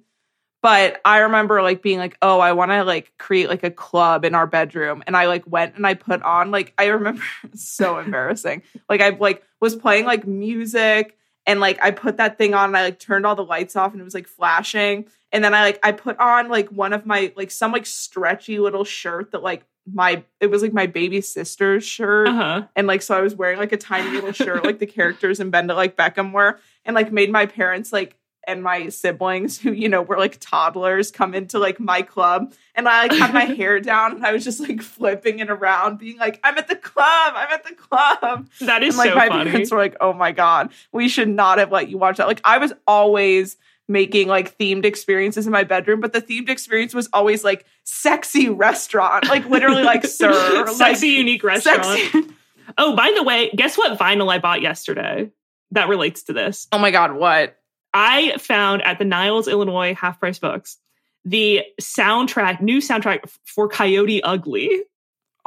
but 0.68 1.00
I 1.06 1.20
remember 1.20 1.62
like 1.62 1.82
being 1.82 1.98
like, 1.98 2.18
"Oh, 2.22 2.40
I 2.42 2.52
want 2.52 2.72
to 2.72 2.84
like 2.84 3.14
create 3.18 3.48
like 3.48 3.64
a 3.64 3.72
club 3.72 4.26
in 4.26 4.36
our 4.36 4.46
bedroom." 4.48 5.02
And 5.08 5.16
I 5.16 5.28
like 5.28 5.44
went 5.48 5.76
and 5.78 5.88
I 5.88 5.94
put 5.94 6.22
on 6.24 6.52
like 6.52 6.74
I 6.78 6.88
remember 6.88 7.24
so 7.56 8.00
embarrassing. 8.00 8.64
Like 8.90 9.00
I 9.00 9.10
like 9.10 9.44
was 9.62 9.76
playing 9.76 10.04
like 10.06 10.28
music 10.28 11.16
and 11.46 11.62
like 11.62 11.80
I 11.82 11.92
put 11.92 12.18
that 12.18 12.38
thing 12.38 12.54
on 12.54 12.70
and 12.72 12.78
I 12.78 12.84
like 12.84 13.00
turned 13.00 13.26
all 13.26 13.36
the 13.36 13.46
lights 13.46 13.78
off 13.78 13.94
and 13.94 14.02
it 14.02 14.04
was 14.04 14.14
like 14.14 14.28
flashing. 14.28 15.06
And 15.32 15.42
then 15.42 15.54
I 15.54 15.62
like 15.64 15.80
I 15.84 15.94
put 15.94 16.18
on 16.20 16.50
like 16.50 16.68
one 16.70 16.92
of 16.92 17.06
my 17.06 17.32
like 17.38 17.52
some 17.52 17.72
like 17.72 17.86
stretchy 17.86 18.60
little 18.60 18.84
shirt 18.84 19.32
that 19.32 19.44
like 19.44 19.64
my 19.90 20.22
it 20.42 20.48
was 20.48 20.62
like 20.62 20.74
my 20.74 20.86
baby 20.86 21.22
sister's 21.22 21.86
shirt 21.86 22.28
Uh-huh. 22.28 22.64
and 22.76 22.88
like 22.88 23.02
so 23.02 23.16
I 23.18 23.22
was 23.22 23.36
wearing 23.36 23.58
like 23.58 23.72
a 23.72 23.78
tiny 23.78 24.10
little 24.12 24.34
shirt 24.34 24.66
like 24.66 24.80
the 24.80 24.86
characters 24.86 25.40
in 25.40 25.50
Bend 25.50 25.70
Like 25.70 25.96
Beckham 25.96 26.34
were 26.34 26.60
and 26.84 26.94
like 26.94 27.14
made 27.14 27.32
my 27.32 27.46
parents 27.46 27.94
like 27.94 28.18
and 28.48 28.64
my 28.64 28.90
siblings 28.90 29.60
who 29.60 29.72
you 29.72 29.90
know 29.90 30.02
were 30.02 30.18
like 30.18 30.38
toddlers 30.40 31.12
come 31.12 31.36
into 31.36 31.60
like 31.60 31.80
my 31.80 32.02
club 32.02 32.54
and 32.74 32.88
I 32.88 33.04
like 33.08 33.12
had 33.20 33.34
my 33.34 33.44
hair 33.60 33.80
down 33.80 34.14
and 34.16 34.26
I 34.26 34.32
was 34.32 34.44
just 34.44 34.60
like 34.62 34.82
flipping 34.82 35.40
it 35.40 35.50
around 35.50 36.00
being 36.00 36.18
like 36.18 36.40
I'm 36.44 36.58
at 36.58 36.68
the 36.68 36.76
club 36.78 37.34
I'm 37.36 37.50
at 37.52 37.64
the 37.66 37.76
club 37.76 38.50
That 38.62 38.82
is 38.84 38.96
and 38.96 39.00
like 39.00 39.10
so 39.10 39.16
my 39.16 39.28
funny. 39.28 39.52
parents 39.52 39.72
were 39.72 39.78
like 39.78 39.98
oh 40.02 40.14
my 40.14 40.32
god 40.32 40.72
we 40.92 41.10
should 41.10 41.30
not 41.30 41.60
have 41.60 41.72
let 41.72 41.90
you 41.90 41.98
watch 41.98 42.18
that 42.18 42.28
like 42.28 42.42
I 42.46 42.58
was 42.58 42.74
always 42.88 43.58
making 43.90 44.28
like 44.28 44.58
themed 44.58 44.84
experiences 44.86 45.46
in 45.46 45.52
my 45.52 45.64
bedroom 45.64 46.00
but 46.02 46.14
the 46.14 46.22
themed 46.22 46.50
experience 46.50 46.94
was 46.94 47.08
always 47.14 47.44
like 47.44 47.66
sexy 47.84 48.50
restaurant 48.50 49.28
like 49.30 49.46
literally 49.46 49.84
like 49.84 50.06
sir 50.08 50.34
Sexy 50.68 51.08
like 51.10 51.18
unique 51.18 51.44
restaurant. 51.44 51.84
sexy 51.86 52.24
Oh, 52.78 52.98
by 52.98 53.14
the 53.16 53.24
way, 53.24 53.50
guess 53.56 53.78
what 53.78 53.98
vinyl 53.98 54.30
I 54.30 54.40
bought 54.40 54.62
yesterday 54.62 55.32
that 55.72 55.88
relates 55.88 56.24
to 56.24 56.34
this? 56.34 56.68
oh 56.74 56.78
my 56.78 56.92
god 56.92 57.14
what 57.14 57.57
I 57.94 58.38
found 58.38 58.82
at 58.84 59.00
the 59.00 59.06
Niles, 59.06 59.48
Illinois 59.48 59.94
half 59.96 60.20
price 60.20 60.40
books 60.40 60.78
the 61.26 61.62
soundtrack, 61.82 62.62
new 62.62 62.78
soundtrack 62.80 63.30
for 63.44 63.68
Coyote 63.68 64.24
Ugly, 64.24 64.84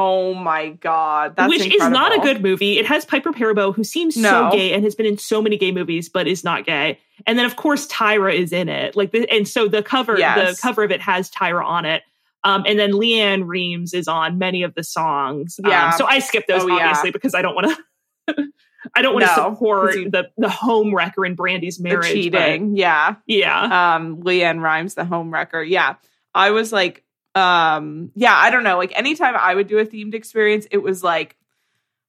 Oh 0.02 0.32
my 0.32 0.70
god, 0.70 1.36
that's 1.36 1.50
which 1.50 1.66
is 1.66 1.88
not 1.90 2.16
a 2.16 2.20
good 2.20 2.40
movie. 2.42 2.78
It 2.78 2.86
has 2.86 3.04
Piper 3.04 3.32
Perabo, 3.32 3.74
who 3.74 3.84
seems 3.84 4.16
No. 4.16 4.30
so 4.50 4.56
gay 4.56 4.72
and 4.72 4.82
has 4.82 4.94
been 4.94 5.04
in 5.04 5.18
so 5.18 5.42
many 5.42 5.58
gay 5.58 5.72
movies, 5.72 6.08
but 6.08 6.26
is 6.26 6.42
not 6.42 6.64
gay. 6.64 6.98
And 7.26 7.38
then, 7.38 7.44
of 7.44 7.56
course, 7.56 7.86
Tyra 7.86 8.34
is 8.34 8.50
in 8.50 8.70
it. 8.70 8.96
Like, 8.96 9.12
the, 9.12 9.30
and 9.30 9.46
so 9.46 9.68
the 9.68 9.82
cover, 9.82 10.18
Yes. 10.18 10.56
the 10.56 10.62
cover 10.62 10.84
of 10.84 10.90
it 10.90 11.02
has 11.02 11.30
Tyra 11.30 11.62
on 11.64 11.84
it. 11.84 12.02
Um, 12.44 12.64
and 12.66 12.78
then 12.78 12.92
LeAnn 12.92 13.42
Rimes 13.46 13.92
is 13.92 14.08
on 14.08 14.38
many 14.38 14.62
of 14.62 14.74
the 14.74 14.82
songs. 14.84 15.60
Um, 15.62 15.70
Yeah. 15.70 15.90
so 15.90 16.06
I 16.06 16.20
skipped 16.20 16.48
those 16.48 16.62
Oh, 16.64 16.68
yeah. 16.68 16.88
obviously 16.88 17.10
because 17.10 17.34
I 17.34 17.42
don't 17.42 17.54
want 17.54 17.76
to. 18.28 18.48
I 18.94 19.02
don't 19.02 19.14
want 19.14 19.26
to 19.26 19.36
No, 19.36 19.50
support 19.52 19.94
you- 19.96 20.10
the 20.10 20.30
the 20.38 20.48
home 20.48 20.94
wrecker 20.94 21.24
in 21.26 21.34
Brandi's 21.34 21.78
marriage. 21.80 22.06
but 22.06 22.12
cheating. 22.12 22.76
Yeah. 22.76 23.16
yeah. 23.26 23.94
Um 23.96 24.22
LeAnn 24.22 24.60
Rimes, 24.62 24.94
the 24.94 25.04
home 25.04 25.32
wrecker. 25.32 25.62
Yeah. 25.62 25.94
I 26.34 26.50
was 26.52 26.72
like, 26.72 27.04
um, 27.34 28.10
yeah, 28.14 28.34
I 28.34 28.50
don't 28.50 28.64
know. 28.64 28.76
Like 28.78 28.96
anytime 28.98 29.34
I 29.36 29.54
would 29.54 29.66
do 29.66 29.78
a 29.78 29.86
themed 29.86 30.14
experience, 30.14 30.66
it 30.70 30.78
was 30.78 31.02
like 31.02 31.36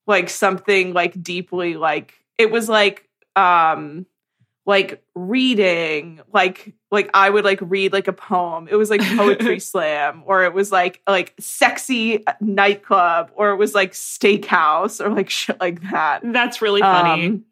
like 0.08 0.30
something 0.30 0.94
like 0.94 1.22
deeply 1.22 1.76
like 1.76 2.14
it 2.38 2.50
was 2.52 2.68
like 2.68 3.08
um 3.36 4.06
like 4.66 5.04
reading 5.16 6.22
like 6.32 6.74
like 6.92 7.10
i 7.16 7.30
would 7.30 7.44
like 7.44 7.60
read 7.62 7.92
like 7.92 8.08
a 8.08 8.14
poem 8.14 8.68
it 8.70 8.76
was 8.76 8.92
like 8.92 9.02
poetry 9.18 9.60
slam 9.72 10.22
or 10.28 10.44
it 10.44 10.54
was 10.54 10.72
like 10.72 11.02
like 11.08 11.34
sexy 11.40 12.24
nightclub 12.40 13.32
or 13.34 13.50
it 13.50 13.56
was 13.56 13.74
like 13.74 13.92
steakhouse 13.94 15.04
or 15.04 15.10
like 15.10 15.30
shit 15.30 15.60
like 15.60 15.82
that 15.90 16.22
That's 16.24 16.62
really 16.62 16.82
funny. 16.82 17.28
Um, 17.28 17.46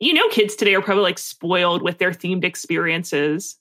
you 0.00 0.14
know, 0.14 0.28
kids 0.28 0.56
today 0.56 0.74
are 0.74 0.82
probably 0.82 1.04
like 1.04 1.18
spoiled 1.18 1.82
with 1.82 1.98
their 1.98 2.10
themed 2.10 2.44
experiences. 2.44 3.56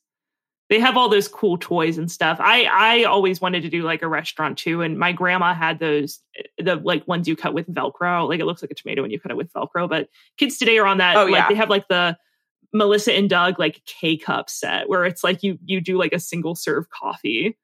They 0.70 0.80
have 0.80 0.98
all 0.98 1.10
those 1.10 1.28
cool 1.28 1.58
toys 1.58 1.98
and 1.98 2.10
stuff. 2.10 2.38
I 2.40 2.64
I 2.64 3.04
always 3.04 3.42
wanted 3.42 3.62
to 3.64 3.70
do 3.70 3.84
like 3.84 4.02
a 4.02 4.08
restaurant 4.08 4.58
too, 4.58 4.82
and 4.82 4.98
my 4.98 5.12
grandma 5.12 5.54
had 5.54 5.80
those 5.80 6.20
the 6.58 6.78
like 6.78 7.08
ones 7.08 7.28
you 7.28 7.36
cut 7.36 7.54
with 7.54 7.68
Velcro. 7.68 8.28
Like 8.28 8.40
it 8.40 8.46
looks 8.46 8.62
like 8.62 8.72
a 8.72 8.76
tomato 8.76 9.02
when 9.02 9.12
you 9.12 9.20
cut 9.20 9.32
it 9.32 9.38
with 9.38 9.52
Velcro. 9.54 9.88
But 9.88 10.10
kids 10.38 10.58
today 10.58 10.78
are 10.78 10.88
on 10.88 10.98
that. 10.98 11.18
Oh, 11.18 11.26
like 11.26 11.34
yeah. 11.34 11.50
they 11.50 11.56
have 11.56 11.70
like 11.70 11.88
the 11.90 12.18
Melissa 12.74 13.14
and 13.14 13.30
Doug 13.30 13.60
like 13.60 13.84
K 13.86 14.18
cup 14.18 14.50
set 14.50 14.88
where 14.90 15.06
it's 15.06 15.24
like 15.24 15.44
you 15.44 15.58
you 15.66 15.82
do 15.82 15.98
like 15.98 16.14
a 16.14 16.20
single 16.20 16.56
serve 16.56 16.90
coffee. 16.90 17.58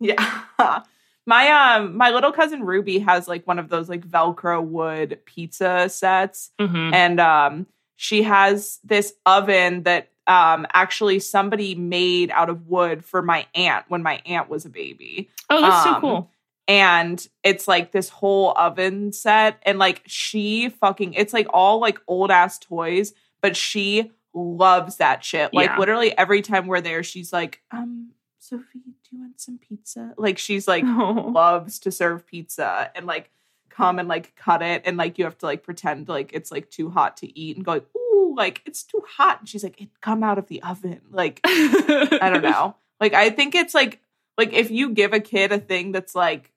Yeah. 0.00 0.42
My 1.24 1.48
um 1.76 1.96
my 1.96 2.10
little 2.10 2.32
cousin 2.32 2.64
Ruby 2.64 2.98
has 2.98 3.28
like 3.28 3.46
one 3.46 3.60
of 3.60 3.68
those 3.68 3.88
like 3.88 4.04
velcro 4.06 4.60
wood 4.60 5.20
pizza 5.24 5.88
sets 5.88 6.50
Mhm. 6.60 6.92
and 6.92 7.20
um 7.20 7.66
she 7.94 8.24
has 8.24 8.80
this 8.82 9.12
oven 9.24 9.84
that 9.84 10.10
um 10.26 10.66
actually 10.72 11.20
somebody 11.20 11.76
made 11.76 12.32
out 12.32 12.50
of 12.50 12.66
wood 12.66 13.04
for 13.04 13.22
my 13.22 13.46
aunt 13.54 13.84
when 13.86 14.02
my 14.02 14.20
aunt 14.26 14.48
was 14.48 14.64
a 14.64 14.68
baby. 14.68 15.28
Oh, 15.48 15.60
that's 15.60 15.84
so 15.84 15.90
Um, 15.94 16.00
cool. 16.00 16.30
And 16.66 17.24
it's 17.44 17.68
like 17.68 17.92
this 17.92 18.08
whole 18.08 18.52
oven 18.56 19.12
set 19.12 19.60
and 19.62 19.78
like 19.78 20.02
she 20.06 20.70
fucking 20.70 21.14
it's 21.14 21.32
like 21.32 21.46
all 21.52 21.78
like 21.80 22.00
old 22.08 22.32
ass 22.32 22.58
toys, 22.58 23.12
but 23.40 23.56
she 23.56 24.10
loves 24.34 24.96
that 24.96 25.24
shit. 25.24 25.52
Like 25.52 25.70
Yeah. 25.70 25.78
literally 25.78 26.16
every 26.16 26.42
time 26.42 26.66
we're 26.66 26.80
there 26.80 27.02
she's 27.02 27.32
like, 27.32 27.60
"Um 27.70 28.10
Sophie, 28.38 28.80
do 28.84 29.16
you 29.16 29.20
want 29.20 29.40
some 29.40 29.58
pizza?" 29.58 30.14
Like 30.16 30.38
she's 30.38 30.66
like 30.66 30.84
Oh. 30.86 31.30
loves 31.34 31.78
to 31.80 31.90
serve 31.92 32.26
pizza 32.26 32.90
and 32.94 33.06
like 33.06 33.30
come 33.68 33.98
and 33.98 34.08
like 34.08 34.34
cut 34.36 34.60
it 34.62 34.82
and 34.84 34.96
like 34.96 35.18
you 35.18 35.24
have 35.24 35.38
to 35.38 35.46
like 35.46 35.62
pretend 35.62 36.08
like 36.08 36.30
it's 36.34 36.50
like 36.52 36.70
too 36.70 36.90
hot 36.90 37.16
to 37.18 37.38
eat 37.38 37.56
and 37.56 37.64
go 37.64 37.72
like 37.72 37.86
ooh 37.96 38.34
like 38.36 38.60
it's 38.66 38.82
too 38.82 39.02
hot 39.16 39.40
and 39.40 39.48
she's 39.48 39.62
like 39.64 39.80
it 39.80 39.88
come 40.02 40.22
out 40.22 40.36
of 40.38 40.46
the 40.48 40.62
oven 40.62 41.00
like 41.10 41.40
I 41.44 42.28
don't 42.32 42.42
know 42.42 42.76
like 43.00 43.14
I 43.14 43.30
think 43.30 43.54
it's 43.54 43.74
like 43.74 44.00
like 44.36 44.52
if 44.52 44.70
you 44.70 44.90
give 44.90 45.12
a 45.14 45.20
kid 45.20 45.52
a 45.52 45.58
thing 45.58 45.92
that's 45.92 46.14
like 46.14 46.50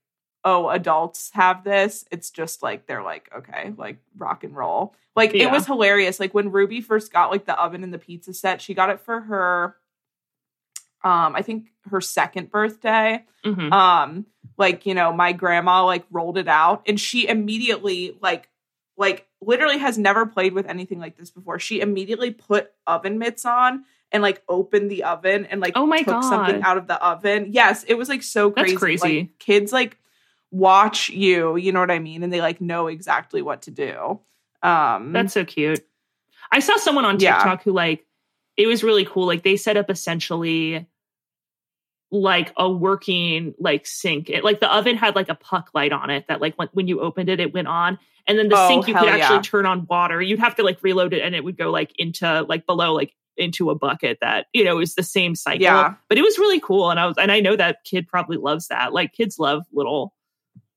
oh 0.46 0.70
adults 0.70 1.32
have 1.34 1.64
this 1.64 2.06
it's 2.12 2.30
just 2.30 2.64
like 2.64 2.86
they're 2.88 3.04
like 3.04 3.30
okay 3.36 3.74
like 3.78 3.98
rock 4.18 4.44
and 4.46 4.56
roll 4.56 4.94
like 5.16 5.34
it 5.34 5.50
was 5.52 5.66
hilarious 5.66 6.20
like 6.20 6.34
when 6.34 6.52
Ruby 6.52 6.80
first 6.82 7.12
got 7.12 7.32
like 7.32 7.46
the 7.46 7.60
oven 7.60 7.84
and 7.84 7.94
the 7.94 7.98
pizza 7.98 8.34
set 8.34 8.62
she 8.62 8.74
got 8.74 8.90
it 8.90 9.00
for 9.02 9.20
her 9.22 9.76
um 11.04 11.36
I 11.36 11.42
think 11.42 11.68
her 11.90 12.02
second 12.02 12.52
birthday 12.52 13.24
Mhm. 13.44 13.72
um 13.72 14.26
like 14.58 14.86
you 14.86 14.94
know 14.94 15.12
my 15.14 15.32
grandma 15.34 15.84
like 15.86 16.06
rolled 16.12 16.38
it 16.38 16.48
out 16.48 16.84
and 16.88 17.00
she 17.00 17.28
immediately 17.28 18.18
like 18.22 18.50
like 18.98 19.28
literally 19.42 19.78
has 19.78 19.98
never 19.98 20.26
played 20.26 20.54
with 20.54 20.66
anything 20.68 21.00
like 21.00 21.18
this 21.18 21.30
before 21.30 21.60
she 21.60 21.82
immediately 21.82 22.32
put 22.32 22.72
oven 22.88 23.20
mitts 23.20 23.46
on 23.46 23.84
and 24.12 24.24
like 24.24 24.42
opened 24.48 24.90
the 24.90 25.04
oven 25.04 25.46
and 25.46 25.60
like 25.60 25.74
Oh 25.76 25.86
my 25.86 26.02
took 26.04 26.24
something 26.24 26.62
out 26.64 26.78
of 26.78 26.88
the 26.88 27.04
oven. 27.04 27.48
Yes, 27.52 27.84
it 27.84 27.96
was 27.96 28.08
like 28.08 28.24
so 28.24 28.50
That's 28.52 28.62
crazy. 28.74 28.78
crazy. 28.78 29.20
Like, 29.22 29.40
kids 29.40 29.74
like 29.74 29.98
watch 30.56 31.10
you, 31.10 31.58
you 31.58 31.72
know 31.72 31.80
what 31.80 31.92
I 31.92 32.00
mean, 32.00 32.24
and 32.24 32.32
they 32.32 32.42
like 32.42 32.62
know 32.62 32.88
exactly 32.88 33.42
what 33.42 33.64
to 33.64 33.72
do. 33.72 34.20
Um 34.64 35.12
That's 35.14 35.34
so 35.34 35.44
cute. 35.46 35.86
I 36.52 36.60
saw 36.60 36.78
someone 36.78 37.06
on 37.06 37.20
Yeah. 37.20 37.36
TikTok 37.36 37.64
who 37.64 37.72
like 37.72 38.06
it 38.58 38.68
was 38.68 38.84
really 38.84 39.06
cool. 39.06 39.26
Like 39.26 39.44
they 39.44 39.58
set 39.58 39.76
up 39.78 39.90
essentially 39.90 40.88
like 42.12 42.54
a 42.56 42.70
working 42.70 43.54
like 43.60 43.86
sink. 43.86 44.30
It, 44.30 44.44
like 44.44 44.60
the 44.62 44.74
oven 44.74 44.96
had 44.96 45.16
like 45.16 45.28
a 45.30 45.36
puck 45.36 45.72
light 45.74 45.92
on 45.92 46.10
it 46.10 46.26
that 46.30 46.40
like 46.40 46.56
when, 46.56 46.70
when 46.72 46.88
you 46.88 47.02
opened 47.02 47.30
it, 47.30 47.40
it 47.40 47.54
went 47.54 47.68
on. 47.68 48.00
And 48.28 48.40
then 48.40 48.48
the 48.50 48.56
Oh, 48.58 48.68
sink 48.70 48.88
you 48.88 48.94
could 48.96 49.10
actually 49.10 49.36
yeah. 49.38 49.42
turn 49.42 49.66
on 49.66 49.86
water. 49.90 50.22
You'd 50.22 50.40
have 50.40 50.56
to 50.56 50.64
like 50.64 50.80
reload 50.82 51.14
it 51.14 51.22
and 51.22 51.36
it 51.36 51.44
would 51.44 51.58
go 51.58 51.70
like 51.72 51.92
into 52.00 52.44
like 52.44 52.66
below 52.66 52.94
like 52.94 53.14
into 53.38 53.70
a 53.70 53.76
bucket 53.76 54.20
that 54.22 54.48
you 54.54 54.64
know 54.64 54.80
is 54.80 54.96
the 54.96 55.04
same 55.04 55.36
cycle. 55.36 55.62
Yeah. 55.64 55.96
But 56.08 56.18
it 56.18 56.22
was 56.22 56.40
really 56.40 56.62
cool. 56.62 56.90
And 56.90 57.00
I 57.00 57.06
was 57.08 57.18
and 57.18 57.32
I 57.32 57.42
know 57.42 57.56
that 57.58 57.84
kid 57.84 58.08
probably 58.08 58.38
loves 58.38 58.70
that. 58.70 58.94
Like 58.94 59.12
kids 59.12 59.38
love 59.38 59.66
little 59.74 60.14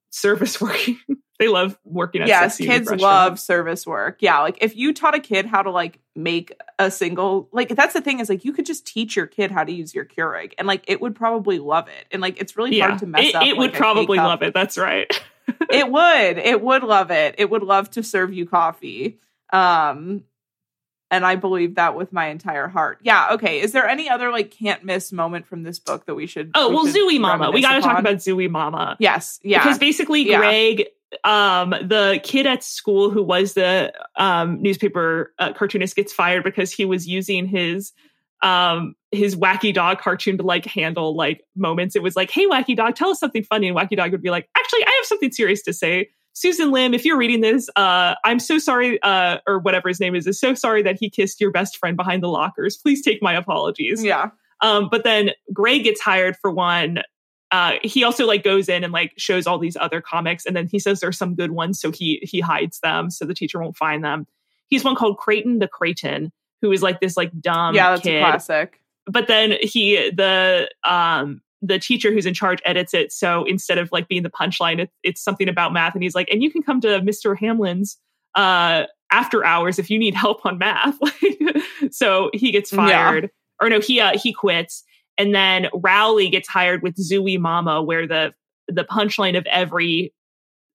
service 0.09 0.59
working. 0.61 0.99
they 1.39 1.47
love 1.47 1.77
working 1.83 2.21
at 2.21 2.27
yes, 2.27 2.57
kids 2.57 2.91
love 2.91 3.39
service 3.39 3.85
work. 3.85 4.17
Yeah, 4.21 4.41
like 4.41 4.57
if 4.61 4.75
you 4.75 4.93
taught 4.93 5.15
a 5.15 5.19
kid 5.19 5.45
how 5.45 5.61
to 5.61 5.71
like 5.71 5.99
make 6.15 6.53
a 6.77 6.91
single, 6.91 7.49
like 7.51 7.69
that's 7.69 7.93
the 7.93 8.01
thing 8.01 8.19
is 8.19 8.29
like 8.29 8.45
you 8.45 8.53
could 8.53 8.65
just 8.65 8.85
teach 8.85 9.15
your 9.15 9.27
kid 9.27 9.51
how 9.51 9.63
to 9.63 9.71
use 9.71 9.95
your 9.95 10.05
Keurig, 10.05 10.53
and 10.57 10.67
like 10.67 10.83
it 10.87 11.01
would 11.01 11.15
probably 11.15 11.59
love 11.59 11.87
it. 11.87 12.05
And 12.11 12.21
like 12.21 12.39
it's 12.39 12.57
really 12.57 12.79
hard 12.79 12.99
to 12.99 13.05
mess 13.07 13.25
it, 13.25 13.35
up. 13.35 13.45
It 13.45 13.57
would 13.57 13.71
like, 13.71 13.75
a 13.75 13.77
probably 13.77 14.17
love 14.17 14.41
it. 14.41 14.53
That's 14.53 14.77
right. 14.77 15.09
it 15.69 15.89
would. 15.89 16.37
It 16.37 16.61
would 16.61 16.83
love 16.83 17.11
it. 17.11 17.35
It 17.37 17.49
would 17.49 17.63
love 17.63 17.89
to 17.91 18.03
serve 18.03 18.33
you 18.33 18.45
coffee. 18.45 19.19
Um, 19.51 20.23
and 21.11 21.25
I 21.25 21.35
believe 21.35 21.75
that 21.75 21.95
with 21.95 22.13
my 22.13 22.27
entire 22.27 22.67
heart. 22.67 22.99
Yeah. 23.01 23.29
Okay. 23.31 23.61
Is 23.61 23.71
there 23.71 23.87
any 23.87 24.09
other 24.09 24.31
like 24.31 24.51
can't 24.51 24.83
miss 24.83 25.11
moment 25.11 25.47
from 25.47 25.63
this 25.63 25.79
book 25.79 26.05
that 26.05 26.15
we 26.15 26.27
should? 26.27 26.51
Oh 26.55 26.69
we 26.69 26.75
well, 26.75 26.85
Zoo-Wee 26.85 27.19
Mama. 27.19 27.51
We 27.51 27.61
got 27.61 27.75
to 27.75 27.81
talk 27.81 27.99
about 27.99 28.21
Zoo-Wee 28.21 28.47
Mama. 28.47 28.95
Yes. 28.99 29.39
Yeah. 29.43 29.63
Because 29.63 29.79
basically, 29.79 30.27
Yeah. 30.29 30.37
Greg, 30.37 30.87
um, 31.23 31.71
the 31.71 32.19
kid 32.23 32.45
at 32.45 32.63
school 32.63 33.09
who 33.09 33.23
was 33.23 33.53
the 33.53 33.91
um, 34.15 34.61
newspaper 34.61 35.33
uh, 35.39 35.53
cartoonist, 35.53 35.95
gets 35.95 36.13
fired 36.13 36.43
because 36.43 36.71
he 36.71 36.85
was 36.85 37.07
using 37.07 37.47
his 37.47 37.91
um 38.41 38.95
his 39.11 39.35
wacky 39.35 39.73
dog 39.73 39.99
cartoon 39.99 40.37
to 40.37 40.43
like 40.43 40.65
handle 40.65 41.13
like 41.13 41.43
moments 41.57 41.93
it 41.93 42.01
was 42.01 42.15
like 42.15 42.31
hey 42.31 42.47
wacky 42.47 42.73
dog 42.73 42.95
tell 42.95 43.09
us 43.09 43.19
something 43.19 43.43
funny 43.43 43.67
and 43.67 43.75
wacky 43.75 43.97
dog 43.97 44.11
would 44.11 44.21
be 44.21 44.29
like 44.29 44.47
actually 44.57 44.81
i 44.85 44.93
have 44.97 45.05
something 45.05 45.29
serious 45.29 45.61
to 45.61 45.73
say 45.73 46.09
susan 46.39 46.71
lim 46.71 46.93
if 46.93 47.03
you're 47.05 47.17
reading 47.17 47.41
this 47.41 47.69
uh 47.75 48.15
i'm 48.23 48.39
so 48.39 48.57
sorry 48.57 49.01
uh 49.03 49.37
or 49.47 49.59
whatever 49.59 49.87
his 49.87 49.99
name 49.99 50.15
is 50.15 50.25
is 50.25 50.39
so 50.39 50.53
sorry 50.53 50.81
that 50.81 50.97
he 50.99 51.09
kissed 51.09 51.41
your 51.41 51.51
best 51.51 51.77
friend 51.77 51.97
behind 51.97 52.23
the 52.23 52.29
lockers 52.29 52.77
please 52.77 53.01
take 53.01 53.21
my 53.21 53.33
apologies 53.33 54.03
yeah. 54.03 54.29
um, 54.61 54.89
but 54.89 55.03
then 55.03 55.31
Greg 55.53 55.83
gets 55.83 56.01
hired 56.01 56.35
for 56.37 56.51
one. 56.51 56.99
Uh, 57.51 57.73
he 57.83 58.03
also 58.03 58.27
like 58.27 58.43
goes 58.43 58.69
in 58.69 58.83
and 58.83 58.93
like 58.93 59.13
shows 59.17 59.47
all 59.47 59.57
these 59.57 59.77
other 59.77 60.01
comics, 60.01 60.45
and 60.45 60.55
then 60.55 60.67
he 60.67 60.79
says 60.79 60.99
there's 60.99 61.17
some 61.17 61.35
good 61.35 61.51
ones, 61.51 61.79
so 61.79 61.91
he 61.91 62.19
he 62.21 62.39
hides 62.39 62.79
them 62.81 63.09
so 63.09 63.25
the 63.25 63.33
teacher 63.33 63.59
won't 63.59 63.77
find 63.77 64.03
them. 64.03 64.27
He's 64.67 64.83
one 64.83 64.95
called 64.95 65.17
Creighton 65.17 65.59
the 65.59 65.67
Cretin, 65.67 66.31
who 66.61 66.71
is 66.71 66.83
like 66.83 66.99
this 66.99 67.17
like 67.17 67.31
dumb 67.39 67.73
yeah. 67.73 67.91
That's 67.91 68.03
kid. 68.03 68.17
a 68.17 68.19
classic. 68.19 68.81
But 69.07 69.27
then 69.27 69.57
he 69.61 70.11
the 70.11 70.69
um 70.83 71.41
the 71.61 71.77
teacher 71.79 72.11
who's 72.11 72.25
in 72.25 72.33
charge 72.33 72.59
edits 72.65 72.93
it 72.93 73.11
so 73.11 73.43
instead 73.45 73.77
of 73.77 73.89
like 73.91 74.07
being 74.07 74.23
the 74.23 74.29
punchline, 74.29 74.79
it, 74.79 74.89
it's 75.03 75.21
something 75.21 75.49
about 75.49 75.73
math, 75.73 75.93
and 75.93 76.03
he's 76.03 76.15
like, 76.15 76.29
and 76.31 76.41
you 76.43 76.51
can 76.51 76.61
come 76.63 76.79
to 76.81 76.99
Mr. 77.01 77.37
Hamlin's 77.37 77.97
uh 78.35 78.83
after 79.11 79.43
hours 79.43 79.79
if 79.79 79.89
you 79.89 79.97
need 79.97 80.13
help 80.13 80.45
on 80.45 80.57
math. 80.59 80.97
so 81.91 82.29
he 82.33 82.51
gets 82.51 82.71
Yeah. 82.71 82.77
fired 82.77 83.29
or 83.61 83.69
no, 83.69 83.79
he 83.79 83.99
uh, 83.99 84.17
he 84.17 84.31
quits, 84.31 84.83
and 85.17 85.35
then 85.35 85.67
Rowley 85.73 86.29
gets 86.29 86.47
hired 86.47 86.81
with 86.81 86.95
Zoo-Wee 86.97 87.37
Mama, 87.37 87.83
where 87.83 88.07
the 88.07 88.33
the 88.67 88.83
punchline 88.85 89.37
of 89.37 89.45
every 89.47 90.13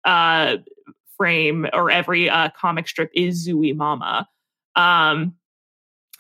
uh 0.05 0.57
frame 1.16 1.66
or 1.72 1.91
every 1.91 2.28
uh 2.28 2.51
comic 2.59 2.89
strip 2.89 3.11
is 3.14 3.43
Zoo-Wee 3.43 3.72
Mama. 3.72 4.28
Um, 4.76 5.35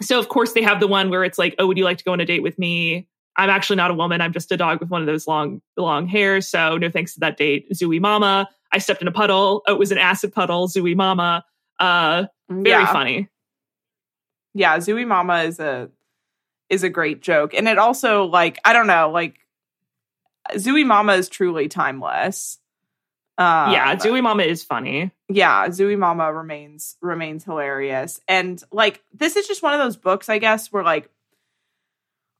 so 0.00 0.18
of 0.18 0.28
course 0.28 0.52
they 0.52 0.62
have 0.62 0.80
the 0.80 0.86
one 0.88 1.10
where 1.10 1.24
it's 1.24 1.38
like, 1.38 1.54
oh, 1.58 1.66
would 1.66 1.76
you 1.76 1.84
like 1.84 1.98
to 1.98 2.04
go 2.04 2.12
on 2.12 2.20
a 2.20 2.24
date 2.24 2.42
with 2.42 2.58
me? 2.58 3.08
I'm 3.36 3.50
actually 3.50 3.76
not 3.76 3.90
a 3.90 3.94
woman. 3.94 4.20
I'm 4.20 4.32
just 4.32 4.52
a 4.52 4.56
dog 4.56 4.80
with 4.80 4.90
one 4.90 5.00
of 5.00 5.06
those 5.06 5.26
long, 5.26 5.60
long 5.76 6.06
hairs. 6.06 6.46
So 6.48 6.76
no 6.78 6.90
thanks 6.90 7.14
to 7.14 7.20
that 7.20 7.36
date. 7.36 7.66
Zoo-Wee 7.74 7.98
Mama. 8.00 8.48
I 8.72 8.78
stepped 8.78 9.02
in 9.02 9.08
a 9.08 9.12
puddle. 9.12 9.62
Oh, 9.66 9.74
it 9.74 9.78
was 9.78 9.92
an 9.92 9.98
acid 9.98 10.32
puddle. 10.32 10.68
Zoo-Wee 10.68 10.94
Mama. 10.94 11.44
Uh, 11.80 12.26
very 12.48 12.68
yeah. 12.70 12.92
funny. 12.92 13.28
yeah 14.54 14.78
zoo-wee 14.78 15.04
mama 15.04 15.42
is 15.42 15.58
a 15.58 15.88
is 16.68 16.82
a 16.82 16.88
great 16.88 17.22
joke 17.22 17.54
and 17.54 17.66
it 17.66 17.78
also 17.78 18.24
like 18.24 18.58
i 18.64 18.72
don't 18.72 18.86
know 18.86 19.10
like 19.10 19.36
zoo-wee 20.58 20.84
mama 20.84 21.14
is 21.14 21.28
truly 21.28 21.68
timeless 21.68 22.58
um, 23.36 23.72
yeah, 23.72 23.98
Zoo-Wee 23.98 24.20
Mama 24.20 24.44
is 24.44 24.62
funny. 24.62 25.10
yeah 25.28 25.68
zoo-wee 25.68 25.96
mama 25.96 26.32
remains 26.32 26.96
remains 27.00 27.42
hilarious 27.42 28.20
and 28.28 28.62
like 28.70 29.02
this 29.12 29.34
is 29.34 29.48
just 29.48 29.60
one 29.62 29.74
of 29.74 29.80
those 29.80 29.96
books 29.96 30.28
i 30.28 30.38
guess 30.38 30.70
where 30.70 30.84
like 30.84 31.10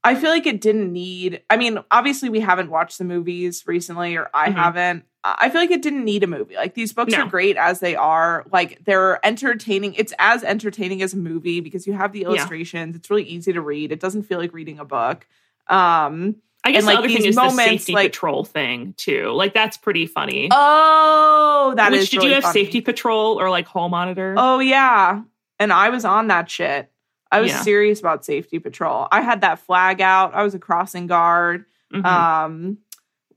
i 0.04 0.14
feel 0.14 0.30
like 0.30 0.46
it 0.46 0.60
didn't 0.60 0.92
need 0.92 1.42
i 1.50 1.56
mean 1.56 1.78
obviously 1.90 2.28
we 2.28 2.38
haven't 2.40 2.70
watched 2.70 2.98
the 2.98 3.04
movies 3.04 3.64
recently 3.66 4.16
or 4.16 4.30
i 4.34 4.48
Mhm. 4.50 4.54
haven't 4.54 5.04
I 5.26 5.48
feel 5.48 5.62
like 5.62 5.70
it 5.70 5.80
didn't 5.80 6.04
need 6.04 6.22
a 6.22 6.26
movie. 6.26 6.54
Like 6.54 6.74
these 6.74 6.92
books 6.92 7.12
No. 7.14 7.22
are 7.22 7.26
great 7.26 7.56
as 7.56 7.80
they 7.80 7.96
are. 7.96 8.44
Like 8.52 8.84
they're 8.84 9.24
entertaining. 9.24 9.94
It's 9.94 10.12
as 10.18 10.44
entertaining 10.44 11.00
as 11.00 11.14
a 11.14 11.16
movie 11.16 11.60
because 11.60 11.86
you 11.86 11.94
have 11.94 12.12
the 12.12 12.24
illustrations. 12.24 12.94
It's 12.94 13.08
really 13.08 13.22
easy 13.22 13.50
to 13.54 13.62
read. 13.62 13.90
It 13.90 14.00
doesn't 14.00 14.24
feel 14.24 14.36
like 14.38 14.52
reading 14.52 14.78
a 14.80 14.84
book. 14.84 15.26
Um 15.66 16.36
I 16.62 16.72
guess 16.72 16.80
And, 16.80 16.82
the 16.82 16.92
like, 16.92 16.98
other 16.98 17.08
thing 17.08 17.24
is 17.24 17.36
the 17.36 17.48
safety 17.48 17.94
like- 17.94 18.12
patrol 18.12 18.44
thing 18.44 18.92
too. 18.98 19.30
Like 19.30 19.54
that's 19.54 19.78
pretty 19.78 20.04
funny. 20.06 20.50
Oh, 20.52 21.72
that 21.76 21.94
is 21.94 22.00
Which 22.02 22.10
did 22.10 22.16
really 22.18 22.28
you 22.28 22.34
have 22.34 22.42
funny. 22.44 22.64
safety 22.64 22.80
patrol 22.82 23.40
or 23.40 23.48
like 23.48 23.66
hall 23.66 23.88
monitor? 23.88 24.34
Oh 24.36 24.58
yeah. 24.58 25.22
And 25.58 25.72
I 25.72 25.88
was 25.88 26.04
on 26.04 26.26
that 26.28 26.50
shit. 26.50 26.90
I 27.34 27.40
was 27.40 27.50
Yeah. 27.50 27.62
serious 27.62 28.00
about 28.00 28.24
safety 28.24 28.58
patrol. 28.58 29.08
I 29.12 29.20
had 29.20 29.40
that 29.42 29.58
flag 29.58 30.00
out. 30.00 30.34
I 30.34 30.42
was 30.42 30.54
a 30.54 30.58
crossing 30.58 31.06
guard. 31.06 31.64
Mhm. 31.92 32.04
Um 32.04 32.78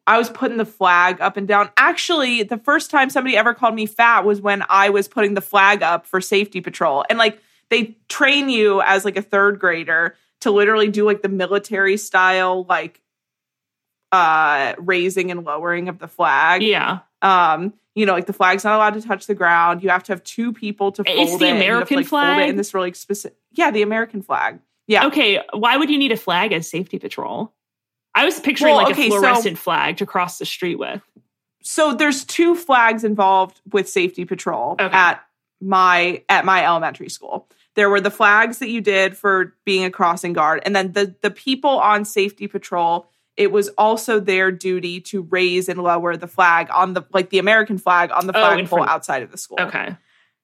I 0.10 0.18
was 0.18 0.30
putting 0.30 0.56
the 0.58 0.66
flag 0.66 1.20
up 1.20 1.36
and 1.36 1.48
down. 1.48 1.70
Actually, 1.76 2.44
the 2.44 2.58
first 2.58 2.90
time 2.90 3.10
somebody 3.10 3.36
ever 3.36 3.54
called 3.54 3.76
me 3.76 3.86
fat 3.86 4.24
was 4.24 4.40
when 4.42 4.64
I 4.70 4.90
was 4.90 5.08
putting 5.10 5.34
the 5.34 5.42
flag 5.42 5.84
up 5.84 6.06
for 6.06 6.22
safety 6.22 6.62
patrol. 6.62 7.04
And 7.10 7.20
like 7.20 7.42
they 7.70 7.98
train 8.08 8.48
you 8.50 8.82
as 8.82 9.04
like 9.04 9.18
a 9.18 9.22
third 9.22 9.60
grader 9.60 10.16
to 10.42 10.52
literally 10.52 10.88
do 10.90 11.04
like 11.06 11.24
the 11.24 11.30
military 11.30 11.98
style 11.98 12.64
like 12.70 13.02
uh 14.14 14.74
raising 14.78 15.32
and 15.32 15.44
lowering 15.44 15.90
of 15.90 16.00
the 16.00 16.08
flag. 16.08 16.62
yeah. 16.64 17.00
Um, 17.22 17.74
you 17.96 18.06
know, 18.06 18.14
like 18.14 18.28
the 18.28 18.34
flag's 18.34 18.64
not 18.64 18.76
allowed 18.76 18.94
to 18.94 19.02
touch 19.02 19.26
the 19.28 19.34
ground. 19.36 19.82
You 19.84 19.90
have 19.90 20.04
to 20.04 20.12
have 20.12 20.24
two 20.24 20.54
people 20.54 20.92
to 20.94 21.04
fold 21.04 21.18
It's 21.18 21.34
it. 21.34 21.40
the 21.40 21.46
and 21.48 21.58
you 21.58 21.64
have 21.64 21.88
to, 21.88 21.96
American 21.96 21.98
like, 21.98 22.06
flag? 22.08 22.50
in 22.50 22.56
this 22.56 22.74
really 22.74 22.94
specific. 22.94 23.38
Yeah, 23.54 23.72
the 23.72 23.82
American 23.82 24.22
flag. 24.22 24.60
Yeah. 24.88 25.08
Okay, 25.08 25.42
why 25.54 25.78
would 25.78 25.90
you 25.90 25.98
need 25.98 26.12
a 26.12 26.18
flag 26.18 26.54
as 26.54 26.70
safety 26.70 27.00
patrol? 27.00 27.54
I 28.16 28.24
was 28.26 28.40
picturing 28.40 28.74
Well, 28.76 28.84
like 28.84 28.94
okay, 28.94 29.08
a 29.08 29.12
so- 29.12 29.20
fluorescent 29.20 29.58
flag 29.58 29.98
to 29.98 30.06
cross 30.06 30.38
the 30.38 30.46
street 30.46 30.76
with. 30.80 31.02
So 31.64 31.94
there's 31.94 32.24
two 32.24 32.56
flags 32.56 33.04
involved 33.04 33.60
with 33.72 33.90
safety 33.90 34.24
patrol 34.26 34.74
Okay. 34.80 34.96
at 34.96 35.22
my 35.60 36.24
at 36.30 36.46
my 36.46 36.64
elementary 36.66 37.10
school. 37.10 37.50
There 37.76 37.90
were 37.90 38.00
the 38.00 38.10
flags 38.12 38.60
that 38.60 38.70
you 38.70 38.80
did 38.80 39.18
for 39.18 39.54
being 39.66 39.84
a 39.84 39.92
crossing 39.92 40.34
guard, 40.34 40.62
and 40.66 40.76
then 40.76 40.94
the 40.94 41.16
the 41.22 41.32
people 41.32 41.72
on 41.80 42.06
safety 42.06 42.48
patrol. 42.48 43.10
It 43.38 43.52
was 43.52 43.70
also 43.78 44.20
their 44.20 44.52
duty 44.52 45.00
to 45.02 45.22
raise 45.22 45.70
and 45.70 45.82
lower 45.82 46.18
the 46.18 46.28
flag 46.28 46.68
on 46.74 46.94
the 46.96 47.04
like 47.14 47.30
the 47.30 47.38
American 47.40 47.78
flag 47.78 48.12
on 48.12 48.26
the 48.28 48.36
Oh, 48.36 48.40
flagpole 48.42 48.80
front- 48.80 48.90
outside 48.90 49.22
of 49.24 49.32
the 49.32 49.38
school. 49.38 49.60
Okay. 49.62 49.96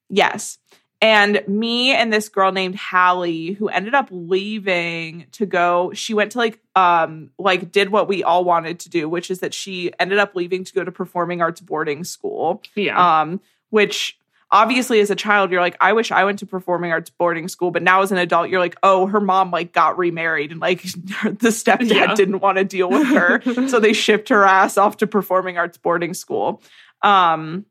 Yes. 0.08 0.58
And 1.02 1.42
me 1.46 1.92
and 1.92 2.10
this 2.10 2.28
girl 2.30 2.50
named 2.52 2.76
Hallie, 2.76 3.52
who 3.52 3.68
ended 3.68 3.94
up 3.94 4.08
leaving 4.10 5.26
to 5.32 5.44
go, 5.44 5.92
she 5.92 6.14
went 6.14 6.32
to 6.32 6.38
like 6.38 6.60
um 6.76 7.30
like 7.38 7.72
did 7.72 7.90
what 7.90 8.08
we 8.08 8.22
all 8.22 8.44
wanted 8.44 8.78
to 8.80 8.90
do, 8.90 9.08
which 9.08 9.30
is 9.30 9.40
that 9.40 9.52
she 9.52 9.92
ended 9.98 10.18
up 10.18 10.34
leaving 10.34 10.64
to 10.64 10.72
go 10.72 10.84
to 10.84 10.92
performing 10.92 11.42
arts 11.42 11.60
boarding 11.60 12.04
school. 12.04 12.62
Yeah. 12.74 13.20
Um, 13.22 13.40
which 13.70 14.16
obviously 14.50 15.00
as 15.00 15.10
a 15.10 15.14
child, 15.16 15.50
you're 15.50 15.60
like, 15.60 15.76
I 15.80 15.92
wish 15.92 16.12
I 16.12 16.24
went 16.24 16.38
to 16.40 16.46
performing 16.46 16.92
arts 16.92 17.10
boarding 17.10 17.48
school, 17.48 17.70
but 17.70 17.82
now 17.82 18.02
as 18.02 18.12
an 18.12 18.18
adult, 18.18 18.48
you're 18.50 18.60
like, 18.60 18.76
oh, 18.82 19.06
her 19.06 19.20
mom 19.20 19.50
like 19.50 19.72
got 19.72 19.98
remarried 19.98 20.52
and 20.52 20.60
like 20.60 20.82
the 20.82 21.48
stepdad 21.50 21.90
Yeah. 21.90 22.14
didn't 22.14 22.40
want 22.40 22.58
to 22.58 22.64
deal 22.64 22.88
with 22.90 23.06
her. 23.08 23.42
so 23.68 23.80
they 23.80 23.92
shipped 23.92 24.28
her 24.28 24.44
ass 24.44 24.76
off 24.78 24.98
to 24.98 25.06
performing 25.06 25.58
arts 25.58 25.78
boarding 25.78 26.14
school. 26.14 26.62
Um, 27.02 27.66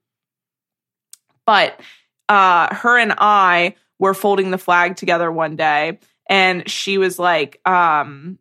but 1.45 1.79
uh, 2.29 2.73
her 2.73 2.97
and 2.97 3.13
I 3.17 3.75
were 3.99 4.13
folding 4.13 4.51
the 4.51 4.57
flag 4.57 4.95
together 4.95 5.31
one 5.31 5.55
day, 5.55 5.99
and 6.29 6.69
she 6.69 6.97
was 6.97 7.19
like, 7.19 7.59
um, 7.67 8.39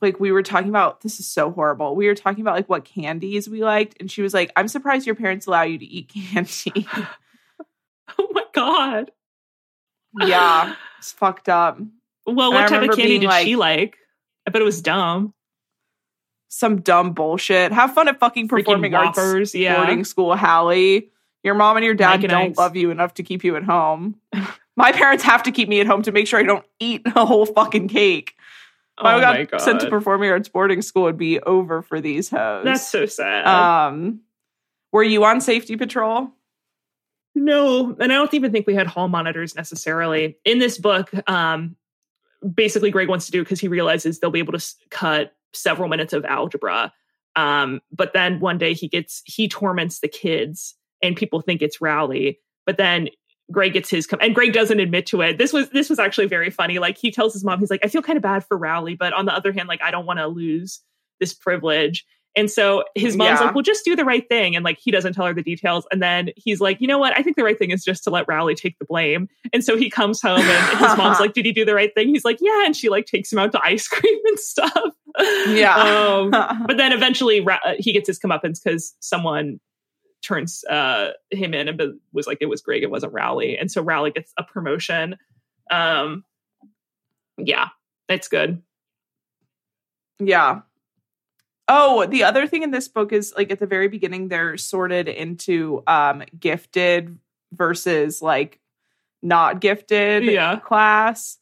like 0.00 0.18
we 0.18 0.32
were 0.32 0.42
talking 0.42 0.70
about 0.70 1.02
this 1.02 1.20
is 1.20 1.26
so 1.26 1.50
horrible. 1.50 1.94
We 1.94 2.06
were 2.06 2.14
talking 2.14 2.40
about 2.40 2.54
like 2.54 2.68
what 2.68 2.84
candies 2.84 3.48
we 3.48 3.62
liked, 3.62 3.96
and 4.00 4.10
she 4.10 4.22
was 4.22 4.32
like, 4.32 4.50
"I'm 4.56 4.68
surprised 4.68 5.06
your 5.06 5.14
parents 5.14 5.46
allow 5.46 5.62
you 5.62 5.78
to 5.78 5.84
eat 5.84 6.08
candy." 6.12 6.86
oh 8.22 8.28
my 8.32 8.44
god. 8.52 9.10
yeah, 10.20 10.74
it's 10.98 11.12
fucked 11.12 11.48
up. 11.48 11.78
Well, 12.26 12.52
what 12.52 12.68
type 12.68 12.88
of 12.88 12.96
candy 12.96 13.18
did 13.18 13.26
like- 13.26 13.46
she 13.46 13.56
like? 13.56 13.96
I 14.46 14.50
bet 14.50 14.62
it 14.62 14.64
was 14.64 14.82
dumb. 14.82 15.34
Some 16.48 16.80
dumb 16.80 17.12
bullshit. 17.12 17.72
Have 17.72 17.94
fun 17.94 18.08
at 18.08 18.18
fucking 18.18 18.48
performing 18.48 18.94
arts 18.94 19.54
yeah. 19.54 19.76
boarding 19.76 20.04
school, 20.04 20.34
Hallie. 20.34 21.10
Your 21.44 21.54
mom 21.54 21.76
and 21.76 21.84
your 21.84 21.94
dad 21.94 22.20
and 22.20 22.28
don't 22.28 22.40
Ike's. 22.42 22.58
love 22.58 22.76
you 22.76 22.90
enough 22.90 23.14
to 23.14 23.22
keep 23.22 23.44
you 23.44 23.56
at 23.56 23.62
home. 23.62 24.16
My 24.76 24.92
parents 24.92 25.22
have 25.24 25.44
to 25.44 25.52
keep 25.52 25.68
me 25.68 25.80
at 25.80 25.86
home 25.86 26.02
to 26.02 26.12
make 26.12 26.26
sure 26.26 26.40
I 26.40 26.42
don't 26.42 26.64
eat 26.80 27.02
a 27.14 27.24
whole 27.24 27.46
fucking 27.46 27.88
cake. 27.88 28.34
If 28.98 29.04
I 29.04 29.14
oh 29.14 29.20
got 29.20 29.34
my 29.36 29.44
god, 29.44 29.60
sent 29.60 29.80
to 29.80 29.90
performing 29.90 30.30
arts 30.30 30.48
boarding 30.48 30.82
school, 30.82 31.04
it'd 31.04 31.16
be 31.16 31.38
over 31.40 31.82
for 31.82 32.00
these 32.00 32.28
hoes. 32.28 32.64
that's 32.64 32.88
so 32.88 33.06
sad. 33.06 33.46
um. 33.46 34.20
Were 34.92 35.04
you 35.04 35.24
on 35.24 35.40
safety 35.40 35.76
patrol? 35.76 36.32
No, 37.34 37.96
and 38.00 38.12
I 38.12 38.16
don't 38.16 38.34
even 38.34 38.52
think 38.52 38.66
we 38.66 38.74
had 38.74 38.86
hall 38.86 39.08
monitors 39.08 39.54
necessarily. 39.54 40.36
In 40.44 40.58
this 40.58 40.78
book, 40.78 41.10
um, 41.28 41.76
basically 42.54 42.90
Greg 42.90 43.08
wants 43.08 43.26
to 43.26 43.32
do 43.32 43.42
because 43.42 43.60
he 43.60 43.68
realizes 43.68 44.18
they'll 44.18 44.30
be 44.30 44.40
able 44.40 44.52
to 44.52 44.56
s- 44.56 44.76
cut 44.90 45.32
several 45.52 45.88
minutes 45.88 46.12
of 46.12 46.24
algebra. 46.24 46.92
Um, 47.36 47.80
but 47.92 48.12
then 48.12 48.40
one 48.40 48.58
day 48.58 48.74
he 48.74 48.88
gets 48.88 49.22
he 49.24 49.48
torments 49.48 50.00
the 50.00 50.08
kids, 50.08 50.74
and 51.02 51.16
people 51.16 51.40
think 51.40 51.62
it's 51.62 51.80
Rowley. 51.80 52.40
But 52.66 52.76
then 52.76 53.08
Greg 53.52 53.72
gets 53.74 53.88
his 53.90 54.06
com- 54.06 54.20
and 54.20 54.34
Greg 54.34 54.52
doesn't 54.52 54.80
admit 54.80 55.06
to 55.06 55.20
it. 55.22 55.38
This 55.38 55.52
was 55.52 55.70
this 55.70 55.88
was 55.88 55.98
actually 55.98 56.26
very 56.26 56.50
funny. 56.50 56.78
Like 56.78 56.98
he 56.98 57.10
tells 57.12 57.32
his 57.32 57.44
mom, 57.44 57.60
he's 57.60 57.70
like, 57.70 57.84
I 57.84 57.88
feel 57.88 58.02
kind 58.02 58.16
of 58.16 58.22
bad 58.22 58.44
for 58.44 58.56
Rowley, 58.58 58.96
but 58.96 59.12
on 59.12 59.26
the 59.26 59.34
other 59.34 59.52
hand, 59.52 59.68
like 59.68 59.82
I 59.82 59.90
don't 59.90 60.06
want 60.06 60.18
to 60.18 60.26
lose 60.26 60.80
this 61.20 61.32
privilege. 61.32 62.04
And 62.36 62.50
so 62.50 62.84
his 62.94 63.16
mom's 63.16 63.40
Yeah. 63.40 63.46
like, 63.46 63.54
well, 63.54 63.62
just 63.62 63.84
do 63.84 63.96
the 63.96 64.04
right 64.04 64.26
thing. 64.28 64.54
And 64.54 64.64
like, 64.64 64.78
he 64.78 64.90
doesn't 64.90 65.14
tell 65.14 65.26
her 65.26 65.34
the 65.34 65.42
details. 65.42 65.86
And 65.90 66.00
then 66.00 66.30
he's 66.36 66.60
like, 66.60 66.80
you 66.80 66.86
know 66.86 66.98
what? 66.98 67.12
I 67.18 67.22
think 67.22 67.36
the 67.36 67.42
right 67.42 67.58
thing 67.58 67.70
is 67.70 67.82
just 67.84 68.04
to 68.04 68.10
let 68.10 68.26
Rowley 68.28 68.54
take 68.54 68.78
the 68.78 68.84
blame. 68.84 69.28
And 69.52 69.64
so 69.64 69.76
he 69.76 69.90
comes 69.90 70.22
home 70.22 70.40
and 70.40 70.78
his 70.78 70.96
mom's 70.96 71.18
like, 71.20 71.32
did 71.32 71.44
he 71.44 71.52
do 71.52 71.64
the 71.64 71.74
right 71.74 71.92
thing? 71.94 72.08
He's 72.08 72.24
like, 72.24 72.38
yeah. 72.40 72.64
And 72.64 72.76
she 72.76 72.88
like 72.88 73.06
takes 73.06 73.32
him 73.32 73.38
out 73.40 73.50
to 73.52 73.60
ice 73.64 73.88
cream 73.88 74.18
and 74.26 74.38
stuff. 74.38 74.94
Yeah. 75.48 75.74
Um, 75.76 76.30
but 76.66 76.76
then 76.76 76.92
eventually 76.92 77.44
uh, 77.44 77.74
he 77.78 77.92
gets 77.92 78.06
his 78.06 78.18
comeuppance 78.20 78.62
because 78.62 78.94
someone 79.00 79.58
turns 80.22 80.62
uh, 80.70 81.10
him 81.30 81.52
in 81.52 81.66
and 81.66 81.82
was 82.12 82.26
like, 82.28 82.38
it 82.40 82.46
was 82.46 82.60
Greg, 82.60 82.82
it 82.82 82.90
wasn't 82.90 83.12
Rowley. 83.12 83.58
And 83.58 83.70
so 83.70 83.82
Rowley 83.82 84.12
gets 84.12 84.32
a 84.38 84.44
promotion. 84.44 85.16
Um, 85.70 86.24
yeah, 87.38 87.68
it's 88.08 88.28
good. 88.28 88.62
Yeah. 90.20 90.60
Oh, 91.72 92.04
the 92.06 92.24
other 92.24 92.46
thing 92.48 92.64
in 92.64 92.72
this 92.72 92.88
book 92.88 93.12
is 93.12 93.32
like 93.36 93.50
at 93.52 93.60
the 93.60 93.66
very 93.66 93.86
beginning, 93.88 94.26
they're 94.28 94.56
sorted 94.56 95.06
into 95.08 95.82
um 95.86 96.24
gifted 96.38 97.16
versus 97.52 98.20
like 98.20 98.58
not 99.22 99.60
gifted 99.60 100.24
Yeah. 100.24 100.56
class. 100.58 101.38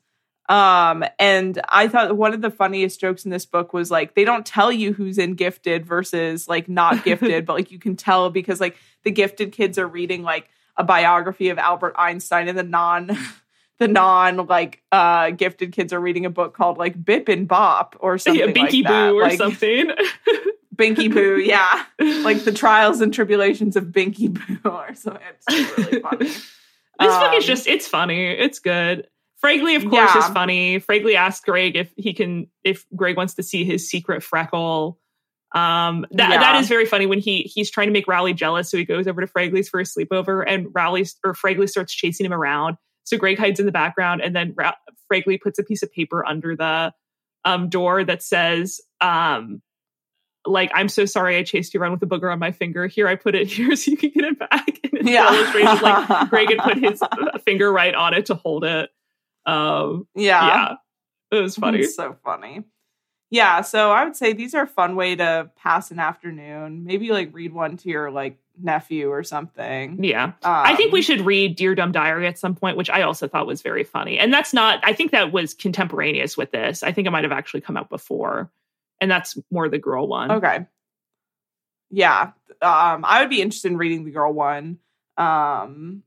Um, 0.51 1.05
and 1.19 1.61
I 1.69 1.89
thought 1.89 2.17
one 2.17 2.33
of 2.35 2.41
the 2.41 2.51
funniest 2.51 3.01
jokes 3.01 3.25
in 3.27 3.31
this 3.31 3.45
book 3.47 3.73
was 3.73 3.91
like 3.91 4.15
they 4.15 4.25
don't 4.25 4.47
tell 4.47 4.73
you 4.73 4.93
who's 4.95 5.19
in 5.19 5.35
gifted 5.35 5.85
versus 5.87 6.47
like 6.49 6.69
not 6.69 7.05
gifted, 7.09 7.47
but 7.47 7.55
like 7.55 7.71
you 7.71 7.79
can 7.79 7.97
tell 7.97 8.31
because 8.31 8.61
like 8.61 8.77
the 9.05 9.11
gifted 9.11 9.53
kids 9.53 9.79
are 9.79 9.87
reading 9.89 10.23
like 10.23 10.49
a 10.77 10.85
biography 10.85 11.49
of 11.49 11.59
Albert 11.59 11.95
Einstein 11.99 12.49
and 12.49 12.57
the 12.59 12.63
non 12.63 13.11
the 13.79 13.89
non 13.89 14.47
like 14.47 14.83
uh 14.93 15.31
gifted 15.31 15.73
kids 15.73 15.93
are 15.93 16.01
reading 16.01 16.27
a 16.27 16.31
book 16.31 16.55
called 16.55 16.79
like 16.79 17.03
Bip 17.05 17.29
and 17.29 17.47
Bop 17.47 17.97
or 18.01 18.19
something 18.19 18.41
yeah, 18.41 18.47
like 18.47 18.55
Binky 18.55 18.83
that. 18.85 19.11
Boo 19.11 19.19
or 19.19 19.23
like, 19.23 19.39
something. 19.39 19.91
Binky 20.75 21.13
Boo, 21.13 21.39
yeah. 21.39 21.85
Like 21.99 22.45
the 22.45 22.53
trials 22.53 23.01
and 23.01 23.13
tribulations 23.13 23.75
of 23.77 23.87
Binky 23.87 24.33
Boo 24.33 24.59
or 24.71 24.95
something. 24.95 25.23
It's 25.49 25.79
really 25.79 26.01
funny. 26.01 26.27
This 26.27 26.47
book 27.01 27.35
is 27.35 27.45
Um, 27.45 27.47
just 27.47 27.67
it's 27.67 27.89
funny. 27.89 28.27
It's 28.27 28.59
good. 28.61 29.09
Fregley, 29.45 29.77
of 29.77 29.89
course, 29.89 30.15
is 30.17 30.27
funny. 30.31 30.81
Fregley 30.81 31.15
asks 31.15 31.45
Greg 31.45 31.77
if 31.77 31.93
he 31.97 32.13
can 32.13 32.49
if 32.65 32.87
Greg 32.97 33.17
wants 33.17 33.35
to 33.35 33.43
see 33.43 33.65
his 33.65 33.89
secret 33.89 34.23
freckle. 34.23 34.99
Um 35.55 36.05
that 36.11 36.31
Yeah. 36.31 36.39
that 36.39 36.61
is 36.61 36.69
very 36.69 36.87
funny 36.87 37.07
when 37.07 37.21
he 37.21 37.43
he's 37.43 37.71
trying 37.71 37.87
to 37.87 37.93
make 37.93 38.07
Rowley 38.09 38.33
jealous, 38.35 38.71
so 38.71 38.77
he 38.77 38.85
goes 38.85 39.07
over 39.07 39.21
to 39.21 39.27
Fregley's 39.33 39.69
for 39.69 39.81
a 39.81 39.85
sleepover 39.85 40.45
and 40.47 40.69
Rowley 40.75 41.07
or 41.25 41.35
Fregley 41.35 41.69
starts 41.69 41.95
chasing 41.95 42.27
him 42.27 42.33
around. 42.33 42.77
So 43.09 43.17
Greg 43.19 43.39
hides 43.39 43.59
in 43.61 43.67
the 43.67 43.73
background 43.73 44.21
and 44.21 44.35
then 44.37 44.55
Ra- 44.57 44.75
Fregley 45.11 45.41
puts 45.41 45.59
a 45.59 45.63
piece 45.65 45.83
of 45.83 45.93
paper 45.93 46.25
under 46.27 46.55
the 46.57 46.93
um 47.45 47.69
door 47.69 48.05
that 48.05 48.23
says 48.23 48.81
um 49.01 49.63
like 50.47 50.71
I'm 50.75 50.89
so 50.89 51.05
sorry 51.05 51.37
I 51.37 51.43
chased 51.43 51.75
you 51.75 51.81
around 51.81 51.93
with 51.93 52.03
a 52.03 52.07
booger 52.07 52.33
on 52.33 52.39
my 52.39 52.53
finger. 52.53 52.87
Here 52.87 53.07
I 53.09 53.17
put 53.17 53.35
it 53.35 53.47
here 53.53 53.75
so 53.77 53.91
you 53.91 53.97
can 53.97 54.11
get 54.11 54.25
it 54.25 54.39
back. 54.39 54.67
And 54.85 54.93
it's 54.95 55.09
Yeah. 55.09 55.33
illustrated 55.35 55.83
like 55.83 56.31
Greg 56.31 56.49
had 56.51 56.59
put 56.59 56.79
his 56.79 57.03
uh, 57.03 57.39
finger 57.45 57.71
right 57.73 57.95
on 57.95 58.15
it 58.15 58.27
to 58.27 58.35
hold 58.35 58.65
it. 58.65 58.91
Um, 59.47 60.07
yeah. 60.15 60.47
yeah, 60.47 61.39
it 61.39 61.43
was 61.43 61.57
funny. 61.57 61.81
It's 61.81 61.97
so 61.97 62.17
funny. 62.25 62.65
Yeah, 63.31 63.61
so 63.61 63.91
I 63.91 64.05
would 64.05 64.17
say 64.17 64.33
these 64.33 64.55
are 64.55 64.63
a 64.63 64.67
fun 64.67 64.97
way 64.97 65.15
to 65.17 65.51
pass 65.57 65.91
an 65.91 65.99
afternoon. 65.99 66.85
Maybe 66.85 67.11
like 67.11 67.35
read 67.35 67.53
one 67.53 67.77
to 67.79 67.89
your 67.89 68.11
like 68.11 68.39
nephew 68.61 69.11
or 69.11 69.23
something. 69.23 70.03
Yeah, 70.03 70.33
I 70.43 70.75
think 70.77 70.93
we 70.93 71.01
Um, 71.01 71.03
should 71.05 71.21
read 71.21 71.55
Dear 71.55 71.75
Dumb 71.75 71.93
Diary 71.93 72.27
at 72.27 72.39
some 72.39 72.55
point, 72.55 72.77
which 72.79 72.89
I 72.89 73.03
also 73.03 73.29
thought 73.29 73.47
was 73.47 73.61
very 73.61 73.85
funny. 73.85 74.19
And 74.19 74.33
that's 74.33 74.55
not. 74.55 74.81
I 74.83 74.95
think 74.95 75.11
that 75.13 75.31
was 75.31 75.53
contemporaneous 75.53 76.37
with 76.37 76.53
this. 76.53 76.83
I 76.83 76.91
think 76.93 77.07
it 77.07 77.11
might 77.11 77.25
have 77.25 77.33
actually 77.33 77.61
come 77.61 77.77
out 77.77 77.91
before, 77.91 78.51
and 79.01 79.11
that's 79.11 79.37
more 79.51 79.69
the 79.69 79.79
girl 79.79 80.09
one. 80.09 80.31
Okay. 80.33 80.67
Yeah. 81.91 82.33
Um, 82.63 83.05
I 83.05 83.21
would 83.21 83.31
be 83.31 83.43
interested 83.43 83.71
in 83.71 83.79
reading 83.79 84.05
the 84.05 84.11
girl 84.11 84.33
one. 84.33 84.79
Um 85.17 86.03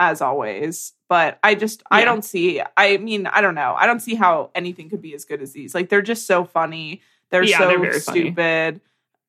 as 0.00 0.20
always. 0.20 0.92
But 1.08 1.38
I 1.44 1.54
just 1.54 1.82
I 1.90 2.04
don't 2.04 2.24
see 2.24 2.60
I 2.76 2.96
mean, 2.96 3.26
I 3.28 3.40
don't 3.40 3.54
know. 3.54 3.74
I 3.78 3.86
don't 3.86 4.00
see 4.00 4.14
how 4.16 4.50
anything 4.54 4.88
could 4.90 5.02
be 5.02 5.14
as 5.14 5.24
good 5.24 5.42
as 5.42 5.52
these. 5.52 5.74
Like 5.74 5.88
they're 5.90 6.02
just 6.02 6.26
so 6.26 6.44
funny. 6.44 7.02
They're 7.30 7.44
Yeah, 7.44 7.58
so 7.58 7.68
they're 7.68 7.78
very 7.78 8.00
funny. 8.00 8.20
stupid. 8.20 8.80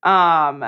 Um 0.01 0.65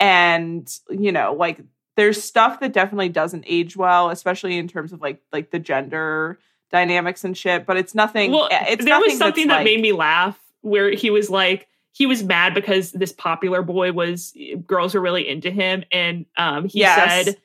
and 0.00 0.70
you 0.90 1.12
know, 1.12 1.32
like 1.34 1.60
there's 1.96 2.22
stuff 2.22 2.60
that 2.60 2.72
definitely 2.72 3.08
doesn't 3.08 3.44
age 3.46 3.76
well, 3.76 4.10
especially 4.10 4.58
in 4.58 4.68
terms 4.68 4.92
of 4.92 5.00
like 5.00 5.22
like 5.32 5.50
the 5.50 5.58
gender 5.58 6.38
dynamics 6.70 7.24
and 7.24 7.36
shit, 7.36 7.66
but 7.66 7.76
it's 7.76 7.94
nothing 7.94 8.32
Well, 8.32 8.48
it's 8.50 8.84
there 8.84 8.98
was 8.98 9.06
nothing 9.06 9.18
something 9.18 9.48
that 9.48 9.56
like- 9.58 9.64
made 9.64 9.80
me 9.80 9.92
laugh 9.92 10.38
where 10.62 10.90
he 10.90 11.10
was 11.10 11.30
like 11.30 11.68
he 11.92 12.06
was 12.06 12.24
mad 12.24 12.54
because 12.54 12.90
this 12.90 13.12
popular 13.12 13.62
boy 13.62 13.92
was 13.92 14.34
girls 14.66 14.94
were 14.94 15.00
really 15.00 15.28
into 15.28 15.50
him 15.50 15.84
and 15.92 16.26
um 16.36 16.64
he 16.66 16.80
Yes. 16.80 17.26
said 17.26 17.36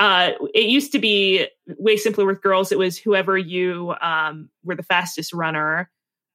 uh 0.00 0.32
it 0.54 0.64
used 0.64 0.90
to 0.92 0.98
be 0.98 1.46
way 1.78 1.96
simpler 1.96 2.26
with 2.26 2.42
girls. 2.42 2.72
It 2.72 2.78
was 2.78 2.98
whoever 2.98 3.38
you 3.38 3.94
um 4.00 4.48
were 4.64 4.74
the 4.74 4.82
fastest 4.82 5.32
runner. 5.32 5.90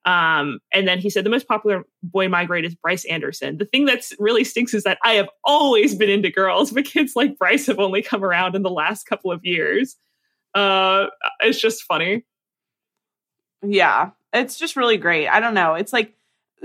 Um 0.06 0.60
and 0.72 0.88
then 0.88 1.00
he 1.00 1.10
said 1.10 1.26
the 1.26 1.32
most 1.32 1.48
popular 1.48 1.84
boy 2.04 2.30
my 2.30 2.46
grade 2.46 2.64
is 2.64 2.76
Bryce 2.76 3.04
Anderson. 3.06 3.58
The 3.58 3.66
thing 3.66 3.86
that's 3.86 4.14
really 4.20 4.46
stinks 4.46 4.74
is 4.74 4.84
that 4.84 5.00
I 5.04 5.14
have 5.14 5.30
always 5.44 5.96
been 5.96 6.10
into 6.10 6.32
girls 6.32 6.72
but 6.72 6.86
kids 6.86 7.14
like 7.16 7.38
Bryce 7.38 7.66
have 7.66 7.80
only 7.80 8.02
come 8.02 8.24
around 8.24 8.56
in 8.56 8.62
the 8.62 8.70
last 8.70 9.06
couple 9.06 9.32
of 9.32 9.44
years. 9.44 9.98
Uh 10.54 11.08
it's 11.42 11.60
just 11.60 11.84
funny. 11.84 12.24
Yeah, 13.64 14.12
it's 14.32 14.58
just 14.58 14.76
really 14.76 14.98
great. 14.98 15.28
I 15.28 15.40
don't 15.40 15.56
know. 15.56 15.74
It's 15.74 15.92
like 15.92 16.14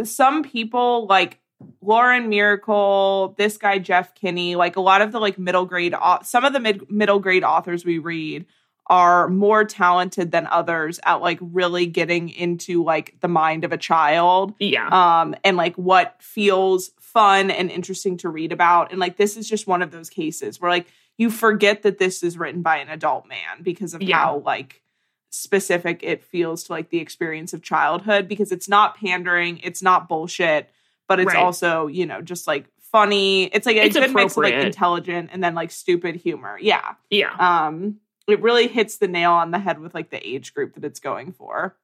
some 0.04 0.42
people 0.42 1.06
like 1.06 1.38
Lauren 1.82 2.30
Myracle, 2.30 3.36
this 3.36 3.56
guy 3.56 3.78
Jeff 3.78 4.14
Kinney, 4.14 4.56
like 4.56 4.76
a 4.76 4.80
lot 4.80 5.02
of 5.02 5.12
the 5.12 5.20
like 5.20 5.38
middle 5.38 5.66
grade 5.66 5.94
some 6.22 6.44
of 6.44 6.52
the 6.52 6.60
mid- 6.60 6.90
middle 6.90 7.18
grade 7.18 7.44
authors 7.44 7.84
we 7.84 7.98
read 7.98 8.46
are 8.86 9.28
more 9.28 9.64
talented 9.64 10.32
than 10.32 10.48
others 10.48 10.98
at 11.04 11.20
like 11.20 11.38
really 11.40 11.86
getting 11.86 12.28
into 12.28 12.82
like 12.82 13.14
the 13.20 13.28
mind 13.28 13.62
of 13.64 13.70
a 13.72 13.78
child 13.78 14.52
yeah. 14.58 14.88
um 15.20 15.34
and 15.44 15.56
like 15.56 15.76
what 15.76 16.16
feels 16.20 16.90
fun 16.98 17.50
and 17.50 17.70
interesting 17.70 18.16
to 18.18 18.28
read 18.28 18.52
about. 18.52 18.90
And 18.90 19.00
like 19.00 19.16
this 19.16 19.36
is 19.36 19.48
just 19.48 19.66
one 19.66 19.82
of 19.82 19.90
those 19.90 20.10
cases 20.10 20.60
where 20.60 20.70
like 20.70 20.86
you 21.18 21.30
forget 21.30 21.82
that 21.82 21.98
this 21.98 22.22
is 22.22 22.38
written 22.38 22.62
by 22.62 22.78
an 22.78 22.88
adult 22.88 23.26
man 23.28 23.62
because 23.62 23.94
of 23.94 24.02
Yeah. 24.02 24.16
how 24.16 24.42
like 24.44 24.82
specific 25.30 26.00
it 26.02 26.24
feels 26.24 26.64
to 26.64 26.72
like 26.72 26.90
the 26.90 26.98
experience 26.98 27.52
of 27.52 27.62
childhood 27.62 28.26
because 28.26 28.50
it's 28.50 28.68
not 28.68 28.96
pandering 28.96 29.58
it's 29.58 29.82
not 29.82 30.08
bullshit 30.08 30.68
but 31.10 31.18
it's 31.18 31.34
Right. 31.34 31.42
also 31.42 31.88
you 31.88 32.06
know 32.06 32.22
just 32.22 32.46
like 32.46 32.66
funny. 32.92 33.44
It's 33.46 33.66
like 33.66 33.76
a 33.76 33.84
It's 33.84 33.96
good 33.96 34.12
mix 34.14 34.36
of 34.36 34.42
like 34.44 34.54
intelligent 34.54 35.30
and 35.32 35.42
then 35.44 35.54
like 35.54 35.70
stupid 35.70 36.14
humor. 36.16 36.56
Yeah. 36.60 36.94
Yeah. 37.10 37.34
Um 37.38 38.00
it 38.28 38.40
really 38.42 38.68
hits 38.68 38.98
the 38.98 39.08
nail 39.08 39.32
on 39.32 39.50
the 39.50 39.58
head 39.58 39.80
with 39.80 39.92
like 39.94 40.10
the 40.10 40.24
age 40.26 40.54
group 40.54 40.74
that 40.74 40.84
it's 40.84 41.00
going 41.00 41.32
for. 41.32 41.76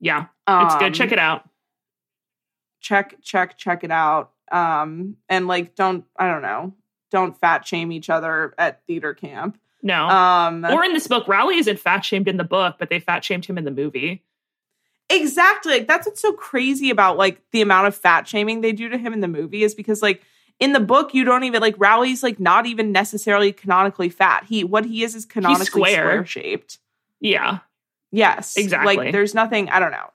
Yeah. 0.00 0.26
Um, 0.46 0.66
it's 0.66 0.76
good. 0.76 0.92
Check 0.94 1.12
it 1.12 1.18
out. 1.18 1.48
check 2.80 3.16
check 3.22 3.56
check 3.56 3.84
it 3.84 3.90
out. 3.90 4.32
Um 4.52 5.16
and 5.28 5.46
like 5.46 5.74
don't 5.74 6.04
i 6.16 6.28
don't 6.30 6.42
know 6.42 6.74
don't 7.10 7.38
fat 7.38 7.66
shame 7.66 7.92
each 7.92 8.10
other 8.10 8.54
at 8.58 8.84
theater 8.86 9.14
camp. 9.14 9.58
No. 9.82 10.08
Um 10.08 10.64
or 10.64 10.84
in 10.84 10.92
this 10.92 11.06
book, 11.06 11.26
Rowley 11.28 11.56
isn't 11.58 11.78
fat 11.78 12.04
shamed 12.04 12.28
in 12.28 12.36
the 12.36 12.44
book, 12.44 12.76
but 12.78 12.90
they 12.90 13.00
fat 13.00 13.24
shamed 13.24 13.46
him 13.46 13.56
in 13.58 13.64
the 13.64 13.70
movie. 13.70 14.22
Exactly 15.10 15.72
like 15.72 15.86
that's 15.86 16.06
what's 16.06 16.20
so 16.20 16.32
crazy 16.32 16.90
about 16.90 17.16
like 17.16 17.42
the 17.52 17.60
amount 17.60 17.86
of 17.86 17.94
fat 17.94 18.26
shaming 18.26 18.60
they 18.60 18.72
do 18.72 18.88
to 18.88 18.96
him 18.96 19.12
in 19.12 19.20
the 19.20 19.28
movie 19.28 19.62
is 19.62 19.74
because 19.74 20.00
like 20.00 20.22
in 20.60 20.72
the 20.72 20.80
book 20.80 21.12
you 21.12 21.24
don't 21.24 21.44
even 21.44 21.60
like 21.60 21.74
rowley's 21.78 22.22
like 22.22 22.40
not 22.40 22.64
even 22.64 22.90
necessarily 22.90 23.52
canonically 23.52 24.08
fat 24.08 24.44
he 24.44 24.64
what 24.64 24.84
he 24.84 25.04
is 25.04 25.14
is 25.14 25.26
canonically 25.26 25.66
square. 25.66 25.92
square 25.92 26.26
shaped 26.26 26.78
Yeah. 27.20 27.58
Yes. 28.14 28.56
Exactly. 28.56 28.96
Like 28.96 29.12
there's 29.12 29.34
nothing, 29.34 29.68
I 29.70 29.80
don't 29.80 29.90
know. 29.90 30.08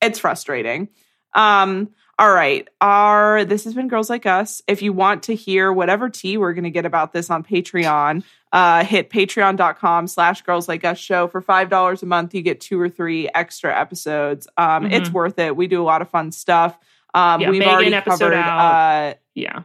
It's 0.00 0.18
frustrating. 0.18 0.88
Um, 1.34 1.90
all 2.18 2.32
right. 2.32 2.68
Our 2.80 3.44
this 3.44 3.64
has 3.64 3.74
been 3.74 3.88
Girls 3.88 4.08
Like 4.10 4.26
Us. 4.26 4.62
If 4.68 4.82
you 4.82 4.92
want 4.92 5.24
to 5.24 5.34
hear 5.34 5.72
whatever 5.72 6.08
tea 6.08 6.36
we're 6.36 6.52
gonna 6.54 6.70
get 6.70 6.86
about 6.86 7.12
this 7.12 7.30
on 7.30 7.42
Patreon, 7.44 8.22
uh, 8.52 8.84
hit 8.84 9.10
patreon.com 9.10 10.06
slash 10.06 10.42
girls 10.42 10.68
like 10.68 10.84
us 10.84 10.98
show 10.98 11.26
for 11.28 11.40
five 11.40 11.68
dollars 11.70 12.02
a 12.02 12.06
month. 12.06 12.34
You 12.34 12.42
get 12.42 12.60
two 12.60 12.80
or 12.80 12.88
three 12.88 13.28
extra 13.34 13.76
episodes. 13.78 14.46
Um, 14.56 14.86
it's 14.86 15.08
Mhm. 15.08 15.12
worth 15.12 15.38
it. 15.38 15.56
We 15.56 15.66
do 15.66 15.82
a 15.82 15.84
lot 15.84 16.02
of 16.02 16.08
fun 16.10 16.30
stuff. 16.32 16.78
Um, 17.14 17.40
Yeah, 17.40 17.50
we've 17.50 17.58
Megan 17.60 17.74
already 17.74 17.94
episode 17.94 18.30
covered 18.32 18.34
uh 18.38 19.14
Yeah. 19.34 19.62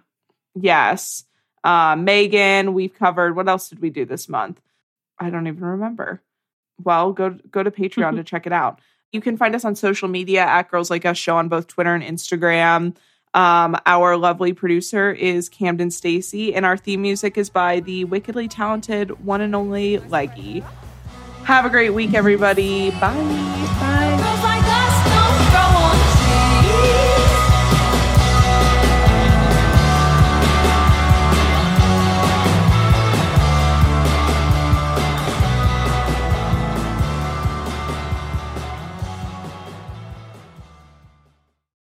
yes. 0.56 1.24
Uh 1.64 1.96
Megan, 1.98 2.74
we've 2.74 2.94
covered 2.94 3.36
what 3.36 3.48
else 3.48 3.70
did 3.70 3.80
we 3.80 3.90
do 3.90 4.06
this 4.06 4.28
month? 4.30 4.60
I 5.20 5.30
don't 5.30 5.48
even 5.48 5.64
remember. 5.64 6.22
Well, 6.82 7.12
go 7.14 7.32
go 7.52 7.62
to 7.64 7.72
Patreon 7.72 8.16
to 8.16 8.24
check 8.32 8.48
it 8.48 8.54
out. 8.54 8.80
You 9.12 9.22
can 9.22 9.38
find 9.38 9.56
us 9.56 9.66
on 9.66 9.76
social 9.76 10.08
media 10.08 10.42
at 10.42 10.70
Girls 10.70 10.90
Like 10.90 11.06
Us 11.06 11.18
Show 11.18 11.36
on 11.38 11.50
both 11.50 11.68
Twitter 11.68 11.94
and 11.94 12.04
Instagram. 12.04 12.96
Um, 13.34 13.76
our 13.86 14.18
lovely 14.18 14.54
producer 14.54 15.12
is 15.12 15.50
Camden 15.50 15.92
Stacy, 15.92 16.54
and 16.56 16.66
our 16.66 16.78
theme 16.78 17.02
music 17.02 17.38
is 17.38 17.50
by 17.50 17.80
the 17.80 18.06
wickedly 18.06 18.48
talented 18.48 19.24
one 19.26 19.42
and 19.42 19.56
only 19.56 19.98
Leggy. 20.00 20.64
Have 21.44 21.66
a 21.66 21.70
great 21.70 21.92
week, 21.92 22.14
everybody. 22.14 22.92
Bye. 22.92 23.60
Like 23.80 24.49